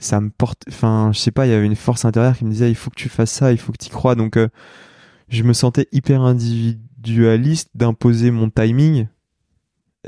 ça 0.00 0.20
me 0.20 0.30
porte, 0.30 0.64
enfin 0.68 1.10
je 1.12 1.18
sais 1.18 1.30
pas, 1.30 1.46
il 1.46 1.50
y 1.50 1.52
avait 1.52 1.66
une 1.66 1.76
force 1.76 2.04
intérieure 2.04 2.36
qui 2.36 2.44
me 2.44 2.50
disait 2.50 2.70
il 2.70 2.74
faut 2.74 2.90
que 2.90 2.96
tu 2.96 3.08
fasses 3.08 3.30
ça, 3.30 3.52
il 3.52 3.58
faut 3.58 3.72
que 3.72 3.78
tu 3.78 3.86
y 3.86 3.90
crois. 3.90 4.14
Donc 4.14 4.36
euh, 4.36 4.48
je 5.28 5.42
me 5.42 5.52
sentais 5.52 5.86
hyper 5.92 6.22
individualiste 6.22 7.70
d'imposer 7.74 8.30
mon 8.30 8.50
timing 8.50 9.08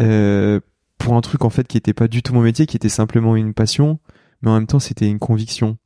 euh, 0.00 0.60
pour 0.98 1.14
un 1.14 1.20
truc 1.20 1.44
en 1.44 1.50
fait 1.50 1.68
qui 1.68 1.76
était 1.76 1.92
pas 1.92 2.08
du 2.08 2.22
tout 2.22 2.34
mon 2.34 2.40
métier, 2.40 2.66
qui 2.66 2.76
était 2.76 2.88
simplement 2.88 3.36
une 3.36 3.54
passion, 3.54 4.00
mais 4.40 4.50
en 4.50 4.54
même 4.54 4.66
temps 4.66 4.80
c'était 4.80 5.08
une 5.08 5.18
conviction. 5.18 5.78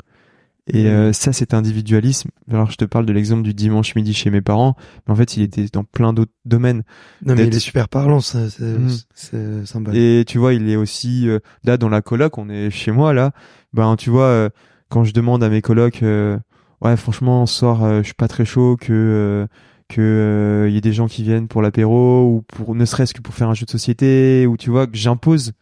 Et 0.69 0.89
euh, 0.89 1.13
ça, 1.13 1.33
cet 1.33 1.55
individualisme. 1.55 2.31
Alors, 2.51 2.71
je 2.73 2.77
te 2.77 2.85
parle 2.85 3.07
de 3.07 3.13
l'exemple 3.13 3.43
du 3.43 3.55
dimanche 3.55 3.95
midi 3.95 4.13
chez 4.13 4.31
mes 4.31 4.41
parents, 4.41 4.75
mais 5.07 5.13
en 5.13 5.17
fait, 5.17 5.37
il 5.37 5.45
était 5.45 5.67
dans 5.73 5.85
plein 5.85 6.13
d'autres 6.13 6.33
domaines. 6.45 6.83
Non, 7.25 7.37
mais 7.37 7.47
il 7.47 7.55
est 7.55 7.61
super 7.61 7.89
parlant, 7.89 8.21
c'est 8.21 8.59
mmh. 8.59 9.65
sympa. 9.65 9.93
Et 9.95 10.25
tu 10.27 10.39
vois, 10.39 10.55
il 10.55 10.69
est 10.69 10.75
aussi 10.75 11.29
euh, 11.29 11.39
là 11.63 11.77
dans 11.77 11.89
la 11.89 12.03
coloc. 12.03 12.37
On 12.39 12.49
est 12.49 12.71
chez 12.71 12.91
moi 12.91 13.13
là. 13.13 13.31
Ben, 13.75 13.95
tu 13.95 14.11
vois, 14.11 14.25
euh, 14.25 14.49
quand 14.89 15.05
je 15.05 15.13
demande 15.13 15.45
à 15.45 15.49
mes 15.49 15.63
colocs, 15.63 16.03
ouais, 16.03 16.97
franchement, 16.97 17.47
ce 17.47 17.59
soir, 17.59 18.03
je 18.03 18.05
suis 18.05 18.15
pas 18.15 18.29
très 18.29 18.45
chaud 18.45 18.77
que 18.77 19.47
que 19.89 20.67
il 20.69 20.75
y 20.75 20.79
ait 20.79 20.81
des 20.81 20.93
gens 20.93 21.07
qui 21.07 21.23
viennent 21.23 21.47
pour 21.47 21.63
l'apéro 21.63 22.25
ou 22.25 22.43
pour 22.43 22.75
ne 22.75 22.85
serait-ce 22.85 23.15
que 23.15 23.21
pour 23.21 23.35
faire 23.35 23.49
un 23.49 23.55
jeu 23.55 23.67
de 23.67 23.71
société 23.71 24.45
ou 24.45 24.57
tu 24.57 24.71
vois 24.71 24.89
que 24.89 24.97
j'impose 24.97 25.53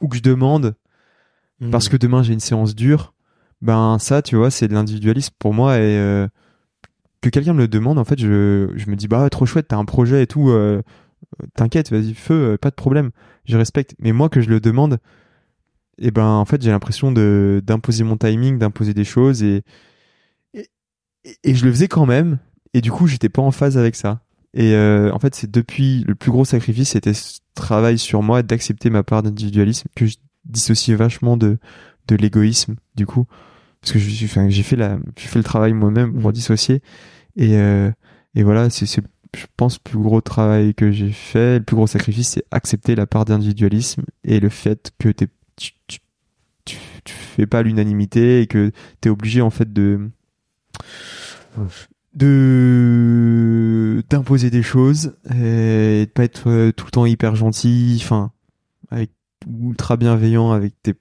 ou 0.00 0.08
que 0.08 0.16
je 0.16 0.22
demande 0.22 0.74
mmh. 1.60 1.70
parce 1.70 1.88
que 1.88 1.96
demain 1.96 2.24
j'ai 2.24 2.32
une 2.32 2.40
séance 2.40 2.74
dure 2.74 3.14
ben 3.66 3.98
ça 3.98 4.22
tu 4.22 4.36
vois 4.36 4.50
c'est 4.50 4.68
de 4.68 4.74
l'individualisme 4.74 5.34
pour 5.38 5.52
moi 5.52 5.76
et 5.76 5.98
euh, 5.98 6.26
que 7.20 7.28
quelqu'un 7.28 7.52
me 7.52 7.58
le 7.58 7.68
demande 7.68 7.98
en 7.98 8.04
fait 8.04 8.18
je, 8.18 8.26
me 8.88 8.94
dis 8.94 9.08
bah 9.08 9.28
trop 9.28 9.44
chouette 9.44 9.66
t'as 9.68 9.76
un 9.76 9.84
projet 9.84 10.22
et 10.22 10.26
tout 10.26 10.48
euh, 10.50 10.80
t'inquiète 11.54 11.90
vas-y 11.90 12.14
feu 12.14 12.52
euh, 12.52 12.56
pas 12.56 12.70
de 12.70 12.76
problème 12.76 13.10
je 13.44 13.56
respecte. 13.56 13.94
Mais 13.98 14.12
moi 14.12 14.28
que 14.28 14.40
je 14.40 14.48
le 14.48 14.60
demande 14.60 14.98
et 15.98 16.10
ben 16.10 16.26
en 16.26 16.44
fait 16.44 16.62
j'ai 16.62 16.70
l'impression 16.70 17.10
de 17.12 17.60
d'imposer 17.64 18.04
mon 18.04 18.16
timing 18.16 18.58
d'imposer 18.58 18.94
des 18.94 19.04
choses 19.04 19.42
et, 19.42 19.62
et, 20.54 21.54
je 21.54 21.64
le 21.64 21.72
faisais 21.72 21.88
quand 21.88 22.06
même 22.06 22.38
et 22.72 22.80
du 22.80 22.92
coup 22.92 23.06
j'étais 23.08 23.28
pas 23.28 23.42
en 23.42 23.50
phase 23.50 23.76
avec 23.76 23.96
ça. 23.96 24.22
Et 24.54 24.74
en 25.12 25.18
fait 25.18 25.34
c'est 25.34 25.50
depuis 25.50 26.04
le 26.06 26.14
plus 26.14 26.30
gros 26.30 26.44
sacrifice 26.44 26.90
c'était 26.90 27.14
ce 27.14 27.40
travail 27.54 27.98
sur 27.98 28.22
moi 28.22 28.42
d'accepter 28.42 28.90
ma 28.90 29.02
part 29.02 29.22
d'individualisme 29.22 29.88
que 29.94 30.06
je 30.06 30.16
dissociais 30.44 30.94
vachement 30.94 31.36
de 31.36 31.58
de 32.08 32.16
l'égoïsme 32.16 32.76
du 32.94 33.04
coup 33.04 33.26
parce 33.86 33.92
que 33.92 33.98
j'ai 34.50 34.62
fait 34.62 34.76
la 34.76 34.98
j'ai 35.16 35.28
fait 35.28 35.38
le 35.38 35.44
travail 35.44 35.72
moi-même 35.72 36.12
pour 36.20 36.30
mmh. 36.30 36.32
dissocier 36.32 36.82
et 37.36 37.56
euh, 37.56 37.90
et 38.34 38.42
voilà 38.42 38.68
c'est 38.68 38.84
c'est 38.84 39.02
je 39.36 39.46
pense 39.56 39.78
le 39.78 39.90
plus 39.90 39.98
gros 40.00 40.20
travail 40.20 40.74
que 40.74 40.90
j'ai 40.90 41.12
fait 41.12 41.58
le 41.58 41.64
plus 41.64 41.76
gros 41.76 41.86
sacrifice 41.86 42.30
c'est 42.30 42.44
accepter 42.50 42.96
la 42.96 43.06
part 43.06 43.24
d'individualisme 43.24 44.02
et 44.24 44.40
le 44.40 44.48
fait 44.48 44.92
que 44.98 45.08
t'es 45.10 45.28
tu, 45.56 45.72
tu, 45.86 46.00
tu, 46.64 46.78
tu 47.04 47.14
fais 47.14 47.46
pas 47.46 47.62
l'unanimité 47.62 48.40
et 48.40 48.48
que 48.48 48.72
t'es 49.00 49.08
obligé 49.08 49.40
en 49.40 49.50
fait 49.50 49.72
de 49.72 50.10
de 52.14 54.02
d'imposer 54.10 54.50
des 54.50 54.64
choses 54.64 55.16
et 55.30 56.06
de 56.06 56.10
pas 56.12 56.24
être 56.24 56.50
euh, 56.50 56.72
tout 56.72 56.86
le 56.86 56.90
temps 56.90 57.06
hyper 57.06 57.36
gentil 57.36 58.00
enfin 58.02 58.32
avec 58.90 59.12
ultra 59.46 59.96
bienveillant 59.96 60.50
avec 60.50 60.74
tes 60.82 60.94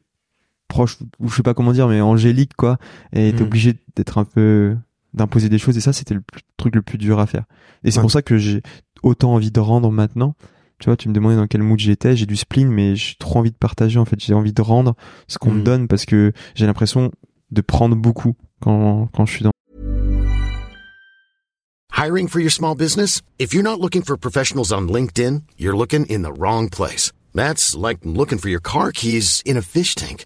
proche 0.68 0.98
ou 1.20 1.30
je 1.30 1.36
sais 1.36 1.44
pas 1.44 1.54
comment 1.54 1.72
dire 1.72 1.88
mais 1.88 2.02
angélique 2.02 2.56
quoi. 2.56 2.78
Et 3.14 3.34
t'es 3.34 3.44
mm. 3.44 3.48
obligé 3.48 3.74
d'être 3.96 4.18
un 4.18 4.26
peu 4.26 4.76
d'imposer 5.14 5.50
des 5.50 5.58
choses. 5.58 5.78
Et 5.78 5.82
ça 5.82 5.94
c'était 5.94 6.14
le 6.14 6.24
truc 6.58 6.76
le 6.76 6.82
plus 6.82 6.98
dur 6.98 7.20
à 7.20 7.26
faire. 7.26 7.46
Et 7.84 7.92
c'est 7.92 8.02
pour 8.02 8.12
ça 8.12 8.22
que 8.22 8.38
j'ai 8.38 8.62
autant 9.04 9.34
envie 9.34 9.52
de 9.52 9.60
rendre 9.60 9.92
maintenant. 9.92 10.36
Tu 10.80 10.90
vois 10.90 10.98
tu 10.98 11.08
me 11.08 11.14
demandais 11.14 11.38
dans 11.38 11.48
quel 11.48 11.64
mood 11.64 11.80
j'étais. 11.80 12.16
J'ai 12.16 12.26
du 12.26 12.36
spleen 12.36 12.70
mais 12.70 12.96
j'ai 12.96 13.16
trop 13.16 13.40
envie 13.40 13.52
de 13.52 13.58
partager 13.58 14.00
en 14.00 14.06
fait. 14.06 14.20
J'ai 14.20 14.34
envie 14.34 14.54
de 14.54 14.62
rendre 14.62 14.96
ce 15.28 15.38
qu'on 15.38 15.52
me 15.52 15.62
mm. 15.62 15.64
donne 15.64 15.88
parce 15.88 16.06
que 16.06 16.34
j'ai 16.56 16.66
l'impression 16.66 17.12
de 17.52 17.62
prendre 17.62 17.96
beaucoup 17.96 18.36
quand 18.60 19.10
quand 19.14 19.26
je 19.26 19.32
suis 19.32 19.44
dans 19.44 19.52
Hiring 21.98 22.28
for 22.28 22.42
your 22.42 22.52
small 22.52 22.76
business? 22.76 23.22
If 23.40 23.54
you're 23.54 23.64
not 23.64 23.80
looking 23.80 24.04
for 24.04 24.18
professionals 24.18 24.74
on 24.74 24.88
LinkedIn 24.90 25.44
you're 25.58 25.78
looking 25.78 26.06
in 26.08 26.24
the 26.24 26.34
wrong 26.38 26.70
place. 26.70 27.14
That's 27.34 27.76
like 27.76 28.00
looking 28.04 28.38
for 28.38 28.50
your 28.50 28.62
car 28.62 28.92
keys 28.92 29.42
in 29.46 29.58
a 29.58 29.62
fish 29.62 29.96
tank 29.96 30.26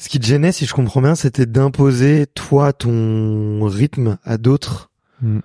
Ce 0.00 0.08
qui 0.08 0.18
te 0.18 0.24
gênait, 0.24 0.50
si 0.50 0.64
je 0.64 0.72
comprends 0.72 1.02
bien, 1.02 1.14
c'était 1.14 1.44
d'imposer 1.44 2.26
toi 2.26 2.72
ton 2.72 3.62
rythme 3.66 4.16
à 4.24 4.38
d'autres 4.38 4.90
mm. 5.20 5.40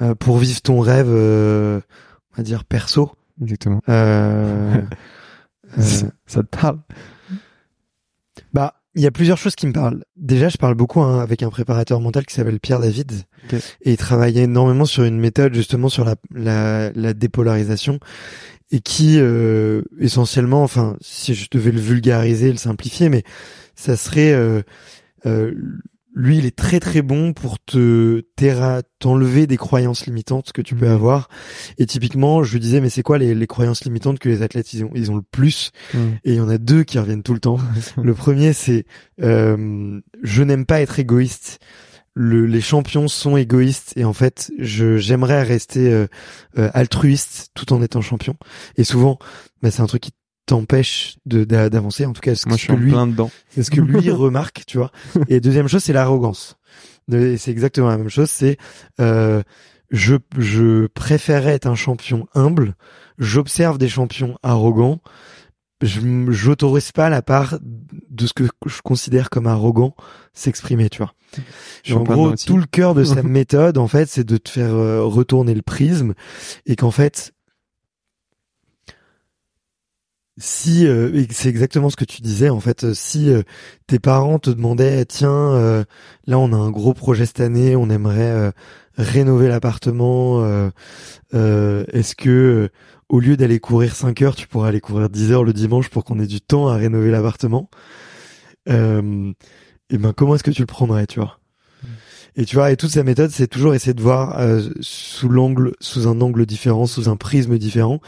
euh, 0.00 0.14
pour 0.14 0.38
vivre 0.38 0.62
ton 0.62 0.78
rêve, 0.78 1.08
euh, 1.10 1.80
on 2.32 2.36
va 2.36 2.42
dire 2.44 2.64
perso. 2.64 3.10
Exactement. 3.42 3.82
Euh, 3.88 4.80
ça 5.76 6.42
te 6.44 6.56
parle? 6.56 6.78
Bah, 8.52 8.74
il 8.94 9.02
y 9.02 9.08
a 9.08 9.10
plusieurs 9.10 9.38
choses 9.38 9.56
qui 9.56 9.66
me 9.66 9.72
parlent. 9.72 10.04
Déjà, 10.14 10.50
je 10.50 10.56
parle 10.56 10.76
beaucoup 10.76 11.02
hein, 11.02 11.18
avec 11.18 11.42
un 11.42 11.50
préparateur 11.50 12.00
mental 12.00 12.26
qui 12.26 12.34
s'appelle 12.34 12.60
Pierre 12.60 12.78
David, 12.78 13.10
et 13.50 13.90
il 13.90 13.96
travaillait 13.96 14.44
énormément 14.44 14.84
sur 14.84 15.02
une 15.02 15.18
méthode 15.18 15.52
justement 15.52 15.88
sur 15.88 16.04
la, 16.04 16.14
la, 16.32 16.92
la 16.92 17.12
dépolarisation 17.12 17.98
et 18.70 18.78
qui 18.78 19.20
essentiellement, 19.98 20.62
enfin, 20.62 20.96
si 21.00 21.34
je 21.34 21.48
devais 21.50 21.70
le 21.70 21.80
vulgariser, 21.80 22.50
le 22.50 22.58
simplifier, 22.58 23.08
mais 23.08 23.22
ça 23.76 23.96
serait 23.96 24.32
euh, 24.32 24.62
euh, 25.26 25.54
lui, 26.16 26.38
il 26.38 26.46
est 26.46 26.56
très 26.56 26.80
très 26.80 27.02
bon 27.02 27.34
pour 27.34 27.62
te 27.62 28.22
t'enlever 28.98 29.46
des 29.46 29.58
croyances 29.58 30.06
limitantes 30.06 30.52
que 30.52 30.62
tu 30.62 30.74
peux 30.74 30.86
mhm. 30.86 30.92
avoir. 30.92 31.28
Et 31.76 31.84
typiquement, 31.84 32.42
je 32.42 32.54
lui 32.54 32.60
disais, 32.60 32.80
mais 32.80 32.88
c'est 32.88 33.02
quoi 33.02 33.18
les, 33.18 33.34
les, 33.34 33.46
croyances 33.46 33.84
limitantes 33.84 34.18
que 34.18 34.30
les 34.30 34.40
athlètes 34.40 34.72
ils 34.72 34.82
ont, 34.84 34.90
ils 34.94 35.10
ont 35.10 35.16
le 35.16 35.22
plus? 35.22 35.72
Mhm. 35.92 36.18
Et 36.24 36.32
il 36.32 36.36
y 36.36 36.40
en 36.40 36.48
a 36.48 36.56
deux 36.56 36.84
qui 36.84 36.98
reviennent 36.98 37.22
tout 37.22 37.34
le 37.34 37.40
temps. 37.40 37.58
le 38.02 38.14
premier, 38.14 38.54
c'est 38.54 38.86
euh, 39.22 40.00
je 40.22 40.42
n'aime 40.42 40.64
pas 40.64 40.80
être 40.80 40.98
égoïste. 40.98 41.60
Le, 42.14 42.46
les 42.46 42.62
champions 42.62 43.08
sont 43.08 43.36
égoïstes 43.36 43.92
et 43.96 44.04
en 44.06 44.14
fait, 44.14 44.50
je 44.58 44.96
j'aimerais 44.96 45.42
rester 45.42 45.92
euh, 45.92 46.06
euh, 46.56 46.70
altruiste 46.72 47.50
tout 47.52 47.74
en 47.74 47.82
étant 47.82 48.00
champion. 48.00 48.36
Et 48.78 48.84
souvent, 48.84 49.18
bah, 49.60 49.70
c'est 49.70 49.82
un 49.82 49.86
truc 49.86 50.00
qui 50.00 50.12
t'empêche 50.46 51.18
de 51.26 51.44
d'avancer. 51.44 52.06
En 52.06 52.12
tout 52.12 52.20
cas 52.20 52.34
ce 52.34 52.48
Moi, 52.48 52.56
je 52.56 52.62
suis 52.62 52.76
lui 52.76 52.92
plein 52.92 53.06
dedans. 53.06 53.30
c'est 53.50 53.62
ce 53.62 53.70
que 53.70 53.80
lui 53.80 54.10
remarque 54.10 54.62
tu 54.66 54.78
vois. 54.78 54.92
Et 55.28 55.40
deuxième 55.40 55.68
chose 55.68 55.82
c'est 55.82 55.92
l'arrogance. 55.92 56.56
C'est 57.08 57.48
exactement 57.48 57.88
la 57.88 57.98
même 57.98 58.08
chose 58.08 58.30
c'est 58.30 58.56
euh, 59.00 59.42
je 59.90 60.16
je 60.38 60.86
préférerais 60.86 61.54
être 61.54 61.66
un 61.66 61.74
champion 61.74 62.26
humble. 62.34 62.74
J'observe 63.18 63.78
des 63.78 63.88
champions 63.88 64.38
arrogants. 64.42 65.00
Je 65.82 66.00
j'autorise 66.30 66.90
pas 66.92 67.10
la 67.10 67.20
part 67.20 67.58
de 67.60 68.26
ce 68.26 68.32
que 68.32 68.44
je 68.64 68.80
considère 68.82 69.28
comme 69.28 69.46
arrogant 69.46 69.94
s'exprimer 70.32 70.88
tu 70.88 71.02
vois. 71.02 71.12
En 71.90 72.02
gros 72.02 72.34
tout 72.34 72.56
le 72.56 72.64
cœur 72.64 72.94
de 72.94 73.04
sa 73.04 73.22
méthode 73.22 73.76
en 73.76 73.88
fait 73.88 74.08
c'est 74.08 74.24
de 74.24 74.38
te 74.38 74.48
faire 74.48 74.74
euh, 74.74 75.02
retourner 75.02 75.54
le 75.54 75.62
prisme. 75.62 76.14
Et 76.64 76.76
qu'en 76.76 76.90
fait 76.90 77.32
si 80.38 80.86
euh, 80.86 81.24
c'est 81.30 81.48
exactement 81.48 81.90
ce 81.90 81.96
que 81.96 82.04
tu 82.04 82.20
disais 82.20 82.48
en 82.50 82.60
fait 82.60 82.92
si 82.94 83.30
tes 83.86 83.98
parents 83.98 84.38
te 84.38 84.50
demandaient 84.50 85.04
tiens 85.06 85.84
là 86.26 86.38
on 86.38 86.52
a 86.52 86.56
un 86.56 86.70
gros 86.70 86.94
projet 86.94 87.26
cette 87.26 87.40
année 87.40 87.76
on 87.76 87.88
aimerait 87.88 88.52
rénover 88.98 89.48
l'appartement 89.48 90.70
est-ce 91.32 92.14
que 92.14 92.68
au 93.08 93.20
lieu 93.20 93.36
d'aller 93.36 93.60
courir 93.60 93.94
5 93.94 94.22
heures 94.22 94.36
tu 94.36 94.46
pourrais 94.46 94.68
aller 94.68 94.80
courir 94.80 95.08
10 95.08 95.32
heures 95.32 95.44
le 95.44 95.52
dimanche 95.52 95.88
pour 95.88 96.04
qu'on 96.04 96.20
ait 96.20 96.26
du 96.26 96.40
temps 96.40 96.68
à 96.68 96.76
rénover 96.76 97.10
l'appartement? 97.10 97.70
Et 99.88 99.98
ben 99.98 100.12
comment 100.12 100.34
est-ce 100.34 100.44
que 100.44 100.50
tu 100.50 100.62
le 100.62 100.66
prendrais 100.66 101.06
tu 101.06 101.20
vois? 101.20 101.38
Et 102.36 102.44
tu 102.44 102.56
vois, 102.56 102.70
et 102.70 102.76
toute 102.76 102.90
sa 102.90 103.02
méthode, 103.02 103.30
c'est 103.30 103.46
toujours 103.46 103.74
essayer 103.74 103.94
de 103.94 104.02
voir 104.02 104.38
euh, 104.38 104.68
sous 104.80 105.28
l'angle, 105.28 105.72
sous 105.80 106.06
un 106.06 106.20
angle 106.20 106.44
différent, 106.44 106.84
sous 106.84 107.08
un 107.08 107.16
prisme 107.16 107.56
différent, 107.56 108.00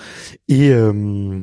et 0.48 0.70
euh, 0.70 1.40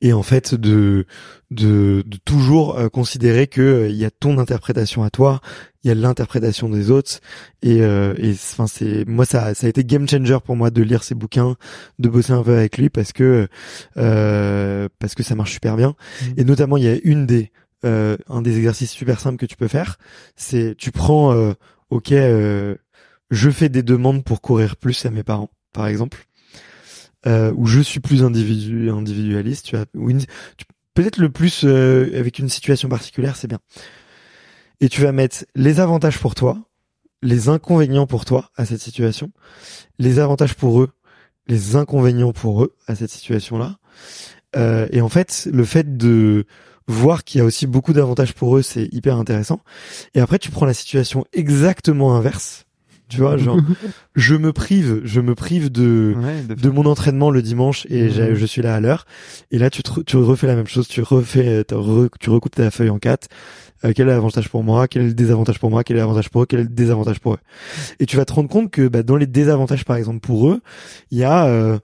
et 0.00 0.12
en 0.12 0.22
fait 0.22 0.54
de 0.54 1.06
de, 1.50 2.02
de 2.06 2.16
toujours 2.24 2.78
euh, 2.78 2.88
considérer 2.88 3.46
que 3.46 3.86
il 3.88 3.96
y 3.96 4.04
a 4.04 4.10
ton 4.10 4.38
interprétation 4.38 5.02
à 5.02 5.10
toi, 5.10 5.40
il 5.84 5.88
y 5.88 5.90
a 5.90 5.94
l'interprétation 5.94 6.68
des 6.68 6.90
autres, 6.90 7.20
et 7.62 7.78
et 7.78 8.32
enfin 8.32 8.66
c'est 8.66 9.04
moi 9.06 9.24
ça 9.24 9.54
ça 9.54 9.66
a 9.66 9.70
été 9.70 9.84
game 9.84 10.08
changer 10.08 10.38
pour 10.44 10.56
moi 10.56 10.70
de 10.70 10.82
lire 10.82 11.04
ses 11.04 11.14
bouquins, 11.14 11.56
de 11.98 12.08
bosser 12.08 12.32
un 12.32 12.42
peu 12.42 12.56
avec 12.56 12.78
lui 12.78 12.90
parce 12.90 13.12
que 13.12 13.48
parce 13.94 15.14
que 15.14 15.22
ça 15.22 15.34
marche 15.34 15.52
super 15.52 15.76
bien, 15.76 15.90
mmh. 15.90 16.24
et 16.38 16.44
notamment 16.44 16.76
il 16.76 16.84
y 16.84 16.88
a 16.88 16.96
une 17.04 17.26
des 17.26 17.52
euh, 17.84 18.16
un 18.28 18.42
des 18.42 18.56
exercices 18.56 18.90
super 18.90 19.20
simples 19.20 19.36
que 19.36 19.46
tu 19.46 19.56
peux 19.56 19.68
faire, 19.68 19.98
c'est 20.34 20.74
tu 20.76 20.90
prends, 20.90 21.32
euh, 21.32 21.52
ok, 21.90 22.10
euh, 22.12 22.74
je 23.30 23.50
fais 23.50 23.68
des 23.68 23.82
demandes 23.82 24.24
pour 24.24 24.40
courir 24.40 24.76
plus 24.76 25.04
à 25.04 25.10
mes 25.10 25.22
parents, 25.22 25.50
par 25.72 25.86
exemple, 25.86 26.24
ou 27.26 27.66
je 27.66 27.80
suis 27.80 28.00
plus 28.00 28.22
individu, 28.22 28.90
individualiste. 28.90 29.66
Tu 29.66 29.76
as, 29.76 29.84
peut-être 30.94 31.18
le 31.18 31.30
plus 31.30 31.64
avec 31.64 32.38
une 32.38 32.48
situation 32.48 32.88
particulière, 32.88 33.36
c'est 33.36 33.48
bien. 33.48 33.58
Et 34.80 34.88
tu 34.88 35.00
vas 35.00 35.12
mettre 35.12 35.44
les 35.54 35.80
avantages 35.80 36.18
pour 36.18 36.34
toi, 36.34 36.58
les 37.22 37.48
inconvénients 37.48 38.06
pour 38.06 38.24
toi 38.24 38.50
à 38.56 38.64
cette 38.64 38.80
situation, 38.80 39.30
les 39.98 40.18
avantages 40.18 40.54
pour 40.54 40.80
eux, 40.82 40.90
les 41.48 41.76
inconvénients 41.76 42.32
pour 42.32 42.62
eux 42.62 42.74
à 42.86 42.94
cette 42.94 43.10
situation-là. 43.10 43.78
et 44.54 45.00
en 45.00 45.08
fait, 45.08 45.48
le 45.52 45.64
fait 45.64 45.96
de 45.96 46.46
voir 46.88 47.24
qu'il 47.24 47.38
y 47.40 47.42
a 47.42 47.44
aussi 47.44 47.66
beaucoup 47.66 47.92
d'avantages 47.92 48.32
pour 48.32 48.56
eux, 48.56 48.62
c'est 48.62 48.88
hyper 48.92 49.16
intéressant. 49.16 49.60
Et 50.14 50.20
après, 50.20 50.38
tu 50.38 50.50
prends 50.50 50.66
la 50.66 50.74
situation 50.74 51.24
exactement 51.32 52.14
inverse. 52.14 52.65
Tu 53.08 53.18
vois, 53.18 53.36
genre, 53.36 53.58
je 54.16 54.34
me 54.34 54.52
prive, 54.52 55.00
je 55.04 55.20
me 55.20 55.34
prive 55.34 55.70
de 55.70 56.14
de, 56.48 56.70
mon 56.70 56.86
entraînement 56.86 57.30
le 57.30 57.40
dimanche 57.40 57.86
et 57.88 58.10
je 58.10 58.46
suis 58.46 58.62
là 58.62 58.74
à 58.74 58.80
l'heure. 58.80 59.06
Et 59.50 59.58
là, 59.58 59.70
tu 59.70 59.82
tu 60.06 60.16
refais 60.16 60.46
la 60.46 60.56
même 60.56 60.66
chose, 60.66 60.88
tu 60.88 61.02
refais, 61.02 61.64
tu 62.20 62.30
recoupes 62.30 62.54
ta 62.54 62.70
feuille 62.70 62.90
en 62.90 62.98
quatre. 62.98 63.28
Euh, 63.84 63.92
quel 63.94 64.08
est 64.08 64.12
l'avantage 64.12 64.48
pour 64.48 64.64
moi? 64.64 64.88
Quel 64.88 65.02
est 65.02 65.08
le 65.08 65.14
désavantage 65.14 65.58
pour 65.58 65.70
moi? 65.70 65.84
Quel 65.84 65.96
est 65.96 66.00
l'avantage 66.00 66.30
pour 66.30 66.42
eux? 66.42 66.46
Quel 66.46 66.60
est 66.60 66.64
le 66.64 66.68
désavantage 66.68 67.20
pour 67.20 67.34
eux? 67.34 67.38
Et 68.00 68.06
tu 68.06 68.16
vas 68.16 68.24
te 68.24 68.32
rendre 68.32 68.48
compte 68.48 68.70
que 68.70 68.88
bah, 68.88 69.02
dans 69.02 69.16
les 69.16 69.26
désavantages, 69.26 69.84
par 69.84 69.96
exemple, 69.96 70.20
pour 70.20 70.48
eux, 70.48 70.60
il 71.10 71.18
y 71.18 71.24
a 71.24 71.46
euh, 71.46 71.78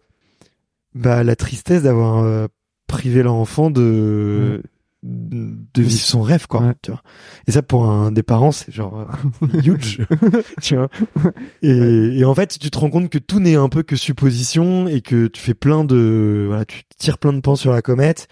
bah, 0.94 1.22
la 1.22 1.36
tristesse 1.36 1.82
d'avoir 1.82 2.18
euh, 2.18 2.46
privé 2.86 3.22
leur 3.22 3.34
enfant 3.34 3.70
de 3.70 4.62
de 5.02 5.82
vivre 5.82 6.00
son 6.00 6.22
rêve 6.22 6.46
quoi 6.46 6.74
tu 6.80 6.92
vois. 6.92 7.02
Et 7.48 7.52
ça 7.52 7.62
pour 7.62 7.86
un 7.86 8.12
des 8.12 8.22
parents 8.22 8.52
c'est 8.52 8.72
genre 8.72 9.08
euh, 9.42 9.46
huge. 9.64 10.06
Tu 10.60 10.76
vois. 10.76 10.88
Et, 11.62 11.70
et, 12.18 12.24
en 12.24 12.34
fait 12.34 12.58
tu 12.58 12.70
te 12.70 12.78
rends 12.78 12.90
compte 12.90 13.08
que 13.08 13.18
tout 13.18 13.40
n'est 13.40 13.56
un 13.56 13.68
peu 13.68 13.82
que 13.82 13.96
supposition 13.96 14.86
et 14.86 15.00
que 15.00 15.26
tu 15.26 15.40
fais 15.40 15.54
plein 15.54 15.84
de 15.84 16.44
voilà 16.48 16.64
tu 16.64 16.82
tires 16.98 17.18
plein 17.18 17.32
de 17.32 17.40
pans 17.40 17.56
sur 17.56 17.72
la 17.72 17.82
comète 17.82 18.28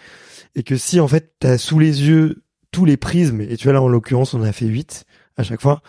et 0.54 0.62
que 0.62 0.76
si 0.76 1.00
en 1.00 1.08
fait 1.08 1.34
t'as 1.40 1.58
sous 1.58 1.78
les 1.78 2.02
yeux 2.02 2.44
tous 2.70 2.84
les 2.84 2.96
prismes 2.96 3.40
et 3.40 3.56
tu 3.56 3.64
vois 3.64 3.72
là 3.72 3.82
en 3.82 3.88
l'occurrence 3.88 4.34
on 4.34 4.42
a 4.42 4.52
fait 4.52 4.66
8 4.66 5.04
à 5.36 5.42
chaque 5.42 5.60
fois 5.60 5.82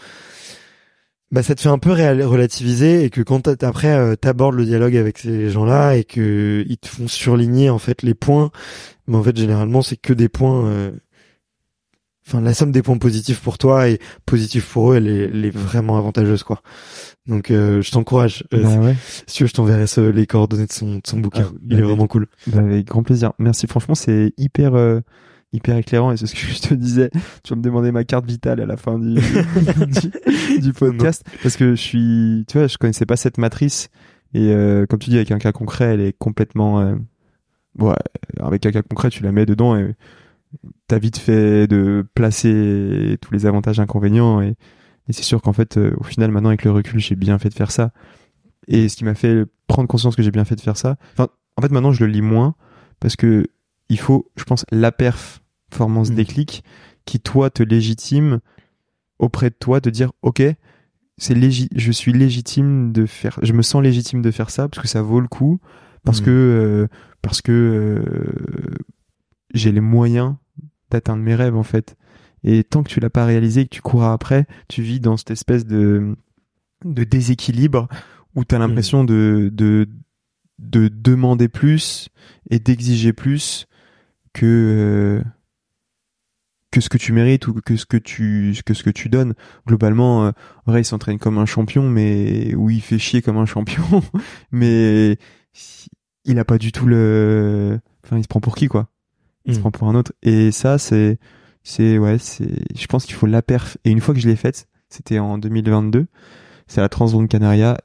bah 1.31 1.43
ça 1.43 1.55
te 1.55 1.61
fait 1.61 1.69
un 1.69 1.77
peu 1.77 1.91
relativiser 1.91 3.05
et 3.05 3.09
que 3.09 3.21
quand 3.21 3.47
après 3.63 3.93
euh, 3.93 4.15
t'abordes 4.15 4.55
le 4.55 4.65
dialogue 4.65 4.97
avec 4.97 5.17
ces 5.17 5.49
gens-là 5.49 5.95
et 5.95 6.03
que 6.03 6.65
ils 6.67 6.77
te 6.77 6.87
font 6.87 7.07
surligner 7.07 7.69
en 7.69 7.79
fait 7.79 8.01
les 8.01 8.13
points 8.13 8.51
mais 9.07 9.15
en 9.15 9.23
fait 9.23 9.35
généralement 9.37 9.81
c'est 9.81 9.95
que 9.95 10.13
des 10.13 10.27
points 10.29 10.65
euh, 10.65 10.91
enfin 12.27 12.41
la 12.41 12.53
somme 12.53 12.71
des 12.71 12.81
points 12.81 12.97
positifs 12.97 13.39
pour 13.39 13.57
toi 13.57 13.87
et 13.87 13.99
positifs 14.25 14.69
pour 14.71 14.91
eux 14.91 14.97
elle 14.97 15.07
est, 15.07 15.29
elle 15.33 15.45
est 15.45 15.55
vraiment 15.55 15.97
avantageuse 15.97 16.43
quoi. 16.43 16.61
Donc 17.27 17.49
euh, 17.49 17.81
je 17.81 17.91
t'encourage 17.91 18.43
euh, 18.53 18.63
bah 18.63 18.77
ouais. 18.77 18.95
si 19.27 19.37
tu 19.37 19.43
veux 19.43 19.47
je 19.47 19.53
t'enverrai 19.53 19.85
les 20.11 20.27
coordonnées 20.27 20.65
de 20.65 20.73
son, 20.73 20.95
de 20.95 21.01
son 21.05 21.19
bouquin. 21.19 21.49
Ah, 21.49 21.57
il 21.69 21.79
est 21.79 21.81
vraiment 21.81 22.07
cool. 22.07 22.27
bah, 22.47 22.59
avec 22.59 22.87
grand 22.87 23.03
plaisir. 23.03 23.31
Merci. 23.39 23.67
Franchement 23.67 23.95
c'est 23.95 24.33
hyper 24.37 24.73
hyper 25.53 25.77
éclairant 25.77 26.11
et 26.11 26.17
c'est 26.17 26.27
ce 26.27 26.35
que 26.35 26.39
je 26.53 26.61
te 26.61 26.73
disais. 26.73 27.09
Tu 27.43 27.49
vas 27.53 27.55
me 27.55 27.61
demander 27.61 27.91
ma 27.91 28.03
carte 28.03 28.25
vitale 28.25 28.61
à 28.61 28.65
la 28.65 28.77
fin 28.77 28.99
du, 28.99 29.15
du, 30.59 30.73
podcast 30.73 31.25
parce 31.43 31.57
que 31.57 31.71
je 31.71 31.81
suis, 31.81 32.45
tu 32.47 32.57
vois, 32.57 32.67
je 32.67 32.77
connaissais 32.77 33.05
pas 33.05 33.17
cette 33.17 33.37
matrice 33.37 33.89
et 34.33 34.53
euh, 34.53 34.85
comme 34.85 34.99
tu 34.99 35.09
dis 35.09 35.17
avec 35.17 35.31
un 35.31 35.39
cas 35.39 35.51
concret, 35.51 35.93
elle 35.93 36.01
est 36.01 36.17
complètement, 36.17 36.79
euh, 36.79 36.95
ouais, 37.79 37.95
avec 38.39 38.65
un 38.65 38.71
cas 38.71 38.81
concret, 38.81 39.09
tu 39.09 39.23
la 39.23 39.31
mets 39.31 39.45
dedans 39.45 39.75
et 39.75 39.93
t'as 40.87 40.99
vite 40.99 41.17
fait 41.17 41.67
de 41.67 42.05
placer 42.13 43.17
tous 43.21 43.33
les 43.33 43.45
avantages 43.45 43.79
inconvénients 43.79 44.41
et, 44.41 44.55
et 45.07 45.13
c'est 45.13 45.23
sûr 45.23 45.41
qu'en 45.41 45.53
fait, 45.53 45.77
euh, 45.77 45.93
au 45.97 46.03
final, 46.03 46.31
maintenant 46.31 46.49
avec 46.49 46.63
le 46.63 46.71
recul, 46.71 46.99
j'ai 46.99 47.15
bien 47.15 47.37
fait 47.39 47.49
de 47.49 47.53
faire 47.53 47.71
ça. 47.71 47.91
Et 48.67 48.87
ce 48.87 48.95
qui 48.95 49.03
m'a 49.03 49.15
fait 49.15 49.45
prendre 49.67 49.87
conscience 49.87 50.15
que 50.15 50.23
j'ai 50.23 50.31
bien 50.31 50.45
fait 50.45 50.55
de 50.55 50.61
faire 50.61 50.77
ça. 50.77 50.97
Enfin, 51.13 51.29
en 51.57 51.61
fait, 51.61 51.71
maintenant, 51.71 51.91
je 51.91 52.05
le 52.05 52.11
lis 52.11 52.21
moins 52.21 52.55
parce 52.99 53.15
que 53.15 53.47
il 53.89 53.99
faut, 53.99 54.31
je 54.37 54.45
pense, 54.45 54.65
la 54.71 54.91
performance 55.71 56.11
mm. 56.11 56.15
déclic 56.15 56.63
qui, 57.05 57.19
toi, 57.19 57.49
te 57.49 57.63
légitime 57.63 58.39
auprès 59.17 59.49
de 59.49 59.55
toi 59.55 59.79
de 59.79 59.89
dire, 59.89 60.11
OK, 60.21 60.43
c'est 61.17 61.51
je 61.75 61.91
suis 61.91 62.13
légitime 62.13 62.91
de 62.91 63.05
faire, 63.05 63.39
je 63.41 63.53
me 63.53 63.61
sens 63.61 63.83
légitime 63.83 64.21
de 64.21 64.31
faire 64.31 64.49
ça 64.49 64.67
parce 64.67 64.81
que 64.81 64.87
ça 64.87 65.01
vaut 65.01 65.19
le 65.19 65.27
coup, 65.27 65.59
parce 66.03 66.21
mm. 66.21 66.25
que, 66.25 66.31
euh, 66.31 66.87
parce 67.21 67.41
que 67.41 67.51
euh, 67.51 68.75
j'ai 69.53 69.71
les 69.71 69.81
moyens 69.81 70.35
d'atteindre 70.89 71.23
mes 71.23 71.35
rêves, 71.35 71.55
en 71.55 71.63
fait. 71.63 71.95
Et 72.43 72.63
tant 72.63 72.83
que 72.83 72.89
tu 72.89 72.99
l'as 72.99 73.09
pas 73.09 73.25
réalisé, 73.25 73.65
que 73.65 73.69
tu 73.69 73.81
cours 73.81 74.03
après, 74.03 74.47
tu 74.67 74.81
vis 74.81 74.99
dans 74.99 75.15
cette 75.15 75.31
espèce 75.31 75.65
de, 75.65 76.15
de 76.83 77.03
déséquilibre 77.03 77.87
où 78.35 78.43
tu 78.43 78.55
as 78.55 78.59
l'impression 78.59 79.03
mm. 79.03 79.07
de, 79.07 79.49
de, 79.53 79.89
de 80.59 80.87
demander 80.87 81.49
plus 81.49 82.09
et 82.49 82.59
d'exiger 82.59 83.13
plus 83.13 83.67
que 84.33 84.45
euh, 84.45 85.23
que 86.71 86.79
ce 86.81 86.89
que 86.89 86.97
tu 86.97 87.11
mérites 87.11 87.47
ou 87.47 87.53
que 87.53 87.75
ce 87.75 87.85
que 87.85 87.97
tu 87.97 88.55
que 88.65 88.73
ce 88.73 88.83
que 88.83 88.89
tu 88.89 89.09
donnes. 89.09 89.33
Globalement 89.67 90.25
euh, 90.25 90.31
Ray 90.65 90.85
s'entraîne 90.85 91.19
comme 91.19 91.37
un 91.37 91.45
champion 91.45 91.89
mais 91.89 92.55
où 92.55 92.69
il 92.69 92.81
fait 92.81 92.97
chier 92.97 93.21
comme 93.21 93.37
un 93.37 93.45
champion. 93.45 93.83
Mais 94.51 95.17
il 96.25 96.39
a 96.39 96.45
pas 96.45 96.57
du 96.57 96.71
tout 96.71 96.85
le 96.85 97.79
enfin 98.05 98.17
il 98.17 98.23
se 98.23 98.27
prend 98.27 98.39
pour 98.39 98.55
qui 98.55 98.67
quoi? 98.67 98.89
Il 99.45 99.53
se 99.53 99.59
mm. 99.59 99.61
prend 99.61 99.71
pour 99.71 99.87
un 99.89 99.95
autre. 99.95 100.13
Et 100.23 100.51
ça 100.51 100.77
c'est 100.77 101.19
c'est 101.63 101.97
ouais 101.97 102.17
c'est 102.17 102.63
je 102.75 102.87
pense 102.87 103.05
qu'il 103.05 103.15
faut 103.15 103.27
la 103.27 103.41
perf. 103.41 103.77
Et 103.83 103.91
une 103.91 103.99
fois 103.99 104.13
que 104.13 104.21
je 104.21 104.27
l'ai 104.27 104.37
faite 104.37 104.67
c'était 104.89 105.19
en 105.19 105.37
2022 105.37 106.07
c'est 106.67 106.79
à 106.79 106.83
la 106.83 106.89
Transzone 106.89 107.27
Canaria. 107.27 107.77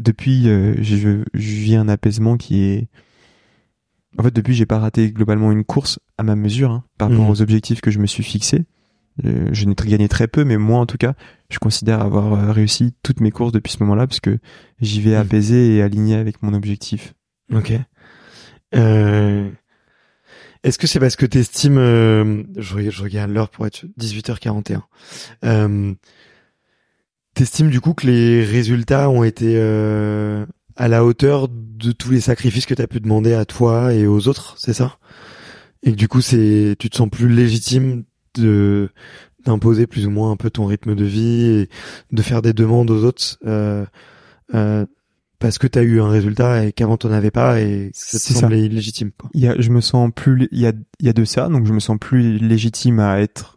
Depuis 0.00 0.48
euh, 0.48 0.74
je, 0.80 1.22
je 1.34 1.50
vis 1.52 1.76
un 1.76 1.88
apaisement 1.88 2.36
qui 2.36 2.62
est 2.64 2.88
en 4.18 4.22
fait, 4.22 4.34
depuis, 4.34 4.54
j'ai 4.54 4.66
pas 4.66 4.78
raté 4.78 5.10
globalement 5.10 5.52
une 5.52 5.64
course 5.64 5.98
à 6.18 6.22
ma 6.22 6.36
mesure 6.36 6.70
hein, 6.70 6.84
par 6.98 7.10
rapport 7.10 7.24
mhm. 7.24 7.30
aux 7.30 7.42
objectifs 7.42 7.80
que 7.80 7.90
je 7.90 7.98
me 7.98 8.06
suis 8.06 8.22
fixés. 8.22 8.64
Euh, 9.24 9.48
je 9.52 9.64
n'ai 9.66 9.74
gagné 9.74 10.08
très 10.08 10.26
peu, 10.26 10.44
mais 10.44 10.56
moi, 10.56 10.80
en 10.80 10.86
tout 10.86 10.96
cas, 10.96 11.14
je 11.50 11.58
considère 11.58 12.00
avoir 12.00 12.32
euh, 12.32 12.52
réussi 12.52 12.94
toutes 13.02 13.20
mes 13.20 13.30
courses 13.30 13.52
depuis 13.52 13.72
ce 13.72 13.82
moment-là, 13.82 14.06
parce 14.06 14.20
que 14.20 14.38
j'y 14.80 15.00
vais 15.00 15.12
mhm. 15.12 15.20
apaisé 15.20 15.76
et 15.76 15.82
aligné 15.82 16.16
avec 16.16 16.42
mon 16.42 16.52
objectif. 16.54 17.14
Ok. 17.52 17.72
Euh... 18.74 19.50
Est-ce 20.64 20.78
que 20.78 20.86
c'est 20.86 20.98
parce 20.98 21.14
que 21.14 21.26
t'estimes, 21.26 21.76
euh, 21.76 22.42
je, 22.56 22.88
je 22.90 23.02
regarde 23.02 23.30
l'heure 23.30 23.50
pour 23.50 23.66
être 23.66 23.84
18h41, 24.00 24.80
euh, 25.44 25.94
t'estimes 27.34 27.68
du 27.68 27.82
coup 27.82 27.92
que 27.92 28.06
les 28.06 28.42
résultats 28.42 29.10
ont 29.10 29.24
été 29.24 29.56
euh, 29.56 30.46
à 30.76 30.88
la 30.88 31.04
hauteur 31.04 31.48
de 31.48 31.92
tous 31.92 32.10
les 32.10 32.20
sacrifices 32.20 32.66
que 32.66 32.74
tu 32.74 32.82
as 32.82 32.86
pu 32.86 33.00
demander 33.00 33.34
à 33.34 33.44
toi 33.44 33.92
et 33.92 34.06
aux 34.06 34.28
autres, 34.28 34.54
c'est 34.58 34.72
ça? 34.72 34.98
Et 35.82 35.92
que 35.92 35.96
du 35.96 36.08
coup, 36.08 36.20
c'est 36.20 36.76
tu 36.78 36.90
te 36.90 36.96
sens 36.96 37.08
plus 37.10 37.28
légitime 37.28 38.04
de 38.34 38.90
d'imposer 39.44 39.86
plus 39.86 40.06
ou 40.06 40.10
moins 40.10 40.30
un 40.30 40.36
peu 40.36 40.50
ton 40.50 40.64
rythme 40.64 40.94
de 40.94 41.04
vie 41.04 41.44
et 41.44 41.68
de 42.12 42.22
faire 42.22 42.40
des 42.40 42.54
demandes 42.54 42.90
aux 42.90 43.04
autres 43.04 43.38
euh, 43.44 43.84
euh, 44.54 44.86
parce 45.38 45.58
que 45.58 45.66
tu 45.66 45.78
as 45.78 45.82
eu 45.82 46.00
un 46.00 46.08
résultat 46.08 46.64
et 46.64 46.72
qu'avant 46.72 46.96
tu 46.96 47.06
avais 47.08 47.30
pas 47.30 47.60
et 47.60 47.90
ça 47.92 48.18
te 48.18 48.38
semblait 48.38 48.62
illégitime. 48.62 49.10
Quoi. 49.18 49.28
Il 49.34 49.42
y 49.42 49.48
a, 49.48 49.60
je 49.60 49.68
me 49.68 49.82
sens 49.82 50.10
plus, 50.14 50.48
il 50.50 50.60
y 50.60 50.66
a, 50.66 50.72
il 51.00 51.06
y 51.06 51.10
a 51.10 51.12
de 51.12 51.24
ça, 51.26 51.48
donc 51.48 51.66
je 51.66 51.74
me 51.74 51.80
sens 51.80 51.98
plus 52.00 52.38
légitime 52.38 52.98
à 52.98 53.20
être 53.20 53.56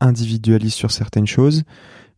individualiste 0.00 0.76
sur 0.76 0.90
certaines 0.90 1.26
choses, 1.26 1.62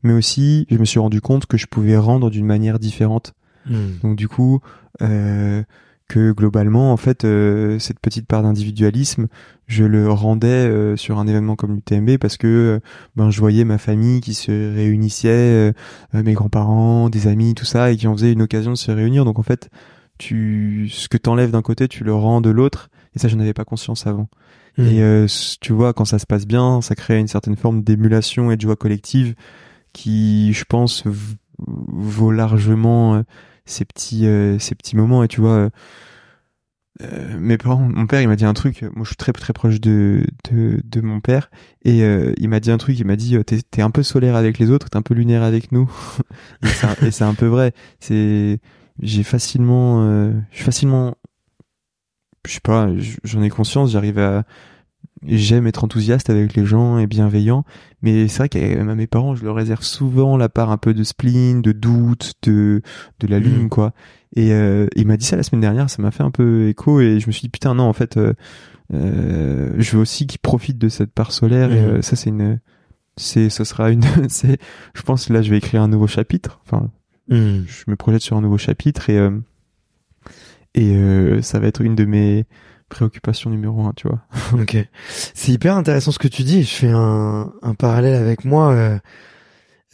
mais 0.02 0.12
aussi 0.12 0.66
je 0.68 0.76
me 0.78 0.84
suis 0.84 0.98
rendu 0.98 1.20
compte 1.20 1.46
que 1.46 1.56
je 1.56 1.66
pouvais 1.66 1.96
rendre 1.96 2.30
d'une 2.30 2.46
manière 2.46 2.80
différente 2.80 3.34
Hmm. 3.66 3.98
Donc 4.02 4.16
du 4.16 4.28
coup, 4.28 4.60
euh, 5.02 5.62
que 6.08 6.32
globalement, 6.32 6.92
en 6.92 6.96
fait, 6.96 7.24
euh, 7.24 7.78
cette 7.78 7.98
petite 7.98 8.26
part 8.26 8.42
d'individualisme, 8.42 9.28
je 9.66 9.84
le 9.84 10.10
rendais 10.10 10.48
euh, 10.48 10.96
sur 10.96 11.18
un 11.18 11.26
événement 11.26 11.56
comme 11.56 11.74
l'UTMB 11.74 12.18
parce 12.18 12.36
que 12.36 12.46
euh, 12.46 12.80
ben 13.16 13.30
je 13.30 13.40
voyais 13.40 13.64
ma 13.64 13.78
famille 13.78 14.20
qui 14.20 14.34
se 14.34 14.74
réunissait, 14.74 15.72
mes 16.12 16.34
grands-parents, 16.34 17.08
des 17.08 17.26
amis, 17.26 17.54
tout 17.54 17.64
ça, 17.64 17.90
et 17.90 17.96
qui 17.96 18.06
en 18.06 18.14
faisaient 18.14 18.32
une 18.32 18.42
occasion 18.42 18.72
de 18.72 18.76
se 18.76 18.90
réunir. 18.90 19.24
Donc 19.24 19.38
en 19.38 19.42
fait, 19.42 19.70
tu 20.18 20.88
ce 20.92 21.08
que 21.08 21.16
t'enlèves 21.16 21.50
d'un 21.50 21.62
côté, 21.62 21.88
tu 21.88 22.04
le 22.04 22.14
rends 22.14 22.40
de 22.40 22.50
l'autre, 22.50 22.90
et 23.16 23.18
ça, 23.18 23.28
je 23.28 23.36
n'avais 23.36 23.54
pas 23.54 23.64
conscience 23.64 24.06
avant. 24.06 24.28
Mmh. 24.76 24.84
Et 24.86 25.26
tu 25.60 25.72
vois, 25.72 25.92
quand 25.92 26.04
ça 26.04 26.18
se 26.18 26.26
passe 26.26 26.46
bien, 26.46 26.80
ça 26.82 26.94
crée 26.94 27.18
une 27.18 27.28
certaine 27.28 27.56
forme 27.56 27.82
d'émulation 27.82 28.50
et 28.50 28.56
de 28.56 28.60
joie 28.60 28.76
collective 28.76 29.34
qui, 29.92 30.52
je 30.52 30.64
pense, 30.64 31.04
vaut 31.58 32.32
largement 32.32 33.22
ces 33.66 33.84
petits 33.84 34.26
euh, 34.26 34.58
ces 34.58 34.74
petits 34.74 34.96
moments 34.96 35.24
et 35.24 35.28
tu 35.28 35.40
vois 35.40 35.50
euh, 35.50 35.70
euh, 37.02 37.38
mes 37.38 37.58
parents 37.58 37.88
mon 37.88 38.06
père 38.06 38.20
il 38.20 38.28
m'a 38.28 38.36
dit 38.36 38.44
un 38.44 38.54
truc 38.54 38.82
moi 38.82 39.02
je 39.02 39.08
suis 39.08 39.16
très 39.16 39.32
très 39.32 39.52
proche 39.52 39.80
de 39.80 40.24
de, 40.50 40.80
de 40.84 41.00
mon 41.00 41.20
père 41.20 41.50
et 41.84 42.00
il 42.38 42.48
m'a 42.48 42.60
dit 42.60 42.70
un 42.70 42.78
truc 42.78 42.98
il 42.98 43.06
m'a 43.06 43.16
dit 43.16 43.36
t'es 43.44 43.60
es 43.76 43.82
un 43.82 43.90
peu 43.90 44.02
solaire 44.02 44.36
avec 44.36 44.58
les 44.58 44.70
autres 44.70 44.88
t'es 44.90 44.96
un 44.96 45.02
peu 45.02 45.14
lunaire 45.14 45.42
avec 45.42 45.72
nous. 45.72 45.90
Et 47.02 47.10
c'est 47.10 47.24
un 47.24 47.34
peu 47.34 47.46
vrai 47.46 47.72
c'est 47.98 48.60
j'ai 49.02 49.22
facilement 49.24 50.06
je 50.50 50.56
suis 50.56 50.64
facilement 50.64 51.16
je 52.46 52.52
sais 52.52 52.60
pas 52.60 52.88
j'en 53.24 53.42
ai 53.42 53.50
conscience 53.50 53.90
j'arrive 53.90 54.20
à 54.20 54.44
j'aime 55.26 55.66
être 55.66 55.84
enthousiaste 55.84 56.30
avec 56.30 56.54
les 56.54 56.64
gens 56.64 56.98
et 56.98 57.06
bienveillant, 57.06 57.64
mais 58.02 58.28
c'est 58.28 58.38
vrai 58.38 58.48
qu'à 58.48 58.82
mes 58.82 59.06
parents, 59.06 59.34
je 59.34 59.44
leur 59.44 59.54
réserve 59.54 59.82
souvent 59.82 60.36
la 60.36 60.48
part 60.48 60.70
un 60.70 60.76
peu 60.76 60.94
de 60.94 61.02
spleen, 61.02 61.62
de 61.62 61.72
doute, 61.72 62.34
de 62.42 62.82
de 63.20 63.26
la 63.26 63.38
lune, 63.38 63.64
mm. 63.64 63.68
quoi. 63.68 63.92
Et 64.36 64.52
euh, 64.52 64.86
il 64.96 65.06
m'a 65.06 65.16
dit 65.16 65.24
ça 65.24 65.36
la 65.36 65.42
semaine 65.42 65.60
dernière, 65.60 65.88
ça 65.88 66.02
m'a 66.02 66.10
fait 66.10 66.22
un 66.22 66.30
peu 66.30 66.68
écho 66.68 67.00
et 67.00 67.20
je 67.20 67.26
me 67.26 67.32
suis 67.32 67.42
dit 67.42 67.48
putain 67.48 67.74
non, 67.74 67.84
en 67.84 67.92
fait, 67.92 68.16
euh, 68.16 68.32
euh 68.92 69.72
je 69.78 69.92
veux 69.92 70.02
aussi 70.02 70.26
qu'ils 70.26 70.40
profitent 70.40 70.78
de 70.78 70.88
cette 70.88 71.12
part 71.12 71.32
solaire 71.32 71.72
et 71.72 71.80
mm. 71.80 71.84
euh, 71.84 72.02
ça 72.02 72.16
c'est 72.16 72.30
une, 72.30 72.60
c'est, 73.16 73.48
ce 73.48 73.64
sera 73.64 73.90
une, 73.90 74.02
c'est, 74.28 74.58
je 74.94 75.02
pense 75.02 75.30
là 75.30 75.42
je 75.42 75.50
vais 75.50 75.58
écrire 75.58 75.82
un 75.82 75.88
nouveau 75.88 76.06
chapitre. 76.06 76.60
Enfin, 76.66 76.90
je 77.28 77.84
me 77.86 77.96
projette 77.96 78.22
sur 78.22 78.36
un 78.36 78.42
nouveau 78.42 78.58
chapitre 78.58 79.08
et 79.08 79.30
et 80.74 81.40
ça 81.40 81.60
va 81.60 81.68
être 81.68 81.80
une 81.80 81.94
de 81.94 82.04
mes 82.04 82.44
préoccupation 82.88 83.50
numéro 83.50 83.84
un, 83.84 83.92
tu 83.94 84.08
vois. 84.08 84.20
ok. 84.60 84.76
C'est 85.08 85.52
hyper 85.52 85.76
intéressant 85.76 86.12
ce 86.12 86.18
que 86.18 86.28
tu 86.28 86.42
dis. 86.42 86.62
Je 86.62 86.74
fais 86.74 86.90
un, 86.90 87.52
un 87.62 87.74
parallèle 87.74 88.14
avec 88.14 88.44
moi. 88.44 88.72
Euh, 88.72 88.98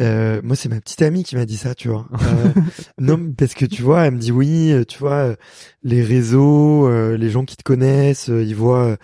euh, 0.00 0.40
moi, 0.42 0.56
c'est 0.56 0.70
ma 0.70 0.80
petite 0.80 1.02
amie 1.02 1.24
qui 1.24 1.36
m'a 1.36 1.44
dit 1.44 1.56
ça, 1.56 1.74
tu 1.74 1.88
vois. 1.88 2.06
Euh, 2.20 2.60
non, 2.98 3.32
parce 3.36 3.54
que 3.54 3.66
tu 3.66 3.82
vois, 3.82 4.06
elle 4.06 4.14
me 4.14 4.18
dit 4.18 4.32
oui, 4.32 4.74
tu 4.88 4.98
vois, 4.98 5.36
les 5.82 6.02
réseaux, 6.02 6.88
les 7.16 7.30
gens 7.30 7.44
qui 7.44 7.56
te 7.56 7.62
connaissent, 7.62 8.28
ils 8.28 8.54
voient, 8.54 8.96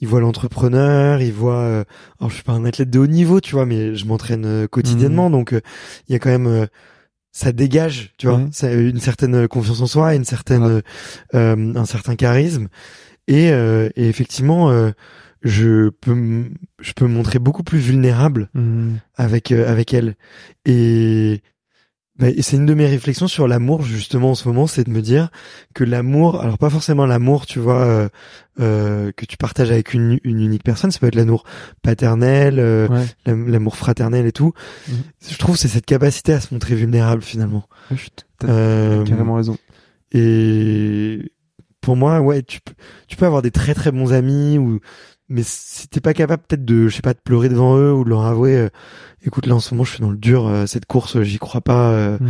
ils 0.00 0.08
voient 0.08 0.20
l'entrepreneur, 0.20 1.20
ils 1.20 1.32
voient. 1.32 1.84
alors, 2.18 2.30
je 2.30 2.34
suis 2.34 2.42
pas 2.42 2.52
un 2.52 2.64
athlète 2.64 2.90
de 2.90 2.98
haut 2.98 3.06
niveau, 3.06 3.40
tu 3.40 3.52
vois, 3.52 3.66
mais 3.66 3.94
je 3.94 4.06
m'entraîne 4.06 4.68
quotidiennement, 4.68 5.28
mmh. 5.28 5.32
donc 5.32 5.52
il 6.08 6.12
y 6.12 6.16
a 6.16 6.18
quand 6.18 6.30
même 6.30 6.68
ça 7.32 7.52
dégage, 7.52 8.12
tu 8.16 8.28
vois, 8.28 8.40
ça 8.52 8.72
une 8.72 9.00
certaine 9.00 9.48
confiance 9.48 9.80
en 9.80 9.86
soi, 9.86 10.14
une 10.14 10.24
certaine, 10.24 10.82
un 11.32 11.84
certain 11.84 12.16
charisme. 12.16 12.68
Et, 13.26 13.50
euh, 13.50 13.88
et 13.96 14.08
effectivement, 14.08 14.70
euh, 14.70 14.90
je 15.42 15.88
peux 15.88 16.44
je 16.80 16.92
peux 16.92 17.06
me 17.06 17.14
montrer 17.14 17.38
beaucoup 17.38 17.62
plus 17.62 17.78
vulnérable 17.78 18.48
mmh. 18.54 18.94
avec 19.16 19.52
euh, 19.52 19.70
avec 19.70 19.94
elle. 19.94 20.16
Et, 20.64 21.42
bah, 22.16 22.28
c'est 22.40 22.56
une 22.56 22.66
de 22.66 22.74
mes 22.74 22.86
réflexions 22.86 23.26
sur 23.26 23.48
l'amour 23.48 23.82
justement 23.82 24.30
en 24.30 24.34
ce 24.36 24.46
moment, 24.46 24.68
c'est 24.68 24.84
de 24.84 24.90
me 24.90 25.02
dire 25.02 25.30
que 25.74 25.82
l'amour, 25.82 26.40
alors 26.40 26.58
pas 26.58 26.70
forcément 26.70 27.06
l'amour, 27.06 27.44
tu 27.44 27.58
vois, 27.58 28.08
euh, 28.60 29.10
que 29.16 29.24
tu 29.26 29.36
partages 29.36 29.72
avec 29.72 29.94
une, 29.94 30.20
une 30.22 30.40
unique 30.40 30.62
personne, 30.62 30.92
ça 30.92 31.00
peut 31.00 31.08
être 31.08 31.16
l'amour 31.16 31.42
paternel, 31.82 32.88
l'amour 33.26 33.76
fraternel 33.76 34.26
et 34.26 34.32
tout. 34.32 34.52
Mmh. 34.86 34.92
Je 35.28 35.38
trouve 35.38 35.56
c'est 35.56 35.66
cette 35.66 35.86
capacité 35.86 36.32
à 36.34 36.40
se 36.40 36.54
montrer 36.54 36.76
vulnérable 36.76 37.22
finalement. 37.22 37.64
T'as 38.38 39.02
carrément 39.04 39.34
raison. 39.34 39.56
Et 40.12 41.32
pour 41.84 41.96
moi, 41.96 42.20
ouais, 42.20 42.42
tu 42.42 42.60
peux, 42.60 42.72
tu 43.08 43.16
peux 43.16 43.26
avoir 43.26 43.42
des 43.42 43.50
très 43.50 43.74
très 43.74 43.92
bons 43.92 44.14
amis 44.14 44.56
ou, 44.56 44.80
mais 45.28 45.42
si 45.44 45.86
t'es 45.86 46.00
pas 46.00 46.14
capable 46.14 46.42
peut-être 46.42 46.64
de, 46.64 46.88
je 46.88 46.96
sais 46.96 47.02
pas, 47.02 47.12
de 47.12 47.20
pleurer 47.22 47.50
devant 47.50 47.76
eux 47.76 47.92
ou 47.92 48.04
de 48.04 48.08
leur 48.08 48.24
avouer, 48.24 48.56
euh, 48.56 48.68
écoute, 49.22 49.46
là 49.46 49.54
en 49.54 49.60
ce 49.60 49.74
moment 49.74 49.84
je 49.84 49.90
suis 49.92 50.00
dans 50.00 50.10
le 50.10 50.16
dur, 50.16 50.46
euh, 50.46 50.64
cette 50.64 50.86
course, 50.86 51.22
j'y 51.22 51.38
crois 51.38 51.60
pas, 51.60 51.92
euh, 51.92 52.18
mm. 52.18 52.28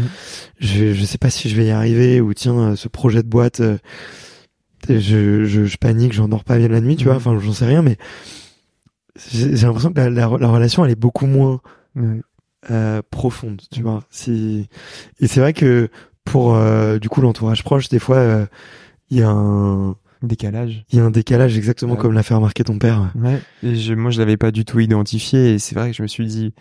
je, 0.58 0.92
je 0.92 1.04
sais 1.04 1.18
pas 1.18 1.30
si 1.30 1.48
je 1.48 1.54
vais 1.54 1.66
y 1.66 1.70
arriver 1.70 2.20
ou 2.20 2.34
tiens, 2.34 2.74
ce 2.74 2.88
projet 2.88 3.22
de 3.22 3.28
boîte, 3.28 3.62
je, 4.88 5.44
je, 5.44 5.64
je, 5.64 5.76
panique, 5.76 6.12
j'en 6.12 6.26
dors 6.26 6.42
pas 6.42 6.58
bien 6.58 6.68
la 6.68 6.80
nuit, 6.80 6.96
tu 6.96 7.04
vois, 7.04 7.14
mm. 7.14 7.18
enfin 7.18 7.38
j'en 7.38 7.52
sais 7.52 7.66
rien, 7.66 7.82
mais 7.82 7.96
j'ai 9.30 9.50
l'impression 9.50 9.92
que 9.92 10.00
la, 10.00 10.10
la, 10.10 10.26
relation 10.26 10.84
elle 10.84 10.90
est 10.90 10.96
beaucoup 10.96 11.26
moins 11.26 11.60
profonde, 13.10 13.62
tu 13.70 13.82
vois. 13.82 14.02
Si 14.10 14.68
et 15.20 15.28
c'est 15.28 15.38
vrai 15.38 15.52
que 15.52 15.90
pour 16.24 16.58
du 17.00 17.08
coup 17.08 17.20
l'entourage 17.20 17.62
proche, 17.62 17.88
des 17.88 18.00
fois 18.00 18.48
il 19.10 19.18
y 19.18 19.22
a 19.22 19.30
un 19.30 19.96
décalage. 20.22 20.84
Il 20.90 20.98
y 20.98 21.00
a 21.00 21.04
un 21.04 21.10
décalage 21.10 21.56
exactement 21.56 21.96
comme 21.96 22.12
l'a 22.12 22.22
fait 22.22 22.34
remarquer 22.34 22.64
ton 22.64 22.78
père. 22.78 23.12
Ouais. 23.14 23.40
Et 23.62 23.76
je, 23.76 23.94
moi, 23.94 24.10
je 24.10 24.18
l'avais 24.18 24.36
pas 24.36 24.50
du 24.50 24.64
tout 24.64 24.80
identifié 24.80 25.54
et 25.54 25.58
c'est 25.58 25.74
vrai 25.74 25.90
que 25.90 25.96
je 25.96 26.02
me 26.02 26.08
suis 26.08 26.26
dit, 26.26 26.54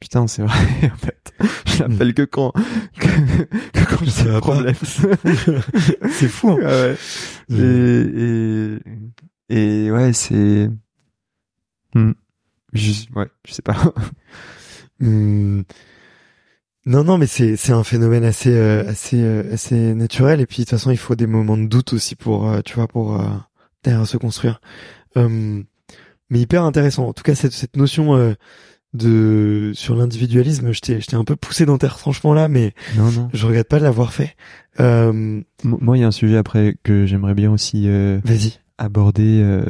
putain, 0.00 0.26
c'est 0.26 0.42
vrai, 0.42 0.58
en 0.92 0.96
fait. 0.96 1.34
Je 1.66 1.82
l'appelle 1.82 2.14
que 2.14 2.22
quand, 2.22 2.52
que, 2.98 3.84
quand 3.84 4.04
j'ai 4.04 4.30
un 4.30 4.40
problème. 4.40 4.74
c'est 6.10 6.28
fou. 6.28 6.50
Hein. 6.50 6.58
Ouais. 6.60 6.96
Et, 7.50 8.78
et, 9.48 9.86
et, 9.86 9.90
ouais, 9.90 10.12
c'est, 10.12 10.70
hmm. 11.94 12.12
je, 12.72 12.92
ouais, 13.14 13.28
je 13.46 13.52
sais 13.52 13.62
pas. 13.62 13.76
Hmm. 15.00 15.62
Non, 16.86 17.02
non, 17.02 17.16
mais 17.16 17.26
c'est 17.26 17.56
c'est 17.56 17.72
un 17.72 17.82
phénomène 17.84 18.24
assez 18.24 18.54
euh, 18.54 18.86
assez 18.86 19.22
euh, 19.22 19.52
assez 19.52 19.94
naturel 19.94 20.40
et 20.40 20.46
puis 20.46 20.58
de 20.58 20.62
toute 20.62 20.70
façon 20.70 20.90
il 20.90 20.98
faut 20.98 21.14
des 21.14 21.26
moments 21.26 21.56
de 21.56 21.66
doute 21.66 21.94
aussi 21.94 22.14
pour 22.14 22.48
euh, 22.50 22.60
tu 22.62 22.74
vois 22.74 22.88
pour 22.88 23.18
derrière 23.82 24.06
se 24.06 24.16
construire. 24.18 24.60
mais 25.16 26.40
hyper 26.40 26.64
intéressant. 26.64 27.08
En 27.08 27.12
tout 27.14 27.22
cas 27.22 27.34
cette 27.34 27.52
cette 27.52 27.76
notion 27.76 28.34
de 28.92 29.72
sur 29.74 29.96
l'individualisme, 29.96 30.72
je 30.72 30.80
t'ai 30.80 31.00
je 31.00 31.06
t'ai 31.06 31.16
un 31.16 31.24
peu 31.24 31.36
poussé 31.36 31.64
dans 31.64 31.78
tes 31.78 31.86
retranchements 31.86 32.34
là, 32.34 32.48
mais 32.48 32.74
non, 32.96 33.10
non. 33.10 33.30
je 33.32 33.46
regrette 33.46 33.68
pas 33.68 33.78
de 33.78 33.84
l'avoir 33.84 34.12
fait. 34.12 34.36
Moi, 34.78 35.96
il 35.96 36.00
y 36.00 36.04
a 36.04 36.06
un 36.06 36.10
sujet 36.12 36.36
après 36.36 36.76
que 36.82 37.06
j'aimerais 37.06 37.34
bien 37.34 37.50
aussi 37.50 37.88
Vas-y. 37.88 38.58
aborder. 38.76 39.62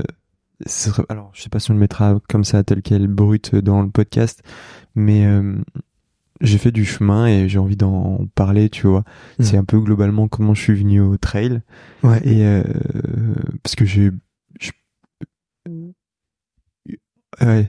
alors, 1.08 1.30
je 1.32 1.42
sais 1.42 1.48
pas 1.48 1.60
si 1.60 1.70
on 1.70 1.74
le 1.74 1.80
mettra 1.80 2.18
comme 2.28 2.42
ça 2.44 2.64
tel 2.64 2.82
quel 2.82 3.06
brut 3.06 3.54
dans 3.54 3.82
le 3.82 3.90
podcast, 3.90 4.42
mais 4.96 5.26
j'ai 6.40 6.58
fait 6.58 6.72
du 6.72 6.84
chemin 6.84 7.26
et 7.26 7.48
j'ai 7.48 7.58
envie 7.58 7.76
d'en 7.76 8.26
parler, 8.34 8.68
tu 8.68 8.86
vois. 8.86 9.04
Mm. 9.38 9.42
C'est 9.42 9.56
un 9.56 9.64
peu 9.64 9.78
globalement 9.80 10.28
comment 10.28 10.54
je 10.54 10.62
suis 10.62 10.74
venu 10.74 11.00
au 11.00 11.16
trail. 11.16 11.60
Ouais. 12.02 12.20
Et 12.24 12.44
euh, 12.44 12.62
parce 13.62 13.74
que 13.74 13.84
j'ai 13.84 14.10
ouais, 17.40 17.68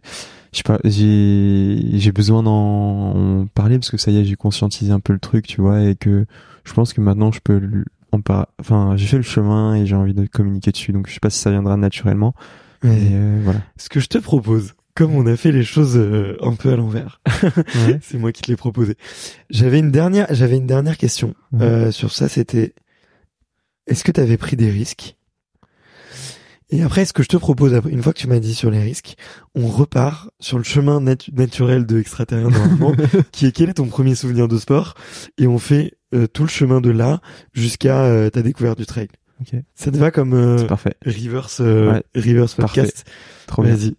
je 0.52 0.58
sais 0.58 0.64
pas, 0.64 0.80
j'ai 0.84 1.80
j'ai 1.94 2.12
besoin 2.12 2.44
d'en 2.44 3.48
parler 3.54 3.78
parce 3.78 3.92
que 3.92 3.98
ça 3.98 4.12
y 4.12 4.18
est, 4.18 4.26
j'ai 4.26 4.36
conscientisé 4.36 4.92
un 4.92 5.00
peu 5.00 5.14
le 5.14 5.20
truc, 5.20 5.48
tu 5.48 5.62
vois, 5.62 5.82
et 5.82 5.96
que 5.96 6.26
je 6.64 6.74
pense 6.74 6.94
que 6.94 7.02
maintenant 7.02 7.32
je 7.32 7.40
peux 7.44 7.86
en 8.12 8.22
parler. 8.22 8.48
Enfin, 8.60 8.94
j'ai 8.98 9.08
fait 9.08 9.18
le 9.18 9.24
chemin 9.24 9.76
et 9.76 9.86
j'ai 9.86 9.96
envie 9.96 10.14
de 10.14 10.26
communiquer 10.26 10.72
dessus, 10.72 10.92
donc 10.92 11.08
je 11.08 11.14
sais 11.14 11.20
pas 11.20 11.30
si 11.30 11.40
ça 11.40 11.52
viendra 11.52 11.78
naturellement. 11.78 12.34
Mais 12.84 13.10
euh, 13.12 13.42
voilà. 13.44 13.62
Ce 13.78 13.90
que 13.90 14.00
je 14.00 14.08
te 14.08 14.18
propose, 14.18 14.76
comme 14.96 15.14
on 15.14 15.28
a 15.28 15.36
fait 15.36 15.52
les 15.52 15.64
choses 15.64 15.98
euh, 15.98 16.38
un 16.42 16.56
peu 16.56 16.72
à 16.72 16.78
l'envers. 16.78 17.22
c'est 18.02 18.18
moi 18.18 18.32
qui 18.32 18.42
te 18.42 18.50
l'ai 18.50 18.56
proposé. 18.56 18.96
J'avais 19.50 19.80
une 19.80 19.92
dernière, 19.92 20.28
j'avais 20.32 20.56
une 20.56 20.66
dernière 20.66 20.98
question 20.98 21.36
euh, 21.62 21.92
sur 21.92 22.14
ça. 22.14 22.30
C'était, 22.30 22.74
est-ce 23.88 24.06
que 24.06 24.12
tu 24.14 24.22
avais 24.22 24.38
pris 24.38 24.56
des 24.56 24.72
risques? 24.72 25.18
Et 26.72 26.82
après, 26.82 27.06
ce 27.06 27.14
que 27.14 27.22
je 27.22 27.28
te 27.28 27.38
propose, 27.38 27.80
une 27.90 28.02
fois 28.02 28.12
que 28.14 28.18
tu 28.18 28.28
m'as 28.28 28.40
dit 28.40 28.56
sur 28.56 28.72
les 28.72 28.82
risques, 28.82 29.16
on 29.54 29.68
repart 29.68 30.30
sur 30.40 30.58
le 30.58 30.64
chemin 30.64 31.00
naturel 31.00 31.86
de 31.86 32.00
extraterrien 32.00 32.50
normalement, 32.50 32.94
qui 33.32 33.46
est 33.46 33.52
quel 33.52 33.70
est 33.70 33.76
ton 33.76 33.86
premier 33.86 34.16
souvenir 34.16 34.48
de 34.48 34.58
sport, 34.58 34.96
et 35.38 35.46
on 35.46 35.60
fait 35.60 35.94
euh, 36.16 36.26
tout 36.26 36.42
le 36.42 36.50
chemin 36.50 36.82
de 36.82 36.90
là 36.90 37.22
jusqu'à 37.54 38.30
ta 38.32 38.42
découverte 38.42 38.80
du 38.80 38.86
trail. 38.86 39.10
Ça 39.76 39.92
te 39.92 39.98
va 39.98 40.10
comme 40.10 40.66
parfait. 40.68 40.96
reverse 41.06 41.60
reverse 41.60 42.56
podcast? 42.56 43.06
Trop 43.46 43.62
Vas-y. 43.62 43.96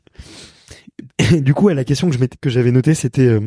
Et 1.18 1.40
du 1.40 1.54
coup, 1.54 1.68
la 1.68 1.84
question 1.84 2.08
que 2.08 2.16
je 2.16 2.24
que 2.40 2.50
j'avais 2.50 2.72
notée, 2.72 2.94
c'était 2.94 3.28
euh, 3.28 3.40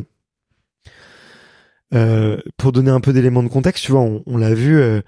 euh, 1.93 2.37
pour 2.57 2.71
donner 2.71 2.91
un 2.91 2.99
peu 2.99 3.13
d'éléments 3.13 3.43
de 3.43 3.47
contexte. 3.47 3.83
Tu 3.83 3.91
vois, 3.91 4.01
on, 4.01 4.37
l'a 4.37 4.53
vu. 4.53 4.77
Euh, 4.77 5.01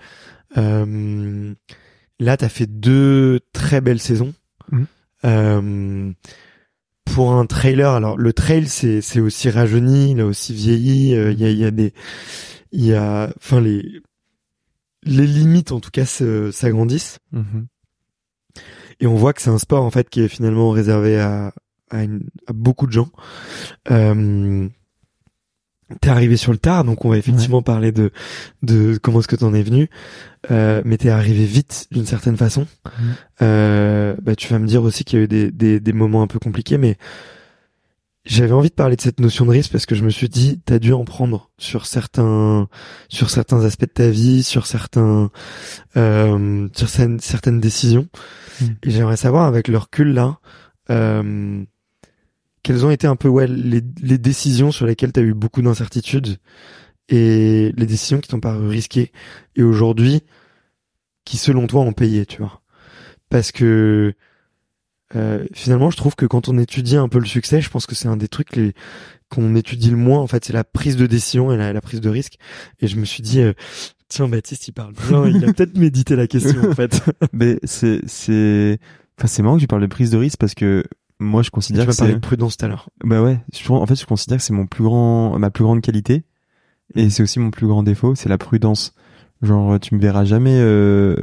euh, 0.58 1.54
là, 2.20 2.38
t'as 2.38 2.50
fait 2.50 2.68
deux 2.68 3.40
très 3.54 3.82
belles 3.82 4.00
saisons. 4.00 4.34
Mmh. 5.24 6.14
pour 7.06 7.34
un 7.34 7.46
trailer, 7.46 7.92
alors 7.92 8.18
le 8.18 8.32
trail, 8.32 8.68
c'est 8.68 9.02
c'est 9.02 9.20
aussi 9.20 9.50
rajeuni, 9.50 10.12
il 10.12 10.22
a 10.22 10.26
aussi 10.26 10.54
vieilli. 10.54 11.12
Il 11.12 11.40
y 11.40 11.46
a, 11.46 11.50
y 11.52 11.66
a 11.66 11.72
des, 11.72 11.94
il 12.72 12.86
y 12.86 12.94
a, 12.94 13.32
enfin 13.38 13.60
les 13.60 14.02
les 15.04 15.28
limites 15.28 15.72
en 15.72 15.80
tout 15.80 15.92
cas 15.92 16.06
s'agrandissent. 16.06 17.20
Mhm. 17.34 17.68
Et 19.02 19.08
on 19.08 19.16
voit 19.16 19.34
que 19.34 19.42
c'est 19.42 19.50
un 19.50 19.58
sport 19.58 19.84
en 19.84 19.92
fait 19.92 20.10
qui 20.10 20.22
est 20.22 20.28
finalement 20.28 20.70
réservé 20.70 21.20
à, 21.20 21.54
à, 21.92 22.54
beaucoup 22.54 22.88
de 22.88 22.92
gens. 22.92 23.10
Euh, 23.92 24.68
T'es 26.00 26.10
arrivé 26.10 26.38
sur 26.38 26.54
le 26.54 26.58
tard, 26.58 26.86
donc 26.86 27.04
on 27.04 27.10
va 27.10 27.18
effectivement 27.18 27.62
parler 27.62 27.92
de 27.92 28.12
de 28.64 28.98
comment 28.98 29.20
est-ce 29.20 29.28
que 29.28 29.36
t'en 29.36 29.54
es 29.54 29.62
venu. 29.62 29.90
Euh, 30.50 30.82
mais 30.86 30.98
t'es 30.98 31.10
arrivé 31.10 31.46
vite 31.46 31.88
d'une 31.92 32.06
certaine 32.06 32.38
façon. 32.38 32.66
Euh, 33.42 34.16
bah, 34.22 34.36
tu 34.36 34.48
vas 34.48 34.60
me 34.60 34.68
dire 34.68 34.84
aussi 34.84 35.04
qu'il 35.04 35.20
y 35.20 35.22
a 35.22 35.26
eu 35.26 35.28
des, 35.28 35.52
des, 35.52 35.80
des 35.82 35.94
moments 35.94 36.22
un 36.22 36.28
peu 36.28 36.40
compliqués, 36.40 36.78
mais 36.78 36.98
j'avais 38.24 38.54
envie 38.54 38.70
de 38.70 38.76
parler 38.76 38.96
de 38.96 39.02
cette 39.02 39.20
notion 39.20 39.46
de 39.46 39.52
risque 39.52 39.72
parce 39.72 39.86
que 39.86 39.96
je 39.96 40.04
me 40.04 40.10
suis 40.10 40.30
dit, 40.30 40.62
t'as 40.64 40.80
dû 40.80 40.94
en 40.94 41.06
prendre 41.06 41.50
sur 41.58 41.88
certains, 41.88 42.68
sur 43.10 43.30
certains 43.30 43.66
aspects 43.66 43.82
de 43.82 43.94
ta 43.94 44.10
vie, 44.10 44.44
sur 44.44 44.68
certains, 44.68 45.32
euh, 45.98 46.68
sur 46.74 46.88
certaines, 46.88 47.20
certaines 47.20 47.60
décisions. 47.60 48.08
Mm. 48.62 48.66
Et 48.84 48.92
j'aimerais 48.92 49.18
savoir 49.18 49.46
avec 49.46 49.68
le 49.68 49.78
recul 49.78 50.14
là, 50.14 50.40
euh, 50.92 51.64
quelles 52.64 52.86
ont 52.86 52.92
été 52.92 53.08
un 53.08 53.16
peu 53.16 53.28
ouais 53.28 53.48
les, 53.48 53.82
les 54.02 54.18
décisions 54.18 54.72
sur 54.72 54.86
lesquelles 54.86 55.12
t'as 55.12 55.22
eu 55.22 55.34
beaucoup 55.34 55.62
d'incertitudes 55.62 56.38
et 57.10 57.74
les 57.76 57.86
décisions 57.86 58.20
qui 58.20 58.30
t'ont 58.30 58.40
paru 58.40 58.68
risquées 58.68 59.12
et 59.56 59.64
aujourd'hui 59.64 60.22
qui 61.26 61.38
selon 61.38 61.68
toi 61.68 61.82
ont 61.82 61.94
payé, 61.94 62.26
tu 62.26 62.40
vois. 62.40 62.62
Parce 63.30 63.52
que 63.52 64.14
euh, 65.16 65.46
finalement, 65.54 65.90
je 65.90 65.98
trouve 65.98 66.16
que 66.16 66.26
quand 66.26 66.48
on 66.48 66.58
étudie 66.58 66.98
un 66.98 67.10
peu 67.10 67.20
le 67.20 67.26
succès, 67.26 67.62
je 67.62 67.70
pense 67.70 67.86
que 67.86 67.96
c'est 67.96 68.08
un 68.08 68.18
des 68.18 68.28
trucs 68.28 68.56
les 68.56 68.74
qu'on 69.30 69.56
étudie 69.56 69.90
le 69.90 69.98
moins. 69.98 70.20
En 70.20 70.28
fait, 70.28 70.44
c'est 70.44 70.54
la 70.54 70.64
prise 70.64 70.98
de 70.98 71.06
décision 71.06 71.52
et 71.54 71.58
la, 71.58 71.82
prise 71.82 72.02
de 72.02 72.10
risque. 72.10 72.36
Et 72.82 72.88
je 72.88 72.98
me 72.98 73.06
suis 73.06 73.24
dit, 73.24 73.40
euh, 73.40 73.54
tiens, 74.10 74.28
Baptiste, 74.28 74.68
il 74.68 74.74
parle 74.74 74.94
bien. 74.94 75.26
il 75.28 75.44
a 75.46 75.54
peut-être 75.54 75.78
médité 75.78 76.16
la 76.16 76.28
question, 76.28 76.70
en 76.70 76.76
fait. 76.76 77.02
Mais 77.32 77.58
c'est 77.64 78.02
c'est 78.08 78.80
enfin 79.18 79.28
c'est 79.28 79.42
marrant 79.42 79.56
que 79.56 79.62
tu 79.62 79.68
parles 79.68 79.84
de 79.84 79.88
prise 79.88 80.12
de 80.12 80.18
risque 80.18 80.38
parce 80.38 80.56
que 80.56 80.84
moi, 81.22 81.44
je 81.44 81.52
considère 81.52 81.84
tu 81.84 81.90
que 81.90 81.94
c'est 81.94 82.12
de 82.12 82.18
prudence 82.18 82.58
tout 82.58 82.66
à 82.66 82.68
l'heure. 82.68 82.90
Bah 83.04 83.22
ouais. 83.22 83.40
en 83.70 83.86
fait, 83.86 83.96
je 83.96 84.06
considère 84.06 84.38
que 84.38 84.44
c'est 84.44 84.54
mon 84.54 84.66
plus 84.66 84.84
grand, 84.84 85.38
ma 85.38 85.52
plus 85.52 85.64
grande 85.64 85.82
qualité. 85.82 86.24
Et 86.96 87.10
c'est 87.10 87.24
aussi 87.24 87.40
mon 87.40 87.52
plus 87.52 87.68
grand 87.68 87.84
défaut, 87.84 88.16
c'est 88.16 88.28
la 88.28 88.38
prudence. 88.38 88.94
Genre, 89.42 89.80
tu 89.80 89.96
me 89.96 90.00
verras 90.02 90.26
jamais. 90.26 90.58
Euh... 90.60 91.16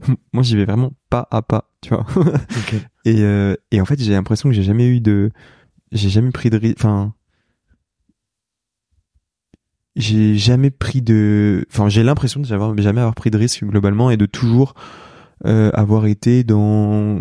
Moi, 0.32 0.42
j'y 0.42 0.56
vais 0.56 0.64
vraiment 0.64 0.92
pas 1.08 1.28
à 1.30 1.40
pas, 1.40 1.70
tu 1.80 1.90
vois. 1.90 2.04
et, 3.04 3.22
euh... 3.22 3.54
et 3.70 3.80
en 3.80 3.84
fait, 3.84 4.00
j'ai 4.02 4.12
l'impression 4.12 4.48
que 4.48 4.54
j'ai 4.54 4.62
jamais 4.62 4.88
eu 4.88 5.00
de, 5.00 5.30
j'ai 5.92 6.08
jamais 6.08 6.30
pris 6.30 6.50
de, 6.50 6.60
enfin, 6.76 7.14
j'ai 9.96 10.36
jamais 10.36 10.70
pris 10.70 11.00
de, 11.00 11.64
enfin, 11.70 11.88
j'ai 11.88 12.02
l'impression 12.02 12.40
de 12.40 12.46
jamais 12.46 13.00
avoir 13.00 13.14
pris 13.14 13.30
de 13.30 13.38
risque 13.38 13.64
globalement 13.64 14.10
et 14.10 14.16
de 14.16 14.26
toujours 14.26 14.74
euh, 15.46 15.70
avoir 15.72 16.06
été 16.06 16.42
dans 16.42 17.20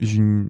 une, 0.00 0.48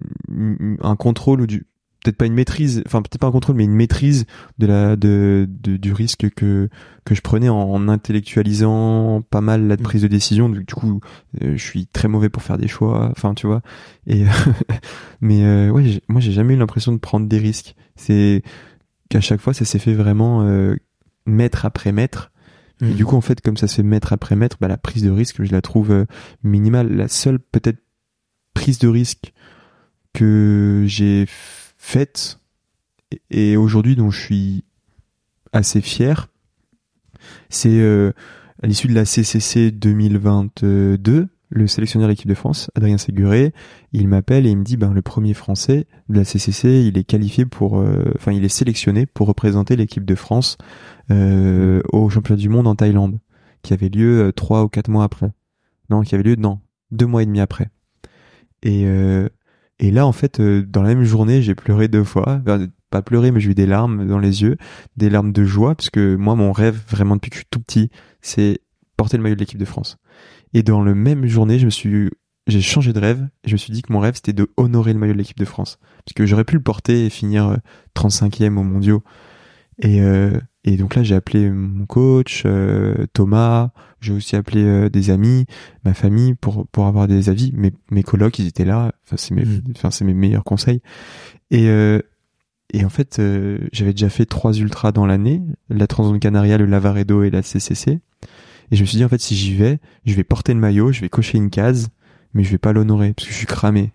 un 0.81 0.95
contrôle 0.95 1.41
ou 1.41 1.47
du 1.47 1.65
peut-être 2.05 2.17
pas 2.17 2.27
une 2.27 2.33
maîtrise, 2.35 2.83
enfin 2.85 3.01
peut-être 3.01 3.19
pas 3.19 3.27
un 3.27 3.31
contrôle, 3.31 3.55
mais 3.55 3.63
une 3.63 3.73
maîtrise 3.73 4.25
de 4.59 4.67
la 4.67 4.95
de, 4.95 5.47
du 5.59 5.91
risque 5.91 6.29
que 6.35 6.69
que 7.03 7.15
je 7.15 7.21
prenais 7.21 7.49
en, 7.49 7.87
intellectualisant 7.87 9.21
pas 9.29 9.41
mal 9.41 9.67
la 9.67 9.77
prise 9.77 10.03
de 10.03 10.07
décision. 10.07 10.49
Du, 10.49 10.65
coup, 10.65 11.01
euh, 11.41 11.57
je 11.57 11.63
suis 11.63 11.87
très 11.87 12.07
mauvais 12.07 12.29
pour 12.29 12.43
faire 12.43 12.57
des 12.57 12.67
choix. 12.67 13.09
Enfin, 13.11 13.33
tu 13.33 13.47
vois. 13.47 13.61
Et 14.07 14.25
mais 15.21 15.43
euh, 15.43 15.71
ouais, 15.71 16.01
moi 16.07 16.21
j'ai 16.21 16.31
jamais 16.31 16.53
eu 16.53 16.57
l'impression 16.57 16.91
de 16.91 16.99
prendre 16.99 17.27
des 17.27 17.39
risques. 17.39 17.75
C'est 17.95 18.43
qu'à 19.09 19.21
chaque 19.21 19.41
fois 19.41 19.53
ça 19.53 19.65
s'est 19.65 19.79
fait 19.79 19.93
vraiment 19.93 20.43
euh, 20.43 20.75
mètre 21.25 21.65
après 21.65 21.91
mètre. 21.91 22.31
Et 22.81 22.93
du 22.93 23.05
coup, 23.05 23.15
en 23.15 23.21
fait, 23.21 23.39
comme 23.39 23.55
ça 23.55 23.67
se 23.67 23.75
fait 23.75 23.83
mètre 23.83 24.11
après 24.11 24.35
mètre, 24.35 24.57
bah, 24.59 24.67
la 24.67 24.77
prise 24.77 25.03
de 25.03 25.09
risque, 25.09 25.41
je 25.41 25.51
la 25.51 25.61
trouve 25.61 25.91
euh, 25.91 26.05
minimale. 26.43 26.93
La 26.93 27.07
seule 27.07 27.39
peut-être 27.39 27.79
prise 28.55 28.79
de 28.79 28.87
risque 28.87 29.33
que 30.13 30.83
j'ai 30.87 31.25
faite 31.27 32.39
et 33.29 33.57
aujourd'hui 33.57 33.95
dont 33.95 34.09
je 34.09 34.19
suis 34.19 34.63
assez 35.53 35.81
fier, 35.81 36.29
c'est 37.49 37.79
euh, 37.79 38.11
à 38.63 38.67
l'issue 38.67 38.87
de 38.87 38.95
la 38.95 39.05
CCC 39.05 39.71
2022, 39.71 41.27
le 41.49 41.67
sélectionneur 41.67 42.07
de 42.07 42.13
l'équipe 42.13 42.27
de 42.27 42.33
France, 42.33 42.71
Adrien 42.75 42.97
Séguré, 42.97 43.53
il 43.91 44.07
m'appelle 44.07 44.47
et 44.47 44.49
il 44.49 44.57
me 44.57 44.63
dit 44.63 44.77
ben 44.77 44.93
le 44.93 45.01
premier 45.03 45.33
français 45.33 45.85
de 46.09 46.15
la 46.15 46.25
CCC, 46.25 46.85
il 46.87 46.97
est 46.97 47.03
qualifié 47.03 47.45
pour 47.45 47.79
euh, 47.79 48.11
enfin 48.15 48.31
il 48.31 48.43
est 48.43 48.49
sélectionné 48.49 49.05
pour 49.05 49.27
représenter 49.27 49.75
l'équipe 49.75 50.05
de 50.05 50.15
France 50.15 50.57
euh, 51.11 51.81
au 51.91 52.09
championnat 52.09 52.41
du 52.41 52.49
monde 52.49 52.67
en 52.67 52.75
Thaïlande 52.75 53.19
qui 53.61 53.73
avait 53.73 53.89
lieu 53.89 54.31
trois 54.35 54.63
ou 54.63 54.69
quatre 54.69 54.89
mois 54.89 55.03
après. 55.03 55.31
Non, 55.89 56.01
qui 56.01 56.15
avait 56.15 56.23
lieu 56.23 56.35
non, 56.35 56.59
deux 56.91 57.05
mois 57.05 57.23
et 57.23 57.25
demi 57.25 57.39
après. 57.39 57.69
Et 58.65 58.85
et 59.79 59.91
là, 59.91 60.07
en 60.07 60.11
fait, 60.11 60.39
euh, 60.39 60.63
dans 60.65 60.81
la 60.81 60.95
même 60.95 61.03
journée, 61.03 61.41
j'ai 61.41 61.55
pleuré 61.55 61.87
deux 61.87 62.03
fois. 62.03 62.41
pas 62.89 63.01
pleuré, 63.01 63.31
mais 63.31 63.39
j'ai 63.39 63.51
eu 63.51 63.55
des 63.55 63.65
larmes 63.65 64.07
dans 64.07 64.19
les 64.19 64.41
yeux, 64.41 64.57
des 64.95 65.09
larmes 65.09 65.33
de 65.33 65.43
joie, 65.43 65.75
parce 65.75 65.89
que 65.89 66.15
moi, 66.15 66.35
mon 66.35 66.51
rêve, 66.51 66.79
vraiment 66.89 67.15
depuis 67.15 67.29
que 67.29 67.35
je 67.35 67.39
suis 67.41 67.47
tout 67.49 67.59
petit, 67.59 67.89
c'est 68.21 68.61
porter 68.95 69.17
le 69.17 69.23
maillot 69.23 69.35
de 69.35 69.41
l'équipe 69.41 69.59
de 69.59 69.65
France. 69.65 69.97
Et 70.53 70.63
dans 70.63 70.81
le 70.81 70.95
même 70.95 71.25
journée, 71.27 71.59
je 71.59 71.67
suis, 71.67 72.09
j'ai 72.47 72.61
changé 72.61 72.93
de 72.93 72.99
rêve. 72.99 73.27
Je 73.45 73.53
me 73.53 73.57
suis 73.57 73.73
dit 73.73 73.81
que 73.81 73.91
mon 73.91 73.99
rêve, 73.99 74.15
c'était 74.15 74.31
de 74.31 74.49
honorer 74.55 74.93
le 74.93 74.99
maillot 74.99 75.13
de 75.13 75.17
l'équipe 75.17 75.37
de 75.37 75.45
France, 75.45 75.77
parce 76.05 76.13
que 76.15 76.25
j'aurais 76.25 76.45
pu 76.45 76.55
le 76.55 76.63
porter 76.63 77.05
et 77.05 77.09
finir 77.09 77.57
35e 77.97 78.43
euh, 78.43 78.59
au 78.61 78.63
mondiaux. 78.63 79.03
Et 79.79 80.01
euh, 80.01 80.39
et 80.67 80.77
donc 80.77 80.95
là, 80.95 81.03
j'ai 81.03 81.13
appelé 81.13 81.51
mon 81.51 81.85
coach, 81.85 82.41
euh, 82.47 83.05
Thomas, 83.13 83.69
j'ai 84.01 84.13
aussi 84.13 84.35
appelé 84.35 84.63
euh, 84.63 84.89
des 84.89 85.11
amis, 85.11 85.45
ma 85.83 85.93
famille 85.93 86.33
pour 86.33 86.65
pour 86.67 86.87
avoir 86.87 87.07
des 87.07 87.29
avis. 87.29 87.51
Mes 87.53 87.71
mes 87.91 88.01
colocs, 88.01 88.39
ils 88.39 88.47
étaient 88.47 88.65
là. 88.65 88.91
Enfin, 89.05 89.15
c'est 89.15 89.35
mes, 89.35 89.45
mm. 89.45 89.61
enfin 89.75 89.91
c'est 89.91 90.05
mes 90.05 90.15
meilleurs 90.15 90.43
conseils. 90.43 90.81
Et 91.51 91.69
euh, 91.69 92.01
et 92.73 92.83
en 92.83 92.89
fait, 92.89 93.21
j'avais 93.71 93.93
déjà 93.93 94.09
fait 94.09 94.25
trois 94.25 94.53
ultras 94.53 94.91
dans 94.91 95.05
l'année, 95.05 95.43
la 95.69 95.85
Transzone 95.85 96.19
Canaria, 96.19 96.57
le 96.57 96.65
Lavaredo 96.65 97.21
et 97.21 97.29
la 97.29 97.43
CCC. 97.43 97.99
Et 98.71 98.75
je 98.75 98.81
me 98.81 98.87
suis 98.87 98.97
dit 98.97 99.05
en 99.05 99.09
fait, 99.09 99.21
si 99.21 99.35
j'y 99.35 99.53
vais, 99.53 99.77
je 100.05 100.15
vais 100.15 100.23
porter 100.23 100.53
le 100.55 100.59
maillot, 100.59 100.91
je 100.91 101.01
vais 101.01 101.09
cocher 101.09 101.37
une 101.37 101.51
case, 101.51 101.89
mais 102.33 102.43
je 102.43 102.49
vais 102.49 102.57
pas 102.57 102.73
l'honorer 102.73 103.13
parce 103.13 103.27
que 103.27 103.33
je 103.33 103.37
suis 103.37 103.45
cramé. 103.45 103.93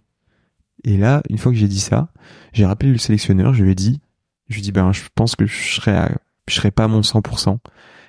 Et 0.84 0.96
là, 0.96 1.20
une 1.28 1.36
fois 1.36 1.50
que 1.50 1.58
j'ai 1.58 1.68
dit 1.68 1.80
ça, 1.80 2.12
j'ai 2.52 2.64
rappelé 2.64 2.92
le 2.92 2.98
sélectionneur, 2.98 3.52
je 3.54 3.64
lui 3.64 3.72
ai 3.72 3.74
dit, 3.74 4.00
je 4.48 4.54
lui 4.54 4.60
ai 4.60 4.62
dit 4.62 4.72
ben 4.72 4.92
je 4.92 5.02
pense 5.16 5.34
que 5.34 5.46
je 5.46 5.74
serais 5.74 5.96
à 5.96 6.12
je 6.48 6.54
serais 6.54 6.70
pas 6.70 6.84
à 6.84 6.88
mon 6.88 7.00
100%. 7.00 7.54
Et 7.54 7.58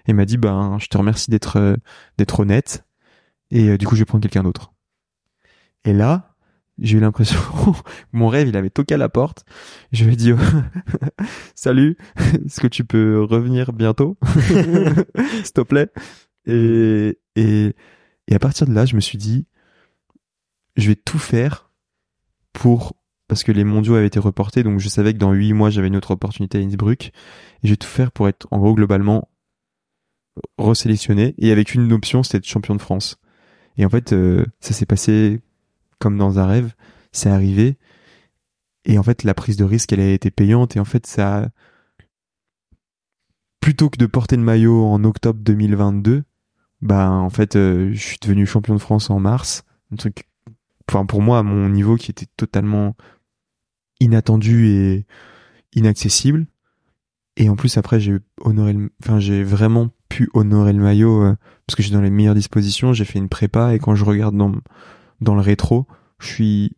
il 0.09 0.15
m'a 0.15 0.25
dit, 0.25 0.37
ben, 0.37 0.77
je 0.79 0.87
te 0.87 0.97
remercie 0.97 1.29
d'être, 1.29 1.57
euh, 1.57 1.75
d'être 2.17 2.39
honnête. 2.39 2.85
Et 3.51 3.69
euh, 3.69 3.77
du 3.77 3.85
coup, 3.85 3.95
je 3.95 4.01
vais 4.01 4.05
prendre 4.05 4.21
quelqu'un 4.21 4.43
d'autre. 4.43 4.73
Et 5.83 5.93
là, 5.93 6.35
j'ai 6.79 6.97
eu 6.97 7.01
l'impression, 7.01 7.39
mon 8.11 8.27
rêve, 8.27 8.47
il 8.47 8.57
avait 8.57 8.69
toqué 8.69 8.95
à 8.95 8.97
la 8.97 9.09
porte. 9.09 9.45
Je 9.91 10.05
lui 10.05 10.13
ai 10.13 10.15
dit, 10.15 10.31
salut, 11.55 11.97
est-ce 12.17 12.59
que 12.59 12.67
tu 12.67 12.83
peux 12.83 13.23
revenir 13.23 13.73
bientôt? 13.73 14.17
S'il 14.47 15.53
te 15.53 15.61
plaît. 15.61 15.89
Et, 16.45 17.19
et 17.35 17.75
à 18.35 18.39
partir 18.39 18.65
de 18.65 18.73
là, 18.73 18.85
je 18.85 18.95
me 18.95 19.01
suis 19.01 19.17
dit, 19.17 19.45
je 20.75 20.87
vais 20.87 20.95
tout 20.95 21.19
faire 21.19 21.71
pour 22.53 23.00
parce 23.31 23.45
que 23.45 23.53
les 23.53 23.63
mondiaux 23.63 23.95
avaient 23.95 24.07
été 24.07 24.19
reportés, 24.19 24.61
donc 24.61 24.81
je 24.81 24.89
savais 24.89 25.13
que 25.13 25.17
dans 25.17 25.31
huit 25.31 25.53
mois 25.53 25.69
j'avais 25.69 25.87
une 25.87 25.95
autre 25.95 26.11
opportunité 26.11 26.57
à 26.57 26.61
Innsbruck, 26.61 27.07
et 27.07 27.11
je 27.63 27.69
vais 27.69 27.77
tout 27.77 27.87
faire 27.87 28.11
pour 28.11 28.27
être 28.27 28.45
en 28.51 28.59
gros 28.59 28.75
globalement 28.75 29.29
resélectionné, 30.57 31.33
et 31.37 31.53
avec 31.53 31.73
une 31.73 31.93
option 31.93 32.23
c'était 32.23 32.45
champion 32.45 32.75
de 32.75 32.81
France. 32.81 33.21
Et 33.77 33.85
en 33.85 33.89
fait, 33.89 34.11
euh, 34.11 34.45
ça 34.59 34.73
s'est 34.73 34.85
passé 34.85 35.39
comme 35.97 36.17
dans 36.17 36.39
un 36.39 36.45
rêve, 36.45 36.73
c'est 37.13 37.29
arrivé, 37.29 37.77
et 38.83 38.97
en 38.97 39.03
fait 39.03 39.23
la 39.23 39.33
prise 39.33 39.55
de 39.55 39.63
risque 39.63 39.93
elle 39.93 40.01
a 40.01 40.11
été 40.11 40.29
payante, 40.29 40.75
et 40.75 40.81
en 40.81 40.85
fait 40.85 41.07
ça, 41.07 41.47
plutôt 43.61 43.89
que 43.89 43.97
de 43.97 44.07
porter 44.07 44.35
le 44.35 44.43
maillot 44.43 44.83
en 44.83 45.05
octobre 45.05 45.39
2022, 45.41 46.25
bah 46.81 47.09
en 47.09 47.29
fait 47.29 47.55
euh, 47.55 47.93
je 47.93 47.97
suis 47.97 48.17
devenu 48.21 48.45
champion 48.45 48.75
de 48.75 48.81
France 48.81 49.09
en 49.09 49.21
mars, 49.21 49.63
un 49.93 49.95
truc 49.95 50.27
enfin 50.89 51.05
pour 51.05 51.21
moi 51.21 51.39
à 51.39 51.43
mon 51.43 51.69
niveau 51.69 51.95
qui 51.95 52.11
était 52.11 52.27
totalement 52.35 52.93
inattendu 54.01 54.67
et 54.67 55.05
inaccessible. 55.73 56.47
Et 57.37 57.47
en 57.47 57.55
plus 57.55 57.77
après 57.77 57.99
j'ai 57.99 58.17
honoré 58.41 58.73
le, 58.73 58.91
enfin 59.01 59.19
j'ai 59.19 59.43
vraiment 59.43 59.89
pu 60.09 60.29
honorer 60.33 60.73
le 60.73 60.81
maillot 60.81 61.23
euh, 61.23 61.35
parce 61.65 61.75
que 61.77 61.83
j'ai 61.83 61.93
dans 61.93 62.01
les 62.01 62.09
meilleures 62.09 62.35
dispositions, 62.35 62.91
j'ai 62.91 63.05
fait 63.05 63.19
une 63.19 63.29
prépa 63.29 63.73
et 63.73 63.79
quand 63.79 63.95
je 63.95 64.03
regarde 64.03 64.35
dans 64.35 64.51
dans 65.21 65.35
le 65.35 65.41
rétro, 65.41 65.87
je 66.19 66.27
suis 66.27 66.75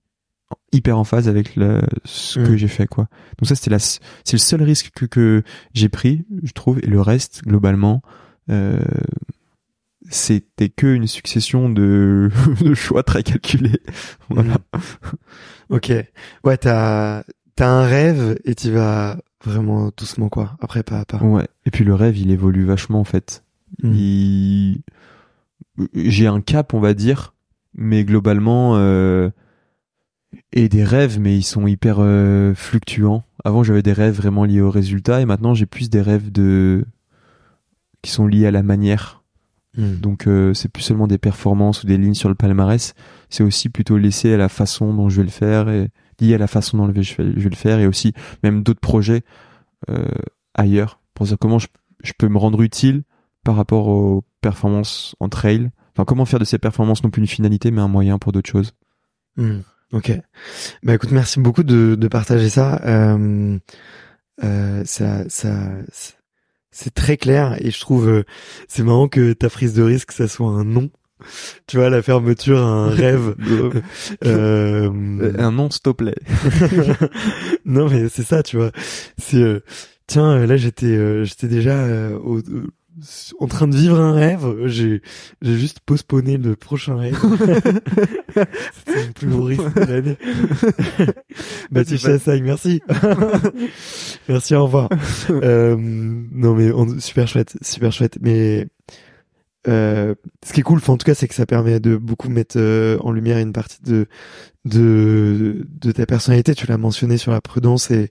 hyper 0.71 0.99
en 0.99 1.03
phase 1.03 1.27
avec 1.27 1.55
le, 1.55 1.81
ce 2.03 2.39
que 2.39 2.55
j'ai 2.55 2.67
fait 2.67 2.85
quoi. 2.85 3.07
Donc 3.39 3.47
ça 3.47 3.55
c'était 3.55 3.71
la 3.71 3.79
c'est 3.79 4.33
le 4.33 4.37
seul 4.37 4.61
risque 4.61 4.91
que 4.93 5.05
que 5.05 5.43
j'ai 5.73 5.89
pris, 5.89 6.25
je 6.43 6.51
trouve 6.51 6.79
et 6.83 6.87
le 6.87 7.01
reste 7.01 7.41
globalement 7.43 8.03
euh, 8.51 8.79
c'était 10.09 10.69
que 10.69 10.87
une 10.87 11.07
succession 11.07 11.69
de, 11.69 12.29
de 12.61 12.73
choix 12.73 13.03
très 13.03 13.23
calculés. 13.23 13.81
Voilà. 14.29 14.53
Mm. 14.53 14.79
Ok. 15.69 15.91
Ouais, 16.43 16.57
t'as 16.57 17.23
t'as 17.55 17.67
un 17.67 17.85
rêve 17.85 18.39
et 18.45 18.55
tu 18.55 18.71
vas 18.71 19.17
vraiment 19.43 19.91
doucement 19.95 20.29
quoi. 20.29 20.57
Après 20.59 20.83
pas 20.83 20.99
à 20.99 21.05
pas. 21.05 21.17
Ouais. 21.17 21.47
Et 21.65 21.71
puis 21.71 21.83
le 21.83 21.93
rêve, 21.93 22.17
il 22.17 22.31
évolue 22.31 22.65
vachement 22.65 22.99
en 22.99 23.03
fait. 23.03 23.43
Il... 23.83 24.81
j'ai 25.95 26.27
un 26.27 26.41
cap, 26.41 26.73
on 26.73 26.79
va 26.79 26.93
dire, 26.93 27.33
mais 27.73 28.03
globalement 28.03 28.77
euh, 28.77 29.29
et 30.51 30.69
des 30.69 30.83
rêves, 30.83 31.19
mais 31.19 31.35
ils 31.35 31.43
sont 31.43 31.67
hyper 31.67 31.97
euh, 31.99 32.53
fluctuants. 32.53 33.23
Avant, 33.43 33.63
j'avais 33.63 33.81
des 33.81 33.93
rêves 33.93 34.15
vraiment 34.15 34.45
liés 34.45 34.61
au 34.61 34.69
résultat, 34.69 35.21
et 35.21 35.25
maintenant, 35.25 35.53
j'ai 35.53 35.65
plus 35.65 35.89
des 35.89 36.01
rêves 36.01 36.31
de 36.31 36.85
qui 38.01 38.11
sont 38.11 38.27
liés 38.27 38.45
à 38.45 38.51
la 38.51 38.63
manière. 38.63 39.22
Hmm. 39.75 39.95
Donc, 39.95 40.27
euh, 40.27 40.53
c'est 40.53 40.69
plus 40.69 40.83
seulement 40.83 41.07
des 41.07 41.17
performances 41.17 41.83
ou 41.83 41.87
des 41.87 41.97
lignes 41.97 42.13
sur 42.13 42.29
le 42.29 42.35
palmarès. 42.35 42.93
C'est 43.29 43.43
aussi 43.43 43.69
plutôt 43.69 43.97
laissé 43.97 44.33
à 44.33 44.37
la 44.37 44.49
façon 44.49 44.93
dont 44.93 45.09
je 45.09 45.17
vais 45.17 45.23
le 45.23 45.31
faire 45.31 45.69
et 45.69 45.89
lié 46.19 46.35
à 46.35 46.37
la 46.37 46.47
façon 46.47 46.77
dont 46.77 46.87
je 46.87 46.91
vais, 46.91 47.23
le 47.23 47.55
faire, 47.55 47.79
et 47.79 47.87
aussi 47.87 48.13
même 48.43 48.63
d'autres 48.63 48.79
projets 48.79 49.23
euh, 49.89 50.05
ailleurs 50.53 50.99
pour 51.13 51.25
dire 51.25 51.37
comment 51.39 51.59
je, 51.59 51.67
peux 52.17 52.27
me 52.27 52.37
rendre 52.37 52.61
utile 52.61 53.03
par 53.43 53.55
rapport 53.55 53.87
aux 53.87 54.23
performances 54.41 55.15
en 55.19 55.29
trail. 55.29 55.71
Enfin, 55.93 56.05
comment 56.05 56.25
faire 56.25 56.39
de 56.39 56.45
ces 56.45 56.57
performances 56.57 57.03
non 57.03 57.09
plus 57.09 57.21
une 57.21 57.27
finalité, 57.27 57.71
mais 57.71 57.81
un 57.81 57.87
moyen 57.87 58.17
pour 58.19 58.31
d'autres 58.31 58.49
choses. 58.49 58.73
Hmm. 59.37 59.59
Ok. 59.91 60.11
Bah 60.81 60.95
écoute, 60.95 61.11
merci 61.11 61.39
beaucoup 61.39 61.63
de, 61.63 61.95
de 61.95 62.07
partager 62.07 62.49
ça. 62.49 62.81
Euh, 62.83 63.59
euh, 64.43 64.83
ça, 64.85 65.29
ça, 65.29 65.69
c'est 66.73 66.93
très 66.93 67.15
clair 67.15 67.55
et 67.59 67.71
je 67.71 67.79
trouve 67.79 68.09
euh, 68.09 68.23
c'est 68.67 68.83
marrant 68.83 69.07
que 69.07 69.31
ta 69.31 69.49
prise 69.49 69.73
de 69.73 69.83
risque 69.83 70.11
ça 70.11 70.27
soit 70.27 70.49
un 70.49 70.65
nom. 70.65 70.89
Tu 71.67 71.77
vois 71.77 71.89
la 71.89 72.01
fermeture, 72.01 72.59
un 72.59 72.89
rêve. 72.89 73.35
euh, 74.25 75.33
un 75.37 75.51
nom, 75.51 75.69
s'il 75.69 75.81
te 75.81 75.91
plaît. 75.91 76.15
non 77.65 77.87
mais 77.87 78.09
c'est 78.09 78.23
ça, 78.23 78.43
tu 78.43 78.57
vois. 78.57 78.71
C'est 79.17 79.37
euh, 79.37 79.63
tiens 80.07 80.45
là 80.45 80.57
j'étais 80.57 81.23
j'étais 81.23 81.47
déjà 81.47 81.87
au 82.17 82.41
en 83.39 83.47
train 83.47 83.67
de 83.67 83.75
vivre 83.75 83.99
un 83.99 84.13
rêve. 84.13 84.65
J'ai, 84.65 85.01
j'ai 85.41 85.57
juste 85.57 85.79
postponé 85.85 86.37
le 86.37 86.55
prochain 86.55 86.95
rêve. 86.95 87.17
C'était 88.85 89.05
le 89.07 89.13
plus 89.13 89.27
gros 89.27 89.43
risque 89.43 89.73
de 89.75 89.79
l'année. 89.81 90.17
Baptiste 91.71 92.05
Chassagne, 92.05 92.43
merci. 92.43 92.81
merci, 94.29 94.55
au 94.55 94.65
revoir. 94.65 94.89
euh, 95.29 95.75
non 95.77 96.53
mais 96.53 96.71
super 96.99 97.27
chouette, 97.27 97.57
super 97.61 97.91
chouette. 97.91 98.17
Mais 98.21 98.67
euh, 99.67 100.15
ce 100.45 100.53
qui 100.53 100.59
est 100.59 100.63
cool, 100.63 100.79
en 100.87 100.97
tout 100.97 101.05
cas, 101.05 101.13
c'est 101.13 101.27
que 101.27 101.35
ça 101.35 101.45
permet 101.45 101.79
de 101.79 101.95
beaucoup 101.95 102.29
mettre 102.29 102.57
euh, 102.57 102.97
en 103.01 103.11
lumière 103.11 103.37
une 103.37 103.53
partie 103.53 103.81
de 103.83 104.07
de 104.65 105.65
de 105.69 105.91
ta 105.91 106.05
personnalité. 106.05 106.55
Tu 106.55 106.67
l'as 106.67 106.77
mentionné 106.77 107.17
sur 107.17 107.31
la 107.31 107.41
prudence 107.41 107.91
et 107.91 108.09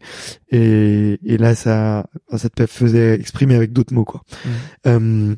et, 0.50 1.18
et 1.24 1.38
là, 1.38 1.54
ça 1.54 2.06
ça 2.34 2.48
te 2.48 2.66
faisait 2.66 3.14
exprimer 3.14 3.54
avec 3.54 3.72
d'autres 3.72 3.94
mots, 3.94 4.04
quoi. 4.04 4.22
Mmh. 4.44 4.48
Euh, 4.86 5.36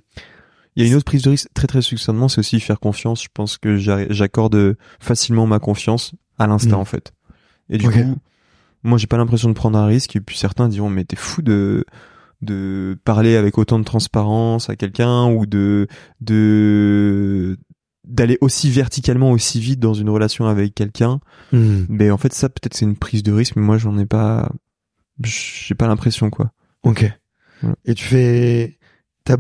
il 0.77 0.83
y 0.83 0.87
a 0.87 0.89
une 0.89 0.97
autre 0.97 1.05
prise 1.05 1.23
de 1.23 1.31
risque 1.31 1.49
très 1.55 1.69
très 1.69 1.83
succinctement, 1.83 2.29
c'est 2.29 2.41
aussi 2.41 2.59
faire 2.59 2.81
confiance. 2.81 3.23
Je 3.23 3.29
pense 3.33 3.59
que 3.59 3.77
j'accorde 3.77 4.77
facilement 4.99 5.47
ma 5.47 5.61
confiance 5.61 6.15
à 6.39 6.49
l'instant, 6.49 6.79
mmh. 6.79 6.81
en 6.81 6.85
fait. 6.85 7.13
Et 7.71 7.79
du 7.79 7.89
coup, 7.89 8.19
moi, 8.83 8.99
j'ai 8.99 9.07
pas 9.07 9.17
l'impression 9.17 9.49
de 9.49 9.55
prendre 9.55 9.79
un 9.79 9.87
risque. 9.87 10.17
Et 10.17 10.21
puis 10.21 10.37
certains 10.37 10.69
diront, 10.69 10.91
mais 10.91 11.05
t'es 11.05 11.17
fou 11.17 11.43
de 11.43 11.85
de 12.43 12.99
parler 13.05 13.37
avec 13.37 13.59
autant 13.59 13.79
de 13.79 13.85
transparence 13.85 14.71
à 14.71 14.77
quelqu'un 14.77 15.27
ou 15.31 15.47
de 15.47 15.87
de 16.21 17.59
d'aller 18.05 18.37
aussi 18.41 18.71
verticalement 18.71 19.31
aussi 19.31 19.61
vite 19.61 19.81
dans 19.81 19.95
une 19.95 20.11
relation 20.11 20.47
avec 20.47 20.75
quelqu'un 20.75 21.21
mais 21.53 22.11
en 22.11 22.19
fait 22.19 22.35
ça 22.35 22.49
peut-être 22.49 22.75
c'est 22.75 22.85
une 22.85 22.97
prise 22.97 23.23
de 23.23 23.33
risque 23.33 23.57
mais 23.57 23.63
moi 23.63 23.79
j'en 23.79 23.97
ai 23.97 24.07
pas 24.07 24.53
j'ai 25.23 25.75
pas 25.75 25.87
l'impression 25.87 26.29
quoi 26.29 26.53
ok 26.83 27.11
et 27.87 27.95
tu 27.95 28.05
fais 28.05 28.79
t'as 29.25 29.37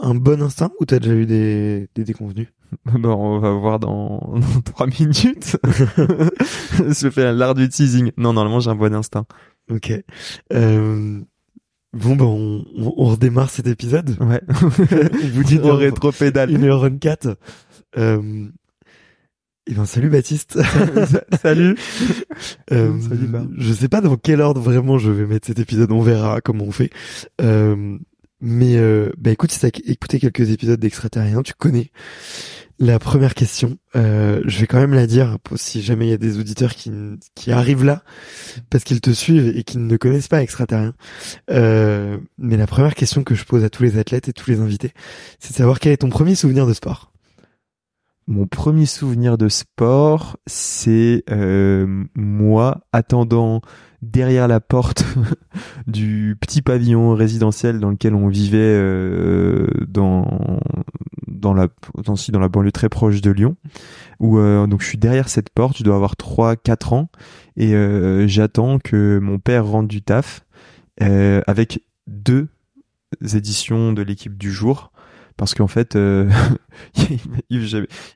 un 0.00 0.14
bon 0.14 0.42
instinct 0.42 0.70
ou 0.80 0.86
t'as 0.86 0.98
déjà 0.98 1.14
eu 1.14 1.26
des 1.26 1.88
des 1.94 2.04
déconvenus? 2.04 2.48
Bon, 2.84 3.14
on 3.14 3.38
va 3.38 3.50
voir 3.52 3.78
dans, 3.78 4.34
trois 4.64 4.86
minutes. 4.86 5.56
je 6.78 7.10
fais 7.10 7.32
l'art 7.32 7.54
du 7.54 7.68
teasing. 7.68 8.12
Non, 8.16 8.32
normalement, 8.32 8.60
j'ai 8.60 8.70
un 8.70 8.74
bon 8.74 8.94
instinct. 8.94 9.26
Ok. 9.70 9.92
Euh, 10.52 11.20
Bon, 11.96 12.14
ben, 12.14 12.24
on, 12.24 12.64
on, 12.76 13.04
redémarre 13.06 13.50
cet 13.50 13.66
épisode. 13.66 14.16
Ouais. 14.20 14.40
on 14.62 14.68
vous 15.32 15.44
dit 15.44 15.58
de 15.58 15.68
rétro-pédale. 15.68 16.50
1h24. 16.50 17.36
Euh, 17.96 18.48
et 19.68 19.74
ben, 19.74 19.84
salut 19.84 20.10
Baptiste. 20.10 20.58
salut. 21.42 21.76
euh, 22.72 23.00
salut 23.00 23.28
Je 23.56 23.72
sais 23.72 23.88
pas 23.88 24.00
dans 24.00 24.16
quel 24.16 24.40
ordre 24.40 24.60
vraiment 24.60 24.98
je 24.98 25.10
vais 25.10 25.26
mettre 25.26 25.46
cet 25.46 25.58
épisode. 25.58 25.90
On 25.90 26.02
verra 26.02 26.40
comment 26.40 26.64
on 26.64 26.72
fait. 26.72 26.90
Euh, 27.40 27.98
mais, 28.40 28.76
euh, 28.76 29.10
bah 29.18 29.30
écoute, 29.30 29.50
si 29.50 29.58
t'as 29.58 29.68
écouté 29.68 30.20
quelques 30.20 30.50
épisodes 30.50 30.78
d'Extraterrien, 30.78 31.42
tu 31.42 31.54
connais 31.54 31.90
la 32.78 32.98
première 32.98 33.34
question, 33.34 33.78
euh, 33.94 34.42
je 34.44 34.60
vais 34.60 34.66
quand 34.66 34.78
même 34.78 34.92
la 34.92 35.06
dire 35.06 35.38
si 35.54 35.80
jamais 35.80 36.06
il 36.06 36.10
y 36.10 36.14
a 36.14 36.18
des 36.18 36.38
auditeurs 36.38 36.74
qui, 36.74 36.92
qui 37.34 37.50
arrivent 37.50 37.84
là 37.84 38.02
parce 38.68 38.84
qu'ils 38.84 39.00
te 39.00 39.10
suivent 39.10 39.56
et 39.56 39.64
qui 39.64 39.78
ne 39.78 39.96
connaissent 39.96 40.28
pas 40.28 40.42
Extraterrien. 40.42 40.94
Euh, 41.50 42.18
mais 42.38 42.56
la 42.56 42.66
première 42.66 42.94
question 42.94 43.24
que 43.24 43.34
je 43.34 43.44
pose 43.44 43.64
à 43.64 43.70
tous 43.70 43.82
les 43.82 43.98
athlètes 43.98 44.28
et 44.28 44.32
tous 44.32 44.50
les 44.50 44.60
invités, 44.60 44.92
c'est 45.40 45.52
de 45.52 45.56
savoir 45.56 45.80
quel 45.80 45.92
est 45.92 45.98
ton 45.98 46.10
premier 46.10 46.34
souvenir 46.34 46.66
de 46.66 46.74
sport. 46.74 47.12
Mon 48.28 48.48
premier 48.48 48.86
souvenir 48.86 49.38
de 49.38 49.48
sport, 49.48 50.36
c'est 50.48 51.22
euh, 51.30 52.04
moi 52.16 52.80
attendant 52.90 53.60
derrière 54.02 54.48
la 54.48 54.58
porte 54.58 55.04
du 55.86 56.36
petit 56.40 56.60
pavillon 56.60 57.14
résidentiel 57.14 57.78
dans 57.78 57.90
lequel 57.90 58.16
on 58.16 58.26
vivait 58.26 58.58
euh, 58.58 59.68
dans 59.86 60.58
dans 61.28 61.54
la 61.54 61.68
dans, 62.04 62.40
la 62.40 62.48
banlieue 62.48 62.72
très 62.72 62.88
proche 62.88 63.20
de 63.20 63.30
Lyon 63.30 63.56
euh, 64.20 64.66
donc 64.66 64.82
je 64.82 64.86
suis 64.86 64.98
derrière 64.98 65.28
cette 65.28 65.50
porte 65.50 65.78
je 65.78 65.84
dois 65.84 65.94
avoir 65.94 66.16
3 66.16 66.56
4 66.56 66.92
ans 66.92 67.08
et 67.56 67.74
j'attends 68.28 68.78
que 68.78 69.18
mon 69.20 69.38
père 69.38 69.66
rentre 69.66 69.88
du 69.88 70.02
taf 70.02 70.44
avec 71.00 71.82
deux 72.06 72.48
éditions 73.34 73.92
de 73.92 74.02
l'équipe 74.02 74.36
du 74.36 74.52
jour 74.52 74.92
parce 75.36 75.54
qu'en 75.54 75.66
fait 75.66 75.96
euh, 75.96 76.30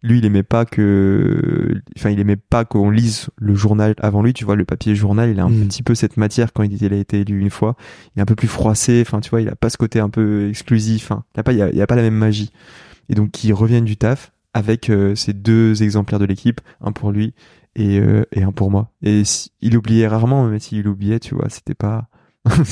lui 0.03 0.19
il 0.19 0.25
aimait 0.25 0.43
pas 0.43 0.65
que 0.65 1.83
enfin 1.97 2.11
il 2.11 2.19
aimait 2.19 2.37
pas 2.37 2.65
qu'on 2.65 2.91
lise 2.91 3.29
le 3.37 3.55
journal 3.55 3.95
avant 3.99 4.23
lui 4.23 4.33
tu 4.33 4.45
vois 4.45 4.57
le 4.57 4.65
papier 4.65 4.95
journal 4.95 5.31
il 5.31 5.41
a 5.41 5.45
un 5.45 5.51
mm. 5.51 5.69
petit 5.69 5.83
peu 5.83 5.95
cette 5.95 6.17
matière 6.17 6.53
quand 6.53 6.63
il, 6.63 6.93
a 6.93 6.97
été 6.97 7.21
élu 7.21 7.41
une 7.41 7.51
fois. 7.51 7.77
Il 8.15 8.21
est 8.21 8.23
un 8.23 8.27
peu 8.27 8.35
plus 8.35 8.49
froissé 8.49 9.03
enfin 9.07 9.21
tu 9.21 9.31
vois 9.31 9.43
il 9.43 9.49
a 9.49 9.57
pas 9.57 9.71
ce 9.71 9.77
côté 9.77 10.01
un 10.01 10.09
peu 10.09 10.49
exclusif 10.49 11.11
hein. 11.11 11.25
il 11.35 11.41
a 11.41 11.43
pas 11.43 11.53
il 11.53 11.59
y 11.59 11.83
a, 11.83 11.87
pas 11.87 11.97
la 11.97 12.03
même 12.03 12.15
magie. 12.15 12.51
Et 13.09 13.15
donc 13.15 13.45
il 13.45 13.53
revient 13.53 13.83
du 13.83 13.97
taf 13.97 14.33
avec 14.55 14.91
euh, 14.91 15.15
ces 15.15 15.33
deux 15.33 15.83
exemplaires 15.83 16.19
de 16.19 16.25
l'équipe 16.25 16.61
un 16.81 16.93
pour 16.93 17.13
lui 17.13 17.35
et, 17.77 18.01
euh, 18.01 18.25
et 18.33 18.43
un 18.43 18.53
pour 18.53 18.71
moi. 18.71 18.93
Et 19.03 19.23
il 19.61 19.77
oubliait 19.77 20.09
rarement 20.09 20.47
mais 20.47 20.59
s'il 20.59 20.89
oubliait 20.89 21.21
tu 21.21 21.35
vois 21.35 21.51
c'était 21.51 21.75
pas 21.75 22.09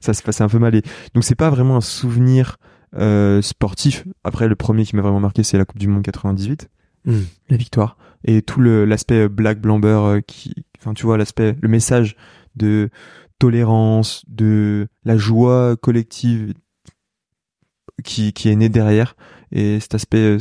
ça 0.00 0.12
se 0.12 0.22
passait 0.22 0.44
un 0.44 0.48
peu 0.48 0.58
mal. 0.58 0.74
Et 0.74 0.82
donc 1.14 1.24
c'est 1.24 1.34
pas 1.34 1.48
vraiment 1.48 1.76
un 1.76 1.80
souvenir 1.80 2.58
euh, 2.96 3.40
sportif. 3.42 4.04
Après, 4.24 4.48
le 4.48 4.56
premier 4.56 4.84
qui 4.84 4.96
m'a 4.96 5.02
vraiment 5.02 5.20
marqué, 5.20 5.42
c'est 5.42 5.58
la 5.58 5.64
Coupe 5.64 5.78
du 5.78 5.88
Monde 5.88 6.02
98, 6.02 6.68
hmm. 7.06 7.20
la 7.48 7.56
victoire, 7.56 7.96
et 8.24 8.42
tout 8.42 8.60
l'aspect 8.60 9.28
Black 9.28 9.60
Blamber 9.60 9.88
euh, 9.88 10.20
qui, 10.20 10.54
enfin, 10.78 10.94
tu 10.94 11.06
vois, 11.06 11.16
l'aspect, 11.16 11.56
le 11.60 11.68
message 11.68 12.16
de 12.56 12.90
tolérance, 13.38 14.24
de 14.28 14.88
la 15.04 15.16
joie 15.16 15.76
collective 15.76 16.54
qui, 18.04 18.32
qui 18.32 18.50
est 18.50 18.56
né 18.56 18.68
derrière, 18.68 19.16
et 19.52 19.80
cet 19.80 19.94
aspect, 19.94 20.36
euh, 20.36 20.38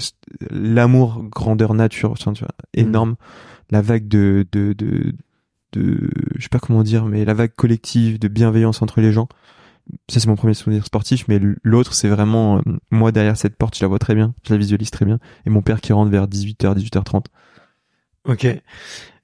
l'amour 0.50 1.24
grandeur 1.24 1.74
nature, 1.74 2.18
tu 2.18 2.26
vois, 2.26 2.34
hmm. 2.76 2.80
énorme, 2.80 3.16
la 3.70 3.82
vague 3.82 4.10
de, 4.10 4.46
de, 4.52 4.74
de, 4.74 5.14
de, 5.72 6.10
je 6.36 6.44
sais 6.44 6.50
pas 6.50 6.60
comment 6.60 6.84
dire, 6.84 7.06
mais 7.06 7.24
la 7.24 7.34
vague 7.34 7.56
collective 7.56 8.20
de 8.20 8.28
bienveillance 8.28 8.82
entre 8.82 9.00
les 9.00 9.14
gens 9.14 9.30
ça 10.10 10.20
c'est 10.20 10.28
mon 10.28 10.36
premier 10.36 10.54
souvenir 10.54 10.86
sportif, 10.86 11.28
mais 11.28 11.40
l'autre 11.64 11.94
c'est 11.94 12.08
vraiment 12.08 12.58
euh, 12.58 12.62
moi 12.92 13.12
derrière 13.12 13.38
cette 13.38 13.56
porte, 13.56 13.78
je 13.78 13.84
la 13.84 13.88
vois 13.88 14.00
très 14.00 14.16
bien, 14.16 14.34
je 14.46 14.54
la 14.54 14.58
visualise 14.58 14.92
très 14.92 15.06
bien, 15.06 15.20
et 15.46 15.50
mon 15.50 15.62
père 15.62 15.82
qui 15.82 15.94
rentre 15.94 16.12
vers 16.12 16.28
18h, 16.28 16.76
18h30. 16.78 17.26
Ok. 18.26 18.48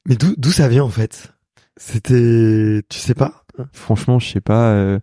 Mais 0.05 0.15
d'où 0.15 0.33
d'où 0.37 0.51
ça 0.51 0.67
vient 0.67 0.83
en 0.83 0.89
fait? 0.89 1.33
C'était, 1.75 2.81
tu 2.89 2.99
sais 2.99 3.13
pas? 3.13 3.45
Franchement, 3.71 4.19
je 4.19 4.29
sais 4.29 4.41
pas. 4.41 4.71
Euh, 4.71 4.99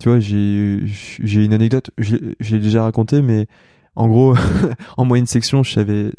tu 0.00 0.08
vois, 0.08 0.18
j'ai 0.18 0.80
j'ai 0.84 1.44
une 1.44 1.54
anecdote, 1.54 1.90
j'ai 1.98 2.58
déjà 2.58 2.82
raconté, 2.82 3.22
mais 3.22 3.46
en 3.94 4.08
gros, 4.08 4.34
en 4.96 5.04
moyenne 5.04 5.26
section, 5.26 5.62
je 5.62 5.72
savais, 5.72 6.12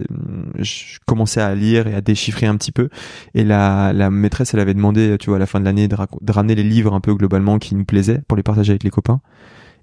je 0.60 0.98
commençais 1.06 1.42
à 1.42 1.56
lire 1.56 1.88
et 1.88 1.96
à 1.96 2.02
déchiffrer 2.02 2.46
un 2.46 2.56
petit 2.56 2.72
peu. 2.72 2.90
Et 3.34 3.44
la, 3.44 3.94
la 3.94 4.10
maîtresse, 4.12 4.54
elle 4.54 4.60
avait 4.60 4.74
demandé, 4.74 5.18
tu 5.20 5.30
vois, 5.30 5.38
à 5.38 5.40
la 5.40 5.48
fin 5.48 5.60
de 5.60 5.66
l'année, 5.66 5.88
de, 5.88 5.96
ramener 6.32 6.56
les 6.56 6.64
livres 6.64 6.94
un 6.94 7.00
peu 7.00 7.16
globalement 7.16 7.58
qui 7.58 7.76
nous 7.76 7.86
plaisaient 7.86 8.22
pour 8.28 8.38
les 8.38 8.44
partager 8.44 8.72
avec 8.72 8.84
les 8.84 8.92
copains. 8.92 9.22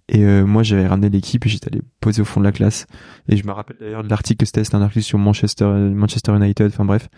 Et 0.08 0.24
euh, 0.24 0.44
moi, 0.44 0.62
j'avais 0.62 0.86
ramené 0.86 1.08
l'équipe 1.08 1.44
et 1.46 1.48
j'étais 1.48 1.68
allé 1.68 1.82
poser 2.00 2.22
au 2.22 2.24
fond 2.24 2.40
de 2.40 2.44
la 2.44 2.52
classe. 2.52 2.86
Et 3.28 3.36
je 3.36 3.46
me 3.46 3.52
rappelle 3.52 3.76
d'ailleurs 3.80 4.04
de 4.04 4.08
l'article 4.08 4.38
que 4.38 4.46
c'était, 4.46 4.74
un 4.74 4.82
article 4.82 5.04
sur 5.04 5.18
Manchester, 5.18 5.66
Manchester 5.66 6.34
United, 6.34 6.66
enfin 6.68 6.84
bref. 6.84 7.08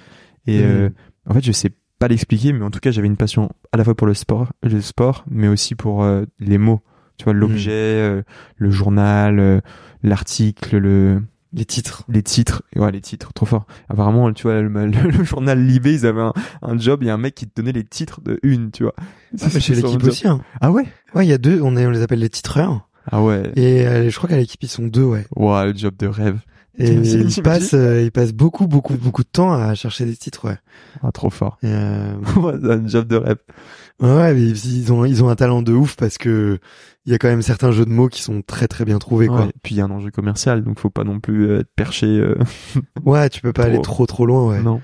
Et 0.47 0.59
mmh. 0.59 0.65
euh, 0.65 0.90
en 1.28 1.35
fait, 1.35 1.44
je 1.44 1.53
sais 1.53 1.70
pas 1.99 2.09
l'expliquer, 2.09 2.53
mais 2.53 2.65
en 2.65 2.70
tout 2.70 2.81
cas, 2.81 2.90
j'avais 2.90 3.07
une 3.07 3.16
passion 3.16 3.51
à 3.73 3.77
la 3.77 3.85
fois 3.85 3.94
pour 3.94 4.07
le 4.07 4.15
sport, 4.15 4.53
le 4.62 4.81
sport, 4.81 5.24
mais 5.31 5.49
aussi 5.49 5.74
pour 5.74 6.03
euh, 6.03 6.24
les 6.40 6.59
mots 6.59 6.82
tu 7.23 7.24
vois 7.24 7.35
l'objet, 7.35 8.11
mmh. 8.11 8.23
le 8.57 8.70
journal, 8.70 9.62
l'article, 10.03 10.78
le 10.78 11.23
Les 11.53 11.65
titres. 11.65 12.03
Les 12.09 12.24
titres, 12.24 12.65
ouais, 12.74 12.90
les 12.90 13.01
titres, 13.01 13.32
trop 13.32 13.47
fort. 13.47 13.66
Apparemment, 13.89 14.32
tu 14.32 14.43
vois, 14.43 14.61
le, 14.61 14.90
journal 15.24 15.65
Libé, 15.65 15.94
ils 15.94 16.05
avaient 16.05 16.28
un, 16.62 16.78
job, 16.78 17.05
il 17.05 17.07
y 17.07 17.11
a 17.11 17.15
un 17.15 17.19
mec 17.19 17.36
qui 17.36 17.47
te 17.47 17.61
donnait 17.61 17.70
les 17.70 17.85
titres 17.85 18.20
de 18.20 18.40
une, 18.43 18.73
tu 18.73 18.82
vois. 18.82 18.94
Ah, 19.40 19.61
chez 19.61 19.77
l'équipe 19.77 20.03
aussi, 20.03 20.27
hein. 20.27 20.40
Ah 20.61 20.73
ouais? 20.73 20.86
Ouais, 21.15 21.24
il 21.24 21.28
y 21.28 21.32
a 21.32 21.39
deux, 21.39 21.61
on, 21.61 21.77
on 21.77 21.90
les 21.90 22.03
appelle 22.03 22.19
les 22.19 22.28
titreurs. 22.28 22.89
Ah 23.09 23.23
ouais. 23.23 23.53
Et 23.55 23.86
euh, 23.86 24.11
je 24.11 24.16
crois 24.16 24.28
qu'à 24.28 24.36
l'équipe, 24.36 24.62
ils 24.65 24.69
sont 24.69 24.86
deux, 24.86 25.05
ouais. 25.05 25.27
Ouais, 25.36 25.66
le 25.66 25.77
job 25.77 25.94
de 25.97 26.09
rêve. 26.09 26.40
Et 26.78 26.93
ils 26.93 27.43
passent, 27.43 27.74
euh, 27.74 28.03
ils 28.03 28.12
passent 28.12 28.32
beaucoup, 28.32 28.66
beaucoup, 28.66 28.94
beaucoup 28.94 29.23
de 29.23 29.28
temps 29.28 29.53
à 29.53 29.74
chercher 29.74 30.05
des 30.05 30.16
titres, 30.16 30.49
ouais. 30.49 30.59
Ah, 31.03 31.12
trop 31.12 31.31
fort. 31.31 31.59
Et 31.62 31.69
euh... 31.69 32.15
un 32.62 32.89
job 32.89 33.07
de 33.07 33.16
rêve. 33.16 33.39
Ouais, 34.01 34.35
mais 34.35 34.43
ils 34.43 34.93
ont 34.93 35.05
ils 35.05 35.23
ont 35.23 35.28
un 35.28 35.36
talent 35.36 35.62
de 35.62 35.73
ouf 35.73 35.97
parce 35.97 36.19
que 36.19 36.59
il 37.05 37.12
y 37.12 37.14
a 37.14 37.19
quand 37.19 37.28
même 37.28 37.43
certains 37.43 37.73
jeux 37.73 37.85
de 37.85 37.90
mots 37.90 38.09
qui 38.09 38.23
sont 38.23 38.43
très 38.43 38.69
très 38.69 38.85
bien 38.85 38.98
trouvés 38.98 39.27
quoi. 39.27 39.48
puis 39.62 39.74
il 39.74 39.78
y 39.78 39.81
a 39.81 39.85
un 39.85 39.90
enjeu 39.90 40.10
commercial 40.10 40.62
donc 40.62 40.78
faut 40.78 40.90
pas 40.90 41.05
non 41.05 41.20
plus 41.20 41.48
euh, 41.48 41.60
être 41.60 41.70
perché. 41.74 42.06
Euh, 42.06 42.36
ouais, 43.05 43.28
tu 43.28 43.40
peux 43.40 43.52
pas 43.52 43.64
aller 43.64 43.81
trop 43.81 44.06
trop 44.06 44.27
loin 44.27 44.47
ouais. 44.48 44.62
Non. 44.62 44.81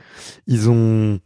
Ils 0.47 0.69
ont 0.71 1.21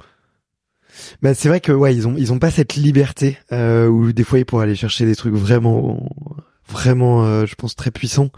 bah 1.22 1.34
c'est 1.34 1.48
vrai 1.48 1.60
que 1.60 1.72
ouais, 1.72 1.94
ils 1.94 2.06
ont 2.06 2.14
ils 2.16 2.32
ont 2.32 2.38
pas 2.38 2.50
cette 2.50 2.74
liberté 2.74 3.38
euh, 3.52 3.88
où 3.88 4.12
des 4.12 4.24
fois 4.24 4.38
ils 4.38 4.44
pourraient 4.44 4.64
aller 4.64 4.74
chercher 4.74 5.06
des 5.06 5.16
trucs 5.16 5.34
vraiment 5.34 6.06
vraiment 6.68 7.24
euh, 7.24 7.46
je 7.46 7.54
pense 7.54 7.74
très 7.74 7.90
puissants 7.90 8.30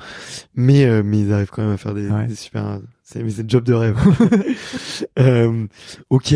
mais 0.55 1.03
mais 1.03 1.21
ils 1.21 1.33
arrivent 1.33 1.51
quand 1.51 1.63
même 1.63 1.73
à 1.73 1.77
faire 1.77 1.95
des, 1.95 2.09
des 2.29 2.35
super 2.35 2.81
c'est 3.03 3.29
c'est 3.31 3.43
le 3.43 3.49
job 3.49 3.65
de 3.65 3.75
rêve. 3.75 3.99
euh, 5.19 5.67
OK 6.11 6.35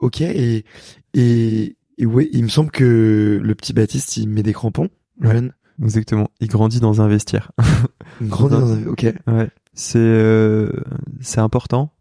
OK 0.00 0.20
et 0.20 0.64
et 1.14 1.76
et 1.98 2.06
ouais, 2.06 2.28
il 2.32 2.42
me 2.42 2.48
semble 2.48 2.70
que 2.70 3.40
le 3.42 3.54
petit 3.54 3.72
Baptiste, 3.72 4.16
il 4.16 4.28
met 4.28 4.42
des 4.42 4.52
crampons. 4.52 4.88
Exactement. 5.82 6.28
Il 6.40 6.48
grandit 6.48 6.80
dans 6.80 7.00
un 7.00 7.08
vestiaire. 7.08 7.52
Il 8.20 8.28
grandit 8.28 8.54
dans 8.54 8.72
un, 8.72 8.86
ok. 8.86 9.06
Ouais. 9.26 9.50
C'est, 9.74 9.98
euh, 9.98 10.70
c'est 11.20 11.40
important. 11.40 11.92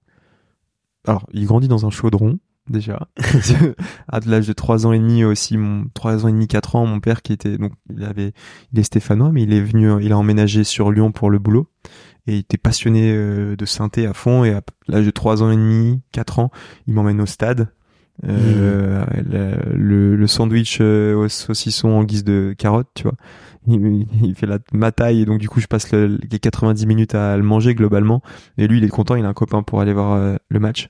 Alors, 1.07 1.25
il 1.31 1.45
grandit 1.45 1.67
dans 1.67 1.85
un 1.85 1.89
chaudron, 1.89 2.39
déjà. 2.69 3.07
à 4.07 4.19
l'âge 4.19 4.47
de 4.47 4.53
3 4.53 4.85
ans 4.85 4.91
et 4.91 4.99
demi 4.99 5.23
aussi, 5.23 5.57
mon, 5.57 5.85
3 5.93 6.25
ans 6.25 6.27
et 6.27 6.31
demi, 6.31 6.47
4 6.47 6.75
ans, 6.75 6.85
mon 6.85 6.99
père 6.99 7.21
qui 7.21 7.33
était, 7.33 7.57
donc, 7.57 7.73
il 7.89 8.03
avait, 8.03 8.33
il 8.73 8.79
est 8.79 8.83
stéphanois, 8.83 9.31
mais 9.31 9.43
il 9.43 9.53
est 9.53 9.61
venu, 9.61 10.03
il 10.03 10.11
a 10.11 10.17
emménagé 10.17 10.63
sur 10.63 10.91
Lyon 10.91 11.11
pour 11.11 11.29
le 11.29 11.39
boulot. 11.39 11.69
Et 12.27 12.33
il 12.33 12.39
était 12.39 12.57
passionné 12.57 13.13
euh, 13.13 13.55
de 13.55 13.65
synthé 13.65 14.05
à 14.05 14.13
fond, 14.13 14.43
et 14.43 14.51
à 14.53 14.61
l'âge 14.87 15.05
de 15.05 15.11
3 15.11 15.41
ans 15.41 15.49
et 15.49 15.55
demi, 15.55 16.01
4 16.11 16.39
ans, 16.39 16.51
il 16.87 16.93
m'emmène 16.93 17.21
au 17.21 17.25
stade 17.25 17.69
euh, 18.27 19.03
le, 19.73 20.15
le, 20.15 20.27
sandwich 20.27 20.77
euh, 20.79 21.15
au 21.15 21.27
saucisson 21.27 21.89
en 21.89 22.03
guise 22.03 22.23
de 22.23 22.53
carotte, 22.57 22.89
tu 22.93 23.03
vois. 23.03 23.15
Il, 23.67 24.07
il, 24.23 24.35
fait 24.35 24.47
la, 24.47 24.59
ma 24.73 24.91
taille 24.91 25.21
et 25.21 25.25
donc 25.25 25.39
du 25.39 25.47
coup 25.47 25.59
je 25.59 25.67
passe 25.67 25.91
le, 25.91 26.19
les 26.31 26.39
90 26.39 26.85
minutes 26.87 27.15
à 27.15 27.37
le 27.37 27.43
manger 27.43 27.75
globalement. 27.75 28.21
Et 28.57 28.67
lui 28.67 28.77
il 28.79 28.83
est 28.83 28.89
content, 28.89 29.15
il 29.15 29.25
a 29.25 29.27
un 29.27 29.33
copain 29.33 29.63
pour 29.63 29.81
aller 29.81 29.93
voir 29.93 30.13
euh, 30.13 30.35
le 30.49 30.59
match. 30.59 30.89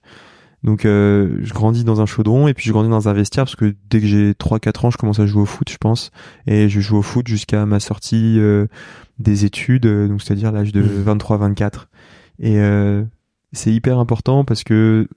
Donc 0.64 0.86
euh, 0.86 1.40
je 1.42 1.54
grandis 1.54 1.84
dans 1.84 2.02
un 2.02 2.06
chaudron 2.06 2.48
et 2.48 2.54
puis 2.54 2.66
je 2.66 2.72
grandis 2.72 2.90
dans 2.90 3.10
un 3.10 3.14
vestiaire 3.14 3.46
parce 3.46 3.56
que 3.56 3.76
dès 3.90 4.00
que 4.00 4.06
j'ai 4.06 4.34
3-4 4.34 4.86
ans 4.86 4.92
je 4.92 4.98
commence 4.98 5.20
à 5.20 5.26
jouer 5.26 5.42
au 5.42 5.46
foot 5.46 5.70
je 5.70 5.78
pense. 5.78 6.12
Et 6.48 6.70
je 6.70 6.80
joue 6.80 6.98
au 6.98 7.02
foot 7.02 7.28
jusqu'à 7.28 7.66
ma 7.66 7.80
sortie 7.80 8.40
des 9.20 9.46
études, 9.46 9.88
donc 9.88 10.22
c'est-à-dire 10.22 10.52
l'âge 10.52 10.72
de 10.72 10.84
23-24. 10.84 11.72
Mmh. 12.40 12.46
Et 12.46 13.06
c'est 13.54 13.74
hyper 13.74 13.98
important 14.00 14.46
parce 14.46 14.64
que 14.64 15.08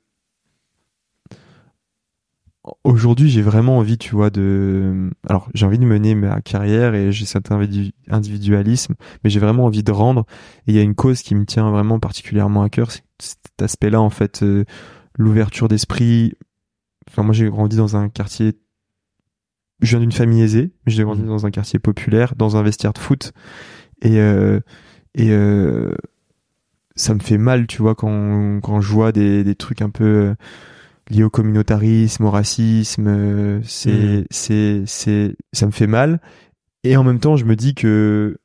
aujourd'hui 2.82 3.28
j'ai 3.28 3.42
vraiment 3.42 3.78
envie 3.78 3.98
tu 3.98 4.14
vois 4.14 4.30
de 4.30 5.10
alors 5.28 5.48
j'ai 5.54 5.66
envie 5.66 5.78
de 5.78 5.84
mener 5.84 6.14
ma 6.14 6.40
carrière 6.40 6.94
et 6.94 7.12
j'ai 7.12 7.26
cet 7.26 7.50
individualisme 7.52 8.94
mais 9.22 9.30
j'ai 9.30 9.40
vraiment 9.40 9.66
envie 9.66 9.82
de 9.82 9.92
rendre. 9.92 10.24
Et 10.66 10.72
il 10.72 10.74
y 10.74 10.78
a 10.78 10.82
une 10.82 10.94
cause 10.94 11.22
qui 11.22 11.34
me 11.34 11.44
tient 11.44 11.70
vraiment 11.70 12.00
particulièrement 12.00 12.62
à 12.62 12.70
cœur 12.70 12.90
c'est 12.90 13.02
cet 13.18 13.62
aspect 13.62 13.90
là 13.90 14.00
en 14.00 14.10
fait 14.10 14.42
euh, 14.42 14.64
l'ouverture 15.16 15.68
d'esprit. 15.68 16.34
Enfin 17.08 17.22
moi 17.22 17.34
j'ai 17.34 17.48
grandi 17.48 17.76
dans 17.76 17.96
un 17.96 18.08
quartier 18.08 18.54
je 19.80 19.90
viens 19.90 20.00
d'une 20.00 20.12
famille 20.12 20.42
aisée 20.42 20.72
mais 20.86 20.92
j'ai 20.92 21.02
grandi 21.04 21.22
mmh. 21.22 21.26
dans 21.26 21.46
un 21.46 21.50
quartier 21.50 21.78
populaire 21.78 22.34
dans 22.36 22.56
un 22.56 22.62
vestiaire 22.62 22.94
de 22.94 22.98
foot. 22.98 23.32
Et 24.00 24.18
euh, 24.20 24.60
et 25.14 25.30
euh, 25.30 25.94
ça 26.96 27.14
me 27.14 27.20
fait 27.20 27.38
mal 27.38 27.66
tu 27.66 27.82
vois 27.82 27.94
quand 27.94 28.60
quand 28.62 28.80
je 28.80 28.90
vois 28.90 29.12
des 29.12 29.44
des 29.44 29.54
trucs 29.54 29.82
un 29.82 29.90
peu 29.90 30.34
lié 31.10 31.22
au 31.22 31.30
communautarisme, 31.30 32.24
au 32.24 32.30
racisme, 32.30 33.06
euh, 33.08 33.60
c'est 33.64 34.20
mm. 34.20 34.24
c'est 34.30 34.82
c'est 34.86 35.36
ça 35.52 35.66
me 35.66 35.70
fait 35.70 35.86
mal 35.86 36.20
et 36.82 36.96
en 36.96 37.04
même 37.04 37.20
temps 37.20 37.36
je 37.36 37.44
me 37.44 37.56
dis 37.56 37.74
que 37.74 38.38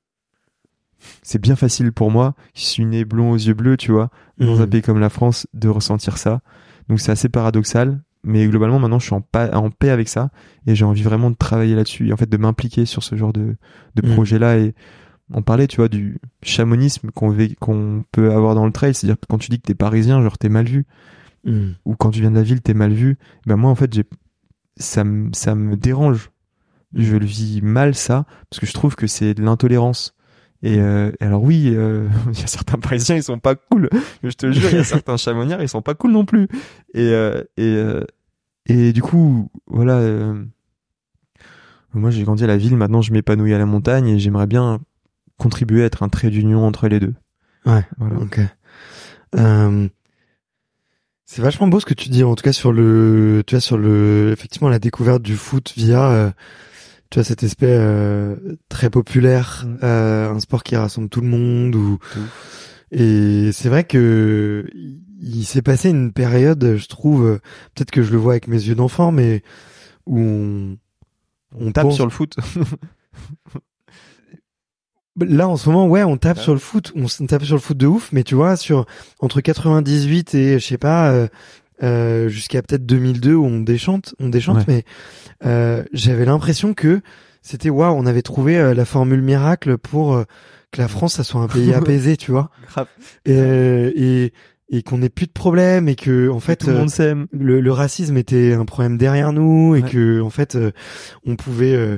c'est 1.23 1.39
bien 1.39 1.55
facile 1.55 1.93
pour 1.93 2.11
moi 2.11 2.35
qui 2.53 2.65
suis 2.65 2.85
né 2.85 3.05
blond 3.05 3.31
aux 3.31 3.37
yeux 3.37 3.53
bleus, 3.53 3.77
tu 3.77 3.91
vois, 3.91 4.09
dans 4.37 4.61
un 4.61 4.65
mm. 4.65 4.69
pays 4.69 4.81
comme 4.81 4.99
la 4.99 5.09
France 5.09 5.47
de 5.53 5.69
ressentir 5.69 6.17
ça. 6.17 6.41
Donc 6.89 6.99
c'est 6.99 7.11
assez 7.11 7.29
paradoxal, 7.29 8.01
mais 8.23 8.45
globalement 8.47 8.79
maintenant 8.79 8.99
je 8.99 9.05
suis 9.05 9.15
en, 9.15 9.23
en 9.53 9.69
paix 9.69 9.89
avec 9.89 10.09
ça 10.09 10.29
et 10.67 10.75
j'ai 10.75 10.85
envie 10.85 11.03
vraiment 11.03 11.31
de 11.31 11.35
travailler 11.35 11.75
là-dessus 11.75 12.09
et 12.09 12.13
en 12.13 12.17
fait 12.17 12.29
de 12.29 12.37
m'impliquer 12.37 12.85
sur 12.85 13.03
ce 13.03 13.15
genre 13.15 13.31
de 13.31 13.55
de 13.95 14.07
mm. 14.07 14.13
projet 14.13 14.39
là 14.39 14.57
et 14.57 14.73
on 15.31 15.41
parlait, 15.41 15.67
tu 15.67 15.77
vois, 15.77 15.89
du 15.89 16.19
chamonisme 16.41 17.11
qu'on 17.11 17.35
qu'on 17.59 18.03
peut 18.11 18.31
avoir 18.31 18.55
dans 18.55 18.65
le 18.65 18.71
trail, 18.71 18.93
c'est-à-dire 18.93 19.19
que 19.19 19.25
quand 19.29 19.37
tu 19.37 19.49
dis 19.49 19.59
que 19.59 19.67
t'es 19.67 19.75
parisien, 19.75 20.21
genre 20.21 20.37
t'es 20.37 20.49
mal 20.49 20.65
vu. 20.65 20.85
Hmm. 21.45 21.71
ou 21.85 21.95
quand 21.95 22.11
tu 22.11 22.19
viens 22.19 22.31
de 22.31 22.35
la 22.35 22.43
ville, 22.43 22.61
t'es 22.61 22.73
mal 22.73 22.91
vu. 22.91 23.17
Ben 23.45 23.55
moi, 23.55 23.71
en 23.71 23.75
fait, 23.75 23.93
j'ai 23.93 24.03
ça 24.77 25.03
me 25.03 25.29
ça 25.33 25.55
me 25.55 25.75
dérange. 25.77 26.31
Hmm. 26.93 27.01
Je 27.01 27.17
le 27.17 27.25
vis 27.25 27.61
mal 27.61 27.95
ça 27.95 28.25
parce 28.49 28.59
que 28.59 28.65
je 28.65 28.73
trouve 28.73 28.95
que 28.95 29.07
c'est 29.07 29.33
de 29.33 29.43
l'intolérance. 29.43 30.15
Et, 30.61 30.79
euh, 30.79 31.11
alors 31.21 31.43
oui, 31.43 31.71
euh, 31.73 32.09
il 32.33 32.39
y 32.39 32.43
a 32.43 32.47
certains 32.47 32.77
Parisiens, 32.77 33.15
ils 33.15 33.23
sont 33.23 33.39
pas 33.39 33.55
cool. 33.55 33.89
Je 34.23 34.31
te 34.31 34.51
jure, 34.51 34.69
il 34.71 34.77
y 34.77 34.79
a 34.79 34.83
certains 34.83 35.17
Chamoniards, 35.17 35.61
ils 35.61 35.69
sont 35.69 35.81
pas 35.81 35.93
cool 35.93 36.11
non 36.11 36.25
plus. 36.25 36.47
Et 36.93 37.11
euh, 37.11 37.43
et 37.57 37.81
et 38.65 38.93
du 38.93 39.01
coup, 39.01 39.49
voilà. 39.67 40.33
Moi, 41.93 42.11
j'ai 42.11 42.23
grandi 42.23 42.43
à 42.43 42.47
la 42.47 42.57
ville. 42.57 42.75
Maintenant, 42.75 43.01
je 43.01 43.11
m'épanouis 43.11 43.53
à 43.53 43.57
la 43.57 43.65
montagne 43.65 44.07
et 44.09 44.19
j'aimerais 44.19 44.45
bien 44.45 44.79
contribuer 45.37 45.81
à 45.81 45.85
être 45.85 46.03
un 46.03 46.09
trait 46.09 46.29
d'union 46.29 46.63
entre 46.65 46.87
les 46.87 46.99
deux. 46.99 47.15
Ouais. 47.65 47.83
Voilà. 47.97 48.17
Ok. 48.17 48.39
C'est 51.31 51.43
vachement 51.43 51.67
beau 51.67 51.79
ce 51.79 51.85
que 51.85 51.93
tu 51.93 52.09
dis, 52.09 52.23
en 52.23 52.33
tout 52.33 52.41
cas 52.41 52.53
sur 52.53 52.71
le, 52.71 53.43
tu 53.45 53.53
vois, 53.53 53.61
sur 53.61 53.77
le, 53.77 54.31
effectivement 54.33 54.67
la 54.67 54.79
découverte 54.79 55.21
du 55.21 55.35
foot 55.35 55.73
via, 55.77 56.09
euh, 56.09 56.31
tu 57.11 57.19
vois, 57.19 57.23
cet 57.23 57.43
aspect 57.43 57.67
euh, 57.69 58.35
très 58.67 58.89
populaire, 58.89 59.63
mm. 59.67 59.77
euh, 59.83 60.31
un 60.31 60.39
sport 60.39 60.63
qui 60.63 60.75
rassemble 60.75 61.07
tout 61.07 61.21
le 61.21 61.27
monde. 61.27 61.75
Ou 61.75 61.99
et 62.89 63.51
c'est 63.53 63.69
vrai 63.69 63.83
que 63.83 64.65
il 65.21 65.45
s'est 65.45 65.61
passé 65.61 65.91
une 65.91 66.13
période, 66.13 66.77
je 66.77 66.87
trouve, 66.87 67.39
peut-être 67.75 67.91
que 67.91 68.01
je 68.01 68.11
le 68.11 68.17
vois 68.17 68.33
avec 68.33 68.47
mes 68.47 68.63
yeux 68.63 68.73
d'enfant, 68.73 69.11
mais 69.11 69.43
où 70.07 70.19
on, 70.19 70.77
on 71.53 71.71
tape 71.71 71.91
sur 71.91 72.05
le 72.05 72.11
foot. 72.11 72.37
Là 75.27 75.47
en 75.47 75.57
ce 75.57 75.69
moment, 75.69 75.87
ouais, 75.87 76.03
on 76.03 76.17
tape 76.17 76.39
sur 76.39 76.53
le 76.53 76.59
foot, 76.59 76.91
on, 76.95 77.25
tape 77.25 77.43
sur 77.43 77.55
le 77.55 77.61
foot 77.61 77.77
de 77.77 77.87
ouf, 77.87 78.09
mais 78.11 78.23
tu 78.23 78.35
vois, 78.35 78.55
sur 78.55 78.85
entre 79.19 79.41
98 79.41 80.35
et 80.35 80.59
je 80.59 80.65
sais 80.65 80.77
pas 80.77 81.11
euh, 81.11 81.27
euh, 81.83 82.29
jusqu'à 82.29 82.61
peut-être 82.61 82.85
2002 82.85 83.33
où 83.33 83.45
on 83.45 83.59
déchante, 83.59 84.15
on 84.19 84.29
déchante, 84.29 84.67
mais 84.67 84.83
euh, 85.45 85.83
j'avais 85.93 86.25
l'impression 86.25 86.73
que 86.73 87.01
c'était 87.41 87.69
waouh, 87.69 87.95
on 87.95 88.05
avait 88.05 88.21
trouvé 88.21 88.73
la 88.73 88.85
formule 88.85 89.21
miracle 89.21 89.77
pour 89.77 90.23
que 90.71 90.81
la 90.81 90.87
France 90.87 91.15
ça 91.15 91.23
soit 91.23 91.41
un 91.41 91.47
pays 91.47 91.73
apaisé, 91.73 92.17
tu 92.17 92.31
vois, 92.31 92.49
et, 93.25 93.33
et 93.35 94.33
et 94.71 94.83
qu'on 94.83 95.01
ait 95.01 95.09
plus 95.09 95.25
de 95.25 95.31
problèmes 95.31 95.89
et 95.89 95.95
que 95.95 96.29
en 96.29 96.39
fait 96.39 96.57
tout 96.57 96.67
le, 96.67 96.75
monde 96.75 96.91
s'aime. 96.91 97.25
Le, 97.31 97.59
le, 97.59 97.71
racisme 97.71 98.17
était 98.17 98.53
un 98.53 98.65
problème 98.65 98.99
derrière 98.99 99.33
nous 99.33 99.75
et 99.75 99.81
que 99.81 100.21
en 100.21 100.29
fait 100.29 100.55
on 101.25 101.35
pouvait 101.35 101.97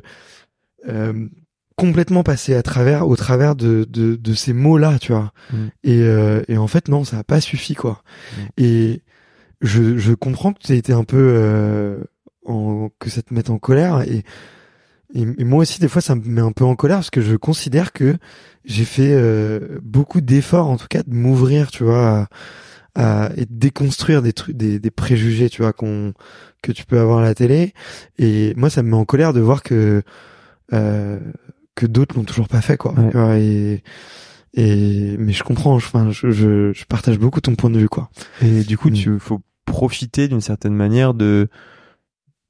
euh, 0.87 1.13
complètement 1.81 2.21
passé 2.21 2.53
à 2.53 2.61
travers 2.61 3.07
au 3.07 3.15
travers 3.15 3.55
de 3.55 3.87
de, 3.89 4.15
de 4.15 4.33
ces 4.35 4.53
mots 4.53 4.77
là 4.77 4.99
tu 4.99 5.13
vois 5.13 5.33
mm. 5.51 5.57
et 5.83 6.01
euh, 6.01 6.43
et 6.47 6.55
en 6.59 6.67
fait 6.67 6.89
non 6.89 7.03
ça 7.03 7.17
a 7.17 7.23
pas 7.23 7.41
suffi 7.41 7.73
quoi 7.73 8.03
mm. 8.37 8.41
et 8.57 9.01
je 9.61 9.97
je 9.97 10.13
comprends 10.13 10.53
que 10.53 10.59
tu 10.59 10.73
été 10.73 10.93
un 10.93 11.03
peu 11.03 11.17
euh, 11.17 11.97
en, 12.45 12.91
que 12.99 13.09
ça 13.09 13.23
te 13.23 13.33
mette 13.33 13.49
en 13.49 13.57
colère 13.57 14.01
et, 14.01 14.23
et, 15.15 15.43
moi 15.43 15.61
aussi 15.61 15.79
des 15.79 15.87
fois 15.87 16.03
ça 16.03 16.13
me 16.13 16.23
met 16.23 16.41
un 16.41 16.51
peu 16.51 16.65
en 16.65 16.75
colère 16.75 16.97
parce 16.97 17.09
que 17.09 17.21
je 17.21 17.35
considère 17.35 17.93
que 17.93 18.15
j'ai 18.63 18.85
fait 18.85 19.13
euh, 19.13 19.79
beaucoup 19.81 20.21
d'efforts 20.21 20.69
en 20.69 20.77
tout 20.77 20.87
cas 20.87 21.01
de 21.01 21.15
m'ouvrir 21.15 21.71
tu 21.71 21.83
vois 21.83 22.29
à, 22.95 23.25
à, 23.25 23.31
et 23.37 23.47
de 23.47 23.55
déconstruire 23.55 24.21
des 24.21 24.33
trucs 24.33 24.55
des, 24.55 24.79
des 24.79 24.91
préjugés 24.91 25.49
tu 25.49 25.63
vois 25.63 25.73
qu'on 25.73 26.13
que 26.61 26.71
tu 26.71 26.85
peux 26.85 26.99
avoir 26.99 27.17
à 27.17 27.23
la 27.23 27.33
télé 27.33 27.73
et 28.19 28.53
moi 28.55 28.69
ça 28.69 28.83
me 28.83 28.89
met 28.89 28.97
en 28.97 29.05
colère 29.05 29.33
de 29.33 29.39
voir 29.39 29.63
que 29.63 30.03
euh, 30.73 31.19
que 31.75 31.85
d'autres 31.85 32.15
l'ont 32.15 32.23
toujours 32.23 32.47
pas 32.47 32.61
fait 32.61 32.77
quoi. 32.77 32.93
Et, 33.37 33.83
et 34.53 35.15
mais 35.17 35.31
je 35.31 35.43
comprends, 35.43 35.75
enfin 35.75 36.11
je, 36.11 36.31
je, 36.31 36.73
je, 36.73 36.85
partage 36.85 37.17
beaucoup 37.17 37.41
ton 37.41 37.55
point 37.55 37.69
de 37.69 37.79
vue 37.79 37.89
quoi. 37.89 38.09
Et 38.41 38.63
du 38.63 38.77
coup, 38.77 38.89
mm. 38.89 38.93
tu 38.93 39.19
faut 39.19 39.41
profiter 39.65 40.27
d'une 40.27 40.41
certaine 40.41 40.73
manière 40.73 41.13
de 41.13 41.49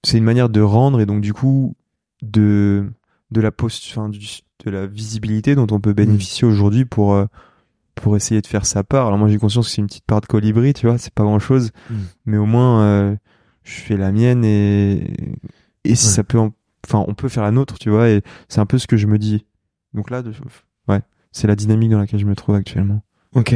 c'est 0.03 0.18
une 0.18 0.23
manière 0.23 0.49
de 0.49 0.61
rendre 0.61 0.99
et 1.02 1.06
donc 1.06 1.22
du 1.22 1.34
coup 1.34 1.76
de 2.22 2.85
de 3.30 3.41
la 3.41 3.52
post 3.52 3.84
enfin 3.89 4.10
de 4.10 4.72
la 4.72 4.88
visibilité 4.88 5.56
dont 5.56 5.68
on 5.72 5.80
peut 5.80 5.93
bénéficier 5.93 6.48
mm. 6.48 6.52
aujourd'hui 6.52 6.85
pour 6.85 7.14
euh, 7.14 7.26
pour 7.95 8.15
essayer 8.15 8.41
de 8.41 8.48
faire 8.48 8.65
sa 8.65 8.84
part. 8.84 9.07
Alors 9.07 9.19
moi 9.19 9.27
j'ai 9.27 9.38
conscience 9.38 9.68
que 9.68 9.73
c'est 9.73 9.81
une 9.81 9.88
petite 9.88 10.06
part 10.06 10.22
de 10.22 10.26
colibri, 10.26 10.73
tu 10.73 10.88
vois, 10.88 10.98
c'est 10.98 11.14
pas 11.14 11.23
grand 11.23 11.39
chose, 11.39 11.72
mm. 11.89 11.95
mais 12.26 12.38
au 12.38 12.45
moins 12.45 12.81
euh, 12.81 13.15
je 13.64 13.73
fais 13.73 13.98
la 13.98 14.11
mienne 14.11 14.43
et 14.43 15.14
et 15.84 15.95
si 15.95 16.07
ça 16.07 16.23
peut, 16.23 16.39
enfin 16.86 17.03
on 17.08 17.14
peut 17.14 17.30
faire 17.30 17.44
la 17.44 17.52
nôtre, 17.52 17.80
tu 17.80 17.90
vois, 17.90 18.10
et 18.10 18.22
c'est 18.48 18.60
un 18.60 18.66
peu 18.66 18.78
ce 18.78 18.88
que 18.88 18.98
je 18.98 19.08
me 19.08 19.18
dis. 19.18 19.45
Donc 19.94 20.10
là, 20.10 20.24
ouais, 20.88 21.02
c'est 21.32 21.48
la 21.48 21.56
dynamique 21.56 21.91
dans 21.91 21.99
laquelle 21.99 22.20
je 22.20 22.26
me 22.26 22.36
trouve 22.36 22.56
actuellement. 22.56 23.02
Ok. 23.34 23.56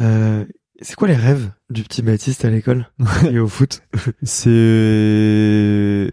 Euh, 0.00 0.44
c'est 0.80 0.94
quoi 0.94 1.08
les 1.08 1.16
rêves 1.16 1.50
du 1.70 1.82
petit 1.82 2.02
Baptiste 2.02 2.44
à 2.44 2.50
l'école 2.50 2.90
et 3.30 3.38
au 3.38 3.48
foot? 3.48 3.82
C'est 4.22 6.12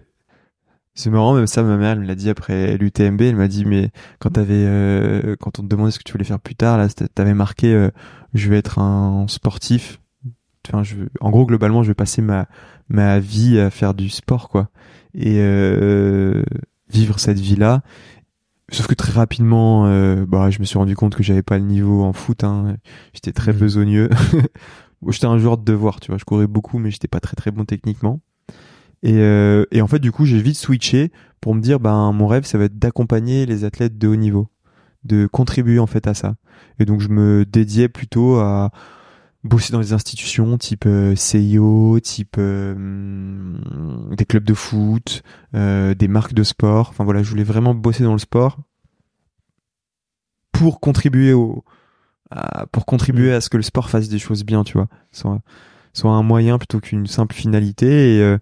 c'est 0.96 1.10
marrant, 1.10 1.34
même 1.34 1.48
ça, 1.48 1.64
ma 1.64 1.76
mère, 1.76 1.94
elle 1.94 2.02
me 2.02 2.06
l'a 2.06 2.14
dit 2.16 2.30
après 2.30 2.78
l'UTMB. 2.78 3.22
Elle 3.22 3.36
m'a 3.36 3.48
dit, 3.48 3.66
mais 3.66 3.90
quand 4.20 4.32
t'avais, 4.32 4.54
euh, 4.54 5.36
quand 5.40 5.58
on 5.60 5.64
te 5.64 5.68
demandait 5.68 5.92
ce 5.92 5.98
que 5.98 6.04
tu 6.04 6.12
voulais 6.12 6.24
faire 6.24 6.40
plus 6.40 6.56
tard, 6.56 6.78
là, 6.78 6.88
t'avais 6.88 7.34
marqué, 7.34 7.74
euh, 7.74 7.90
je 8.36 8.48
vais 8.50 8.58
être 8.58 8.78
un 8.78 9.26
sportif. 9.28 10.00
Enfin, 10.68 10.84
je, 10.84 10.96
en 11.20 11.32
gros, 11.32 11.46
globalement, 11.48 11.82
je 11.82 11.88
vais 11.90 11.96
passer 11.96 12.22
ma 12.22 12.48
ma 12.94 13.20
vie 13.20 13.60
à 13.60 13.70
faire 13.70 13.94
du 13.94 14.08
sport, 14.08 14.48
quoi, 14.48 14.70
et 15.14 15.40
euh, 15.40 16.44
vivre 16.90 17.20
cette 17.20 17.40
vie-là. 17.40 17.82
Sauf 18.72 18.88
que 18.88 18.94
très 18.94 19.12
rapidement, 19.12 19.86
euh, 19.88 20.26
bah, 20.26 20.50
je 20.50 20.60
me 20.60 20.64
suis 20.64 20.78
rendu 20.78 20.96
compte 20.96 21.16
que 21.16 21.24
j'avais 21.24 21.44
pas 21.44 21.58
le 21.58 21.66
niveau 21.66 22.04
en 22.04 22.14
foot. 22.14 22.44
Hein. 22.44 22.78
J'étais 23.14 23.34
très 23.34 23.52
mmh. 23.52 23.58
besogneux. 23.58 24.10
j'étais 25.10 25.26
un 25.26 25.38
joueur 25.38 25.58
de 25.58 25.66
devoir, 25.66 26.00
tu 26.00 26.12
vois. 26.12 26.18
Je 26.18 26.24
courais 26.24 26.48
beaucoup, 26.48 26.80
mais 26.80 26.90
j'étais 26.90 27.10
pas 27.10 27.20
très 27.20 27.36
très 27.36 27.52
bon 27.52 27.66
techniquement. 27.66 28.22
Et, 29.02 29.18
euh, 29.18 29.66
et 29.72 29.82
en 29.82 29.88
fait, 29.88 30.00
du 30.00 30.12
coup, 30.12 30.26
j'ai 30.26 30.42
vite 30.42 30.56
switché 30.56 31.12
pour 31.42 31.56
me 31.56 31.62
dire, 31.62 31.80
ben, 31.80 32.14
mon 32.14 32.28
rêve, 32.28 32.46
ça 32.46 32.58
va 32.58 32.66
être 32.66 32.80
d'accompagner 32.80 33.46
les 33.46 33.66
athlètes 33.66 33.98
de 33.98 34.08
haut 34.08 34.16
niveau, 34.16 34.48
de 35.04 35.28
contribuer 35.28 35.80
en 35.80 35.88
fait 35.88 36.08
à 36.08 36.14
ça. 36.14 36.36
Et 36.80 36.86
donc, 36.86 37.02
je 37.02 37.10
me 37.10 37.46
dédiais 37.46 37.90
plutôt 37.90 38.38
à 38.38 38.72
bosser 39.44 39.74
dans 39.74 39.80
les 39.80 39.94
institutions 39.94 40.58
type 40.58 40.86
euh, 40.86 41.16
CIO, 41.16 42.00
type 42.00 42.36
euh, 42.38 43.58
des 44.16 44.26
clubs 44.26 44.44
de 44.44 44.54
foot, 44.54 45.24
euh, 45.56 45.94
des 45.94 46.08
marques 46.08 46.34
de 46.34 46.44
sport. 46.44 46.90
Enfin 46.90 47.04
voilà, 47.04 47.24
je 47.24 47.30
voulais 47.30 47.44
vraiment 47.44 47.74
bosser 47.74 48.04
dans 48.04 48.14
le 48.14 48.20
sport 48.20 48.60
pour 50.52 50.80
contribuer 50.80 51.34
au 51.34 51.64
à, 52.32 52.66
pour 52.68 52.86
contribuer 52.86 53.32
à 53.34 53.42
ce 53.42 53.50
que 53.50 53.58
le 53.58 53.64
sport 53.64 53.90
fasse 53.90 54.10
des 54.10 54.20
choses 54.20 54.44
bien, 54.44 54.64
tu 54.64 54.74
vois, 54.74 54.88
soit 55.12 55.42
soit 55.94 56.12
un 56.12 56.24
moyen 56.24 56.58
plutôt 56.58 56.80
qu'une 56.80 57.06
simple 57.06 57.36
finalité 57.36 58.18
et 58.18 58.38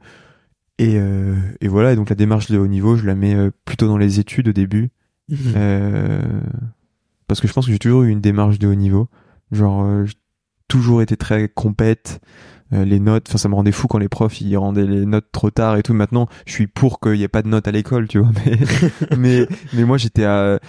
et, 0.82 0.98
euh, 0.98 1.36
et, 1.60 1.68
voilà, 1.68 1.94
et 1.94 1.96
donc 1.96 2.10
la 2.10 2.16
démarche 2.16 2.50
de 2.50 2.58
haut 2.58 2.66
niveau, 2.66 2.96
je 2.96 3.06
la 3.06 3.14
mets 3.14 3.36
plutôt 3.66 3.88
dans 3.88 4.00
les 4.00 4.20
études 4.20 4.48
au 4.48 4.52
début. 4.52 4.90
Mhm. 5.30 5.38
Euh, 5.56 6.42
parce 7.28 7.40
que 7.40 7.48
je 7.48 7.54
pense 7.54 7.68
que 7.68 7.72
j'ai 7.72 7.78
toujours 7.78 8.02
eu 8.02 8.10
une 8.10 8.20
démarche 8.20 8.58
de 8.58 8.68
haut 8.68 8.74
niveau. 8.74 9.08
Genre, 9.52 10.06
toujours 10.72 11.02
été 11.02 11.18
très 11.18 11.50
compète. 11.50 12.22
les 12.72 13.00
notes, 13.00 13.26
enfin 13.28 13.38
ça 13.38 13.50
me 13.50 13.56
rendait 13.56 13.74
fou 13.74 13.88
quand 13.88 13.98
les 13.98 14.08
profs 14.08 14.40
ils 14.40 14.56
rendaient 14.56 14.86
les 14.86 15.06
notes 15.06 15.28
trop 15.32 15.50
tard 15.50 15.76
et 15.78 15.84
tout. 15.84 15.94
Maintenant, 15.94 16.28
je 16.46 16.54
suis 16.54 16.68
pour 16.68 17.00
qu'il 17.00 17.16
y 17.16 17.24
ait 17.24 17.28
pas 17.28 17.42
de 17.42 17.50
notes 17.50 17.68
à 17.68 17.72
l'école, 17.72 18.08
tu 18.08 18.20
vois. 18.20 18.32
Mais 18.46 18.58
mais, 19.18 19.48
mais 19.74 19.84
moi 19.84 19.98
j'étais 19.98 20.24
à 20.24 20.60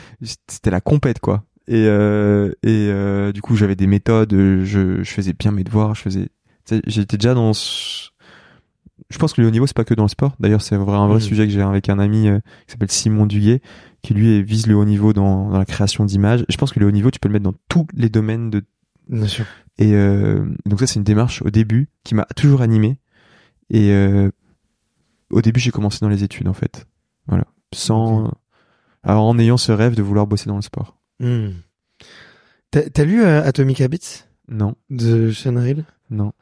c'était 0.48 0.70
la 0.70 0.80
compète 0.80 1.20
quoi. 1.20 1.44
Et 1.68 1.84
et 1.84 3.32
du 3.32 3.40
coup 3.40 3.56
j'avais 3.56 3.76
des 3.76 3.86
méthodes. 3.86 4.32
Je 4.32 5.02
je 5.02 5.10
faisais 5.10 5.32
bien 5.32 5.52
mes 5.52 5.62
devoirs. 5.64 5.94
Je 5.94 6.02
faisais 6.02 6.28
j'étais 6.86 7.16
déjà 7.16 7.34
dans 7.34 7.52
je 9.12 9.18
pense 9.18 9.32
que 9.32 9.40
le 9.40 9.46
haut 9.46 9.50
niveau 9.50 9.66
c'est 9.66 9.76
pas 9.76 9.84
que 9.84 9.94
dans 9.94 10.04
le 10.04 10.08
sport. 10.08 10.34
D'ailleurs, 10.40 10.62
c'est 10.62 10.74
un 10.74 10.84
vrai, 10.84 10.96
un 10.96 11.06
vrai 11.06 11.20
sujet 11.20 11.46
que 11.46 11.52
j'ai 11.52 11.60
avec 11.60 11.88
un 11.88 11.98
ami 11.98 12.28
euh, 12.28 12.38
qui 12.66 12.72
s'appelle 12.72 12.90
Simon 12.90 13.26
Duguet, 13.26 13.60
qui 14.02 14.14
lui 14.14 14.42
vise 14.42 14.66
le 14.66 14.74
haut 14.74 14.84
niveau 14.84 15.12
dans, 15.12 15.50
dans 15.50 15.58
la 15.58 15.64
création 15.64 16.04
d'images. 16.04 16.44
Je 16.48 16.56
pense 16.56 16.72
que 16.72 16.80
le 16.80 16.86
haut 16.86 16.90
niveau, 16.90 17.10
tu 17.10 17.18
peux 17.20 17.28
le 17.28 17.34
mettre 17.34 17.44
dans 17.44 17.54
tous 17.68 17.86
les 17.94 18.08
domaines 18.08 18.50
de. 18.50 18.64
Bien 19.08 19.26
sûr. 19.26 19.44
Et 19.78 19.94
euh, 19.94 20.44
donc 20.66 20.80
ça, 20.80 20.86
c'est 20.86 20.96
une 20.96 21.04
démarche 21.04 21.42
au 21.42 21.50
début 21.50 21.88
qui 22.04 22.14
m'a 22.14 22.24
toujours 22.36 22.62
animé. 22.62 22.98
Et 23.70 23.90
euh, 23.90 24.30
au 25.30 25.40
début, 25.40 25.60
j'ai 25.60 25.70
commencé 25.70 25.98
dans 26.00 26.08
les 26.08 26.24
études 26.24 26.48
en 26.48 26.52
fait. 26.52 26.86
Voilà, 27.26 27.44
sans. 27.72 28.30
Alors 29.02 29.24
en 29.24 29.38
ayant 29.38 29.56
ce 29.56 29.72
rêve 29.72 29.94
de 29.94 30.02
vouloir 30.02 30.26
bosser 30.26 30.46
dans 30.46 30.56
le 30.56 30.62
sport. 30.62 30.98
Hmm. 31.18 31.50
T'as 32.70 33.04
lu 33.04 33.22
euh, 33.22 33.42
Atomic 33.44 33.80
Habits? 33.80 34.24
Non. 34.48 34.74
De 34.90 35.30
Sean 35.30 35.56
non. 36.12 36.32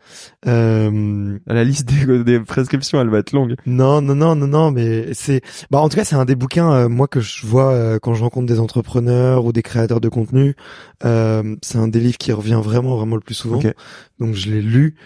Euh... 0.47 1.39
La 1.47 1.65
liste 1.65 1.89
des, 1.89 2.41
prescriptions, 2.41 3.01
elle 3.01 3.09
va 3.09 3.19
être 3.19 3.33
longue. 3.33 3.55
Non, 3.67 4.01
non, 4.01 4.15
non, 4.15 4.35
non, 4.35 4.47
non, 4.47 4.71
mais 4.71 5.15
c'est, 5.15 5.41
bah 5.71 5.79
en 5.79 5.89
tout 5.89 5.97
cas, 5.97 6.05
c'est 6.05 6.17
un 6.17 6.25
des 6.25 6.35
bouquins 6.35 6.73
euh, 6.73 6.89
moi 6.89 7.09
que 7.09 7.21
je 7.21 7.47
vois 7.47 7.73
euh, 7.73 7.99
quand 7.99 8.15
je 8.15 8.23
rencontre 8.23 8.47
des 8.47 8.61
entrepreneurs 8.61 9.45
ou 9.45 9.53
des 9.53 9.63
créateurs 9.63 10.01
de 10.01 10.09
contenu. 10.09 10.55
Euh, 11.05 11.57
c'est 11.63 11.79
un 11.79 11.89
des 11.89 12.01
livres 12.01 12.19
qui 12.19 12.33
revient 12.33 12.61
vraiment, 12.63 12.97
vraiment 12.97 13.17
le 13.17 13.23
plus 13.23 13.35
souvent. 13.35 13.61
Donc 14.19 14.35
je 14.35 14.51
l'ai 14.51 14.63
lu. 14.63 14.97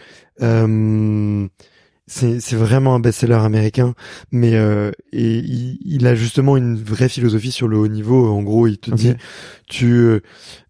Euh, 0.43 1.47
c'est 2.07 2.53
vraiment 2.53 2.95
un 2.95 3.01
best-seller 3.01 3.35
américain, 3.35 3.95
mais 4.31 4.55
euh, 4.55 4.91
et 5.13 5.39
il, 5.39 6.07
a 6.07 6.15
justement 6.15 6.57
une 6.57 6.77
vraie 6.77 7.09
philosophie 7.09 7.51
sur 7.51 7.67
le 7.67 7.79
haut 7.79 7.89
niveau. 7.89 8.29
En 8.29 8.43
gros, 8.43 8.67
il 8.67 8.79
te 8.79 8.91
dit, 8.91 9.15
tu 9.69 9.93
euh, 9.93 10.21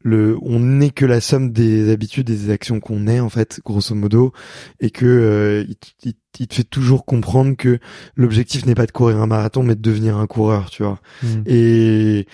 le, 0.00 0.38
on 0.42 0.60
n'est 0.60 0.90
que 0.90 1.04
la 1.04 1.20
somme 1.20 1.50
des 1.50 1.90
habitudes 1.90 2.30
et 2.30 2.36
des 2.36 2.50
actions 2.50 2.78
qu'on 2.78 3.08
est 3.08 3.18
en 3.18 3.30
fait, 3.30 3.60
grosso 3.64 3.94
modo, 3.96 4.32
et 4.78 4.90
que 4.90 5.06
euh, 5.06 5.64
il, 6.04 6.14
il, 6.38 6.46
te 6.46 6.54
fait 6.54 6.64
toujours 6.64 7.04
comprendre 7.04 7.56
que 7.56 7.80
l'objectif 8.14 8.64
n'est 8.66 8.76
pas 8.76 8.86
de 8.86 8.92
courir 8.92 9.20
un 9.20 9.26
marathon, 9.26 9.64
mais 9.64 9.74
de 9.74 9.82
devenir 9.82 10.16
un 10.16 10.28
coureur, 10.28 10.70
tu 10.70 10.84
vois. 10.84 11.00
Hmm. 11.22 11.42
Et 11.46 12.26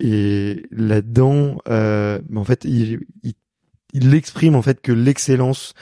et 0.00 0.62
là-dedans, 0.70 1.58
euh, 1.68 2.20
en 2.34 2.44
fait, 2.44 2.64
il, 2.64 3.00
il 3.22 3.34
il 3.92 4.14
exprime 4.14 4.54
en 4.54 4.62
fait 4.62 4.80
que 4.80 4.92
l'excellence 4.92 5.74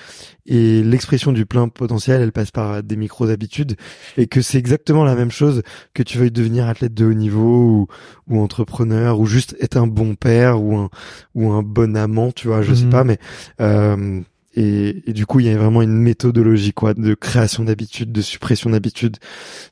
et 0.47 0.83
l'expression 0.83 1.33
du 1.33 1.45
plein 1.45 1.69
potentiel, 1.69 2.23
elle 2.23 2.33
passe 2.33 2.51
par 2.51 2.83
des 2.83 2.97
micros 2.97 3.29
habitudes 3.29 3.77
et 4.17 4.27
que 4.27 4.41
c'est 4.41 4.59
exactement 4.59 5.05
la 5.05 5.15
même 5.15 5.31
chose 5.31 5.63
que 5.95 6.03
tu 6.03 6.19
veuilles 6.19 6.31
devenir 6.31 6.67
athlète 6.67 6.95
de 6.95 7.07
haut 7.07 7.15
niveau 7.15 7.61
ou, 7.61 7.87
ou 8.29 8.41
entrepreneur 8.41 9.21
ou 9.21 9.27
juste 9.27 9.57
être 9.61 9.77
un 9.77 9.87
bon 9.87 10.15
père 10.15 10.63
ou 10.63 10.77
un 10.77 10.91
ou 11.35 11.53
un 11.53 11.63
bon 11.63 11.97
amant, 11.97 12.33
tu 12.33 12.49
vois, 12.49 12.63
je 12.63 12.75
sais 12.75 12.85
mhm. 12.85 12.91
pas, 12.91 13.05
mais 13.05 13.19
euh, 13.61 14.21
et, 14.59 15.09
et, 15.09 15.13
du 15.13 15.25
coup, 15.25 15.39
il 15.39 15.47
y 15.47 15.51
a 15.51 15.57
vraiment 15.57 15.83
une 15.83 15.97
méthodologie 15.97 16.73
quoi 16.73 16.93
de 16.93 17.15
création 17.15 17.63
d'habitudes, 17.63 18.11
de 18.11 18.21
suppression 18.21 18.71
d'habitudes, 18.71 19.17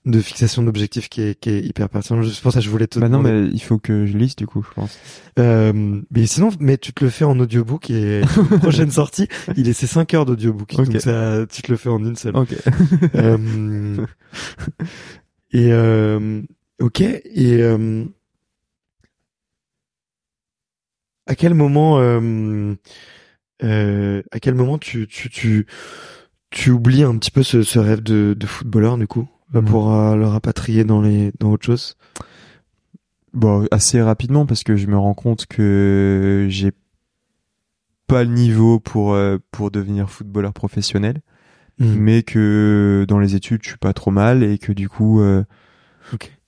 de 0.05 0.21
fixation 0.21 0.63
d'objectifs 0.63 1.09
qui 1.09 1.23
est, 1.23 1.41
qui 1.41 1.51
est 1.51 1.61
hyper 1.61 1.89
pertinent. 1.89 2.23
C'est 2.23 2.41
pour 2.41 2.53
ça 2.53 2.61
que 2.61 2.65
je 2.65 2.71
voulais 2.71 2.87
te. 2.87 3.01
Bah 3.01 3.09
non, 3.09 3.19
mais 3.19 3.49
il 3.49 3.61
faut 3.61 3.79
que 3.79 4.07
je 4.07 4.17
lise 4.17 4.37
du 4.37 4.47
coup, 4.47 4.63
je 4.63 4.73
pense. 4.75 4.97
Euh, 5.41 6.01
mais 6.13 6.27
sinon, 6.27 6.51
mais 6.61 6.79
tu 6.79 6.93
te 6.93 7.05
le 7.05 7.11
fais 7.11 7.25
en 7.25 7.37
audiobook 7.41 7.91
et 7.91 8.21
prochaine 8.61 8.93
sortie, 8.93 9.27
il 9.57 9.69
est 9.69 9.73
c'est 9.73 9.89
5 9.89 10.15
heures 10.15 10.25
d'audiobook, 10.25 10.73
okay. 10.73 10.85
donc 10.85 11.01
ça, 11.01 11.45
tu 11.51 11.63
te 11.63 11.73
le 11.73 11.77
fais 11.77 11.89
en 11.89 11.99
une 11.99 12.15
seule. 12.15 12.37
Ok. 12.37 12.55
euh, 13.17 14.07
et 15.51 15.73
euh, 15.73 16.43
ok 16.81 17.01
et 17.01 17.23
euh, 17.61 18.05
à 21.27 21.35
quel 21.35 21.55
moment 21.55 21.99
euh, 23.63 24.23
à 24.31 24.41
quel 24.41 24.55
moment 24.55 24.79
tu, 24.79 25.07
tu, 25.07 25.29
tu, 25.31 25.67
tu 26.51 26.71
oublies 26.71 27.03
un 27.03 27.17
petit 27.19 27.31
peu 27.31 27.43
ce, 27.43 27.63
ce 27.63 27.79
rêve 27.79 28.03
de, 28.03 28.35
de 28.39 28.47
footballeur 28.47 28.99
du 28.99 29.07
coup? 29.07 29.29
Mmh. 29.53 29.65
pour 29.65 29.93
euh, 29.93 30.17
le 30.17 30.27
rapatrier 30.27 30.85
dans 30.85 31.01
les 31.01 31.33
dans 31.39 31.53
autre 31.53 31.67
chose? 31.67 31.97
Bon, 33.33 33.67
assez 33.71 34.01
rapidement 34.01 34.47
parce 34.47 34.63
que 34.63 34.77
je 34.77 34.87
me 34.87 34.97
rends 34.97 35.15
compte 35.15 35.47
que 35.47 36.47
j'ai 36.49 36.73
pas 38.07 38.25
le 38.25 38.31
niveau 38.31 38.81
pour 38.81 39.15
euh, 39.15 39.39
pour 39.51 39.71
devenir 39.71 40.11
footballeur 40.11 40.53
professionnel, 40.53 41.21
mmh. 41.79 41.95
mais 41.95 42.23
que 42.23 43.05
dans 43.09 43.19
les 43.19 43.35
études 43.35 43.61
je 43.63 43.71
suis 43.71 43.79
pas 43.79 43.93
trop 43.93 44.11
mal 44.11 44.43
et 44.43 44.59
que 44.59 44.73
du 44.73 44.89
coup 44.89 45.21
euh, 45.21 45.45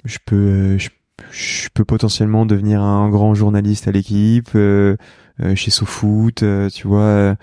je 0.04 0.18
peux 0.24 0.78
je, 0.78 0.88
je, 1.30 1.68
peux 1.72 1.84
potentiellement 1.84 2.46
devenir 2.46 2.80
un 2.82 3.10
grand 3.10 3.34
journaliste 3.34 3.86
à 3.86 3.92
l'équipe. 3.92 4.50
Euh, 4.54 4.96
chez 5.54 5.70
SoFoot, 5.70 6.42
euh, 6.42 6.68
tu 6.68 6.86
vois, 6.86 7.36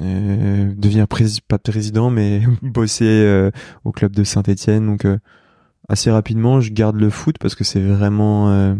euh, 0.00 0.74
devenir 0.76 1.06
pas 1.06 1.58
président, 1.58 2.10
mais 2.10 2.42
bosser 2.62 3.50
au 3.84 3.92
club 3.92 4.12
de 4.12 4.24
Saint-Etienne. 4.24 4.86
Donc 4.86 5.06
assez 5.88 6.10
rapidement, 6.10 6.60
je 6.60 6.72
garde 6.72 6.96
le 6.96 7.10
foot 7.10 7.36
parce 7.38 7.54
que 7.54 7.64
c'est 7.64 7.82
vraiment 7.82 8.76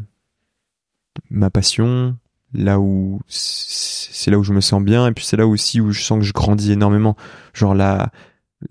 ma 1.31 1.51
passion, 1.51 2.17
là 2.53 2.81
où 2.81 3.21
c'est 3.29 4.31
là 4.31 4.39
où 4.39 4.43
je 4.43 4.53
me 4.53 4.61
sens 4.61 4.83
bien 4.83 5.07
et 5.07 5.13
puis 5.13 5.25
c'est 5.25 5.37
là 5.37 5.47
aussi 5.47 5.81
où 5.81 5.93
je 5.93 6.03
sens 6.03 6.19
que 6.19 6.25
je 6.25 6.33
grandis 6.33 6.73
énormément 6.73 7.17
genre 7.53 7.75
là 7.75 8.11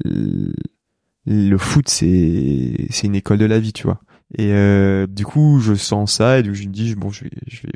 le 0.06 1.58
foot 1.58 1.88
c'est 1.90 2.88
c'est 2.90 3.08
une 3.08 3.16
école 3.16 3.38
de 3.38 3.46
la 3.46 3.60
vie 3.60 3.74
tu 3.74 3.84
vois 3.84 4.02
et 4.38 4.54
du 5.08 5.26
coup 5.26 5.60
je 5.60 5.74
sens 5.74 6.14
ça 6.14 6.40
et 6.40 6.44
donc 6.44 6.54
je 6.54 6.64
me 6.66 6.72
dis 6.72 6.96
bon 6.96 7.10
je 7.10 7.26
vais 7.26 7.32
je 7.48 7.62
vais 7.64 7.74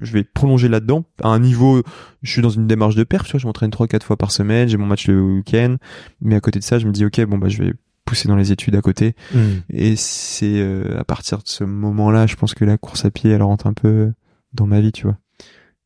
je 0.00 0.12
vais 0.12 0.24
prolonger 0.24 0.68
là-dedans. 0.68 1.04
À 1.22 1.28
un 1.28 1.40
niveau 1.40 1.82
je 2.22 2.30
suis 2.30 2.42
dans 2.42 2.50
une 2.50 2.66
démarche 2.66 2.94
de 2.94 3.04
perf 3.04 3.24
tu 3.24 3.32
vois 3.32 3.40
je 3.40 3.46
m'entraîne 3.46 3.70
trois 3.70 3.86
quatre 3.86 4.04
fois 4.04 4.16
par 4.16 4.30
semaine 4.30 4.68
j'ai 4.68 4.76
mon 4.76 4.86
match 4.86 5.06
le 5.08 5.20
week-end. 5.20 5.76
Mais 6.20 6.34
à 6.34 6.40
côté 6.40 6.58
de 6.58 6.64
ça 6.64 6.78
je 6.78 6.86
me 6.86 6.92
dis 6.92 7.04
ok 7.04 7.24
bon 7.26 7.38
bah 7.38 7.48
je 7.48 7.62
vais 7.62 7.72
pousser 8.04 8.28
dans 8.28 8.36
les 8.36 8.52
études 8.52 8.74
à 8.74 8.80
côté. 8.80 9.14
Hmm. 9.34 9.60
et 9.70 9.96
c'est 9.96 10.60
euh, 10.60 10.98
à 10.98 11.04
partir 11.04 11.38
de 11.38 11.48
ce 11.48 11.64
moment-là 11.64 12.26
je 12.26 12.36
pense 12.36 12.54
que 12.54 12.64
la 12.64 12.78
course 12.78 13.04
à 13.04 13.10
pied 13.10 13.30
elle 13.30 13.42
rentre 13.42 13.66
un 13.66 13.74
peu 13.74 14.12
dans 14.52 14.66
ma 14.66 14.80
vie 14.80 14.92
tu 14.92 15.04
vois. 15.04 15.16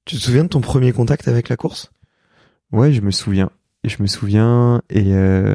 Tu 0.05 0.17
te 0.17 0.21
souviens 0.21 0.45
de 0.45 0.49
ton 0.49 0.61
premier 0.61 0.93
contact 0.93 1.27
avec 1.27 1.49
la 1.49 1.57
course? 1.57 1.91
Ouais, 2.73 2.93
je 2.93 3.01
me 3.01 3.11
souviens. 3.11 3.51
Et 3.83 3.89
je 3.89 4.03
me 4.03 4.07
souviens 4.07 4.83
et 4.89 5.15
euh, 5.15 5.55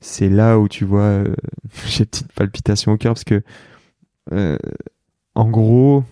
c'est 0.00 0.28
là 0.28 0.58
où 0.58 0.68
tu 0.68 0.84
vois 0.84 1.00
euh, 1.02 1.34
j'ai 1.86 2.00
une 2.00 2.06
petite 2.06 2.32
palpitation 2.32 2.92
au 2.92 2.96
cœur 2.96 3.14
parce 3.14 3.24
que 3.24 3.42
euh, 4.32 4.58
en 5.34 5.48
gros 5.48 6.04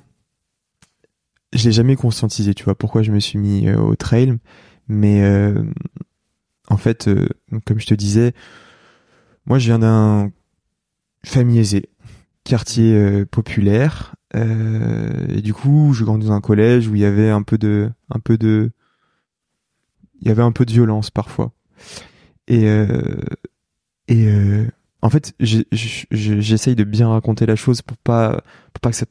je 1.55 1.65
l'ai 1.65 1.73
jamais 1.73 1.97
conscientisé, 1.97 2.55
tu 2.55 2.65
vois, 2.65 2.75
pourquoi 2.75 3.03
je 3.03 3.13
me 3.13 3.21
suis 3.21 3.39
mis 3.39 3.71
au 3.73 3.97
trail, 3.97 4.37
mais 4.89 5.23
en 6.69 6.77
fait, 6.77 7.09
comme 7.65 7.81
je 7.81 7.87
te 7.87 7.95
disais, 7.95 8.33
moi 9.47 9.59
je 9.59 9.67
viens 9.67 9.79
d'un 9.79 10.31
famille 11.25 11.59
aisée, 11.59 11.89
quartier 12.45 13.25
populaire, 13.27 14.15
et 14.35 15.43
du 15.43 15.55
coup 15.55 15.93
je 15.95 16.05
grandis 16.05 16.27
dans 16.27 16.33
un 16.33 16.41
collège 16.41 16.89
où 16.89 16.95
il 16.95 17.01
y 17.01 17.05
avait 17.05 17.31
un 17.31 17.43
peu 17.43 17.57
de, 17.59 17.91
un 18.11 18.19
peu 18.19 18.37
de, 18.37 18.73
il 20.21 20.29
y 20.29 20.31
avait 20.31 20.43
un 20.43 20.53
peu 20.53 20.65
de 20.65 20.73
violence 20.73 21.11
parfois. 21.11 21.53
Et 22.49 22.69
euh, 22.69 23.21
et 24.09 24.27
euh, 24.27 24.67
en 25.05 25.11
fait, 25.11 25.35
j'essaye 25.39 26.75
de 26.75 26.83
bien 26.83 27.11
raconter 27.11 27.45
la 27.45 27.57
chose 27.57 27.83
pour 27.83 27.99
pas 27.99 28.43
pour 28.73 28.81
pas 28.81 28.89
que 28.89 28.97
ça 28.97 29.05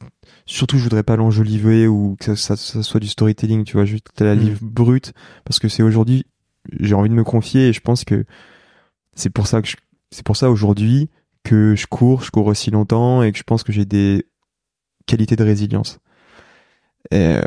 surtout 0.44 0.76
je 0.76 0.82
voudrais 0.82 1.04
pas 1.04 1.14
l'enjoliver 1.14 1.86
ou 1.86 2.16
que 2.18 2.34
ça, 2.34 2.56
ça, 2.56 2.82
soit 2.82 2.98
du 2.98 3.06
storytelling, 3.06 3.62
tu 3.62 3.74
vois, 3.74 3.84
juste 3.84 4.08
la 4.18 4.34
mm. 4.34 4.38
livre 4.40 4.58
brute 4.60 5.12
parce 5.44 5.60
que 5.60 5.68
c'est 5.68 5.84
aujourd'hui 5.84 6.26
j'ai 6.80 6.96
envie 6.96 7.10
de 7.10 7.14
me 7.14 7.22
confier 7.22 7.68
et 7.68 7.72
je 7.72 7.80
pense 7.80 8.02
que 8.04 8.24
c'est 9.14 9.30
pour 9.30 9.46
ça 9.46 9.62
que 9.62 9.68
c'est 10.10 10.24
pour 10.24 10.36
ça 10.36 10.50
aujourd'hui 10.50 11.10
que 11.44 11.76
je 11.76 11.86
cours, 11.86 12.22
je 12.24 12.32
cours 12.32 12.46
aussi 12.46 12.72
longtemps 12.72 13.22
et 13.22 13.30
que 13.30 13.38
je 13.38 13.44
pense 13.44 13.62
que 13.62 13.70
j'ai 13.70 13.84
des 13.84 14.26
qualités 15.06 15.36
de 15.36 15.44
résilience. 15.44 16.00
Et, 17.12 17.36
euh, 17.36 17.42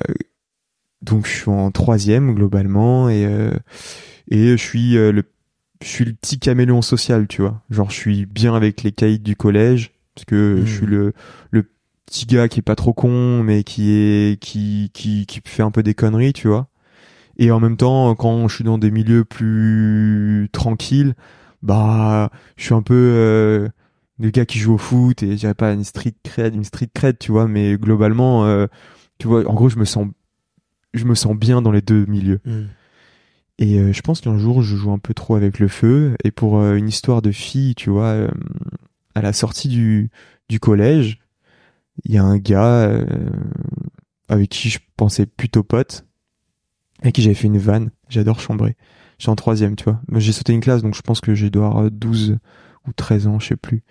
donc 1.02 1.28
je 1.28 1.32
suis 1.34 1.50
en 1.50 1.70
troisième 1.72 2.34
globalement 2.34 3.10
et 3.10 3.26
euh, 3.26 3.52
et 4.32 4.52
je 4.52 4.64
suis 4.64 4.96
euh, 4.96 5.12
le 5.12 5.24
je 5.82 5.88
suis 5.88 6.06
le 6.06 6.14
petit 6.14 6.40
caméléon 6.40 6.82
social, 6.82 7.28
tu 7.28 7.42
vois. 7.42 7.62
Genre 7.70 7.90
je 7.90 7.96
suis 7.96 8.26
bien 8.26 8.56
avec 8.56 8.84
les 8.84 8.92
caïds 8.92 9.20
du 9.20 9.36
collège 9.36 9.92
parce 10.16 10.26
que 10.26 10.62
je 10.66 10.74
suis 10.74 10.86
hmm. 10.86 10.90
le 10.90 11.14
le 11.52 11.70
petit 12.06 12.26
gars 12.26 12.48
qui 12.48 12.60
est 12.60 12.64
pas 12.64 12.76
trop 12.76 12.94
con 12.94 13.44
mais 13.44 13.64
qui 13.64 13.92
est 13.92 14.42
qui 14.42 14.90
qui 14.94 15.26
qui 15.26 15.42
fait 15.46 15.64
un 15.64 15.72
peu 15.72 15.84
des 15.84 15.94
conneries, 15.94 16.34
tu 16.34 16.48
vois. 16.48 16.68
Et 17.38 17.52
en 17.52 17.60
même 17.60 17.78
temps, 17.78 18.16
quand 18.16 18.48
je 18.48 18.56
suis 18.56 18.64
dans 18.64 18.80
des 18.80 18.90
milieux 18.90 19.24
plus 19.24 20.50
tranquilles, 20.52 21.14
bah 21.62 22.32
je 22.56 22.64
suis 22.64 22.74
un 22.74 22.82
peu 22.82 22.96
euh, 22.96 23.70
le 24.20 24.30
gars 24.32 24.46
qui 24.46 24.58
joue 24.58 24.74
au 24.74 24.78
foot 24.80 25.22
et 25.22 25.38
j'avais 25.38 25.54
pas 25.54 25.74
une 25.74 25.84
street 25.84 26.16
cred, 26.24 26.56
une 26.56 26.64
street 26.64 26.90
cred, 26.94 27.20
tu 27.20 27.32
vois, 27.32 27.48
mais 27.48 27.78
globalement 27.78 28.46
euh, 28.46 28.66
tu 29.20 29.28
vois, 29.28 29.48
en 29.48 29.54
gros, 29.54 29.70
je 29.70 29.78
me 29.78 29.86
sens 29.86 30.08
je 30.94 31.06
me 31.06 31.16
sens 31.16 31.36
bien 31.36 31.62
dans 31.62 31.72
les 31.72 31.82
deux 31.82 32.06
milieux. 32.06 32.40
Hmm. 32.46 32.66
Et 33.60 33.80
euh, 33.80 33.92
je 33.92 34.02
pense 34.02 34.22
qu'un 34.22 34.38
jour, 34.38 34.62
je 34.62 34.76
joue 34.76 34.92
un 34.92 35.00
peu 35.00 35.14
trop 35.14 35.36
avec 35.36 35.60
le 35.60 35.68
feu. 35.68 36.16
Et 36.24 36.32
pour 36.32 36.60
euh, 36.60 36.76
une 36.76 36.88
histoire 36.88 37.22
de 37.22 37.32
fille, 37.32 37.76
tu 37.76 37.90
vois, 37.90 38.10
euh, 38.10 38.28
à 39.16 39.22
la 39.22 39.34
sortie 39.34 39.68
du, 39.68 40.10
du 40.50 40.60
collège, 40.60 41.20
il 42.06 42.14
y 42.14 42.18
a 42.18 42.24
un 42.24 42.38
gars 42.38 43.04
avec 44.30 44.50
qui 44.50 44.70
je 44.70 44.78
pensais 44.98 45.26
plutôt 45.26 45.64
pote, 45.64 46.06
avec 47.02 47.16
qui 47.16 47.24
j'avais 47.24 47.34
fait 47.34 47.48
une 47.48 47.58
vanne. 47.58 47.90
J'adore 48.08 48.40
chambrer. 48.40 48.76
J'ai 49.18 49.30
en 49.30 49.36
troisième, 49.36 49.76
tu 49.76 49.86
vois. 49.86 50.00
J'ai 50.18 50.32
sauté 50.32 50.54
une 50.54 50.60
classe, 50.60 50.84
donc 50.84 50.94
je 50.94 51.02
pense 51.02 51.22
que 51.22 51.34
j'ai 51.34 51.50
dois 51.50 51.66
avoir 51.66 51.90
12 51.90 52.38
ou 52.88 52.94
13 52.94 53.26
ans, 53.26 53.40
je 53.40 53.48
sais 53.48 53.56
plus. 53.56 53.82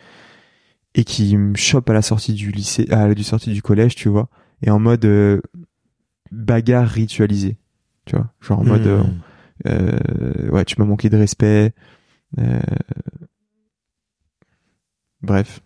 Et 0.95 1.03
qui 1.03 1.37
me 1.37 1.57
chope 1.57 1.91
à 1.91 1.93
la 1.93 2.03
sortie 2.03 2.33
du 2.33 2.53
lycée, 2.53 2.87
à 2.91 3.09
la 3.09 3.23
sortie 3.25 3.53
du 3.53 3.61
collège, 3.61 3.97
tu 3.97 4.09
vois. 4.09 4.29
Et 4.63 4.71
en 4.71 4.79
mode, 4.79 5.43
bagarre 6.31 6.89
ritualisée. 6.89 7.57
Tu 8.05 8.15
vois, 8.15 8.33
genre 8.41 8.61
en 8.61 8.65
mode, 8.65 8.87
hmm. 8.87 9.19
Euh, 9.67 9.99
euh, 10.21 10.49
ouais, 10.51 10.65
tu 10.65 10.77
m'as 10.79 10.85
manqué 10.85 11.09
de 11.09 11.17
respect. 11.17 11.73
Euh, 12.39 12.61
bref. 15.23 15.61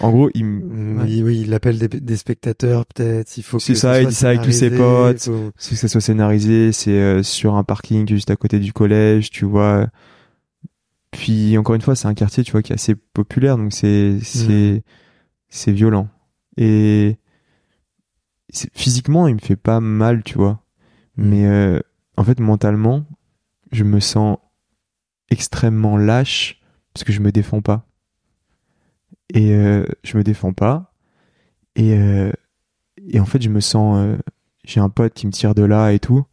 En 0.00 0.10
gros, 0.10 0.28
il 0.34 0.44
oui, 0.44 1.22
oui, 1.22 1.40
il 1.46 1.54
appelle 1.54 1.78
des, 1.78 2.16
spectateurs 2.16 2.84
peut-être. 2.86 3.36
Il 3.36 3.42
faut. 3.42 3.58
C'est 3.58 3.74
ça, 3.74 4.02
il 4.02 4.08
dit 4.08 4.14
ça 4.14 4.28
avec 4.28 4.42
tous 4.42 4.52
ses 4.52 4.70
potes. 4.70 5.20
Faut... 5.20 5.52
que 5.56 5.76
ça 5.76 5.88
soit 5.88 6.00
scénarisé. 6.00 6.72
C'est 6.72 7.22
sur 7.22 7.54
un 7.54 7.64
parking 7.64 8.06
juste 8.06 8.30
à 8.30 8.36
côté 8.36 8.58
du 8.58 8.72
collège, 8.72 9.30
tu 9.30 9.44
vois. 9.44 9.88
Puis 11.10 11.56
encore 11.56 11.74
une 11.74 11.80
fois, 11.80 11.96
c'est 11.96 12.06
un 12.06 12.14
quartier, 12.14 12.44
tu 12.44 12.52
vois, 12.52 12.62
qui 12.62 12.72
est 12.72 12.74
assez 12.74 12.94
populaire, 12.94 13.56
donc 13.56 13.72
c'est 13.72 14.18
c'est 14.22 14.82
c'est 15.48 15.72
violent. 15.72 16.08
Et 16.58 17.18
physiquement, 18.74 19.28
il 19.28 19.34
me 19.34 19.40
fait 19.40 19.56
pas 19.56 19.80
mal, 19.80 20.22
tu 20.22 20.36
vois. 20.36 20.62
Mm. 21.16 21.28
Mais 21.28 21.46
euh, 21.46 21.80
en 22.16 22.24
fait, 22.24 22.40
mentalement, 22.40 23.04
je 23.72 23.84
me 23.84 24.00
sens 24.00 24.38
extrêmement 25.30 25.96
lâche 25.96 26.60
parce 26.92 27.04
que 27.04 27.12
je 27.12 27.20
me 27.20 27.32
défends 27.32 27.62
pas. 27.62 27.86
Et 29.34 29.54
euh, 29.54 29.86
je 30.04 30.16
me 30.16 30.24
défends 30.24 30.52
pas. 30.52 30.94
Et, 31.76 31.94
euh, 31.94 32.32
et 32.96 33.20
en 33.20 33.26
fait, 33.26 33.42
je 33.42 33.50
me 33.50 33.60
sens. 33.60 34.16
J'ai 34.64 34.80
un 34.80 34.88
pote 34.88 35.14
qui 35.14 35.26
me 35.26 35.32
tire 35.32 35.54
de 35.54 35.62
là 35.62 35.92
et 35.92 35.98
tout. 35.98 36.24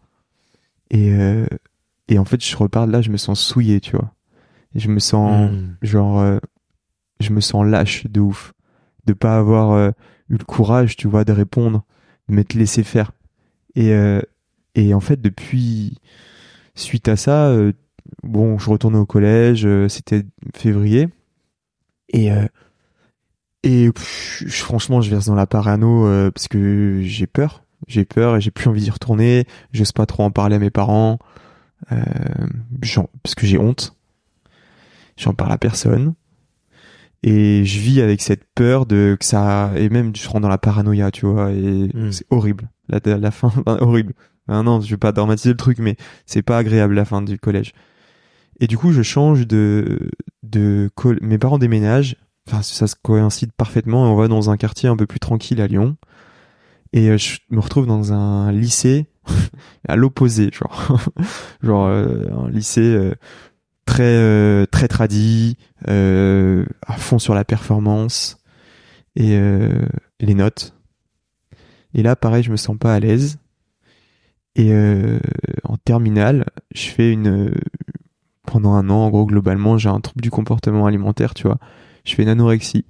Et, 0.89 1.13
et 2.07 2.19
en 2.19 2.25
fait, 2.25 2.43
je 2.43 2.55
repars 2.55 2.87
de 2.87 2.91
là, 2.91 3.01
je 3.01 3.09
me 3.09 3.17
sens 3.17 3.39
souillé, 3.39 3.79
tu 3.81 3.95
vois. 3.95 4.13
Et 4.73 4.79
je 4.79 4.89
me 4.89 4.99
sens 4.99 5.51
mm. 5.51 5.77
genre. 5.81 6.39
je 7.19 7.31
me 7.31 7.41
sens 7.41 7.65
lâche 7.65 8.07
de 8.07 8.19
ouf. 8.21 8.53
De 9.05 9.13
pas 9.13 9.37
avoir 9.37 9.89
eu 10.29 10.37
le 10.37 10.45
courage, 10.45 10.95
tu 10.95 11.07
vois, 11.07 11.25
de 11.25 11.31
répondre 11.31 11.83
de 12.27 12.35
m'être 12.35 12.53
laissé 12.53 12.83
faire. 12.83 13.11
Et, 13.75 13.93
euh, 13.93 14.21
et 14.75 14.93
en 14.93 14.99
fait, 14.99 15.21
depuis, 15.21 15.99
suite 16.75 17.07
à 17.07 17.15
ça, 17.15 17.47
euh, 17.47 17.73
bon, 18.23 18.57
je 18.57 18.69
retournais 18.69 18.97
au 18.97 19.05
collège, 19.05 19.65
euh, 19.65 19.87
c'était 19.89 20.23
février. 20.55 21.09
Et, 22.09 22.29
et 23.63 23.89
franchement, 24.47 25.01
je 25.01 25.09
verse 25.09 25.25
dans 25.25 25.35
la 25.35 25.47
parano 25.47 26.03
parce 26.31 26.47
que 26.47 27.01
j'ai 27.01 27.25
peur. 27.25 27.63
J'ai 27.87 28.05
peur 28.05 28.37
et 28.37 28.41
j'ai 28.41 28.51
plus 28.51 28.69
envie 28.69 28.81
d'y 28.81 28.91
retourner. 28.91 29.45
J'ose 29.73 29.91
pas 29.91 30.05
trop 30.05 30.23
en 30.23 30.29
parler 30.29 30.55
à 30.55 30.59
mes 30.59 30.69
parents. 30.69 31.17
parce 31.89 33.35
que 33.35 33.47
j'ai 33.47 33.57
honte. 33.57 33.97
J'en 35.17 35.33
parle 35.33 35.51
à 35.51 35.57
personne 35.57 36.13
et 37.25 37.65
je 37.65 37.79
vis 37.79 38.01
avec 38.01 38.21
cette 38.21 38.45
peur 38.53 38.85
de 38.85 39.17
que 39.19 39.25
ça 39.25 39.71
et 39.75 39.89
même 39.89 40.15
je 40.15 40.27
rentre 40.29 40.41
dans 40.41 40.47
la 40.47 40.59
paranoïa 40.59 41.09
tu 41.09 41.25
vois 41.25 41.51
et 41.51 41.89
hmm. 41.91 42.11
c'est 42.11 42.25
horrible 42.29 42.69
la, 42.87 42.99
la 43.17 43.31
fin 43.31 43.51
horrible 43.65 44.13
ah 44.47 44.63
non 44.63 44.81
je 44.81 44.89
vais 44.89 44.97
pas 44.97 45.11
dramatiser 45.11 45.49
le 45.49 45.57
truc 45.57 45.79
mais 45.79 45.95
c'est 46.25 46.41
pas 46.41 46.57
agréable 46.57 46.93
la 46.93 47.05
fin 47.05 47.21
du 47.21 47.39
collège. 47.39 47.73
Et 48.59 48.67
du 48.67 48.77
coup 48.77 48.91
je 48.91 49.01
change 49.01 49.47
de 49.47 50.09
de 50.43 50.89
mes 51.21 51.37
parents 51.37 51.57
déménagent. 51.57 52.15
Enfin 52.47 52.61
ça 52.61 52.87
se 52.87 52.95
coïncide 52.95 53.51
parfaitement. 53.53 54.05
Et 54.07 54.09
on 54.09 54.15
va 54.15 54.27
dans 54.27 54.49
un 54.49 54.57
quartier 54.57 54.89
un 54.89 54.95
peu 54.95 55.07
plus 55.07 55.19
tranquille 55.19 55.61
à 55.61 55.67
Lyon. 55.67 55.97
Et 56.93 57.09
euh, 57.09 57.17
je 57.17 57.39
me 57.49 57.59
retrouve 57.59 57.87
dans 57.87 58.13
un 58.13 58.51
lycée 58.51 59.07
à 59.87 59.95
l'opposé 59.95 60.49
genre. 60.51 60.99
Genre 61.63 61.87
euh, 61.87 62.25
un 62.45 62.49
lycée 62.49 62.81
euh, 62.81 63.15
très 63.85 64.03
euh, 64.03 64.65
très 64.65 64.87
tradit, 64.87 65.57
euh, 65.87 66.65
à 66.85 66.93
fond 66.93 67.19
sur 67.19 67.33
la 67.33 67.45
performance 67.45 68.37
et, 69.15 69.37
euh, 69.37 69.85
les 70.19 70.33
notes. 70.33 70.73
Et 71.93 72.03
là, 72.03 72.15
pareil, 72.15 72.43
je 72.43 72.51
me 72.51 72.57
sens 72.57 72.77
pas 72.77 72.93
à 72.93 72.99
l'aise. 72.99 73.37
Et 74.55 74.73
en 75.63 75.77
terminale, 75.77 76.45
je 76.73 76.87
fais 76.87 77.11
une 77.11 77.53
pendant 78.45 78.73
un 78.73 78.89
an, 78.89 79.05
en 79.05 79.09
gros, 79.09 79.25
globalement, 79.25 79.77
j'ai 79.77 79.89
un 79.89 79.99
trouble 79.99 80.21
du 80.21 80.31
comportement 80.31 80.85
alimentaire, 80.85 81.33
tu 81.33 81.43
vois. 81.43 81.57
Je 82.05 82.15
fais 82.15 82.23
une 82.23 82.29
anorexie, 82.29 82.85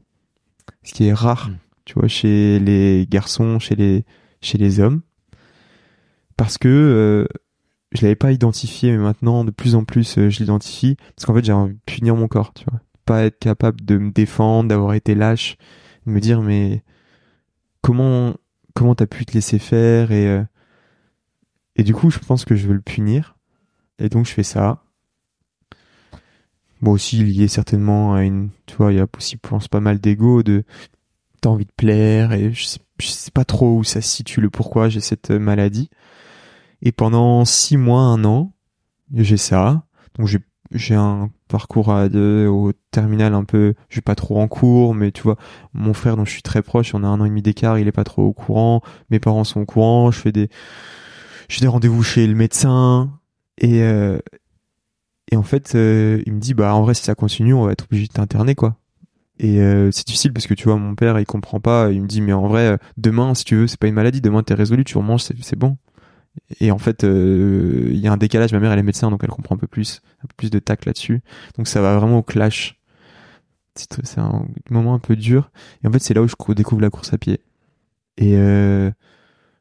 ce 0.84 0.94
qui 0.94 1.08
est 1.08 1.14
rare, 1.14 1.50
hmm. 1.50 1.58
tu 1.86 1.94
vois, 1.96 2.08
chez 2.08 2.60
les 2.60 3.08
garçons, 3.10 3.58
chez 3.60 3.76
les 3.76 4.06
chez 4.42 4.60
les 4.60 4.80
hommes, 4.80 5.02
parce 6.38 6.60
que 6.60 7.28
je 7.96 8.02
l'avais 8.02 8.16
pas 8.16 8.32
identifié, 8.32 8.92
mais 8.92 8.98
maintenant, 8.98 9.44
de 9.44 9.52
plus 9.52 9.76
en 9.76 9.84
plus, 9.84 10.18
euh, 10.18 10.30
je 10.30 10.40
l'identifie. 10.40 10.98
Parce 11.16 11.26
qu'en 11.26 11.34
fait, 11.34 11.46
j'ai 11.46 11.54
envie 11.54 11.74
de 11.74 11.80
punir 11.86 12.16
mon 12.16 12.28
corps, 12.28 12.54
tu 12.54 12.66
vois. 12.70 12.80
Pas 13.06 13.24
être 13.24 13.40
capable 13.40 13.84
de 13.84 13.98
me 13.98 14.12
défendre, 14.12 14.70
d'avoir 14.70 14.94
été 14.94 15.16
lâche, 15.16 15.58
de 16.06 16.12
me 16.12 16.20
dire, 16.20 16.42
mais 16.42 16.84
comment, 17.82 18.36
comment 18.74 18.96
t'as 18.96 19.06
pu 19.06 19.26
te 19.26 19.34
laisser 19.34 19.60
faire 19.60 20.12
et, 20.12 20.28
euh, 20.28 20.44
et 21.76 21.84
du 21.84 21.94
coup, 21.94 22.10
je 22.10 22.20
pense 22.20 22.46
que 22.46 22.56
je 22.56 22.68
veux 22.68 22.74
le 22.74 22.82
punir. 22.82 23.36
Et 24.00 24.10
donc, 24.10 24.26
je 24.26 24.32
fais 24.32 24.44
ça. 24.44 24.84
Bon, 26.82 26.92
aussi 26.92 27.18
lié 27.24 27.48
certainement 27.48 28.14
à 28.14 28.24
une, 28.24 28.50
tu 28.66 28.76
vois, 28.76 28.92
il 28.92 28.98
y 28.98 29.02
a 29.02 29.08
aussi, 29.18 29.40
je 29.42 29.48
pense, 29.50 29.68
pas 29.68 29.80
mal 29.80 30.00
d'ego, 30.00 30.44
de, 30.44 30.64
t'as 31.42 31.50
envie 31.50 31.66
de 31.66 31.72
plaire 31.76 32.34
et 32.34 32.52
je 32.52 32.66
sais, 32.66 32.80
sais 33.00 33.32
pas 33.32 33.46
trop 33.46 33.78
où 33.78 33.84
ça 33.84 34.02
se 34.02 34.10
situe 34.10 34.42
le 34.42 34.50
pourquoi 34.50 34.90
j'ai 34.90 35.00
cette 35.00 35.32
maladie. 35.32 35.90
Et 36.82 36.92
pendant 36.92 37.46
six 37.46 37.78
mois, 37.78 38.02
un 38.02 38.24
an, 38.26 38.54
j'ai 39.14 39.38
ça. 39.38 39.86
Donc 40.18 40.28
j'ai 40.28 40.40
j'ai 40.72 40.96
un 40.96 41.30
parcours 41.48 41.92
à 41.92 42.10
deux 42.10 42.48
au 42.48 42.74
terminal 42.92 43.34
un 43.36 43.44
peu 43.44 43.76
je 43.90 43.96
suis 43.96 44.02
pas 44.02 44.16
trop 44.16 44.40
en 44.40 44.48
cours 44.48 44.96
mais 44.96 45.12
tu 45.12 45.22
vois 45.22 45.38
mon 45.74 45.94
frère 45.94 46.18
dont 46.18 46.26
je 46.26 46.32
suis 46.32 46.42
très 46.42 46.64
proche 46.64 46.96
on 46.96 47.04
a 47.04 47.08
un 47.08 47.22
an 47.22 47.26
et 47.26 47.30
demi 47.30 47.44
d'écart 47.44 47.78
il 47.78 47.88
est 47.88 47.92
pas 47.92 48.04
trop 48.04 48.24
au 48.24 48.34
courant 48.34 48.82
mes 49.12 49.20
parents 49.20 49.44
sont 49.44 49.62
au 49.62 49.66
courant 49.66 50.10
je 50.10 50.20
fais 50.20 50.32
des 50.32 50.50
j'ai 51.50 51.62
des 51.62 51.68
rendez-vous 51.68 52.04
chez 52.04 52.28
le 52.28 52.36
médecin 52.36 53.12
et 53.58 53.84
euh, 53.84 54.20
et 55.32 55.38
en 55.38 55.44
fait 55.44 55.76
euh, 55.76 56.22
il 56.26 56.34
me 56.34 56.40
dit 56.40 56.54
bah 56.54 56.74
en 56.74 56.82
vrai 56.82 56.94
si 56.94 57.04
ça 57.04 57.16
continue 57.16 57.54
on 57.54 57.66
va 57.66 57.72
être 57.72 57.86
obligé 57.86 58.08
de 58.08 58.14
t'interner 58.14 58.56
quoi. 58.56 58.78
Et 59.38 59.60
euh, 59.60 59.92
c'est 59.92 60.08
difficile 60.08 60.32
parce 60.32 60.48
que 60.48 60.54
tu 60.54 60.66
vois 60.66 60.78
mon 60.78 60.96
père 60.96 61.20
il 61.20 61.26
comprend 61.26 61.60
pas. 61.60 61.92
Il 61.92 62.02
me 62.02 62.08
dit 62.08 62.22
mais 62.22 62.34
en 62.34 62.48
vrai 62.48 62.78
demain 62.98 63.34
si 63.34 63.44
tu 63.44 63.56
veux 63.56 63.68
c'est 63.68 63.80
pas 63.80 63.88
une 63.88 63.96
maladie. 63.96 64.22
Demain 64.22 64.44
t'es 64.44 64.54
résolu 64.54 64.84
tu 64.86 64.98
remanges 64.98 65.24
c'est 65.24 65.56
bon. 65.58 65.78
Et 66.60 66.72
en 66.72 66.78
fait 66.78 67.04
il 67.04 67.98
y 67.98 68.08
a 68.08 68.12
un 68.12 68.18
décalage. 68.18 68.54
Ma 68.54 68.60
mère 68.60 68.72
elle 68.72 68.80
est 68.80 68.84
médecin 68.84 69.10
donc 69.10 69.22
elle 69.24 69.30
comprend 69.30 69.56
un 69.56 69.58
peu 69.58 69.68
plus 69.68 70.02
un 70.24 70.28
peu 70.28 70.34
plus 70.38 70.50
de 70.52 70.60
tact 70.60 70.86
là-dessus. 70.86 71.22
Donc 71.58 71.68
ça 71.68 71.82
va 71.82 71.98
vraiment 71.98 72.20
au 72.20 72.24
clash. 72.24 72.80
C'est 73.76 74.20
un 74.20 74.46
moment 74.70 74.94
un 74.94 75.00
peu 75.00 75.18
dur. 75.18 75.52
Et 75.84 75.88
en 75.88 75.92
fait 75.92 76.00
c'est 76.00 76.14
là 76.14 76.22
où 76.22 76.28
je 76.28 76.54
découvre 76.54 76.82
la 76.82 76.90
course 76.90 77.12
à 77.14 77.18
pied. 77.18 77.42
Et 78.18 78.38
euh, 78.38 78.92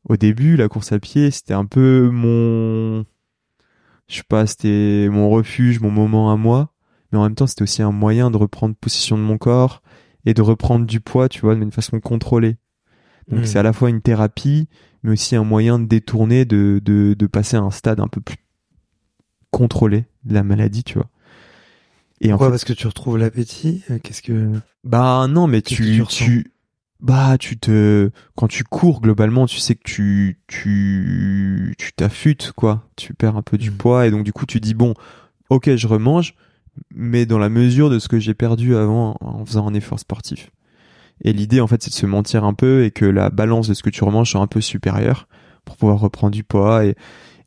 au 0.08 0.16
début, 0.16 0.56
la 0.56 0.68
course 0.68 0.92
à 0.92 0.98
pied, 0.98 1.30
c'était 1.30 1.54
un 1.54 1.64
peu 1.64 2.10
mon, 2.12 3.04
je 4.08 4.16
sais 4.16 4.22
pas, 4.28 4.46
c'était 4.46 5.08
mon 5.10 5.30
refuge, 5.30 5.80
mon 5.80 5.90
moment 5.90 6.30
à 6.30 6.36
moi. 6.36 6.70
Mais 7.10 7.18
en 7.18 7.22
même 7.22 7.34
temps, 7.34 7.46
c'était 7.46 7.62
aussi 7.62 7.82
un 7.82 7.92
moyen 7.92 8.30
de 8.30 8.36
reprendre 8.36 8.74
possession 8.74 9.16
de 9.16 9.22
mon 9.22 9.38
corps 9.38 9.82
et 10.26 10.34
de 10.34 10.42
reprendre 10.42 10.84
du 10.86 11.00
poids, 11.00 11.28
tu 11.28 11.40
vois, 11.40 11.54
d'une 11.54 11.72
façon 11.72 12.00
contrôlée. 12.00 12.56
Donc 13.28 13.40
mmh. 13.40 13.46
c'est 13.46 13.58
à 13.58 13.62
la 13.62 13.72
fois 13.72 13.88
une 13.88 14.02
thérapie, 14.02 14.68
mais 15.02 15.12
aussi 15.12 15.36
un 15.36 15.44
moyen 15.44 15.78
de 15.78 15.86
détourner, 15.86 16.44
de, 16.44 16.80
de, 16.84 17.14
de 17.14 17.26
passer 17.26 17.56
à 17.56 17.60
un 17.60 17.70
stade 17.70 18.00
un 18.00 18.08
peu 18.08 18.20
plus 18.20 18.36
contrôlé 19.50 20.04
de 20.24 20.34
la 20.34 20.42
maladie, 20.42 20.84
tu 20.84 20.94
vois. 20.94 21.08
Et 22.20 22.28
Pourquoi 22.28 22.50
Parce 22.50 22.64
que 22.64 22.72
tu 22.72 22.86
retrouves 22.86 23.18
l'appétit 23.18 23.82
euh, 23.90 23.98
Qu'est-ce 24.02 24.22
que 24.22 24.50
Bah 24.82 25.26
non, 25.28 25.46
mais 25.46 25.62
tu, 25.62 26.04
tu, 26.08 26.52
bah 27.00 27.36
tu 27.38 27.58
te 27.58 28.10
quand 28.34 28.48
tu 28.48 28.64
cours 28.64 29.00
globalement 29.00 29.46
tu 29.46 29.58
sais 29.58 29.74
que 29.74 29.82
tu 29.84 30.38
tu 30.46 31.74
tu 31.78 31.92
t'affûtes 31.92 32.52
quoi. 32.52 32.88
Tu 32.96 33.14
perds 33.14 33.36
un 33.36 33.42
peu 33.42 33.58
du 33.58 33.70
mm. 33.70 33.76
poids 33.76 34.06
et 34.06 34.10
donc 34.10 34.24
du 34.24 34.32
coup 34.32 34.46
tu 34.46 34.60
dis 34.60 34.74
bon 34.74 34.94
ok 35.50 35.74
je 35.76 35.86
remange 35.86 36.34
mais 36.94 37.26
dans 37.26 37.38
la 37.38 37.48
mesure 37.48 37.90
de 37.90 37.98
ce 37.98 38.08
que 38.08 38.18
j'ai 38.18 38.34
perdu 38.34 38.74
avant 38.76 39.16
en 39.20 39.44
faisant 39.44 39.68
un 39.68 39.74
effort 39.74 40.00
sportif. 40.00 40.50
Et 41.22 41.32
l'idée 41.32 41.60
en 41.60 41.66
fait 41.66 41.82
c'est 41.82 41.90
de 41.90 41.94
se 41.94 42.06
mentir 42.06 42.44
un 42.44 42.54
peu 42.54 42.84
et 42.84 42.90
que 42.90 43.04
la 43.04 43.30
balance 43.30 43.68
de 43.68 43.74
ce 43.74 43.82
que 43.82 43.90
tu 43.90 44.02
remanges 44.04 44.30
soit 44.30 44.40
un 44.40 44.46
peu 44.46 44.60
supérieure 44.60 45.28
pour 45.64 45.76
pouvoir 45.76 45.98
reprendre 45.98 46.32
du 46.32 46.44
poids 46.44 46.84
et 46.84 46.96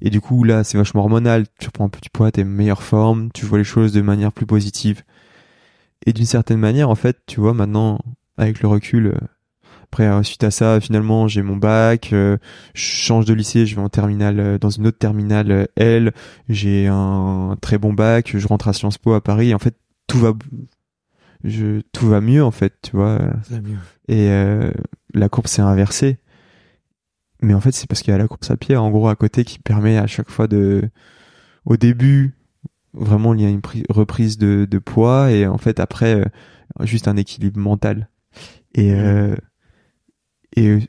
et 0.02 0.12
du 0.12 0.22
coup 0.22 0.44
là 0.44 0.64
c'est 0.64 0.78
vachement 0.78 1.02
hormonal. 1.02 1.46
Tu 1.60 1.68
reprends 1.68 1.86
un 1.86 1.90
peu 1.90 2.00
du 2.02 2.10
poids 2.10 2.32
t'es 2.32 2.44
meilleure 2.44 2.84
forme 2.84 3.32
tu 3.34 3.46
vois 3.46 3.58
les 3.58 3.64
choses 3.64 3.94
de 3.94 4.02
manière 4.02 4.32
plus 4.34 4.46
positive. 4.46 5.04
Et 6.06 6.14
d'une 6.14 6.26
certaine 6.26 6.60
manière 6.60 6.90
en 6.90 6.96
fait 6.96 7.18
tu 7.26 7.40
vois 7.40 7.54
maintenant 7.54 8.00
avec 8.38 8.62
le 8.62 8.68
recul 8.68 9.08
euh, 9.08 9.18
après, 9.92 10.08
euh, 10.08 10.22
suite 10.22 10.44
à 10.44 10.52
ça, 10.52 10.80
finalement, 10.82 11.28
j'ai 11.28 11.42
mon 11.42 11.56
bac, 11.56 12.12
euh, 12.12 12.38
je 12.74 12.82
change 12.82 13.26
de 13.26 13.34
lycée, 13.34 13.66
je 13.66 13.76
vais 13.76 13.82
en 13.82 13.90
terminale, 13.90 14.40
euh, 14.40 14.58
dans 14.58 14.70
une 14.70 14.86
autre 14.86 14.98
terminale 14.98 15.70
L, 15.78 16.14
j'ai 16.50 16.88
un 16.88 17.56
très 17.62 17.78
bon 17.78 17.94
bac, 17.94 18.36
je 18.38 18.48
rentre 18.48 18.68
à 18.68 18.74
Sciences 18.74 18.98
Po 18.98 19.14
à 19.14 19.24
Paris. 19.24 19.54
en 19.54 19.60
fait, 19.60 19.76
tout 20.08 20.20
va, 20.20 20.34
je, 21.44 21.82
tout 21.94 22.08
va 22.08 22.20
mieux 22.22 22.44
en 22.44 22.52
fait, 22.52 22.74
tu 22.84 22.96
vois. 22.98 23.20
Mieux. 23.50 23.78
Et 24.10 24.30
la 25.14 25.30
courbe 25.30 25.48
s'est 25.48 25.62
inversée. 25.62 26.18
Mais 27.42 27.54
en 27.54 27.62
fait, 27.62 27.72
c'est 27.72 27.88
parce 27.88 28.02
qu'il 28.02 28.12
y 28.12 28.16
a 28.16 28.18
la 28.18 28.28
course 28.28 28.50
à 28.52 28.58
pied, 28.58 28.76
en 28.76 28.90
gros, 28.90 29.10
à 29.10 29.16
côté, 29.16 29.44
qui 29.46 29.60
permet 29.60 29.98
à 29.98 30.08
chaque 30.08 30.30
fois 30.30 30.48
de, 30.48 30.90
au 31.66 31.78
début, 31.78 32.36
vraiment, 32.94 33.34
il 33.34 33.42
y 33.42 33.46
a 33.46 33.50
une 33.50 33.62
reprise 33.90 34.38
de, 34.38 34.68
de 34.70 34.80
poids 34.80 35.32
et 35.32 35.46
en 35.46 35.58
fait, 35.58 35.80
après, 35.80 36.24
juste 36.82 37.08
un 37.08 37.16
équilibre 37.16 37.60
mental. 37.60 38.10
Et, 38.74 38.94
mmh. 38.94 39.38
Et 40.56 40.80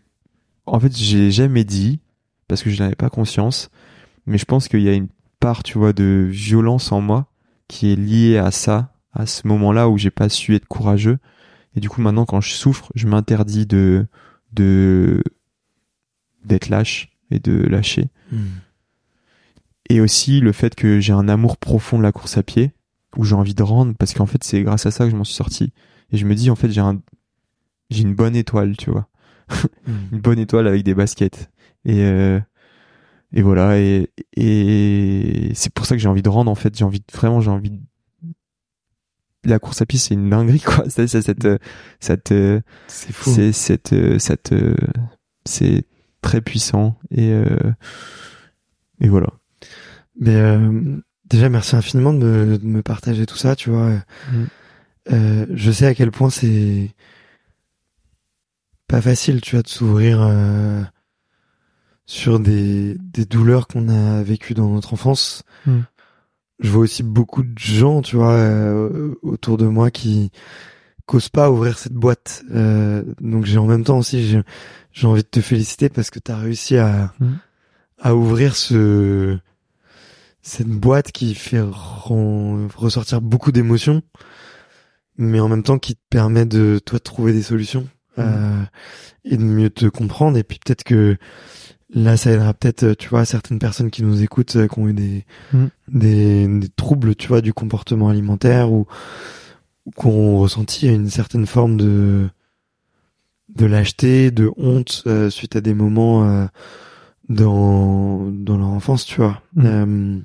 en 0.67 0.81
fait, 0.81 0.97
j'ai 0.97 1.31
jamais 1.31 1.65
dit 1.65 2.01
parce 2.47 2.63
que 2.63 2.71
je 2.71 2.83
n'avais 2.83 2.95
pas 2.95 3.11
conscience, 3.11 3.71
mais 4.27 4.39
je 4.39 4.45
pense 4.45 4.69
qu'il 4.69 4.83
y 4.83 4.89
a 4.89 4.95
une 4.95 5.09
part, 5.41 5.63
tu 5.63 5.79
vois, 5.79 5.93
de 5.93 6.27
violence 6.31 6.93
en 6.93 7.01
moi 7.01 7.31
qui 7.69 7.93
est 7.93 7.97
liée 7.97 8.39
à 8.39 8.51
ça, 8.51 8.95
à 9.13 9.27
ce 9.27 9.47
moment-là 9.47 9.89
où 9.89 9.99
j'ai 9.99 10.11
pas 10.11 10.29
su 10.29 10.55
être 10.55 10.67
courageux. 10.67 11.19
Et 11.77 11.81
du 11.81 11.89
coup, 11.89 12.01
maintenant, 12.01 12.25
quand 12.25 12.41
je 12.41 12.53
souffre, 12.53 12.91
je 12.95 13.07
m'interdis 13.07 13.67
de 13.67 14.07
de 14.53 15.23
d'être 16.45 16.69
lâche 16.71 17.11
et 17.31 17.39
de 17.39 17.53
lâcher. 17.53 18.09
Hmm. 18.33 18.47
Et 19.91 20.01
aussi 20.01 20.41
le 20.41 20.53
fait 20.53 20.75
que 20.75 21.01
j'ai 21.01 21.13
un 21.13 21.29
amour 21.29 21.57
profond 21.57 21.99
de 21.99 22.03
la 22.03 22.13
course 22.13 22.39
à 22.39 22.43
pied, 22.43 22.73
où 23.17 23.25
j'ai 23.25 23.35
envie 23.35 23.55
de 23.55 23.63
rendre, 23.63 23.95
parce 23.99 24.15
qu'en 24.15 24.27
fait, 24.27 24.43
c'est 24.45 24.63
grâce 24.63 24.87
à 24.87 24.91
ça 24.91 25.05
que 25.05 25.11
je 25.11 25.17
m'en 25.17 25.25
suis 25.25 25.35
sorti. 25.35 25.73
Et 26.11 26.17
je 26.17 26.27
me 26.27 26.35
dis, 26.35 26.51
en 26.51 26.57
fait, 26.57 26.71
j'ai 26.71 26.81
un 26.81 27.01
j'ai 27.91 28.03
une 28.03 28.15
bonne 28.15 28.37
étoile, 28.37 28.77
tu 28.77 28.91
vois. 28.91 29.09
Une 30.13 30.21
bonne 30.21 30.39
étoile 30.39 30.67
avec 30.67 30.83
des 30.83 30.95
baskets. 30.95 31.51
Et 31.85 32.03
euh, 32.03 32.41
et 33.33 33.43
voilà 33.43 33.79
et 33.79 34.11
et 34.37 35.53
c'est 35.55 35.73
pour 35.73 35.87
ça 35.87 35.95
que 35.95 36.01
j'ai 36.01 36.09
envie 36.09 36.23
de 36.23 36.29
rendre 36.29 36.51
en 36.51 36.55
fait. 36.55 36.77
J'ai 36.77 36.85
envie 36.85 37.01
de, 37.01 37.05
vraiment 37.13 37.41
j'ai 37.41 37.51
envie 37.51 37.71
de... 37.71 37.81
la 39.45 39.59
course 39.59 39.83
à 39.83 39.87
pied 39.87 39.99
c'est 39.99 40.15
une 40.15 40.31
dinguerie 40.31 40.61
quoi. 40.61 40.85
C'est 40.89 41.07
cette 41.07 41.49
cette 42.01 42.35
c'est 42.87 43.13
fou. 43.13 43.31
c'est 43.31 43.53
cette 43.53 43.95
cette 44.19 44.55
c'est 45.45 45.85
très 46.23 46.41
puissant. 46.41 46.97
Et 47.11 47.33
euh, 47.33 47.73
et 49.01 49.09
voilà. 49.09 49.29
Mais 50.21 50.35
euh, 50.35 50.99
déjà 51.29 51.49
merci 51.49 51.77
infiniment 51.77 52.13
de 52.13 52.19
me, 52.19 52.59
de 52.59 52.67
me 52.67 52.83
partager 52.83 53.27
tout 53.27 53.37
ça 53.37 53.57
tu 53.57 53.71
vois. 53.71 53.91
Mm. 53.91 54.45
euh, 55.13 55.47
je 55.51 55.71
sais 55.71 55.87
à 55.87 55.95
quel 55.95 56.11
point 56.11 56.31
c'est 56.31 56.91
pas 58.89 59.03
facile, 59.03 59.41
tu 59.43 59.55
vois, 59.55 59.63
de 59.63 59.69
s'ouvrir 59.69 60.21
euh, 60.23 60.83
sur 62.07 62.41
des, 62.41 62.97
des 62.99 63.27
douleurs 63.27 63.69
qu'on 63.69 63.89
a 63.89 64.23
vécues 64.23 64.55
dans 64.55 64.71
notre 64.71 64.95
enfance. 64.95 65.45
Hmm. 65.67 65.81
Je 66.59 66.71
vois 66.71 66.83
aussi 66.83 67.03
beaucoup 67.03 67.43
de 67.45 67.57
gens, 67.57 68.03
tu 68.03 68.17
vois, 68.17 68.33
euh, 68.33 69.15
autour 69.23 69.59
de 69.59 69.67
moi 69.67 69.91
qui 69.91 70.33
causent 71.07 71.29
pas 71.29 71.51
ouvrir 71.51 71.79
cette 71.79 71.93
boîte. 71.93 72.43
Euh, 72.51 73.05
donc 73.21 73.45
j'ai 73.45 73.59
en 73.59 73.67
même 73.67 73.85
temps 73.85 73.99
aussi, 73.99 74.43
j'ai 74.93 75.07
envie 75.07 75.23
de 75.23 75.29
te 75.29 75.41
féliciter 75.41 75.91
parce 75.91 76.11
que 76.11 76.19
tu 76.19 76.33
as 76.33 76.39
réussi 76.39 76.79
à, 76.79 77.13
hmm. 77.21 77.37
à 78.01 78.17
ouvrir 78.17 78.57
ce 78.57 79.39
cette 80.41 80.69
boîte 80.69 81.13
qui 81.13 81.35
fait 81.35 81.61
ressortir 81.61 83.21
beaucoup 83.21 83.53
d'émotions, 83.53 84.01
mais 85.19 85.41
en 85.41 85.49
même 85.49 85.63
temps 85.63 85.79
qui 85.79 85.95
te 85.95 86.01
permet 86.09 86.47
de 86.47 86.81
toi 86.83 86.99
de 86.99 87.05
trouver 87.05 87.35
des 87.35 87.43
solutions. 87.43 87.87
Euh, 88.19 88.63
et 89.25 89.37
de 89.37 89.43
mieux 89.43 89.71
te 89.71 89.87
comprendre. 89.87 90.39
Et 90.39 90.43
puis 90.43 90.59
peut-être 90.65 90.85
que 90.85 91.17
là, 91.91 92.17
ça 92.17 92.31
aidera 92.31 92.55
peut-être, 92.55 92.85
euh, 92.85 92.95
tu 92.95 93.09
vois, 93.09 93.25
certaines 93.25 93.59
personnes 93.59 93.91
qui 93.91 94.03
nous 94.03 94.23
écoutent, 94.23 94.57
euh, 94.57 94.69
qui 94.69 94.79
ont 94.79 94.89
eu 94.89 94.95
des, 94.95 95.25
mm. 95.53 95.67
des, 95.89 96.49
des, 96.49 96.69
troubles, 96.69 97.15
tu 97.15 97.29
vois, 97.29 97.41
du 97.41 97.53
comportement 97.53 98.09
alimentaire 98.09 98.73
ou, 98.73 98.87
ou 99.87 99.91
qui 99.91 100.07
ont 100.07 100.39
ressenti 100.39 100.89
une 100.89 101.11
certaine 101.11 101.47
forme 101.47 101.77
de 101.77 102.29
de 103.55 103.65
lâcheté, 103.65 104.31
de 104.31 104.51
honte 104.59 105.03
euh, 105.07 105.31
suite 105.31 105.57
à 105.57 105.63
des 105.63 105.73
moments 105.73 106.49
dans 107.31 108.31
dans 108.31 108.59
leur 108.59 108.69
enfance, 108.69 109.05
tu 109.07 109.17
vois. 109.17 109.43
Mm. 109.55 110.21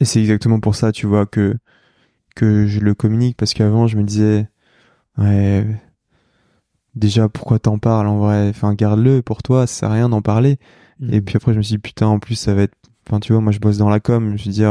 Et 0.00 0.04
c'est 0.04 0.20
exactement 0.20 0.60
pour 0.60 0.74
ça, 0.74 0.90
tu 0.92 1.06
vois, 1.06 1.26
que 1.26 1.56
que 2.34 2.66
je 2.66 2.80
le 2.80 2.94
communique 2.94 3.36
parce 3.36 3.52
qu'avant 3.52 3.86
je 3.88 3.96
me 3.96 4.04
disais 4.04 4.48
ouais 5.18 5.66
déjà 6.98 7.28
pourquoi 7.28 7.58
t'en 7.58 7.78
parles 7.78 8.06
en 8.06 8.18
vrai? 8.18 8.48
Enfin 8.50 8.74
garde-le 8.74 9.22
pour 9.22 9.42
toi 9.42 9.66
ça 9.66 9.80
sert 9.80 9.90
à 9.90 9.94
rien 9.94 10.08
d'en 10.08 10.22
parler. 10.22 10.58
Mm. 11.00 11.14
et 11.14 11.20
puis 11.20 11.36
après 11.36 11.52
je 11.52 11.58
me 11.58 11.62
suis 11.62 11.76
dit 11.76 11.78
putain 11.78 12.06
en 12.06 12.18
plus 12.18 12.34
ça 12.34 12.54
va 12.54 12.62
être 12.62 12.76
enfin 13.06 13.20
tu 13.20 13.32
vois 13.32 13.40
moi 13.40 13.52
je 13.52 13.60
bosse 13.60 13.78
dans 13.78 13.88
la 13.88 14.00
com 14.00 14.26
je 14.26 14.32
me 14.32 14.36
suis 14.36 14.50
dit 14.50 14.64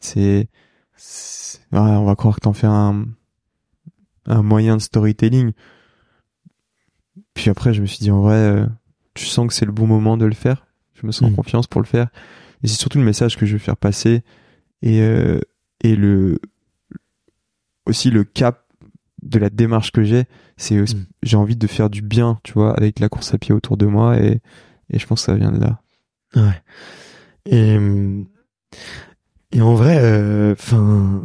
c'est 0.00 0.48
ouais, 0.96 1.78
on 1.78 2.04
va 2.04 2.14
croire 2.16 2.36
que 2.36 2.40
t'en 2.40 2.52
fais 2.52 2.66
un 2.66 3.06
un 4.26 4.42
moyen 4.42 4.76
de 4.76 4.82
storytelling. 4.82 5.52
Puis 7.34 7.50
après 7.50 7.74
je 7.74 7.82
me 7.82 7.86
suis 7.86 7.98
dit 7.98 8.10
en 8.10 8.22
vrai 8.22 8.36
euh, 8.36 8.66
tu 9.14 9.26
sens 9.26 9.46
que 9.46 9.54
c'est 9.54 9.66
le 9.66 9.72
bon 9.72 9.86
moment 9.86 10.16
de 10.16 10.24
le 10.24 10.34
faire. 10.34 10.66
Je 10.94 11.06
me 11.06 11.12
sens 11.12 11.28
en 11.28 11.32
mm. 11.32 11.36
confiance 11.36 11.66
pour 11.66 11.80
le 11.80 11.86
faire. 11.86 12.08
Et 12.62 12.68
c'est 12.68 12.78
surtout 12.78 12.98
le 12.98 13.04
message 13.04 13.36
que 13.36 13.46
je 13.46 13.54
veux 13.54 13.58
faire 13.58 13.76
passer. 13.76 14.22
Et 14.82 15.00
euh, 15.00 15.40
et 15.80 15.96
le 15.96 16.38
aussi 17.86 18.10
le 18.10 18.24
cap 18.24 18.63
de 19.24 19.38
la 19.38 19.50
démarche 19.50 19.90
que 19.90 20.04
j'ai, 20.04 20.24
c'est 20.56 20.76
mm. 20.76 21.06
j'ai 21.22 21.36
envie 21.36 21.56
de 21.56 21.66
faire 21.66 21.90
du 21.90 22.02
bien, 22.02 22.38
tu 22.44 22.52
vois, 22.52 22.74
avec 22.74 23.00
la 23.00 23.08
course 23.08 23.34
à 23.34 23.38
pied 23.38 23.54
autour 23.54 23.76
de 23.76 23.86
moi 23.86 24.20
et, 24.20 24.40
et 24.90 24.98
je 24.98 25.06
pense 25.06 25.22
que 25.22 25.32
ça 25.32 25.36
vient 25.36 25.52
de 25.52 25.60
là. 25.60 25.80
Ouais. 26.36 26.62
Et, 27.46 27.78
et 29.52 29.60
en 29.60 29.74
vrai, 29.74 29.98
euh, 30.00 30.52
enfin, 30.52 31.22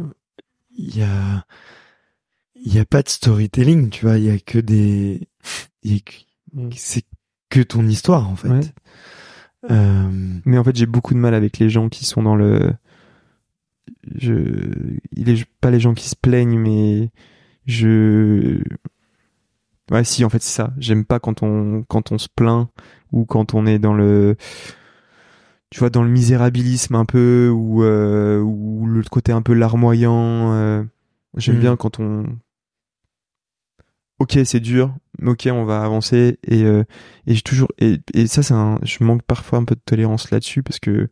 il 0.76 0.96
y 0.96 1.02
a, 1.02 1.44
il 2.54 2.74
y 2.74 2.78
a 2.78 2.84
pas 2.84 3.02
de 3.02 3.08
storytelling, 3.08 3.90
tu 3.90 4.06
vois, 4.06 4.18
il 4.18 4.24
y 4.24 4.30
a 4.30 4.38
que 4.38 4.58
des, 4.58 5.28
mm. 5.84 6.70
c'est 6.74 7.04
que 7.48 7.60
ton 7.60 7.86
histoire 7.86 8.28
en 8.28 8.36
fait. 8.36 8.72
Euh... 9.70 10.10
Mais 10.46 10.56
en 10.56 10.64
fait, 10.64 10.76
j'ai 10.76 10.86
beaucoup 10.86 11.12
de 11.12 11.18
mal 11.18 11.34
avec 11.34 11.58
les 11.58 11.68
gens 11.68 11.88
qui 11.88 12.06
sont 12.06 12.22
dans 12.22 12.36
le, 12.36 12.72
je, 14.14 14.32
il 15.12 15.28
est 15.28 15.44
pas 15.60 15.70
les 15.70 15.80
gens 15.80 15.94
qui 15.94 16.08
se 16.08 16.16
plaignent, 16.16 16.58
mais 16.58 17.10
je 17.66 18.60
ouais 19.90 20.04
si 20.04 20.24
en 20.24 20.28
fait 20.30 20.42
c'est 20.42 20.54
ça 20.54 20.72
j'aime 20.78 21.04
pas 21.04 21.18
quand 21.18 21.42
on 21.42 21.82
quand 21.88 22.12
on 22.12 22.18
se 22.18 22.28
plaint 22.34 22.68
ou 23.12 23.24
quand 23.24 23.54
on 23.54 23.66
est 23.66 23.78
dans 23.78 23.94
le 23.94 24.36
tu 25.70 25.78
vois, 25.78 25.90
dans 25.90 26.02
le 26.02 26.10
misérabilisme 26.10 26.96
un 26.96 27.04
peu 27.04 27.48
ou 27.48 27.84
euh, 27.84 28.40
ou 28.40 28.86
le 28.86 29.02
côté 29.04 29.30
un 29.30 29.40
peu 29.40 29.52
larmoyant. 29.54 30.52
Euh, 30.52 30.82
J'aime 31.36 31.58
Mm. 31.58 31.60
bien 31.60 31.76
quand 31.76 32.00
on. 32.00 32.24
Ok, 34.18 34.36
c'est 34.44 34.58
dur, 34.58 34.92
mais 35.20 35.30
ok, 35.30 35.48
on 35.52 35.64
va 35.64 35.82
avancer 35.82 36.38
et 36.42 36.64
euh, 36.64 36.82
et 37.28 37.34
j'ai 37.36 37.40
toujours 37.42 37.68
et 37.78 38.00
et 38.14 38.26
ça 38.26 38.42
c'est 38.42 38.52
un, 38.52 38.80
je 38.82 39.02
manque 39.04 39.22
parfois 39.22 39.60
un 39.60 39.64
peu 39.64 39.76
de 39.76 39.80
tolérance 39.84 40.32
là-dessus 40.32 40.62
parce 40.64 40.80
que 40.80 41.08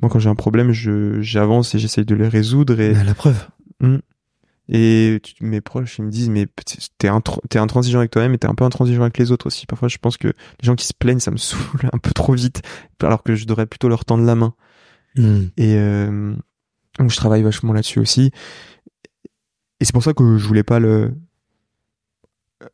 moi 0.00 0.08
quand 0.08 0.18
j'ai 0.18 0.30
un 0.30 0.34
problème, 0.34 0.72
je 0.72 1.20
j'avance 1.20 1.74
et 1.74 1.78
j'essaye 1.78 2.06
de 2.06 2.14
le 2.14 2.26
résoudre 2.26 2.80
et 2.80 2.96
à 2.96 3.04
la 3.04 3.14
preuve. 3.14 3.48
Et 4.68 5.22
mes 5.40 5.62
proches, 5.62 5.98
ils 5.98 6.04
me 6.04 6.10
disent, 6.10 6.28
mais 6.28 6.46
t'es 6.98 7.08
intr- 7.08 7.40
t'es 7.48 7.58
intransigeant 7.58 8.00
avec 8.00 8.10
toi-même 8.10 8.34
et 8.34 8.38
t'es 8.38 8.48
un 8.48 8.54
peu 8.54 8.64
intransigeant 8.64 9.02
avec 9.02 9.16
les 9.16 9.32
autres 9.32 9.46
aussi. 9.46 9.66
Parfois, 9.66 9.88
je 9.88 9.96
pense 9.96 10.18
que 10.18 10.28
les 10.28 10.66
gens 10.66 10.76
qui 10.76 10.86
se 10.86 10.92
plaignent, 10.92 11.20
ça 11.20 11.30
me 11.30 11.36
saoule 11.38 11.88
un 11.90 11.98
peu 11.98 12.12
trop 12.12 12.34
vite, 12.34 12.62
alors 13.02 13.22
que 13.22 13.34
je 13.34 13.46
devrais 13.46 13.66
plutôt 13.66 13.88
leur 13.88 14.04
tendre 14.04 14.24
la 14.24 14.34
main. 14.34 14.54
Mm. 15.16 15.38
Et 15.56 15.76
euh, 15.76 16.34
donc, 16.98 17.10
je 17.10 17.16
travaille 17.16 17.42
vachement 17.42 17.72
là-dessus 17.72 17.98
aussi. 17.98 18.30
Et 19.80 19.84
c'est 19.84 19.92
pour 19.92 20.04
ça 20.04 20.12
que 20.12 20.36
je 20.36 20.46
voulais 20.46 20.64
pas 20.64 20.80
le... 20.80 21.14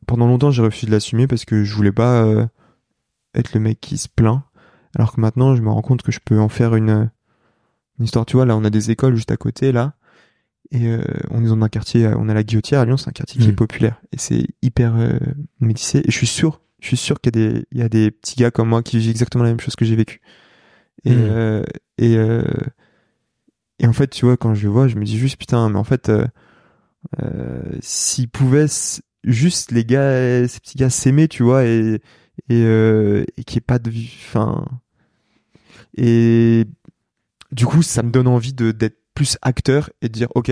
Pendant 0.07 0.27
longtemps, 0.27 0.51
j'ai 0.51 0.63
refusé 0.63 0.87
de 0.87 0.91
l'assumer 0.91 1.27
parce 1.27 1.45
que 1.45 1.63
je 1.63 1.75
voulais 1.75 1.91
pas 1.91 2.23
euh, 2.23 2.45
être 3.35 3.53
le 3.53 3.61
mec 3.61 3.79
qui 3.79 3.97
se 3.97 4.09
plaint. 4.09 4.41
Alors 4.97 5.13
que 5.13 5.21
maintenant, 5.21 5.55
je 5.55 5.61
me 5.61 5.69
rends 5.69 5.81
compte 5.81 6.01
que 6.01 6.11
je 6.11 6.19
peux 6.23 6.39
en 6.39 6.49
faire 6.49 6.75
une, 6.75 7.09
une 7.99 8.05
histoire. 8.05 8.25
Tu 8.25 8.35
vois, 8.35 8.45
là, 8.45 8.57
on 8.57 8.65
a 8.65 8.69
des 8.69 8.91
écoles 8.91 9.15
juste 9.15 9.31
à 9.31 9.37
côté, 9.37 9.71
là. 9.71 9.93
Et 10.71 10.87
euh, 10.87 11.01
on 11.31 11.43
est 11.43 11.47
dans 11.47 11.61
un 11.61 11.69
quartier, 11.69 12.07
on 12.07 12.27
a 12.29 12.33
la 12.33 12.43
Guillotière 12.43 12.81
à 12.81 12.85
Lyon, 12.85 12.97
c'est 12.97 13.09
un 13.09 13.13
quartier 13.13 13.39
qui 13.41 13.49
est 13.49 13.53
populaire. 13.53 14.01
Et 14.11 14.17
c'est 14.17 14.47
hyper 14.61 14.95
euh, 14.95 15.17
métissé. 15.59 15.99
Et 15.99 16.11
je 16.11 16.17
suis 16.17 16.27
sûr, 16.27 16.61
je 16.81 16.87
suis 16.87 16.97
sûr 16.97 17.21
qu'il 17.21 17.35
y 17.35 17.39
a 17.45 17.49
des, 17.51 17.65
il 17.71 17.77
y 17.79 17.81
a 17.83 17.89
des 17.89 18.11
petits 18.11 18.35
gars 18.35 18.51
comme 18.51 18.69
moi 18.69 18.81
qui 18.83 18.97
vivent 18.97 19.11
exactement 19.11 19.43
la 19.43 19.51
même 19.51 19.59
chose 19.59 19.75
que 19.75 19.85
j'ai 19.85 19.95
vécu. 19.95 20.21
Et, 21.03 21.11
Mm. 21.11 21.19
euh, 21.19 21.63
et, 21.99 22.17
euh, 22.17 22.43
et 23.79 23.87
en 23.87 23.93
fait, 23.93 24.07
tu 24.09 24.25
vois, 24.25 24.37
quand 24.37 24.53
je 24.55 24.63
le 24.65 24.71
vois, 24.71 24.87
je 24.87 24.95
me 24.95 25.03
dis 25.05 25.17
juste, 25.19 25.37
putain, 25.37 25.69
mais 25.69 25.77
en 25.77 25.83
fait, 25.83 26.09
euh, 26.09 26.25
euh, 27.21 27.61
s'ils 27.81 28.29
pouvaient 28.29 28.65
juste 29.23 29.71
les 29.71 29.85
gars, 29.85 30.47
ces 30.47 30.59
petits 30.59 30.77
gars 30.77 30.89
s'aimer, 30.89 31.27
tu 31.27 31.43
vois, 31.43 31.65
et, 31.65 32.01
et, 32.49 32.63
euh, 32.63 33.23
et 33.37 33.43
qu'il 33.43 33.57
n'y 33.57 33.59
ait 33.59 33.61
pas 33.67 33.79
de 33.79 33.89
vie, 33.89 34.11
enfin, 34.27 34.65
et 35.97 36.65
du 37.51 37.65
coup, 37.65 37.81
ça 37.83 38.03
me 38.03 38.11
donne 38.11 38.27
envie 38.27 38.53
de 38.53 38.71
d'être 38.71 38.97
plus 39.15 39.37
acteur 39.41 39.89
et 40.01 40.07
de 40.07 40.13
dire, 40.13 40.27
ok, 40.35 40.51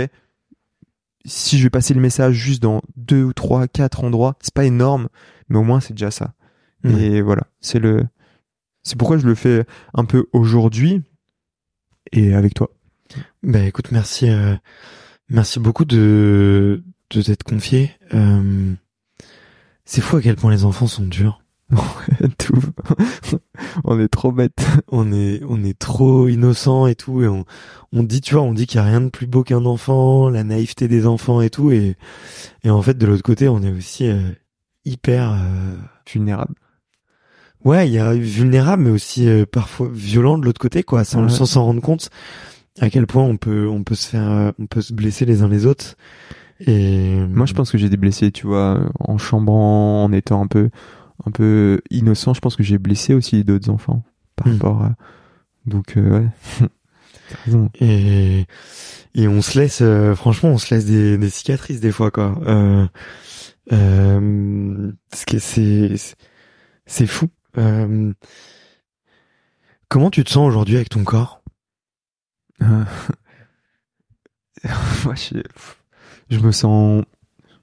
si 1.26 1.58
je 1.58 1.64
vais 1.64 1.70
passer 1.70 1.94
le 1.94 2.02
message 2.02 2.34
juste 2.34 2.62
dans 2.62 2.82
deux 2.96 3.24
ou 3.24 3.34
trois, 3.34 3.68
quatre 3.68 4.04
endroits, 4.04 4.36
c'est 4.42 4.54
pas 4.54 4.66
énorme, 4.66 5.08
mais 5.50 5.58
au 5.58 5.64
moins 5.64 5.80
c'est 5.80 5.94
déjà 5.94 6.12
ça. 6.12 6.34
Et 6.86 7.22
voilà, 7.22 7.44
c'est 7.62 7.80
le, 7.80 8.06
c'est 8.82 8.98
pourquoi 8.98 9.18
je 9.18 9.26
le 9.26 9.36
fais 9.36 9.66
un 9.94 10.04
peu 10.04 10.26
aujourd'hui 10.34 11.02
et 12.12 12.34
avec 12.34 12.54
toi. 12.54 12.70
Bah 13.42 13.62
écoute, 13.62 13.92
merci, 13.92 14.30
euh, 14.30 14.56
merci 15.30 15.60
beaucoup 15.60 15.86
de 15.86 16.84
de 17.10 17.22
t'être 17.22 17.44
confié. 17.44 17.92
Euh, 18.14 18.74
c'est 19.86 20.02
fou 20.02 20.18
à 20.18 20.22
quel 20.22 20.36
point 20.36 20.52
les 20.52 20.66
enfants 20.66 20.88
sont 20.88 21.06
durs. 21.06 21.43
Tout. 22.38 22.54
on 23.84 24.00
est 24.00 24.08
trop 24.08 24.32
bêtes. 24.32 24.66
On 24.92 25.12
est 25.12 25.42
on 25.48 25.64
est 25.64 25.78
trop 25.78 26.28
innocents 26.28 26.88
et 26.88 26.96
tout 26.96 27.22
et 27.24 27.28
on 27.28 27.46
on 27.92 28.04
dit 28.04 28.22
tu 28.22 28.36
vois 28.36 28.44
on 28.44 28.54
dit 28.54 28.66
qu'il 28.68 28.78
y 28.78 28.80
a 28.82 28.86
rien 28.86 29.02
de 29.02 29.10
plus 29.10 29.28
beau 29.28 29.44
qu'un 29.44 29.66
enfant, 29.66 30.30
la 30.30 30.44
naïveté 30.44 30.88
des 30.88 31.06
enfants 31.08 31.42
et 31.42 31.50
tout 31.50 31.72
et 31.72 31.96
et 32.64 32.70
en 32.70 32.82
fait 32.82 32.98
de 32.98 33.06
l'autre 33.06 33.24
côté 33.24 33.48
on 33.50 33.62
est 33.64 33.72
aussi 33.72 34.08
euh, 34.08 34.20
hyper 34.86 35.32
euh, 35.34 35.76
Vulnérable. 36.12 36.56
ouais 37.64 37.88
il 37.88 37.94
y 37.94 38.00
a 38.00 38.14
vulnérable 38.14 38.84
mais 38.84 38.90
aussi 38.92 39.28
euh, 39.28 39.46
parfois 39.46 39.88
violent 39.92 40.38
de 40.38 40.46
l'autre 40.46 40.60
côté 40.62 40.84
quoi 40.84 41.04
sans 41.04 41.24
Ouais. 41.24 41.30
sans 41.30 41.46
s'en 41.46 41.64
rendre 41.66 41.82
compte 41.82 42.10
à 42.80 42.90
quel 42.90 43.08
point 43.08 43.24
on 43.24 43.38
peut 43.38 43.68
on 43.68 43.84
peut 43.84 43.96
se 43.96 44.08
faire 44.10 44.30
euh, 44.30 44.52
on 44.60 44.66
peut 44.66 44.82
se 44.82 44.94
blesser 44.94 45.26
les 45.26 45.42
uns 45.44 45.48
les 45.48 45.66
autres 45.66 45.96
et 46.66 47.18
Moi, 47.30 47.46
je 47.46 47.54
pense 47.54 47.72
que 47.72 47.78
j'ai 47.78 47.90
des 47.90 47.98
blessés, 47.98 48.32
tu 48.32 48.48
vois, 48.48 48.90
en 49.00 49.18
chambrant, 49.18 50.04
en 50.06 50.12
étant 50.14 50.42
un 50.42 50.48
peu, 50.48 50.70
un 51.26 51.32
peu 51.32 51.82
innocent. 51.90 52.34
Je 52.34 52.40
pense 52.42 52.56
que 52.56 52.64
j'ai 52.64 52.78
blessé 52.78 53.14
aussi 53.14 53.44
d'autres 53.44 53.70
enfants 53.70 54.04
par 54.36 54.48
Hmm. 54.48 54.54
rapport 54.54 54.82
à. 54.84 54.96
Donc, 55.66 55.98
euh, 55.98 56.20
ouais. 56.20 56.68
Et 57.80 58.46
et 59.16 59.28
on 59.28 59.42
se 59.42 59.58
laisse 59.60 59.82
euh, 59.82 60.14
franchement 60.14 60.50
on 60.50 60.58
se 60.58 60.74
laisse 60.74 60.86
des, 60.86 61.18
des 61.18 61.30
cicatrices 61.30 61.80
des 61.80 61.92
fois 61.92 62.12
quoi 62.12 62.38
euh, 62.46 62.86
euh, 63.72 64.92
parce 65.10 65.26
que 65.26 65.40
c'est 65.40 65.96
c'est- 66.86 67.08
fou 67.08 67.28
comment 69.88 70.10
tu 70.12 70.24
te 70.24 70.30
sens 70.30 70.48
aujourd'hui 70.48 70.76
avec 70.76 70.90
ton 70.90 71.04
corps? 71.04 71.42
Moi, 75.06 75.16
je, 75.16 75.40
je 76.30 76.40
me 76.40 76.52
sens, 76.52 77.04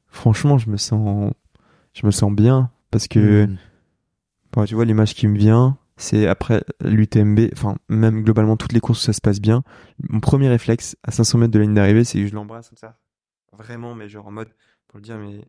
franchement, 0.09 0.59
je 0.59 0.69
me 0.69 0.77
sens, 0.77 1.33
je 1.95 2.05
me 2.07 2.11
sens 2.11 2.33
bien 2.33 2.71
parce 2.91 3.09
que, 3.09 3.49
bon, 4.53 4.65
tu 4.65 4.75
vois, 4.75 4.85
l'image 4.85 5.15
qui 5.15 5.27
me 5.29 5.37
vient, 5.39 5.79
c'est 5.97 6.27
après 6.27 6.65
l'UTMB, 6.83 7.51
enfin, 7.53 7.77
même 7.89 8.23
globalement 8.23 8.57
toutes 8.57 8.73
les 8.73 8.81
courses 8.81 9.01
où 9.03 9.05
ça 9.05 9.13
se 9.13 9.21
passe 9.21 9.41
bien. 9.41 9.63
Mon 10.09 10.21
premier 10.21 10.49
réflexe 10.49 10.97
à 11.03 11.11
500 11.11 11.39
mètres 11.39 11.53
de 11.53 11.59
la 11.59 11.65
ligne 11.65 11.75
d'arrivée, 11.75 12.05
c'est 12.05 12.21
que 12.21 12.27
je 12.27 12.35
l'embrasse 12.35 12.69
comme 12.71 12.79
ça. 12.79 12.99
Vraiment, 13.57 13.95
mais 13.95 14.09
genre 14.09 14.27
en 14.27 14.31
mode, 14.31 14.49
pour 14.89 14.99
le 14.99 15.03
dire, 15.03 15.19
mais, 15.19 15.45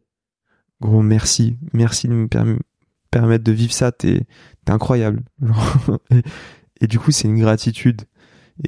gros, 0.81 1.01
merci. 1.01 1.57
Merci 1.73 2.07
de 2.07 2.13
me 2.13 2.27
perm- 2.27 2.59
permettre 3.11 3.43
de 3.43 3.51
vivre 3.51 3.72
ça. 3.73 3.91
T'es, 3.91 4.26
t'es 4.65 4.72
incroyable. 4.72 5.23
Et, 6.11 6.22
et 6.81 6.88
du 6.88 6.99
coup, 6.99 7.11
c'est 7.11 7.27
une 7.27 7.39
gratitude. 7.39 8.01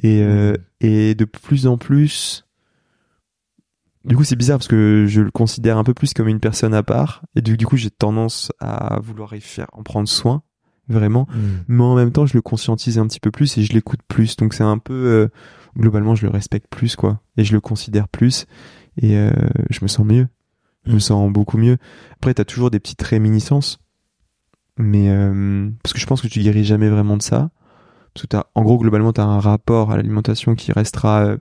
Et, 0.02 0.22
euh, 0.22 0.52
Mm. 0.54 0.86
et 0.86 1.14
de 1.14 1.24
plus 1.24 1.66
en 1.66 1.78
plus, 1.78 2.43
du 4.04 4.16
coup, 4.16 4.24
c'est 4.24 4.36
bizarre 4.36 4.58
parce 4.58 4.68
que 4.68 5.06
je 5.08 5.20
le 5.22 5.30
considère 5.30 5.78
un 5.78 5.84
peu 5.84 5.94
plus 5.94 6.12
comme 6.14 6.28
une 6.28 6.40
personne 6.40 6.74
à 6.74 6.82
part. 6.82 7.22
Et 7.36 7.40
du, 7.42 7.56
du 7.56 7.66
coup, 7.66 7.76
j'ai 7.76 7.90
tendance 7.90 8.52
à 8.60 8.98
vouloir 9.00 9.34
y 9.34 9.40
faire, 9.40 9.66
en 9.72 9.82
prendre 9.82 10.08
soin, 10.08 10.42
vraiment. 10.88 11.26
Mm. 11.30 11.38
Mais 11.68 11.82
en 11.84 11.94
même 11.94 12.12
temps, 12.12 12.26
je 12.26 12.34
le 12.34 12.42
conscientise 12.42 12.98
un 12.98 13.06
petit 13.06 13.20
peu 13.20 13.30
plus 13.30 13.56
et 13.58 13.62
je 13.62 13.72
l'écoute 13.72 14.00
plus. 14.06 14.36
Donc, 14.36 14.52
c'est 14.54 14.62
un 14.64 14.78
peu, 14.78 14.92
euh, 14.94 15.28
globalement, 15.78 16.14
je 16.14 16.26
le 16.26 16.32
respecte 16.32 16.68
plus, 16.68 16.96
quoi. 16.96 17.20
Et 17.36 17.44
je 17.44 17.52
le 17.54 17.60
considère 17.60 18.08
plus. 18.08 18.46
Et 19.00 19.16
euh, 19.16 19.30
je 19.70 19.78
me 19.82 19.88
sens 19.88 20.04
mieux. 20.06 20.28
Je 20.86 20.90
me 20.92 20.96
Mm. 20.96 21.00
sens 21.00 21.32
beaucoup 21.32 21.56
mieux. 21.56 21.78
Après, 22.16 22.34
t'as 22.34 22.44
toujours 22.44 22.70
des 22.70 22.80
petites 22.80 23.02
réminiscences. 23.02 23.78
Mais, 24.76 25.08
euh, 25.08 25.70
parce 25.82 25.92
que 25.94 26.00
je 26.00 26.06
pense 26.06 26.20
que 26.20 26.26
tu 26.28 26.40
guéris 26.40 26.64
jamais 26.64 26.88
vraiment 26.90 27.16
de 27.16 27.22
ça. 27.22 27.50
Parce 28.12 28.26
que 28.26 28.36
en 28.54 28.62
gros, 28.62 28.78
globalement, 28.78 29.12
t'as 29.12 29.24
un 29.24 29.40
rapport 29.40 29.90
à 29.90 29.96
l'alimentation 29.96 30.54
qui 30.54 30.72
restera 30.72 31.24
euh, 31.24 31.38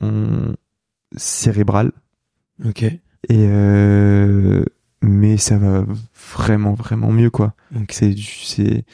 on- 0.00 0.54
cérébral. 1.16 1.92
ok 2.64 2.82
Et 2.82 2.98
euh, 3.30 4.64
mais 5.02 5.36
ça 5.36 5.58
va 5.58 5.84
vraiment 6.34 6.74
vraiment 6.74 7.10
mieux 7.12 7.30
quoi. 7.30 7.54
Ok. 7.76 7.92
C'est 7.92 8.14
c'est 8.16 8.84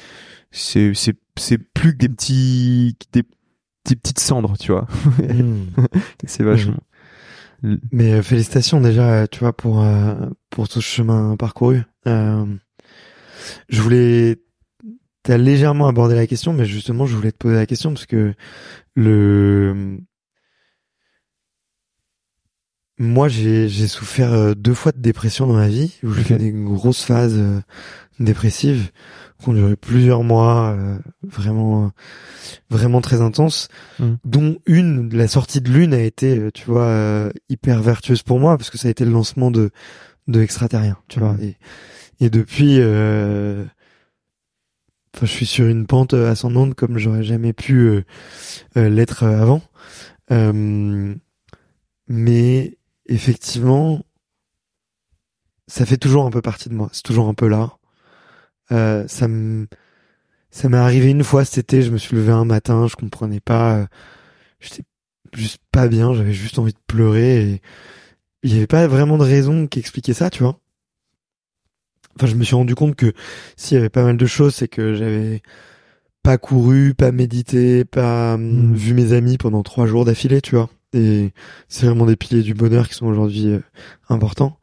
c'est 0.50 0.94
c'est 0.94 1.16
c'est 1.38 1.58
plus 1.58 1.92
que 1.92 1.98
des 1.98 2.08
petits 2.08 2.96
des, 3.12 3.22
des 3.88 3.96
petites 3.96 4.20
cendres, 4.20 4.56
tu 4.58 4.72
vois. 4.72 4.86
Mm. 5.18 5.66
c'est 6.26 6.42
vachement. 6.42 6.80
Mais 7.92 8.12
euh, 8.12 8.22
félicitations 8.22 8.80
déjà, 8.80 9.26
tu 9.26 9.40
vois, 9.40 9.54
pour 9.54 9.82
euh, 9.82 10.14
pour 10.50 10.68
tout 10.68 10.80
ce 10.80 10.86
chemin 10.86 11.36
parcouru. 11.36 11.82
Je 13.68 13.82
voulais, 13.82 14.36
t'as 15.22 15.36
légèrement 15.36 15.88
abordé 15.88 16.14
la 16.14 16.26
question, 16.26 16.52
mais 16.52 16.64
justement, 16.64 17.06
je 17.06 17.16
voulais 17.16 17.32
te 17.32 17.36
poser 17.38 17.56
la 17.56 17.66
question 17.66 17.92
parce 17.92 18.06
que 18.06 18.34
le, 18.94 19.98
moi, 22.98 23.28
j'ai 23.28 23.68
j'ai 23.68 23.88
souffert 23.88 24.32
euh, 24.32 24.54
deux 24.54 24.74
fois 24.74 24.92
de 24.92 25.00
dépression 25.00 25.46
dans 25.46 25.54
ma 25.54 25.68
vie, 25.68 25.94
où 26.02 26.12
j'ai 26.12 26.20
Ok. 26.22 26.26
fait 26.28 26.38
des 26.38 26.52
grosses 26.52 27.02
phases 27.04 27.36
euh, 27.36 27.60
dépressives 28.20 28.90
qui 29.38 29.50
ont 29.50 29.52
duré 29.52 29.76
plusieurs 29.76 30.22
mois, 30.22 30.74
euh, 30.78 30.98
vraiment 31.22 31.92
vraiment 32.70 33.00
très 33.02 33.20
intenses, 33.20 33.68
Mm. 33.98 34.14
dont 34.24 34.56
une, 34.66 35.14
la 35.14 35.28
sortie 35.28 35.60
de 35.60 35.70
l'une 35.70 35.92
a 35.92 36.00
été, 36.00 36.50
tu 36.54 36.64
vois, 36.64 36.84
euh, 36.84 37.30
hyper 37.50 37.82
vertueuse 37.82 38.22
pour 38.22 38.38
moi 38.40 38.56
parce 38.56 38.70
que 38.70 38.78
ça 38.78 38.88
a 38.88 38.90
été 38.90 39.04
le 39.04 39.10
lancement 39.10 39.50
de 39.50 39.70
de 40.26 40.40
extraterrien, 40.40 40.96
tu 41.08 41.20
vois. 41.20 41.34
Mm. 41.34 41.42
Et, 41.42 41.56
et 42.20 42.30
depuis, 42.30 42.76
euh, 42.80 43.62
enfin, 45.14 45.26
je 45.26 45.30
suis 45.32 45.46
sur 45.46 45.66
une 45.66 45.86
pente 45.86 46.14
ascendante 46.14 46.74
comme 46.74 46.96
j'aurais 46.96 47.22
jamais 47.24 47.52
pu 47.52 48.02
l'être 48.74 49.24
avant. 49.24 49.60
Euh, 50.32 51.14
mais 52.08 52.78
effectivement, 53.08 54.04
ça 55.66 55.86
fait 55.86 55.96
toujours 55.96 56.26
un 56.26 56.30
peu 56.30 56.42
partie 56.42 56.68
de 56.68 56.74
moi. 56.74 56.88
C'est 56.92 57.02
toujours 57.02 57.28
un 57.28 57.34
peu 57.34 57.48
là. 57.48 57.76
Euh, 58.72 59.06
ça 59.08 59.28
me, 59.28 59.66
ça 60.50 60.68
m'est 60.68 60.76
arrivé 60.76 61.10
une 61.10 61.24
fois 61.24 61.44
cet 61.44 61.58
été. 61.58 61.82
Je 61.82 61.90
me 61.90 61.98
suis 61.98 62.16
levé 62.16 62.32
un 62.32 62.44
matin, 62.44 62.86
je 62.86 62.96
comprenais 62.96 63.40
pas. 63.40 63.76
euh, 63.78 63.86
J'étais 64.60 64.84
juste 65.34 65.58
pas 65.72 65.88
bien. 65.88 66.14
J'avais 66.14 66.32
juste 66.32 66.58
envie 66.58 66.72
de 66.72 66.78
pleurer 66.86 67.50
et 67.50 67.62
il 68.42 68.52
y 68.54 68.56
avait 68.56 68.66
pas 68.66 68.86
vraiment 68.86 69.18
de 69.18 69.24
raison 69.24 69.66
qui 69.66 69.78
expliquait 69.80 70.14
ça, 70.14 70.30
tu 70.30 70.42
vois. 70.42 70.60
Enfin, 72.16 72.26
je 72.26 72.34
me 72.34 72.44
suis 72.44 72.54
rendu 72.54 72.74
compte 72.74 72.96
que 72.96 73.12
s'il 73.56 73.76
y 73.76 73.78
avait 73.78 73.90
pas 73.90 74.02
mal 74.04 74.16
de 74.16 74.26
choses, 74.26 74.54
c'est 74.54 74.68
que 74.68 74.94
j'avais 74.94 75.42
pas 76.22 76.38
couru, 76.38 76.94
pas 76.94 77.12
médité, 77.12 77.84
pas 77.84 78.36
mm. 78.36 78.74
vu 78.74 78.94
mes 78.94 79.12
amis 79.12 79.38
pendant 79.38 79.62
trois 79.62 79.86
jours 79.86 80.04
d'affilée, 80.04 80.40
tu 80.40 80.56
vois. 80.56 80.70
Et 80.96 81.32
c'est 81.68 81.86
vraiment 81.86 82.06
des 82.06 82.16
piliers 82.16 82.42
du 82.42 82.54
bonheur 82.54 82.88
qui 82.88 82.94
sont 82.94 83.06
aujourd'hui 83.06 83.48
euh, 83.48 83.60
importants. 84.08 84.58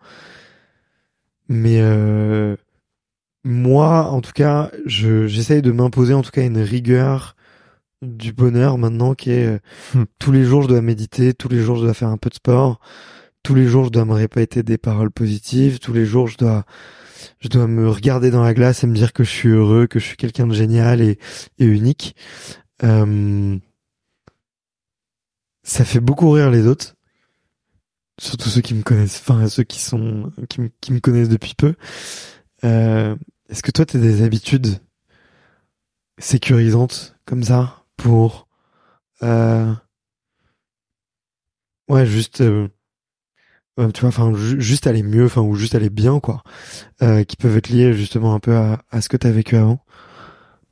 Mais 1.47 1.80
euh, 1.80 2.55
moi, 3.43 4.10
en 4.10 4.22
tout 4.22 4.31
cas, 4.31 4.72
je 4.85 5.27
j'essaye 5.27 5.61
de 5.61 5.72
m'imposer 5.72 6.14
en 6.14 6.22
tout 6.22 6.31
cas 6.31 6.43
une 6.43 6.60
rigueur 6.60 7.35
du 8.01 8.34
bonheur 8.34 8.77
maintenant 8.77 9.14
qui 9.14 9.31
est 9.31 9.45
euh, 9.45 9.60
hmm. 9.95 10.03
tous 10.19 10.31
les 10.31 10.43
jours 10.43 10.64
je 10.64 10.68
dois 10.68 10.81
méditer, 10.81 11.34
tous 11.34 11.49
les 11.49 11.60
jours 11.60 11.77
je 11.77 11.84
dois 11.85 11.93
faire 11.93 12.10
un 12.10 12.18
peu 12.18 12.30
de 12.30 12.35
sport, 12.35 12.80
tous 13.43 13.55
les 13.55 13.65
jours 13.65 13.85
je 13.85 13.89
dois 13.91 14.05
me 14.05 14.14
répéter 14.14 14.64
des 14.64 14.77
paroles 14.77 15.11
positives, 15.11 15.80
tous 15.80 15.93
les 15.93 16.05
jours 16.05 16.27
je 16.27 16.38
dois 16.38 16.65
je 17.39 17.47
dois 17.47 17.68
me 17.68 17.89
regarder 17.89 18.31
dans 18.31 18.43
la 18.43 18.53
glace 18.53 18.84
et 18.84 18.88
me 18.88 18.95
dire 18.95 19.14
que 19.14 19.23
je 19.23 19.30
suis 19.30 19.49
heureux, 19.49 19.88
que 19.88 19.99
je 19.99 20.05
suis 20.05 20.18
quelqu'un 20.18 20.47
de 20.47 20.53
génial 20.53 21.01
et, 21.01 21.19
et 21.60 21.65
unique. 21.65 22.15
Euh, 22.84 23.57
ça 25.64 25.85
fait 25.85 25.99
beaucoup 25.99 26.30
rire 26.31 26.52
les 26.52 26.68
autres, 26.68 26.95
surtout 28.19 28.49
ceux 28.49 28.61
qui 28.61 28.73
me 28.73 28.84
connaissent, 28.84 29.19
enfin 29.19 29.48
ceux 29.48 29.64
qui 29.64 29.80
sont 29.80 30.31
qui, 30.49 30.61
me, 30.91 30.99
connaissent 30.99 31.30
depuis 31.30 31.56
peu. 31.56 31.76
Euh, 32.64 33.15
Est-ce 33.49 33.64
que 33.64 33.72
toi 33.72 33.85
tu 33.85 33.98
as 33.98 33.99
des 33.99 34.23
habitudes 34.23 34.80
sécurisantes 36.19 37.15
comme 37.26 37.44
ça 37.44 37.85
pour 37.98 38.48
euh, 39.23 39.73
ouais 41.90 42.06
juste 42.06 42.41
euh, 42.41 42.68
tu 43.77 44.02
vois 44.02 44.10
enfin 44.10 44.34
juste 44.35 44.85
aller 44.85 45.02
mieux 45.02 45.26
enfin 45.26 45.41
ou 45.41 45.56
juste 45.56 45.76
aller 45.76 45.90
bien 45.90 46.19
quoi 46.19 46.44
euh, 47.02 47.23
qui 47.23 47.35
peuvent 47.35 47.57
être 47.57 47.69
liés 47.69 47.94
justement 47.94 48.35
un 48.35 48.40
peu 48.40 48.56
à, 48.56 48.84
à 48.91 49.02
ce 49.02 49.10
que 49.10 49.18
tu 49.18 49.27
as 49.27 49.31
vécu 49.31 49.56
avant? 49.56 49.84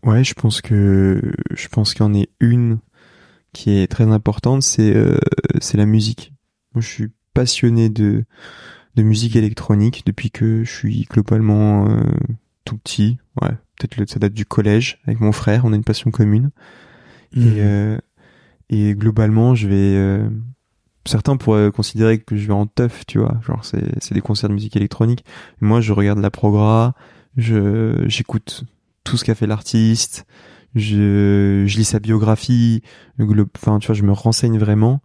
Ouais 0.03 0.23
je 0.23 0.33
pense 0.33 0.61
que 0.61 1.33
je 1.51 1.67
pense 1.67 1.93
qu'il 1.93 2.03
y 2.03 2.09
en 2.09 2.13
est 2.13 2.29
une 2.39 2.79
qui 3.53 3.71
est 3.71 3.87
très 3.87 4.05
importante 4.05 4.63
c'est 4.63 4.95
euh, 4.95 5.17
c'est 5.59 5.77
la 5.77 5.85
musique 5.85 6.33
moi 6.73 6.81
je 6.81 6.87
suis 6.87 7.07
passionné 7.33 7.89
de 7.89 8.23
de 8.95 9.03
musique 9.03 9.35
électronique 9.35 10.03
depuis 10.05 10.31
que 10.31 10.63
je 10.63 10.71
suis 10.71 11.07
globalement 11.09 11.89
euh, 11.89 12.03
tout 12.65 12.77
petit 12.77 13.17
ouais 13.41 13.51
peut-être 13.79 14.09
ça 14.09 14.19
date 14.19 14.33
du 14.33 14.45
collège 14.45 14.99
avec 15.05 15.19
mon 15.19 15.31
frère 15.31 15.65
on 15.65 15.73
a 15.73 15.75
une 15.75 15.83
passion 15.83 16.11
commune 16.11 16.51
et, 17.35 17.39
mhm. 17.39 17.55
euh, 17.57 17.97
et 18.69 18.95
globalement, 18.95 19.55
je 19.55 19.67
vais. 19.67 19.95
Euh, 19.95 20.29
certains 21.05 21.37
pourraient 21.37 21.71
considérer 21.71 22.19
que 22.19 22.35
je 22.35 22.47
vais 22.47 22.53
en 22.53 22.65
teuf, 22.65 23.05
tu 23.05 23.19
vois. 23.19 23.39
Genre, 23.45 23.63
c'est, 23.65 23.83
c'est 24.01 24.13
des 24.13 24.21
concerts 24.21 24.49
de 24.49 24.53
musique 24.53 24.75
électronique. 24.75 25.25
Moi, 25.59 25.81
je 25.81 25.93
regarde 25.93 26.19
la 26.19 26.31
progra, 26.31 26.95
je, 27.37 28.03
j'écoute 28.07 28.63
tout 29.03 29.17
ce 29.17 29.25
qu'a 29.25 29.35
fait 29.35 29.47
l'artiste, 29.47 30.25
je, 30.75 31.63
je 31.67 31.77
lis 31.77 31.85
sa 31.85 31.99
biographie, 31.99 32.81
enfin, 33.57 33.79
tu 33.79 33.87
vois, 33.87 33.95
je 33.95 34.03
me 34.03 34.11
renseigne 34.11 34.57
vraiment. 34.57 35.01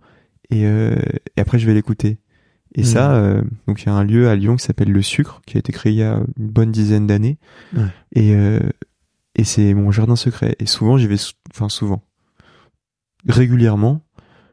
Et, 0.50 0.66
euh, 0.66 0.96
et 1.36 1.40
après, 1.40 1.58
je 1.58 1.66
vais 1.66 1.74
l'écouter. 1.74 2.18
Et 2.74 2.84
ça, 2.84 3.08
mhm. 3.08 3.14
euh, 3.14 3.42
donc 3.66 3.82
il 3.82 3.86
y 3.86 3.88
a 3.88 3.94
un 3.94 4.04
lieu 4.04 4.28
à 4.28 4.36
Lyon 4.36 4.56
qui 4.56 4.64
s'appelle 4.64 4.92
Le 4.92 5.02
Sucre, 5.02 5.40
qui 5.46 5.56
a 5.56 5.60
été 5.60 5.72
créé 5.72 5.92
il 5.92 5.98
y 5.98 6.02
a 6.02 6.20
une 6.38 6.50
bonne 6.50 6.70
dizaine 6.70 7.06
d'années. 7.06 7.38
Ouais. 7.74 7.86
Et, 8.12 8.34
euh, 8.34 8.60
et 9.34 9.44
c'est 9.44 9.72
mon 9.72 9.90
jardin 9.90 10.16
secret. 10.16 10.56
Et 10.58 10.66
souvent, 10.66 10.98
j'y 10.98 11.06
vais, 11.06 11.16
enfin 11.52 11.68
souvent 11.68 12.02
régulièrement. 13.26 14.02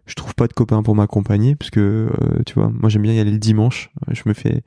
Je 0.06 0.16
trouve 0.16 0.36
pas 0.36 0.48
de 0.48 0.54
copains 0.54 0.84
pour 0.84 0.96
m'accompagner 0.96 1.56
parce 1.56 1.70
que 1.70 2.10
tu 2.46 2.56
vois, 2.56 2.70
moi 2.70 2.90
j'aime 2.90 3.04
bien 3.04 3.14
y 3.14 3.20
aller 3.20 3.32
le 3.32 3.40
dimanche. 3.40 3.90
Je 4.10 4.24
me 4.26 4.34
fais 4.34 4.64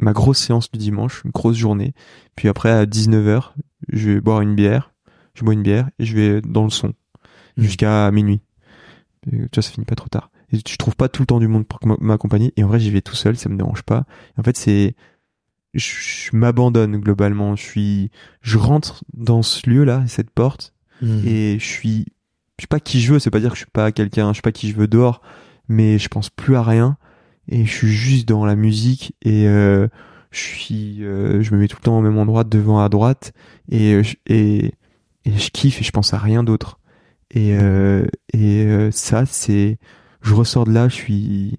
ma 0.00 0.12
grosse 0.12 0.38
séance 0.38 0.70
du 0.70 0.78
dimanche, 0.78 1.22
une 1.24 1.30
grosse 1.30 1.56
journée. 1.56 1.94
Puis 2.36 2.48
après 2.48 2.70
à 2.70 2.86
19h, 2.86 3.52
je 3.92 4.10
vais 4.10 4.20
boire 4.20 4.40
une 4.40 4.54
bière, 4.54 4.92
je 5.34 5.44
bois 5.44 5.54
une 5.54 5.62
bière 5.62 5.88
et 5.98 6.04
je 6.04 6.16
vais 6.16 6.40
dans 6.40 6.64
le 6.64 6.70
son 6.70 6.88
mmh. 6.88 6.92
jusqu'à 7.62 8.10
minuit. 8.10 8.40
tu 9.30 9.48
vois, 9.52 9.62
ça 9.62 9.70
finit 9.70 9.86
pas 9.86 9.94
trop 9.94 10.08
tard. 10.08 10.30
Et 10.52 10.58
je 10.58 10.76
trouve 10.76 10.96
pas 10.96 11.08
tout 11.08 11.22
le 11.22 11.26
temps 11.26 11.38
du 11.38 11.48
monde 11.48 11.66
pour 11.66 11.78
m'accompagner 12.00 12.52
et 12.56 12.64
en 12.64 12.68
vrai, 12.68 12.80
j'y 12.80 12.90
vais 12.90 13.02
tout 13.02 13.14
seul, 13.14 13.36
ça 13.36 13.48
me 13.48 13.56
dérange 13.56 13.82
pas. 13.82 14.04
en 14.36 14.42
fait, 14.42 14.56
c'est 14.56 14.94
je, 15.74 16.30
m'abandonne 16.32 16.96
globalement, 16.96 17.54
je 17.54 17.62
suis 17.62 18.10
je 18.40 18.58
rentre 18.58 19.04
dans 19.14 19.42
ce 19.42 19.70
lieu 19.70 19.84
là, 19.84 20.04
cette 20.08 20.30
porte 20.30 20.74
mmh. 21.02 21.26
et 21.26 21.58
je 21.58 21.64
suis 21.64 22.06
je 22.58 22.64
sais 22.64 22.68
pas 22.68 22.80
qui 22.80 23.00
je 23.00 23.14
veux, 23.14 23.18
c'est 23.18 23.30
pas 23.30 23.40
dire 23.40 23.50
que 23.50 23.56
je 23.56 23.62
suis 23.62 23.70
pas 23.70 23.92
quelqu'un, 23.92 24.32
je 24.32 24.36
sais 24.36 24.42
pas 24.42 24.52
qui 24.52 24.68
je 24.68 24.76
veux 24.76 24.88
dehors, 24.88 25.22
mais 25.68 25.98
je 25.98 26.08
pense 26.08 26.28
plus 26.28 26.56
à 26.56 26.62
rien 26.62 26.98
et 27.48 27.64
je 27.64 27.72
suis 27.72 27.88
juste 27.88 28.28
dans 28.28 28.44
la 28.44 28.56
musique 28.56 29.14
et 29.22 29.48
euh, 29.48 29.88
je 30.30 30.38
suis 30.38 31.04
euh, 31.04 31.42
je 31.42 31.54
me 31.54 31.60
mets 31.60 31.68
tout 31.68 31.78
le 31.80 31.84
temps 31.84 31.98
au 31.98 32.02
même 32.02 32.18
endroit 32.18 32.44
devant 32.44 32.80
à 32.80 32.88
droite 32.88 33.32
et 33.70 34.00
et 34.26 34.74
et 35.24 35.36
je 35.36 35.50
kiffe 35.50 35.80
et 35.80 35.84
je 35.84 35.90
pense 35.90 36.14
à 36.14 36.18
rien 36.18 36.42
d'autre. 36.42 36.78
Et 37.32 37.56
et 38.32 38.90
ça 38.90 39.24
c'est 39.26 39.78
je 40.22 40.34
ressors 40.34 40.64
de 40.64 40.72
là, 40.72 40.88
je 40.88 40.94
suis 40.94 41.58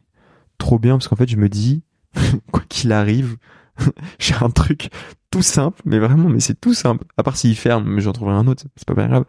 trop 0.57 0.79
bien 0.79 0.95
parce 0.95 1.07
qu'en 1.07 1.15
fait 1.15 1.29
je 1.29 1.37
me 1.37 1.49
dis 1.49 1.83
quoi 2.51 2.63
qu'il 2.67 2.91
arrive, 2.91 3.37
j'ai 4.19 4.35
un 4.41 4.49
truc 4.49 4.89
tout 5.31 5.41
simple, 5.41 5.81
mais 5.85 5.99
vraiment, 5.99 6.29
mais 6.29 6.41
c'est 6.41 6.59
tout 6.59 6.73
simple. 6.73 7.05
À 7.17 7.23
part 7.23 7.37
s'il 7.37 7.55
ferme, 7.55 7.85
mais 7.89 8.01
j'en 8.01 8.11
trouverai 8.11 8.35
un 8.35 8.47
autre, 8.47 8.65
c'est 8.75 8.87
pas 8.87 8.93
bien 8.93 9.07
grave. 9.07 9.25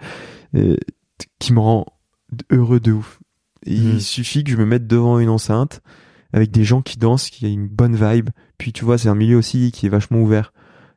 Et 0.54 0.76
qui 1.38 1.52
me 1.52 1.60
rend 1.60 1.86
heureux 2.50 2.80
de 2.80 2.92
ouf. 2.92 3.20
Il 3.64 3.94
hmm. 3.94 4.00
suffit 4.00 4.44
que 4.44 4.50
je 4.50 4.56
me 4.56 4.66
mette 4.66 4.86
devant 4.86 5.18
une 5.20 5.28
enceinte 5.28 5.80
avec 6.32 6.50
des 6.50 6.64
gens 6.64 6.82
qui 6.82 6.98
dansent, 6.98 7.30
qui 7.30 7.46
a 7.46 7.48
une 7.48 7.68
bonne 7.68 7.94
vibe. 7.94 8.30
Puis 8.58 8.72
tu 8.72 8.84
vois, 8.84 8.98
c'est 8.98 9.08
un 9.08 9.14
milieu 9.14 9.36
aussi 9.36 9.70
qui 9.70 9.86
est 9.86 9.90
vachement 9.90 10.20
ouvert, 10.20 10.52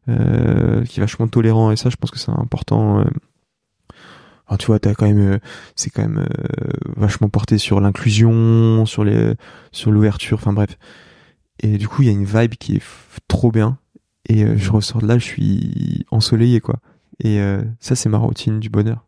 euh, 0.07 0.83
qui 0.85 0.99
est 0.99 1.03
vachement 1.03 1.27
tolérant 1.27 1.71
et 1.71 1.75
ça, 1.75 1.89
je 1.89 1.95
pense 1.95 2.11
que 2.11 2.19
c'est 2.19 2.31
important. 2.31 2.99
Euh. 2.99 4.55
tu 4.59 4.67
vois, 4.67 4.79
t'as 4.79 4.93
quand 4.93 5.07
même, 5.07 5.33
euh, 5.33 5.39
c'est 5.75 5.89
quand 5.89 6.03
même 6.03 6.27
vachement 6.95 7.29
porté 7.29 7.57
sur 7.57 7.79
l'inclusion, 7.81 8.85
sur 8.85 9.03
les, 9.03 9.33
sur 9.71 9.91
l'ouverture. 9.91 10.37
Enfin 10.37 10.53
bref. 10.53 10.77
Et 11.59 11.77
du 11.77 11.87
coup, 11.87 12.01
il 12.01 12.07
y 12.07 12.09
a 12.09 12.13
une 12.13 12.25
vibe 12.25 12.55
qui 12.55 12.75
est 12.75 12.83
trop 13.27 13.51
bien. 13.51 13.77
Et 14.27 14.57
je 14.57 14.71
ressors 14.71 15.01
de 15.01 15.07
là, 15.07 15.19
je 15.19 15.23
suis 15.23 16.05
ensoleillé 16.09 16.59
quoi. 16.59 16.79
Et 17.23 17.39
ça, 17.79 17.95
c'est 17.95 18.09
ma 18.09 18.17
routine 18.17 18.59
du 18.59 18.69
bonheur. 18.69 19.05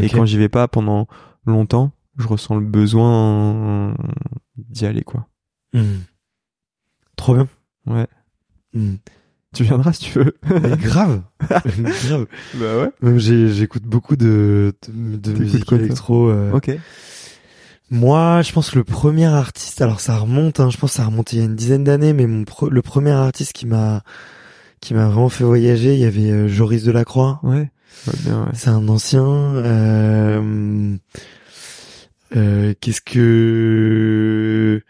Et 0.00 0.08
quand 0.08 0.26
j'y 0.26 0.36
vais 0.36 0.50
pas 0.50 0.68
pendant 0.68 1.08
longtemps, 1.46 1.92
je 2.18 2.28
ressens 2.28 2.56
le 2.56 2.66
besoin 2.66 3.96
d'y 4.56 4.86
aller, 4.86 5.02
quoi. 5.02 5.26
Hmm. 5.72 6.00
Trop 7.16 7.34
bien. 7.34 7.48
Ouais. 7.86 8.06
Hmm. 8.74 8.96
Tu 9.54 9.64
viendras 9.64 9.92
si 9.92 10.00
tu 10.00 10.18
veux. 10.18 10.36
grave. 10.76 11.22
grave. 11.40 12.26
Bah 12.54 12.78
ouais. 12.78 12.90
Même 13.02 13.18
j'écoute 13.18 13.82
beaucoup 13.82 14.16
de, 14.16 14.72
de, 14.88 15.32
musique 15.32 15.72
électro. 15.72 16.28
Euh. 16.28 16.52
Ok. 16.52 16.70
Moi, 17.90 18.42
je 18.42 18.52
pense 18.52 18.70
que 18.70 18.78
le 18.78 18.84
premier 18.84 19.26
artiste, 19.26 19.82
alors 19.82 19.98
ça 19.98 20.16
remonte, 20.16 20.60
hein, 20.60 20.70
je 20.70 20.78
pense 20.78 20.92
que 20.92 20.96
ça 20.98 21.04
remonte 21.04 21.32
il 21.32 21.40
y 21.40 21.42
a 21.42 21.44
une 21.44 21.56
dizaine 21.56 21.82
d'années, 21.82 22.12
mais 22.12 22.28
mon 22.28 22.44
le 22.70 22.82
premier 22.82 23.10
artiste 23.10 23.52
qui 23.52 23.66
m'a 23.66 24.04
qui 24.80 24.94
m'a 24.94 25.06
vraiment 25.06 25.28
fait 25.28 25.44
voyager, 25.44 25.94
il 25.94 26.00
y 26.00 26.04
avait 26.04 26.30
euh, 26.30 26.48
Joris 26.48 26.84
Delacroix. 26.84 27.40
Ouais. 27.42 27.70
C'est 28.54 28.70
un 28.70 28.88
ancien. 28.88 29.24
Euh, 29.24 30.96
euh, 32.36 32.74
Qu'est-ce 32.80 33.00
que 33.00 34.82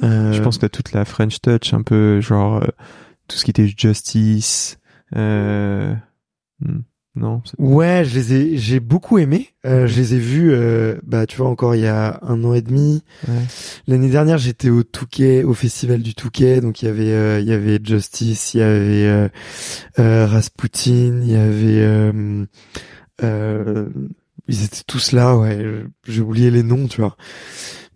Je 0.00 0.40
pense 0.40 0.56
que 0.56 0.60
t'as 0.60 0.68
toute 0.68 0.92
la 0.92 1.04
French 1.04 1.40
touch, 1.40 1.74
un 1.74 1.82
peu 1.82 2.20
genre 2.20 2.64
tout 3.28 3.36
ce 3.36 3.44
qui 3.44 3.50
était 3.50 3.68
justice. 3.68 4.78
Euh, 5.16 5.94
hmm. 6.60 6.80
Non. 7.16 7.42
Ouais, 7.58 8.02
je 8.04 8.18
les 8.18 8.34
ai, 8.34 8.56
j'ai 8.56 8.80
beaucoup 8.80 9.18
aimé. 9.18 9.50
Euh, 9.64 9.86
je 9.86 10.00
les 10.00 10.14
ai 10.14 10.18
vus, 10.18 10.50
euh, 10.50 10.96
bah 11.04 11.26
tu 11.26 11.36
vois 11.36 11.48
encore 11.48 11.76
il 11.76 11.82
y 11.82 11.86
a 11.86 12.18
un 12.22 12.42
an 12.42 12.54
et 12.54 12.60
demi. 12.60 13.04
Ouais. 13.28 13.34
L'année 13.86 14.08
dernière, 14.08 14.36
j'étais 14.36 14.68
au 14.68 14.82
Touquet, 14.82 15.44
au 15.44 15.54
festival 15.54 16.02
du 16.02 16.16
Touquet, 16.16 16.60
donc 16.60 16.82
il 16.82 16.86
y 16.86 16.88
avait, 16.88 17.12
euh, 17.12 17.38
il 17.38 17.46
y 17.46 17.52
avait 17.52 17.78
Justice, 17.82 18.54
il 18.54 18.60
y 18.60 18.62
avait 18.64 19.28
euh, 20.00 20.26
Rasputin, 20.26 21.20
il 21.22 21.30
y 21.30 21.36
avait, 21.36 22.12
ils 24.48 24.64
étaient 24.64 24.82
tous 24.84 25.12
là, 25.12 25.36
ouais. 25.36 25.84
J'ai 26.08 26.20
oublié 26.20 26.50
les 26.50 26.64
noms, 26.64 26.88
tu 26.88 27.00
vois. 27.00 27.16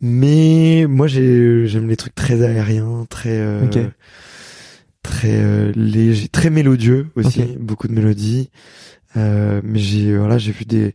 Mais 0.01 0.87
moi, 0.89 1.09
j'ai, 1.09 1.67
j'aime 1.67 1.89
les 1.89 1.97
trucs 1.97 2.15
très 2.15 2.43
aériens, 2.43 3.05
très. 3.11 3.45
Très 5.03 5.73
léger, 5.73 6.29
très 6.29 6.51
mélodieux 6.51 7.09
aussi, 7.17 7.43
beaucoup 7.59 7.89
de 7.89 7.93
mélodies. 7.93 8.51
Euh, 9.17 9.61
mais 9.65 9.79
j'ai 9.79 10.17
voilà, 10.17 10.39
j'ai 10.39 10.53
vu 10.53 10.65
des 10.65 10.95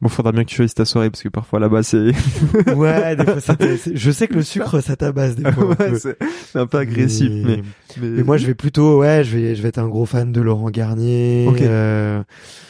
Bon, 0.00 0.08
faudra 0.08 0.32
bien 0.32 0.44
que 0.44 0.48
tu 0.48 0.56
choisisses 0.56 0.74
ta 0.74 0.86
soirée 0.86 1.10
parce 1.10 1.22
que 1.22 1.28
parfois 1.28 1.60
là-bas 1.60 1.82
c'est. 1.82 1.98
ouais, 2.74 3.16
des 3.16 3.24
fois 3.24 3.56
je 3.94 4.10
sais 4.10 4.28
que 4.28 4.34
le 4.34 4.42
sucre 4.42 4.80
ça 4.80 4.96
tabasse 4.96 5.36
des 5.36 5.52
fois. 5.52 5.76
ouais, 5.78 5.92
c'est 5.98 6.58
un 6.58 6.66
peu 6.66 6.78
agressif, 6.78 7.30
mais... 7.30 7.62
mais... 8.00 8.22
moi 8.22 8.38
je 8.38 8.46
vais 8.46 8.54
plutôt, 8.54 9.00
ouais, 9.00 9.24
je 9.24 9.36
vais, 9.36 9.54
je 9.54 9.60
vais 9.60 9.68
être 9.68 9.78
un 9.78 9.88
gros 9.88 10.06
fan 10.06 10.32
de 10.32 10.40
Laurent 10.40 10.70
Garnier. 10.70 11.50
Euh, 11.60 12.22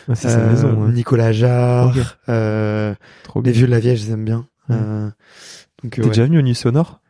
c'est 0.09 0.29
sa 0.29 0.45
maison. 0.45 0.89
Euh, 0.89 0.91
Nicolas 0.91 1.31
Jarre. 1.31 1.97
Euh, 2.29 2.95
Trop 3.23 3.43
Les 3.43 3.53
vieux 3.53 3.67
de 3.67 3.71
la 3.71 3.79
vieille, 3.79 3.97
je 3.97 4.07
les 4.07 4.13
aime 4.13 4.25
bien. 4.25 4.47
Euh, 4.71 5.09
donc. 5.85 5.93
T'es 5.93 6.09
déjà 6.09 6.25
venu 6.25 6.41
au 6.41 6.43
Nuit 6.43 6.57
Sonore 6.57 7.01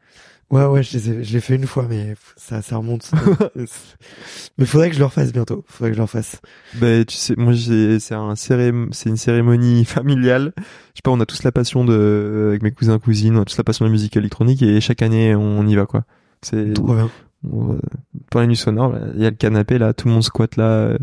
Ouais, 0.51 0.65
ouais, 0.65 0.83
je 0.83 0.99
l'ai, 0.99 1.25
je 1.25 1.33
l'ai 1.33 1.41
fait 1.41 1.55
une 1.55 1.67
fois, 1.67 1.87
mais 1.89 2.17
ça, 2.37 2.61
ça 2.61 2.77
remonte. 2.77 3.09
mais 4.59 4.67
faudrait 4.67 4.89
que 4.89 4.95
je 4.95 4.99
le 4.99 5.05
refasse 5.05 5.33
bientôt. 5.33 5.65
Faudrait 5.69 5.91
que 5.91 5.95
je 5.95 6.01
le 6.01 6.05
refasse. 6.05 6.41
Ben, 6.75 7.05
tu 7.05 7.17
sais, 7.17 7.35
moi, 7.37 7.53
j'ai, 7.53 8.01
c'est 8.01 8.15
un 8.15 8.35
c'est 8.35 9.09
une 9.09 9.17
cérémonie 9.17 9.85
familiale. 9.87 10.53
Je 10.57 10.63
sais 10.63 11.03
pas, 11.05 11.13
on 11.13 11.21
a 11.21 11.27
tous 11.27 11.45
la 11.45 11.53
passion 11.53 11.85
de, 11.85 12.49
avec 12.49 12.63
mes 12.63 12.73
cousins, 12.73 12.99
cousines, 12.99 13.37
on 13.37 13.43
a 13.43 13.45
tous 13.45 13.59
la 13.59 13.65
passion 13.65 13.85
de 13.85 13.91
la 13.91 13.93
musique 13.93 14.17
électronique 14.17 14.61
et 14.63 14.81
chaque 14.81 15.03
année, 15.03 15.37
on 15.37 15.65
y 15.69 15.77
va, 15.77 15.87
quoi. 15.87 16.05
C'est 16.43 16.73
trop 16.73 16.95
bien. 16.95 17.11
Pour 17.43 18.41
la 18.41 18.47
nuit 18.47 18.57
sonore, 18.57 18.97
il 19.15 19.23
y 19.23 19.27
a 19.27 19.31
le 19.31 19.37
canapé, 19.37 19.79
là, 19.79 19.95
tout 19.95 20.09
le 20.09 20.15
monde 20.15 20.25
squatte 20.25 20.57
là. 20.57 20.97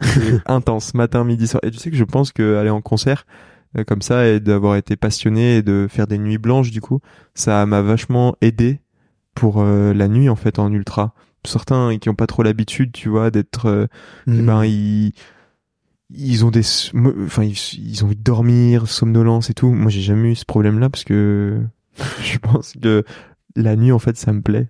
intense, 0.46 0.94
matin, 0.94 1.24
midi, 1.24 1.46
soir. 1.46 1.60
Et 1.64 1.70
tu 1.70 1.78
sais 1.78 1.90
que 1.90 1.96
je 1.96 2.04
pense 2.04 2.32
que 2.32 2.56
aller 2.56 2.70
en 2.70 2.80
concert, 2.80 3.26
euh, 3.76 3.84
comme 3.84 4.02
ça, 4.02 4.26
et 4.26 4.40
d'avoir 4.40 4.76
été 4.76 4.96
passionné 4.96 5.56
et 5.56 5.62
de 5.62 5.86
faire 5.88 6.06
des 6.06 6.18
nuits 6.18 6.38
blanches, 6.38 6.70
du 6.70 6.80
coup, 6.80 7.00
ça 7.34 7.64
m'a 7.66 7.82
vachement 7.82 8.36
aidé 8.40 8.80
pour 9.36 9.60
euh, 9.60 9.92
la 9.92 10.08
nuit 10.08 10.28
en 10.28 10.34
fait 10.34 10.58
en 10.58 10.72
ultra. 10.72 11.14
Certains 11.44 11.96
qui 11.98 12.08
ont 12.08 12.16
pas 12.16 12.26
trop 12.26 12.42
l'habitude, 12.42 12.90
tu 12.90 13.08
vois, 13.08 13.30
d'être, 13.30 13.66
euh, 13.66 13.86
eh 14.26 14.30
hmm. 14.30 14.46
ben 14.46 14.64
ils 14.64 15.12
ils 16.10 16.44
ont 16.44 16.50
des, 16.50 16.62
enfin 17.24 17.44
ils, 17.44 18.02
ont 18.02 18.06
envie 18.06 18.16
de 18.16 18.22
dormir, 18.22 18.88
somnolence 18.88 19.50
et 19.50 19.54
tout. 19.54 19.70
Moi 19.70 19.90
j'ai 19.90 20.00
jamais 20.00 20.32
eu 20.32 20.34
ce 20.34 20.44
problème-là 20.44 20.90
parce 20.90 21.04
que 21.04 21.60
je 22.22 22.38
pense 22.38 22.72
que 22.80 23.04
la 23.54 23.76
nuit 23.76 23.92
en 23.92 24.00
fait 24.00 24.16
ça 24.16 24.32
me 24.32 24.42
plaît. 24.42 24.68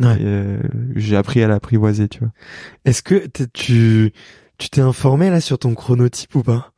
Ouais. 0.00 0.16
Euh, 0.20 0.60
j'ai 0.96 1.16
appris 1.16 1.42
à 1.42 1.48
l'apprivoiser, 1.48 2.08
tu 2.08 2.20
vois. 2.20 2.32
Est-ce 2.84 3.02
que 3.02 3.26
tu 3.52 4.12
tu 4.58 4.70
t'es 4.70 4.80
informé 4.80 5.30
là 5.30 5.40
sur 5.40 5.58
ton 5.58 5.74
chronotype 5.74 6.34
ou 6.34 6.42
pas? 6.42 6.72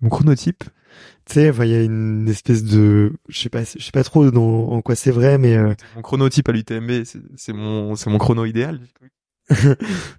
Mon 0.00 0.10
chronotype? 0.10 0.64
Tu 1.26 1.34
sais, 1.34 1.52
il 1.58 1.68
y 1.68 1.74
a 1.74 1.82
une 1.82 2.28
espèce 2.28 2.62
de, 2.62 3.12
je 3.28 3.38
sais 3.38 3.48
pas, 3.48 3.64
je 3.64 3.82
sais 3.82 3.90
pas 3.90 4.04
trop 4.04 4.30
dans, 4.30 4.68
en 4.68 4.80
quoi 4.80 4.94
c'est 4.94 5.10
vrai, 5.10 5.38
mais 5.38 5.56
euh... 5.56 5.74
mon 5.96 6.02
chronotype 6.02 6.48
à 6.48 6.52
l'UTMB, 6.52 7.04
c'est 7.36 7.52
mon, 7.52 7.96
c'est 7.96 8.10
mon 8.10 8.18
chrono 8.18 8.44
idéal. 8.44 8.80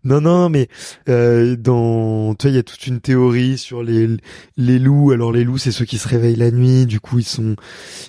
non, 0.05 0.21
non, 0.21 0.47
mais 0.47 0.69
euh, 1.09 1.57
dans, 1.57 2.34
tu 2.35 2.47
vois, 2.47 2.51
il 2.51 2.55
y 2.55 2.59
a 2.59 2.63
toute 2.63 2.88
une 2.88 3.01
théorie 3.01 3.57
sur 3.57 3.84
les 3.84 4.07
les 4.55 4.79
loups. 4.79 5.11
Alors 5.11 5.34
les 5.34 5.43
loups, 5.43 5.57
c'est 5.57 5.73
ceux 5.73 5.84
qui 5.84 5.97
se 5.97 6.07
réveillent 6.07 6.38
la 6.38 6.51
nuit. 6.51 6.85
Du 6.85 7.01
coup, 7.01 7.19
ils 7.19 7.25
sont 7.25 7.57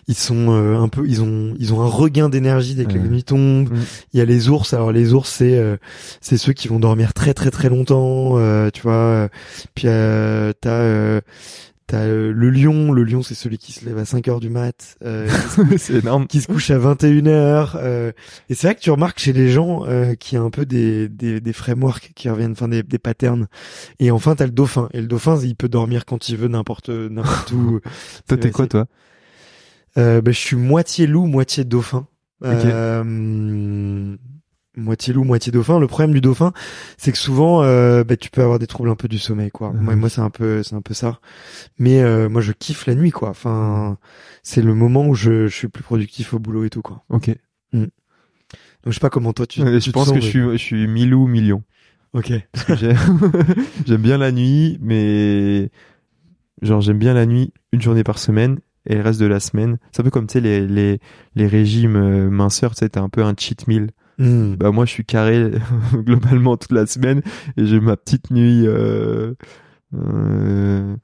ils 0.07 0.15
sont 0.15 0.53
euh, 0.53 0.79
un 0.79 0.89
peu, 0.89 1.09
ils 1.09 1.21
ont 1.21 1.55
ils 1.59 1.75
ont 1.75 1.83
un 1.83 1.89
regain 1.89 2.29
d'énergie 2.29 2.77
dès 2.77 2.85
que 2.85 2.93
la 2.93 3.01
nuit 3.01 3.25
tombe. 3.25 3.69
Mm. 3.69 3.79
Il 4.13 4.19
y 4.19 4.21
a 4.23 4.25
les 4.25 4.49
ours. 4.49 4.73
Alors 4.75 4.93
les 4.93 5.13
ours, 5.13 5.29
c'est 5.29 5.59
euh, 5.59 5.77
c'est 6.21 6.37
ceux 6.39 6.53
qui 6.53 6.69
vont 6.69 6.79
dormir 6.79 7.13
très 7.15 7.35
très 7.35 7.51
très 7.51 7.69
longtemps. 7.69 8.39
Euh, 8.39 8.71
tu 8.73 8.83
vois. 8.83 9.29
Puis 9.75 9.87
t'as 9.87 11.21
T'as 11.89 12.03
euh, 12.03 12.33
le 12.35 12.51
lion, 12.51 12.93
le 12.93 13.03
lion 13.03 13.23
c'est 13.23 13.35
celui 13.35 13.57
qui 13.57 13.73
se 13.73 13.83
lève 13.87 13.97
à 13.97 14.05
5 14.05 14.29
heures 14.29 14.41
du 14.41 14.51
mat, 14.51 14.99
euh, 15.03 15.27
c'est 15.79 15.95
énorme, 15.95 16.27
qui 16.27 16.43
se 16.43 16.47
couche 16.47 16.71
à 16.71 16.77
21 16.77 17.27
heures. 17.27 17.79
Euh, 17.81 18.13
et 18.51 18.55
c'est 18.55 18.67
vrai 18.67 18.75
que 18.75 18.81
tu 18.81 18.91
remarques 18.91 19.19
chez 19.19 19.33
les 19.33 19.49
gens 19.49 19.87
euh, 19.87 20.15
qu'il 20.15 20.37
y 20.37 20.39
a 20.39 20.45
un 20.45 20.51
peu 20.51 20.67
des, 20.67 21.09
des, 21.09 21.41
des 21.41 21.53
frameworks 21.55 22.11
qui 22.15 22.29
reviennent, 22.29 22.53
enfin 22.53 22.69
des, 22.69 22.83
des 22.83 22.99
patterns. 22.99 23.47
Et 24.01 24.11
enfin 24.11 24.37
t'as 24.37 24.45
le 24.45 24.53
dauphin, 24.53 24.91
et 24.93 25.01
le 25.01 25.07
dauphin 25.07 25.41
il 25.43 25.57
peut 25.57 25.71
dormir 25.71 26.05
quand 26.05 26.29
il 26.29 26.37
veut 26.37 26.49
n'importe 26.49 26.91
n'importe 26.91 27.53
où. 27.53 27.81
toi 28.29 28.37
t'es 28.37 28.51
quoi 28.51 28.67
toi? 28.67 28.87
Euh, 29.97 30.21
bah, 30.21 30.31
je 30.31 30.39
suis 30.39 30.57
moitié 30.57 31.07
loup, 31.07 31.25
moitié 31.25 31.65
dauphin. 31.65 32.07
Okay 32.45 32.71
moitié 34.79 35.13
loup, 35.13 35.25
moitié 35.25 35.53
dauphin. 35.53 35.79
Le 35.79 35.87
problème 35.87 36.13
du 36.13 36.21
dauphin, 36.21 36.53
c'est 36.97 37.13
que 37.13 37.19
souvent, 37.19 37.63
euh, 37.63 38.05
bah, 38.05 38.17
tu 38.17 38.31
peux 38.31 38.43
avoir 38.43 38.59
des 38.59 38.67
troubles 38.67 38.89
un 38.89 38.97
peu 38.97 39.09
du 39.09 39.19
sommeil, 39.19 39.51
quoi. 39.51 39.73
Moi, 39.73 39.97
moi, 39.97 40.09
c'est 40.09 40.21
un 40.21 40.31
peu, 40.31 40.63
c'est 40.63 40.75
un 40.75 40.83
peu 40.83 40.95
ça. 40.95 41.21
Mais 41.79 42.03
euh, 42.03 42.29
moi, 42.29 42.41
je 42.41 42.53
kiffe 42.53 42.87
la 42.87 42.95
nuit, 42.95 43.11
quoi. 43.11 43.31
Enfin, 43.31 43.99
c'est 44.43 44.63
le 44.63 44.75
moment 44.75 45.07
où 45.07 45.15
je, 45.15 45.47
je 45.47 45.55
suis 45.55 45.69
plus 45.69 45.83
productif 45.83 46.35
au 46.35 46.39
boulot 46.39 46.65
et 46.65 46.71
tout, 46.71 46.83
quoi. 46.83 47.05
Ok. 47.11 47.31
Mm. 47.73 47.81
Donc, 47.83 47.91
je 48.87 48.93
sais 48.93 49.01
pas 49.01 49.11
comment 49.11 49.33
toi 49.33 49.47
tu. 49.47 49.61
je 49.61 49.91
pense 49.91 50.13
que 50.13 50.21
je 50.21 50.27
suis, 50.27 50.41
je 50.41 50.57
suis 50.57 50.87
mi-loup, 50.87 51.27
mi-lion. 51.27 51.63
Ok. 52.15 52.33
J'aime 53.87 54.03
bien 54.03 54.19
la 54.19 54.33
nuit, 54.33 54.79
mais 54.81 55.71
genre 56.63 56.81
j'aime 56.81 56.99
bien 56.99 57.15
la 57.15 57.27
nuit 57.27 57.53
une 57.73 57.83
journée 57.83 58.03
par 58.03 58.19
semaine 58.19 58.59
et 58.87 58.95
le 58.95 59.03
reste 59.03 59.21
de 59.21 59.27
la 59.27 59.41
semaine. 59.41 59.79
C'est 59.93 60.01
un 60.01 60.05
peu 60.05 60.11
comme 60.11 60.27
tu 60.27 60.35
sais 60.35 60.41
les 60.41 60.67
les 60.67 61.01
les 61.35 61.47
régimes 61.47 61.97
euh, 61.97 62.31
minceurs, 62.31 62.75
tu 62.75 62.79
sais, 62.79 62.89
t'as 62.89 63.03
un 63.03 63.09
peu 63.09 63.23
un 63.23 63.35
cheat 63.37 63.67
meal. 63.69 63.91
Hmm. 64.19 64.57
Bah 64.57 64.73
moi 64.73 64.85
je 64.85 64.91
suis 64.91 65.05
carré 65.05 65.53
globalement 65.93 66.57
toute 66.57 66.73
la 66.73 66.87
semaine 66.87 67.23
et 67.57 67.67
j'ai 67.67 67.79
ma 67.79 67.97
petite 67.97 68.31
nuit 68.31 68.67
euh, 68.67 69.35
euh, 69.95 70.97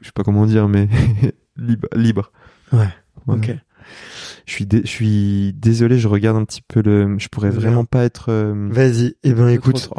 je 0.00 0.06
sais 0.06 0.12
pas 0.12 0.24
comment 0.24 0.46
dire 0.46 0.68
mais 0.68 0.88
libre 1.56 1.88
libre. 1.94 2.32
Ouais. 2.72 2.88
OK. 3.26 3.50
Je 4.46 4.52
suis 4.52 4.66
je 4.70 4.86
suis 4.86 5.52
désolé, 5.54 5.98
je 5.98 6.08
regarde 6.08 6.36
un 6.36 6.44
petit 6.44 6.62
peu 6.62 6.82
le 6.82 7.18
je 7.18 7.28
pourrais 7.28 7.50
vraiment 7.50 7.84
pas 7.84 8.04
être 8.04 8.30
euh, 8.30 8.68
Vas-y. 8.70 9.14
Eh 9.22 9.32
ben 9.32 9.48
écoute, 9.48 9.90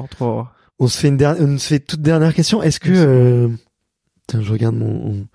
on 0.79 0.87
se 0.87 0.97
fait 0.97 1.07
une 1.07 1.17
dernière 1.17 1.43
on 1.47 1.57
se 1.57 1.67
fait 1.67 1.79
toute 1.79 2.01
dernière 2.01 2.33
question. 2.33 2.61
Est-ce 2.61 2.79
que 2.79 2.91
euh, 2.91 3.47
Tiens, 4.27 4.41
je 4.41 4.51
regarde 4.51 4.75
mon 4.75 5.25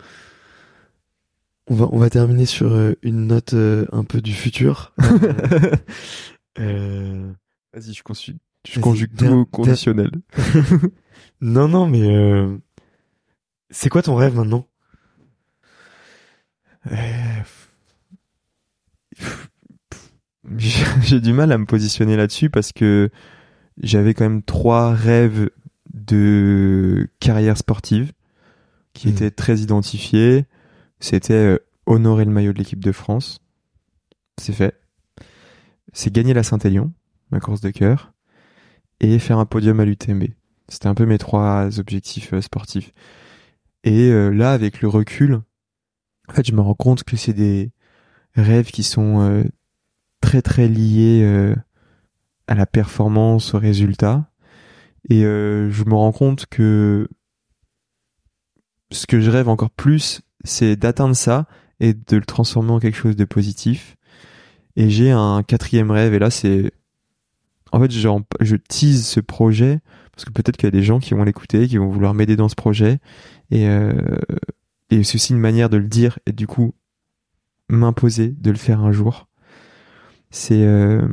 on 1.69 1.75
va 1.75 1.89
on 1.93 1.99
va 1.99 2.11
terminer 2.11 2.47
sur 2.47 2.73
euh, 2.73 2.93
une 3.03 3.27
note 3.27 3.55
un 3.55 4.05
peu 4.05 4.21
du 4.21 4.33
futur. 4.33 4.93
Euh... 6.59 7.33
Vas-y, 7.73 7.93
je, 7.93 8.03
conjugue, 8.03 8.39
je 8.67 8.81
conjugue 8.81 9.15
tout 9.17 9.27
au 9.27 9.45
conditionnel. 9.45 10.11
non, 11.41 11.69
non, 11.69 11.87
mais 11.87 12.03
euh... 12.03 12.57
c'est 13.71 13.89
quoi 13.89 14.03
ton 14.03 14.15
rêve 14.15 14.35
maintenant? 14.35 14.67
Euh... 16.91 17.43
J'ai 21.03 21.21
du 21.21 21.33
mal 21.33 21.53
à 21.53 21.59
me 21.59 21.67
positionner 21.67 22.17
là-dessus 22.17 22.51
parce 22.51 22.73
que 22.73 23.11
j'avais 23.83 24.15
quand 24.15 24.25
même 24.25 24.43
trois 24.43 24.95
rêves 24.95 25.51
de 25.93 27.09
carrière 27.21 27.57
sportive 27.57 28.13
qui 28.93 29.09
hmm. 29.09 29.11
étaient 29.11 29.31
très 29.31 29.59
identifiés. 29.59 30.47
C'était 31.01 31.59
honorer 31.87 32.25
le 32.25 32.31
maillot 32.31 32.53
de 32.53 32.59
l'équipe 32.59 32.83
de 32.83 32.93
France. 32.93 33.41
C'est 34.39 34.53
fait 34.53 34.79
c'est 35.93 36.13
gagner 36.13 36.35
la 36.35 36.43
Saint-Élion, 36.43 36.93
ma 37.31 37.41
course 37.41 37.61
de 37.61 37.71
cœur, 37.71 38.13
et 39.01 39.19
faire 39.19 39.39
un 39.39 39.47
podium 39.47 39.81
à 39.81 39.85
l'UTMB. 39.85 40.25
C'était 40.69 40.89
un 40.89 40.95
peu 40.95 41.07
mes 41.07 41.19
trois 41.19 41.79
objectifs 41.79 42.33
euh, 42.33 42.41
sportifs. 42.41 42.93
Et 43.85 44.11
euh, 44.11 44.31
là, 44.31 44.53
avec 44.53 44.81
le 44.81 44.89
recul, 44.89 45.41
en 46.29 46.33
fait, 46.33 46.47
je 46.47 46.53
me 46.53 46.61
rends 46.61 46.75
compte 46.75 47.05
que 47.05 47.17
c'est 47.17 47.33
des 47.33 47.71
rêves 48.35 48.71
qui 48.71 48.83
sont 48.83 49.21
euh, 49.21 49.45
très 50.21 50.43
très 50.43 50.67
liés 50.67 51.55
à 52.49 52.55
la 52.55 52.67
performance, 52.67 53.55
au 53.55 53.59
résultat. 53.59 54.29
Et 55.09 55.21
je 55.21 55.85
me 55.85 55.95
rends 55.95 56.11
compte 56.11 56.47
que 56.47 57.09
ce 58.91 59.07
que 59.07 59.21
je 59.21 59.31
rêve 59.31 59.49
encore 59.49 59.71
plus, 59.71 60.23
c'est 60.43 60.75
d'atteindre 60.75 61.15
ça 61.15 61.47
et 61.79 61.95
de 61.95 62.17
le 62.17 62.25
transformer 62.25 62.73
en 62.73 62.81
quelque 62.81 62.97
chose 62.97 63.15
de 63.15 63.25
positif 63.25 63.97
et 64.77 64.91
j'ai 64.91 65.11
un 65.11 65.43
quatrième 65.43 65.91
rêve, 65.91 66.15
et 66.15 66.19
là 66.19 66.31
c'est... 66.31 66.73
En 67.73 67.81
fait, 67.81 67.91
genre, 67.91 68.21
je 68.41 68.57
tease 68.57 69.07
ce 69.07 69.21
projet, 69.21 69.81
parce 70.13 70.25
que 70.25 70.33
peut-être 70.33 70.57
qu'il 70.57 70.67
y 70.67 70.69
a 70.69 70.71
des 70.71 70.83
gens 70.83 70.99
qui 71.01 71.15
vont 71.15 71.25
l'écouter, 71.25 71.67
qui 71.67 71.79
vont 71.79 71.89
vouloir 71.89 72.15
m'aider 72.15 72.37
dans 72.37 72.49
ce 72.49 72.55
projet, 72.55 72.99
et, 73.51 73.69
euh... 73.69 73.93
et 74.91 75.03
c'est 75.03 75.17
aussi 75.17 75.33
une 75.33 75.41
manière 75.41 75.69
de 75.69 75.77
le 75.77 75.89
dire, 75.89 76.19
et 76.27 76.33
du 76.33 76.47
coup, 76.47 76.75
m'imposer 77.69 78.29
de 78.29 78.51
le 78.51 78.57
faire 78.57 78.81
un 78.81 78.93
jour. 78.93 79.27
C'est... 80.31 80.65
Euh... 80.65 81.07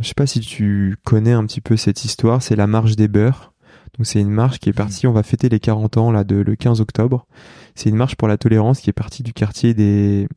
Je 0.00 0.08
sais 0.08 0.14
pas 0.14 0.26
si 0.26 0.40
tu 0.40 0.96
connais 1.04 1.32
un 1.32 1.46
petit 1.46 1.60
peu 1.60 1.76
cette 1.76 2.04
histoire, 2.04 2.42
c'est 2.42 2.56
la 2.56 2.66
marche 2.66 2.96
des 2.96 3.08
beurs. 3.08 3.52
Donc 3.96 4.06
c'est 4.06 4.20
une 4.20 4.30
marche 4.30 4.58
qui 4.58 4.70
est 4.70 4.72
partie, 4.72 5.06
on 5.06 5.12
va 5.12 5.22
fêter 5.22 5.50
les 5.50 5.60
40 5.60 5.98
ans 5.98 6.10
là 6.10 6.24
de 6.24 6.36
le 6.36 6.56
15 6.56 6.80
octobre. 6.80 7.26
C'est 7.74 7.90
une 7.90 7.96
marche 7.96 8.16
pour 8.16 8.26
la 8.26 8.38
tolérance 8.38 8.80
qui 8.80 8.88
est 8.88 8.94
partie 8.94 9.22
du 9.22 9.34
quartier 9.34 9.74
des 9.74 10.28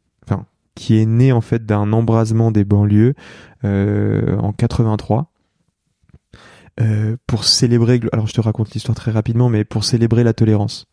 qui 0.76 1.00
est 1.00 1.06
né 1.06 1.32
en 1.32 1.42
fait 1.42 1.66
d'un 1.66 1.94
embrasement 1.94 2.52
des 2.52 2.66
banlieues 2.66 3.16
euh, 3.64 4.38
en 4.38 4.52
83 4.52 5.32
euh, 6.82 7.16
pour 7.28 7.46
célébrer. 7.46 8.02
Alors 8.12 8.28
je 8.28 8.34
te 8.34 8.42
raconte 8.42 8.72
l'histoire 8.74 8.96
très 8.96 9.12
rapidement, 9.12 9.50
mais 9.50 9.64
pour 9.64 9.84
célébrer 9.84 10.24
la 10.24 10.34
tolérance. 10.34 10.88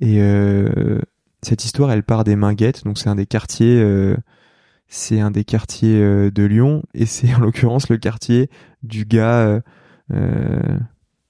Et 0.00 0.20
euh, 0.20 1.00
cette 1.42 1.64
histoire, 1.64 1.90
elle 1.92 2.02
part 2.02 2.24
des 2.24 2.36
Minguettes, 2.36 2.84
donc 2.84 2.98
c'est 2.98 3.08
un 3.08 3.14
des 3.14 3.26
quartiers. 3.26 3.80
Euh, 3.80 4.16
c'est 4.88 5.20
un 5.20 5.30
des 5.30 5.44
quartiers 5.44 6.00
euh, 6.00 6.30
de 6.30 6.44
Lyon 6.44 6.82
et 6.94 7.06
c'est 7.06 7.32
en 7.36 7.40
l'occurrence 7.40 7.88
le 7.88 7.98
quartier 7.98 8.50
du 8.82 9.04
gars 9.04 9.62
euh, 10.12 10.78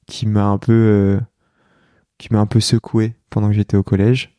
qui 0.07 0.27
m'a 0.27 0.45
un 0.45 0.59
peu 0.59 1.21
qui 2.19 2.33
m'a 2.33 2.41
un 2.41 2.47
peu 2.47 2.61
secoué 2.61 3.15
pendant 3.31 3.49
que 3.49 3.55
j'étais 3.55 3.77
au 3.77 3.83
collège 3.83 4.37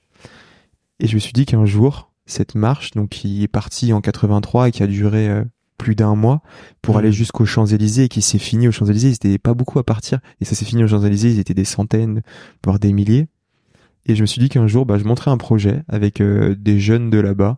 et 0.99 1.07
je 1.07 1.15
me 1.15 1.19
suis 1.19 1.33
dit 1.33 1.45
qu'un 1.45 1.65
jour 1.65 2.11
cette 2.27 2.55
marche, 2.55 2.91
donc 2.91 3.09
qui 3.09 3.43
est 3.43 3.47
partie 3.47 3.93
en 3.93 4.01
83 4.01 4.67
et 4.67 4.71
qui 4.71 4.83
a 4.83 4.87
duré 4.87 5.27
euh, 5.29 5.43
plus 5.77 5.95
d'un 5.95 6.15
mois 6.15 6.41
pour 6.81 6.95
mmh. 6.95 6.99
aller 6.99 7.11
jusqu'aux 7.11 7.45
Champs-Élysées 7.45 8.05
et 8.05 8.09
qui 8.09 8.21
s'est 8.21 8.39
fini 8.39 8.67
aux 8.67 8.71
Champs-Élysées. 8.71 9.09
Ils 9.09 9.13
étaient 9.13 9.37
pas 9.37 9.53
beaucoup 9.53 9.79
à 9.79 9.83
partir 9.83 10.19
et 10.41 10.45
ça 10.45 10.55
s'est 10.55 10.65
fini 10.65 10.83
aux 10.83 10.87
Champs-Élysées. 10.87 11.31
Ils 11.31 11.39
étaient 11.39 11.53
des 11.53 11.65
centaines, 11.65 12.21
voire 12.63 12.79
des 12.79 12.93
milliers. 12.93 13.27
Et 14.05 14.15
je 14.15 14.21
me 14.21 14.25
suis 14.25 14.39
dit 14.39 14.49
qu'un 14.49 14.67
jour, 14.67 14.85
bah, 14.85 14.97
je 14.97 15.03
montrais 15.03 15.31
un 15.31 15.37
projet 15.37 15.83
avec 15.87 16.21
euh, 16.21 16.55
des 16.55 16.79
jeunes 16.79 17.09
de 17.09 17.19
là-bas 17.19 17.57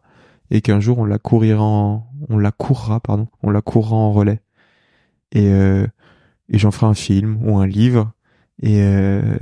et 0.52 0.62
qu'un 0.62 0.80
jour 0.80 0.98
on 0.98 1.06
la 1.06 1.20
courira 1.20 1.64
on 1.64 2.38
la 2.38 2.52
courra, 2.52 3.00
pardon, 3.00 3.28
on 3.44 3.52
la 3.52 3.62
courra 3.62 3.96
en 3.96 4.12
relais. 4.12 4.42
Et, 5.32 5.48
euh, 5.48 5.86
et 6.50 6.58
j'en 6.58 6.72
ferai 6.72 6.88
un 6.88 6.96
film 6.96 7.40
ou 7.44 7.60
un 7.60 7.68
livre 7.68 8.12
et, 8.62 8.82
euh, 8.82 9.38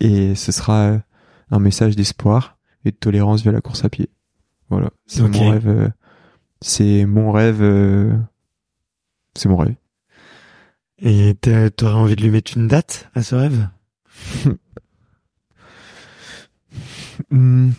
et 0.00 0.34
ce 0.34 0.52
sera 0.52 1.00
un 1.50 1.58
message 1.58 1.96
d'espoir 1.96 2.58
et 2.84 2.90
de 2.90 2.96
tolérance 2.96 3.42
via 3.42 3.52
la 3.52 3.62
course 3.62 3.84
à 3.84 3.88
pied. 3.88 4.10
Voilà, 4.70 4.90
c'est 5.06 5.22
mon 5.22 5.50
rêve. 5.50 5.68
Euh, 5.68 5.88
c'est 6.60 7.04
mon 7.06 7.32
rêve. 7.32 7.62
Euh, 7.62 8.16
c'est 9.34 9.48
mon 9.48 9.56
rêve. 9.56 9.76
Et 10.98 11.34
t'aurais 11.34 11.94
envie 11.94 12.16
de 12.16 12.22
lui 12.22 12.30
mettre 12.30 12.56
une 12.56 12.68
date 12.68 13.10
à 13.14 13.22
ce 13.22 13.34
rêve? 13.34 13.68
Hmm. 17.30 17.70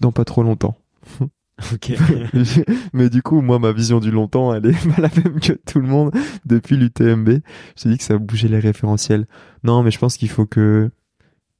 Dans 0.00 0.12
pas 0.12 0.24
trop 0.24 0.42
longtemps. 0.42 0.76
Ok. 1.72 1.92
mais 2.92 3.08
du 3.08 3.22
coup, 3.22 3.40
moi, 3.40 3.60
ma 3.60 3.70
vision 3.70 4.00
du 4.00 4.10
longtemps, 4.10 4.52
elle 4.52 4.66
est 4.66 4.94
pas 4.96 5.00
la 5.00 5.08
même 5.08 5.38
que 5.38 5.52
tout 5.52 5.80
le 5.80 5.86
monde 5.86 6.10
depuis 6.44 6.76
l'UTMB. 6.76 7.28
Je 7.76 7.88
dit 7.88 7.96
que 7.96 8.02
ça 8.02 8.14
a 8.14 8.18
bougé 8.18 8.48
les 8.48 8.58
référentiels. 8.58 9.26
Non, 9.62 9.84
mais 9.84 9.92
je 9.92 9.98
pense 10.00 10.16
qu'il 10.16 10.28
faut 10.28 10.46
que 10.46 10.90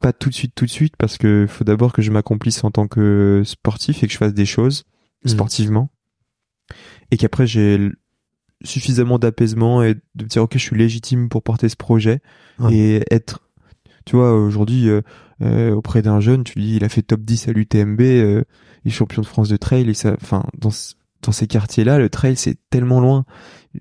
pas 0.05 0.13
tout 0.13 0.29
de 0.29 0.35
suite, 0.35 0.53
tout 0.55 0.67
de 0.67 0.71
suite, 0.71 0.97
parce 0.99 1.17
que 1.17 1.47
faut 1.49 1.65
d'abord 1.65 1.95
que 1.95 2.03
je 2.03 2.11
m'accomplisse 2.11 2.63
en 2.63 2.71
tant 2.71 2.89
que 2.89 3.41
sportif 3.47 4.03
et 4.03 4.07
que 4.07 4.13
je 4.13 4.19
fasse 4.19 4.35
des 4.35 4.45
choses 4.45 4.85
mm. 5.25 5.29
sportivement, 5.29 5.89
et 7.11 7.17
qu'après 7.17 7.47
j'ai 7.47 7.91
suffisamment 8.63 9.19
d'apaisement 9.19 9.83
et 9.83 9.95
de 10.15 10.25
dire 10.27 10.43
ok, 10.43 10.53
je 10.55 10.59
suis 10.59 10.77
légitime 10.77 11.31
pour 11.31 11.43
porter 11.43 11.71
ce 11.71 11.77
projet 11.77 12.21
et 12.71 13.03
être 13.11 13.41
tu 14.05 14.17
vois, 14.17 14.35
aujourd'hui, 14.35 14.91
euh, 14.91 15.01
euh, 15.41 15.75
auprès 15.75 16.03
d'un 16.03 16.21
jeune, 16.21 16.45
tu 16.45 16.59
dis, 16.59 16.77
il 16.77 16.85
a 16.85 16.91
fait 16.91 17.01
top 17.01 17.23
10 17.23 17.49
à 17.49 17.53
l'UTMB, 17.53 18.01
euh, 18.03 18.45
il 18.85 18.89
est 18.89 18.95
champion 18.95 19.23
de 19.23 19.27
France 19.27 19.49
de 19.49 19.57
trail, 19.57 19.89
et 19.89 19.95
ça, 19.95 20.15
enfin, 20.21 20.45
dans, 20.59 20.69
dans 21.23 21.33
ces 21.33 21.47
quartiers-là, 21.47 21.99
le 21.99 22.11
trail, 22.11 22.37
c'est 22.37 22.59
tellement 22.69 23.01
loin. 23.01 23.25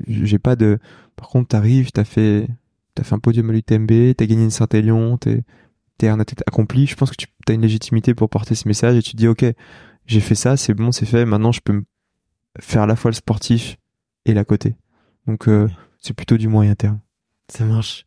J'ai 0.08 0.40
pas 0.40 0.56
de, 0.56 0.80
par 1.18 1.28
contre, 1.28 1.50
t'arrives, 1.50 1.92
t'as 1.92 2.06
fait, 2.06 2.48
t'as 2.96 3.04
fait 3.04 3.16
un 3.16 3.20
podium 3.20 3.50
à 3.50 3.54
l'UTMB, 3.54 4.16
t'as 4.16 4.26
gagné 4.26 4.46
une 4.46 4.50
Saint-Élion, 4.50 5.18
t'es, 5.18 5.44
t'es 6.04 6.10
un 6.10 6.20
athlète 6.20 6.44
accompli. 6.48 6.86
Je 6.86 6.96
pense 6.96 7.12
que 7.12 7.16
tu 7.16 7.28
as 7.48 7.54
une 7.54 7.62
légitimité 7.62 8.14
pour 8.14 8.30
porter 8.30 8.56
ce 8.56 8.68
message 8.68 8.98
et 8.98 9.02
tu 9.02 9.12
te 9.12 9.18
dis, 9.18 9.28
ok, 9.28 9.46
j'ai 10.06 10.20
fait 10.20 10.36
ça, 10.36 10.58
c'est 10.58 10.74
bon, 10.74 10.92
c'est 10.92 11.06
fait, 11.06 11.24
maintenant 11.24 11.54
je 11.54 11.62
peux 11.62 11.84
faire 12.60 12.82
à 12.82 12.88
la 12.88 12.98
fois 12.98 13.10
le 13.10 13.16
sportif 13.16 13.78
et 14.26 14.34
la 14.34 14.44
côté. 14.44 14.76
Donc, 15.28 15.48
euh, 15.48 15.70
c'est 16.00 16.14
plutôt 16.14 16.36
du 16.36 16.50
moyen 16.50 16.76
terme. 16.76 17.00
Ça 17.48 17.64
marche. 17.64 18.06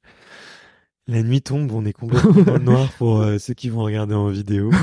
La 1.08 1.22
nuit 1.22 1.40
tombe, 1.40 1.70
on 1.70 1.84
est 1.84 1.92
complètement 1.92 2.42
dans 2.42 2.54
le 2.54 2.58
noir 2.64 2.88
pour 2.98 3.20
euh, 3.20 3.38
ceux 3.38 3.54
qui 3.54 3.68
vont 3.68 3.82
regarder 3.82 4.14
en 4.14 4.28
vidéo. 4.28 4.70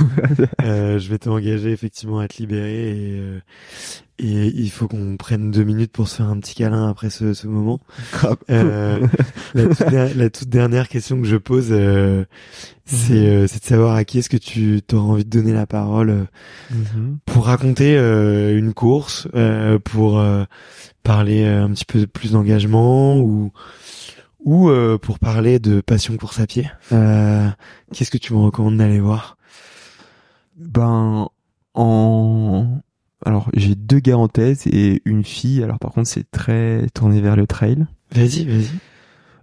Euh, 0.64 0.98
je 0.98 1.10
vais 1.10 1.18
t'engager 1.18 1.72
effectivement 1.72 2.20
à 2.20 2.28
te 2.28 2.38
libérer 2.38 2.92
et, 2.92 3.20
euh, 3.20 3.40
et 4.18 4.48
il 4.48 4.70
faut 4.70 4.88
qu'on 4.88 5.18
prenne 5.18 5.52
deux 5.52 5.64
minutes 5.64 5.92
pour 5.92 6.08
se 6.08 6.16
faire 6.16 6.30
un 6.30 6.40
petit 6.40 6.56
câlin 6.56 6.88
après 6.90 7.10
ce, 7.10 7.34
ce 7.34 7.48
moment. 7.48 7.82
Euh, 8.50 9.06
la, 9.54 9.68
toute 9.68 9.92
la, 9.92 10.30
toute 10.30 10.48
dernière 10.48 10.88
question 10.88 11.22
que 11.22 11.28
je 11.28 11.36
pose, 11.36 11.68
c'est 11.68 13.14
mhm. 13.14 13.48
c'est 13.48 13.60
de 13.60 13.66
savoir 13.66 13.96
à 13.96 14.06
qui 14.06 14.20
est-ce 14.20 14.30
que 14.30 14.38
tu 14.38 14.82
auras 14.94 15.04
envie 15.04 15.26
de 15.26 15.30
donner 15.30 15.54
la 15.54 15.68
parole 15.68 16.28
mhm. 16.72 17.18
pour 17.26 17.46
raconter 17.48 17.98
une 17.98 18.74
course, 18.74 19.28
pour 19.84 20.24
parler 21.04 21.46
un 21.46 21.72
petit 21.72 21.86
peu 21.86 22.08
plus 22.08 22.32
d'engagement 22.32 23.18
ou 23.18 23.52
ou 24.44 24.70
euh, 24.70 24.98
pour 24.98 25.20
parler 25.20 25.60
de 25.60 25.82
passion 25.82 26.16
course 26.18 26.40
à 26.40 26.48
pied. 26.48 26.70
Euh, 26.92 27.50
Qu'est-ce 27.92 28.12
que 28.12 28.18
tu 28.18 28.34
me 28.34 28.40
recommandes 28.40 28.78
d'aller 28.78 29.00
voir? 29.00 29.38
Ben 30.58 31.28
en 31.74 32.82
alors 33.26 33.50
j'ai 33.56 33.76
deux 33.76 34.00
gars 34.00 34.18
en 34.18 34.28
tête 34.28 34.68
et 34.68 35.02
une 35.06 35.24
fille. 35.24 35.64
Alors 35.64 35.80
par 35.80 35.92
contre 35.92 36.08
c'est 36.08 36.30
très 36.30 36.88
tourné 36.94 37.22
vers 37.22 37.36
le 37.36 37.48
trail. 37.48 37.86
Vas-y, 38.12 38.46
vas-y. 38.46 38.70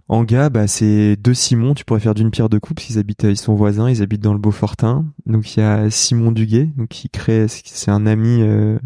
En 0.07 0.23
gars, 0.23 0.49
bah 0.49 0.67
c'est 0.67 1.15
deux 1.15 1.33
Simon. 1.33 1.73
Tu 1.73 1.85
pourrais 1.85 2.01
faire 2.01 2.13
d'une 2.13 2.31
pierre 2.31 2.49
deux 2.49 2.59
coups 2.59 2.75
parce 2.75 2.87
qu'ils 2.87 2.99
habitent, 2.99 3.23
ils 3.23 3.37
sont 3.37 3.55
voisins. 3.55 3.89
Ils 3.89 4.01
habitent 4.01 4.21
dans 4.21 4.33
le 4.33 4.39
Beaufortin. 4.39 5.05
Donc 5.25 5.55
il 5.55 5.61
y 5.61 5.63
a 5.63 5.89
Simon 5.89 6.31
Duguet, 6.33 6.69
donc 6.75 6.89
qui 6.89 7.09
crée, 7.09 7.47
c'est 7.47 7.91
un 7.91 8.05
ami. 8.05 8.41
Euh, 8.41 8.77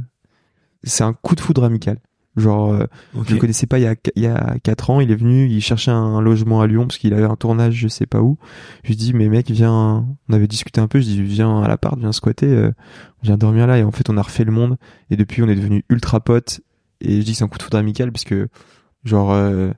c'est 0.84 1.04
un 1.04 1.14
coup 1.14 1.34
de 1.34 1.42
foudre 1.42 1.64
amical. 1.64 1.98
Genre, 2.36 2.74
euh, 2.74 2.86
je 3.26 3.34
le 3.34 3.40
connaissais 3.40 3.66
pas 3.66 3.80
il 3.80 3.84
y 3.84 3.88
a 3.88 3.96
il 4.16 4.24
y 4.24 4.28
a 4.28 4.58
quatre 4.62 4.90
ans. 4.90 5.00
Il 5.00 5.10
est 5.10 5.16
venu, 5.16 5.48
il 5.48 5.62
cherchait 5.62 5.92
un, 5.92 6.20
logement 6.20 6.62
à 6.62 6.68
Lyon 6.68 6.86
parce 6.86 6.98
qu'il 6.98 7.14
avait 7.14 7.24
un 7.24 7.38
tournage, 7.38 7.76
je 7.76 7.88
sais 7.88 8.06
pas 8.06 8.22
où. 8.22 8.38
Je 8.84 8.90
lui 8.90 8.96
dis 8.98 9.14
mais 9.14 9.30
mec 9.30 9.50
viens. 9.50 10.06
On 10.28 10.34
avait 10.34 10.48
discuté 10.48 10.82
un 10.82 10.88
peu. 10.88 11.00
Je 11.00 11.06
dis 11.06 11.24
viens 11.24 11.62
à 11.62 11.68
l'appart, 11.68 11.98
viens 11.98 12.12
squatter, 12.12 12.48
euh, 12.48 12.72
viens 13.24 13.38
dormir 13.38 13.68
là. 13.68 13.78
Et 13.78 13.84
en 13.84 13.92
fait 13.92 14.10
on 14.10 14.18
a 14.18 14.22
refait 14.22 14.44
le 14.44 14.52
monde. 14.52 14.78
Et 15.10 15.16
depuis 15.16 15.44
on 15.44 15.48
est 15.48 15.56
devenu 15.56 15.86
ultra 15.90 16.20
potes. 16.20 16.60
Et 17.00 17.22
je 17.22 17.26
dis 17.26 17.36
c'est 17.36 17.46
un 17.46 17.48
coup 17.48 17.58
de 17.58 17.64
foudre 17.64 17.78
amical 17.78 18.12
parce 18.12 18.26
que 18.26 18.50
genre 19.06 19.32
euh, 19.32 19.72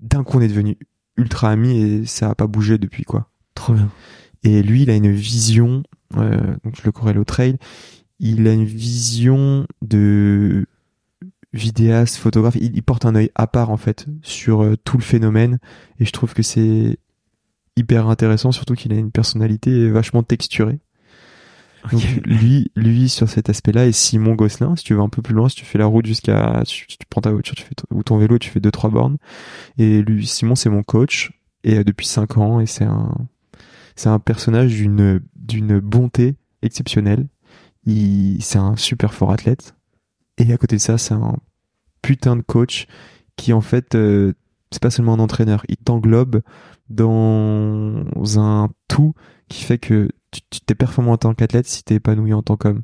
d'un 0.00 0.24
coup 0.24 0.38
on 0.38 0.40
est 0.40 0.48
devenu 0.48 0.78
ultra 1.18 1.50
amis 1.50 1.78
et 1.78 2.06
ça 2.06 2.30
a 2.30 2.34
pas 2.34 2.46
bougé 2.46 2.78
depuis 2.78 3.04
quoi. 3.04 3.28
Trop 3.54 3.74
bien. 3.74 3.90
Et 4.42 4.62
lui 4.62 4.82
il 4.82 4.90
a 4.90 4.94
une 4.94 5.12
vision. 5.12 5.82
Euh, 6.16 6.38
donc 6.64 6.76
je 6.76 6.82
le 6.82 6.92
corrèle 6.92 7.18
au 7.18 7.24
trail. 7.24 7.58
Il 8.20 8.48
a 8.48 8.52
une 8.54 8.64
vision 8.64 9.66
de 9.82 10.66
vidéaste, 11.52 12.16
photographe, 12.16 12.56
il, 12.60 12.82
porte 12.82 13.04
un 13.04 13.14
œil 13.14 13.30
à 13.34 13.46
part 13.46 13.70
en 13.70 13.76
fait 13.76 14.06
sur 14.22 14.62
euh, 14.62 14.76
tout 14.76 14.96
le 14.96 15.02
phénomène 15.02 15.58
et 15.98 16.04
je 16.04 16.12
trouve 16.12 16.32
que 16.32 16.42
c'est 16.42 16.98
hyper 17.76 18.08
intéressant, 18.08 18.52
surtout 18.52 18.74
qu'il 18.74 18.92
a 18.92 18.96
une 18.96 19.10
personnalité 19.10 19.90
vachement 19.90 20.22
texturée. 20.22 20.78
Donc 21.90 22.02
lui, 22.24 22.70
lui 22.76 23.08
sur 23.08 23.28
cet 23.28 23.48
aspect-là 23.48 23.86
et 23.86 23.92
Simon 23.92 24.34
Gosselin, 24.34 24.76
si 24.76 24.84
tu 24.84 24.94
vas 24.94 25.02
un 25.02 25.08
peu 25.08 25.22
plus 25.22 25.34
loin, 25.34 25.48
si 25.48 25.56
tu 25.56 25.64
fais 25.64 25.78
la 25.78 25.86
route 25.86 26.04
jusqu'à, 26.04 26.62
tu, 26.66 26.86
prends 27.08 27.22
ta 27.22 27.30
voiture, 27.30 27.54
tu 27.54 27.62
fais 27.62 27.74
ou 27.90 28.02
ton 28.02 28.18
vélo, 28.18 28.38
tu 28.38 28.50
fais 28.50 28.60
deux 28.60 28.70
trois 28.70 28.90
bornes. 28.90 29.16
Et 29.78 30.02
lui, 30.02 30.26
Simon, 30.26 30.54
c'est 30.54 30.68
mon 30.68 30.82
coach 30.82 31.32
et 31.64 31.78
euh, 31.78 31.84
depuis 31.84 32.06
cinq 32.06 32.36
ans 32.36 32.60
et 32.60 32.66
c'est 32.66 32.84
un, 32.84 33.14
c'est 33.96 34.08
un 34.08 34.18
personnage 34.18 34.72
d'une 34.72 35.20
d'une 35.36 35.80
bonté 35.80 36.36
exceptionnelle. 36.62 37.28
Il, 37.86 38.42
c'est 38.42 38.58
un 38.58 38.76
super 38.76 39.14
fort 39.14 39.32
athlète. 39.32 39.74
Et 40.40 40.52
à 40.52 40.56
côté 40.56 40.76
de 40.76 40.80
ça, 40.80 40.98
c'est 40.98 41.14
un 41.14 41.36
putain 42.02 42.34
de 42.34 42.42
coach 42.42 42.86
qui 43.36 43.52
en 43.52 43.60
fait 43.60 43.94
euh, 43.94 44.32
c'est 44.70 44.82
pas 44.82 44.90
seulement 44.90 45.14
un 45.14 45.18
entraîneur, 45.18 45.64
il 45.68 45.76
t'englobe 45.76 46.42
dans 46.88 48.04
un 48.36 48.68
tout 48.88 49.14
qui 49.48 49.64
fait 49.64 49.78
que 49.78 50.08
tu 50.30 50.60
t'es 50.60 50.74
performant 50.74 51.12
en 51.12 51.16
tant 51.18 51.34
qu'athlète 51.34 51.66
si 51.66 51.82
t'es 51.84 51.96
épanoui 51.96 52.32
en 52.32 52.42
tant 52.42 52.56
qu'homme. 52.56 52.82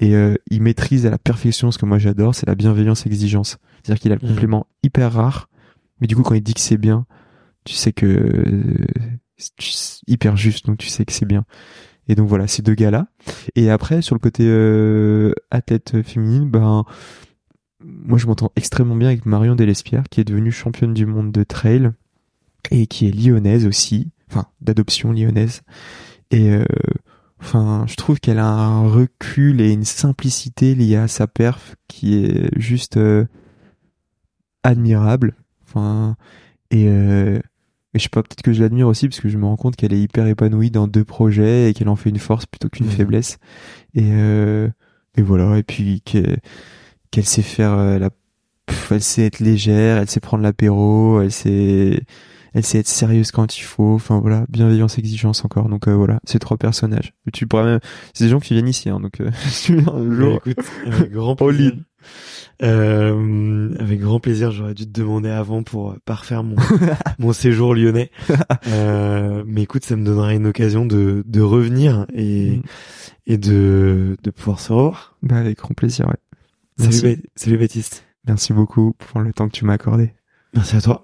Et 0.00 0.14
euh, 0.14 0.34
il 0.50 0.62
maîtrise 0.62 1.06
à 1.06 1.10
la 1.10 1.18
perfection 1.18 1.70
ce 1.70 1.78
que 1.78 1.86
moi 1.86 1.98
j'adore, 1.98 2.34
c'est 2.34 2.46
la 2.46 2.54
bienveillance 2.54 3.06
exigence. 3.06 3.58
C'est-à-dire 3.82 4.00
qu'il 4.00 4.12
a 4.12 4.16
le 4.16 4.26
mmh. 4.26 4.30
complément 4.30 4.66
hyper 4.82 5.12
rare, 5.12 5.48
mais 6.00 6.06
du 6.06 6.14
coup 6.14 6.22
quand 6.22 6.34
il 6.34 6.42
dit 6.42 6.54
que 6.54 6.60
c'est 6.60 6.76
bien, 6.76 7.06
tu 7.64 7.74
sais 7.74 7.92
que 7.92 8.06
euh, 8.06 8.86
c'est 9.36 10.00
hyper 10.06 10.36
juste, 10.36 10.66
donc 10.66 10.78
tu 10.78 10.88
sais 10.88 11.04
que 11.04 11.12
c'est 11.12 11.26
bien. 11.26 11.44
Et 12.08 12.14
donc 12.14 12.28
voilà, 12.28 12.46
ces 12.46 12.62
deux 12.62 12.74
gars-là. 12.74 13.06
Et 13.54 13.70
après, 13.70 14.02
sur 14.02 14.14
le 14.14 14.20
côté 14.20 14.44
euh, 14.46 15.32
athlète 15.50 16.02
féminine, 16.02 16.48
ben 16.50 16.84
moi 17.84 18.18
je 18.18 18.26
m'entends 18.26 18.52
extrêmement 18.56 18.96
bien 18.96 19.08
avec 19.08 19.26
Marion 19.26 19.54
Delespierre, 19.54 20.04
qui 20.10 20.20
est 20.20 20.24
devenue 20.24 20.52
championne 20.52 20.94
du 20.94 21.06
monde 21.06 21.32
de 21.32 21.44
trail 21.44 21.90
et 22.70 22.86
qui 22.86 23.06
est 23.06 23.10
lyonnaise 23.10 23.66
aussi, 23.66 24.10
enfin 24.30 24.46
d'adoption 24.60 25.12
lyonnaise. 25.12 25.62
Et 26.30 26.50
euh, 26.50 26.64
enfin, 27.40 27.84
je 27.86 27.96
trouve 27.96 28.20
qu'elle 28.20 28.38
a 28.38 28.46
un 28.46 28.88
recul 28.88 29.60
et 29.60 29.72
une 29.72 29.84
simplicité 29.84 30.74
liée 30.74 30.96
à 30.96 31.08
sa 31.08 31.26
perf 31.26 31.76
qui 31.88 32.24
est 32.24 32.50
juste 32.58 32.96
euh, 32.96 33.26
admirable. 34.62 35.34
Enfin, 35.66 36.16
et 36.70 36.86
euh, 36.88 37.40
et 37.94 37.98
je 37.98 38.02
sais 38.02 38.08
pas, 38.08 38.22
peut-être 38.22 38.42
que 38.42 38.52
je 38.52 38.60
l'admire 38.60 38.88
aussi 38.88 39.08
parce 39.08 39.20
que 39.20 39.28
je 39.28 39.38
me 39.38 39.46
rends 39.46 39.56
compte 39.56 39.76
qu'elle 39.76 39.92
est 39.92 40.00
hyper 40.00 40.26
épanouie 40.26 40.70
dans 40.70 40.88
deux 40.88 41.04
projets 41.04 41.70
et 41.70 41.74
qu'elle 41.74 41.88
en 41.88 41.96
fait 41.96 42.10
une 42.10 42.18
force 42.18 42.44
plutôt 42.44 42.68
qu'une 42.68 42.86
mmh. 42.86 42.90
faiblesse. 42.90 43.38
Et, 43.94 44.10
euh, 44.12 44.68
et 45.16 45.22
voilà, 45.22 45.58
et 45.58 45.62
puis 45.62 46.00
qu'elle 46.00 46.40
qu'elle 47.12 47.24
sait 47.24 47.42
faire 47.42 47.72
euh, 47.72 47.98
la... 48.00 48.10
elle 48.90 49.02
sait 49.02 49.26
être 49.26 49.38
légère, 49.38 49.98
elle 49.98 50.10
sait 50.10 50.20
prendre 50.20 50.42
l'apéro, 50.42 51.20
elle 51.20 51.32
sait... 51.32 52.02
Elle 52.54 52.64
sait 52.64 52.78
être 52.78 52.88
sérieuse 52.88 53.32
quand 53.32 53.58
il 53.58 53.62
faut. 53.62 53.94
Enfin 53.94 54.20
voilà, 54.20 54.46
bienveillance, 54.48 54.98
exigence 54.98 55.44
encore. 55.44 55.68
Donc 55.68 55.88
euh, 55.88 55.94
voilà, 55.94 56.20
ces 56.24 56.38
trois 56.38 56.56
personnages. 56.56 57.12
Tu 57.32 57.46
pourrais 57.46 57.64
même, 57.64 57.80
c'est 58.12 58.24
des 58.24 58.30
gens 58.30 58.40
qui 58.40 58.54
viennent 58.54 58.68
ici, 58.68 58.88
hein, 58.88 59.00
donc 59.00 59.20
euh, 59.20 59.30
un 59.92 60.14
jour. 60.14 60.40
Écoute, 60.46 60.64
grand 61.10 61.36
plaisir. 61.36 61.72
Euh, 62.62 63.74
avec 63.78 64.00
grand 64.00 64.20
plaisir, 64.20 64.52
j'aurais 64.52 64.74
dû 64.74 64.86
te 64.86 65.00
demander 65.00 65.30
avant 65.30 65.62
pour 65.62 65.96
parfaire 66.04 66.44
mon, 66.44 66.56
mon 67.18 67.32
séjour 67.32 67.74
lyonnais. 67.74 68.10
Euh, 68.68 69.44
mais 69.46 69.62
écoute, 69.62 69.84
ça 69.84 69.96
me 69.96 70.04
donnerait 70.04 70.36
une 70.36 70.46
occasion 70.46 70.86
de, 70.86 71.22
de 71.26 71.40
revenir 71.40 72.06
et, 72.14 72.56
mm. 72.56 72.62
et 73.26 73.38
de, 73.38 74.16
de 74.22 74.30
pouvoir 74.30 74.60
se 74.60 74.72
revoir. 74.72 75.16
Bah, 75.22 75.36
avec 75.36 75.58
grand 75.58 75.74
plaisir, 75.74 76.08
ouais. 76.08 76.90
Salut, 76.90 77.22
salut 77.36 77.58
Baptiste. 77.58 78.04
Merci 78.26 78.52
beaucoup 78.52 78.94
pour 78.94 79.20
le 79.20 79.32
temps 79.32 79.48
que 79.48 79.54
tu 79.54 79.64
m'as 79.64 79.74
accordé. 79.74 80.14
Merci 80.54 80.76
à 80.76 80.80
toi. 80.80 81.03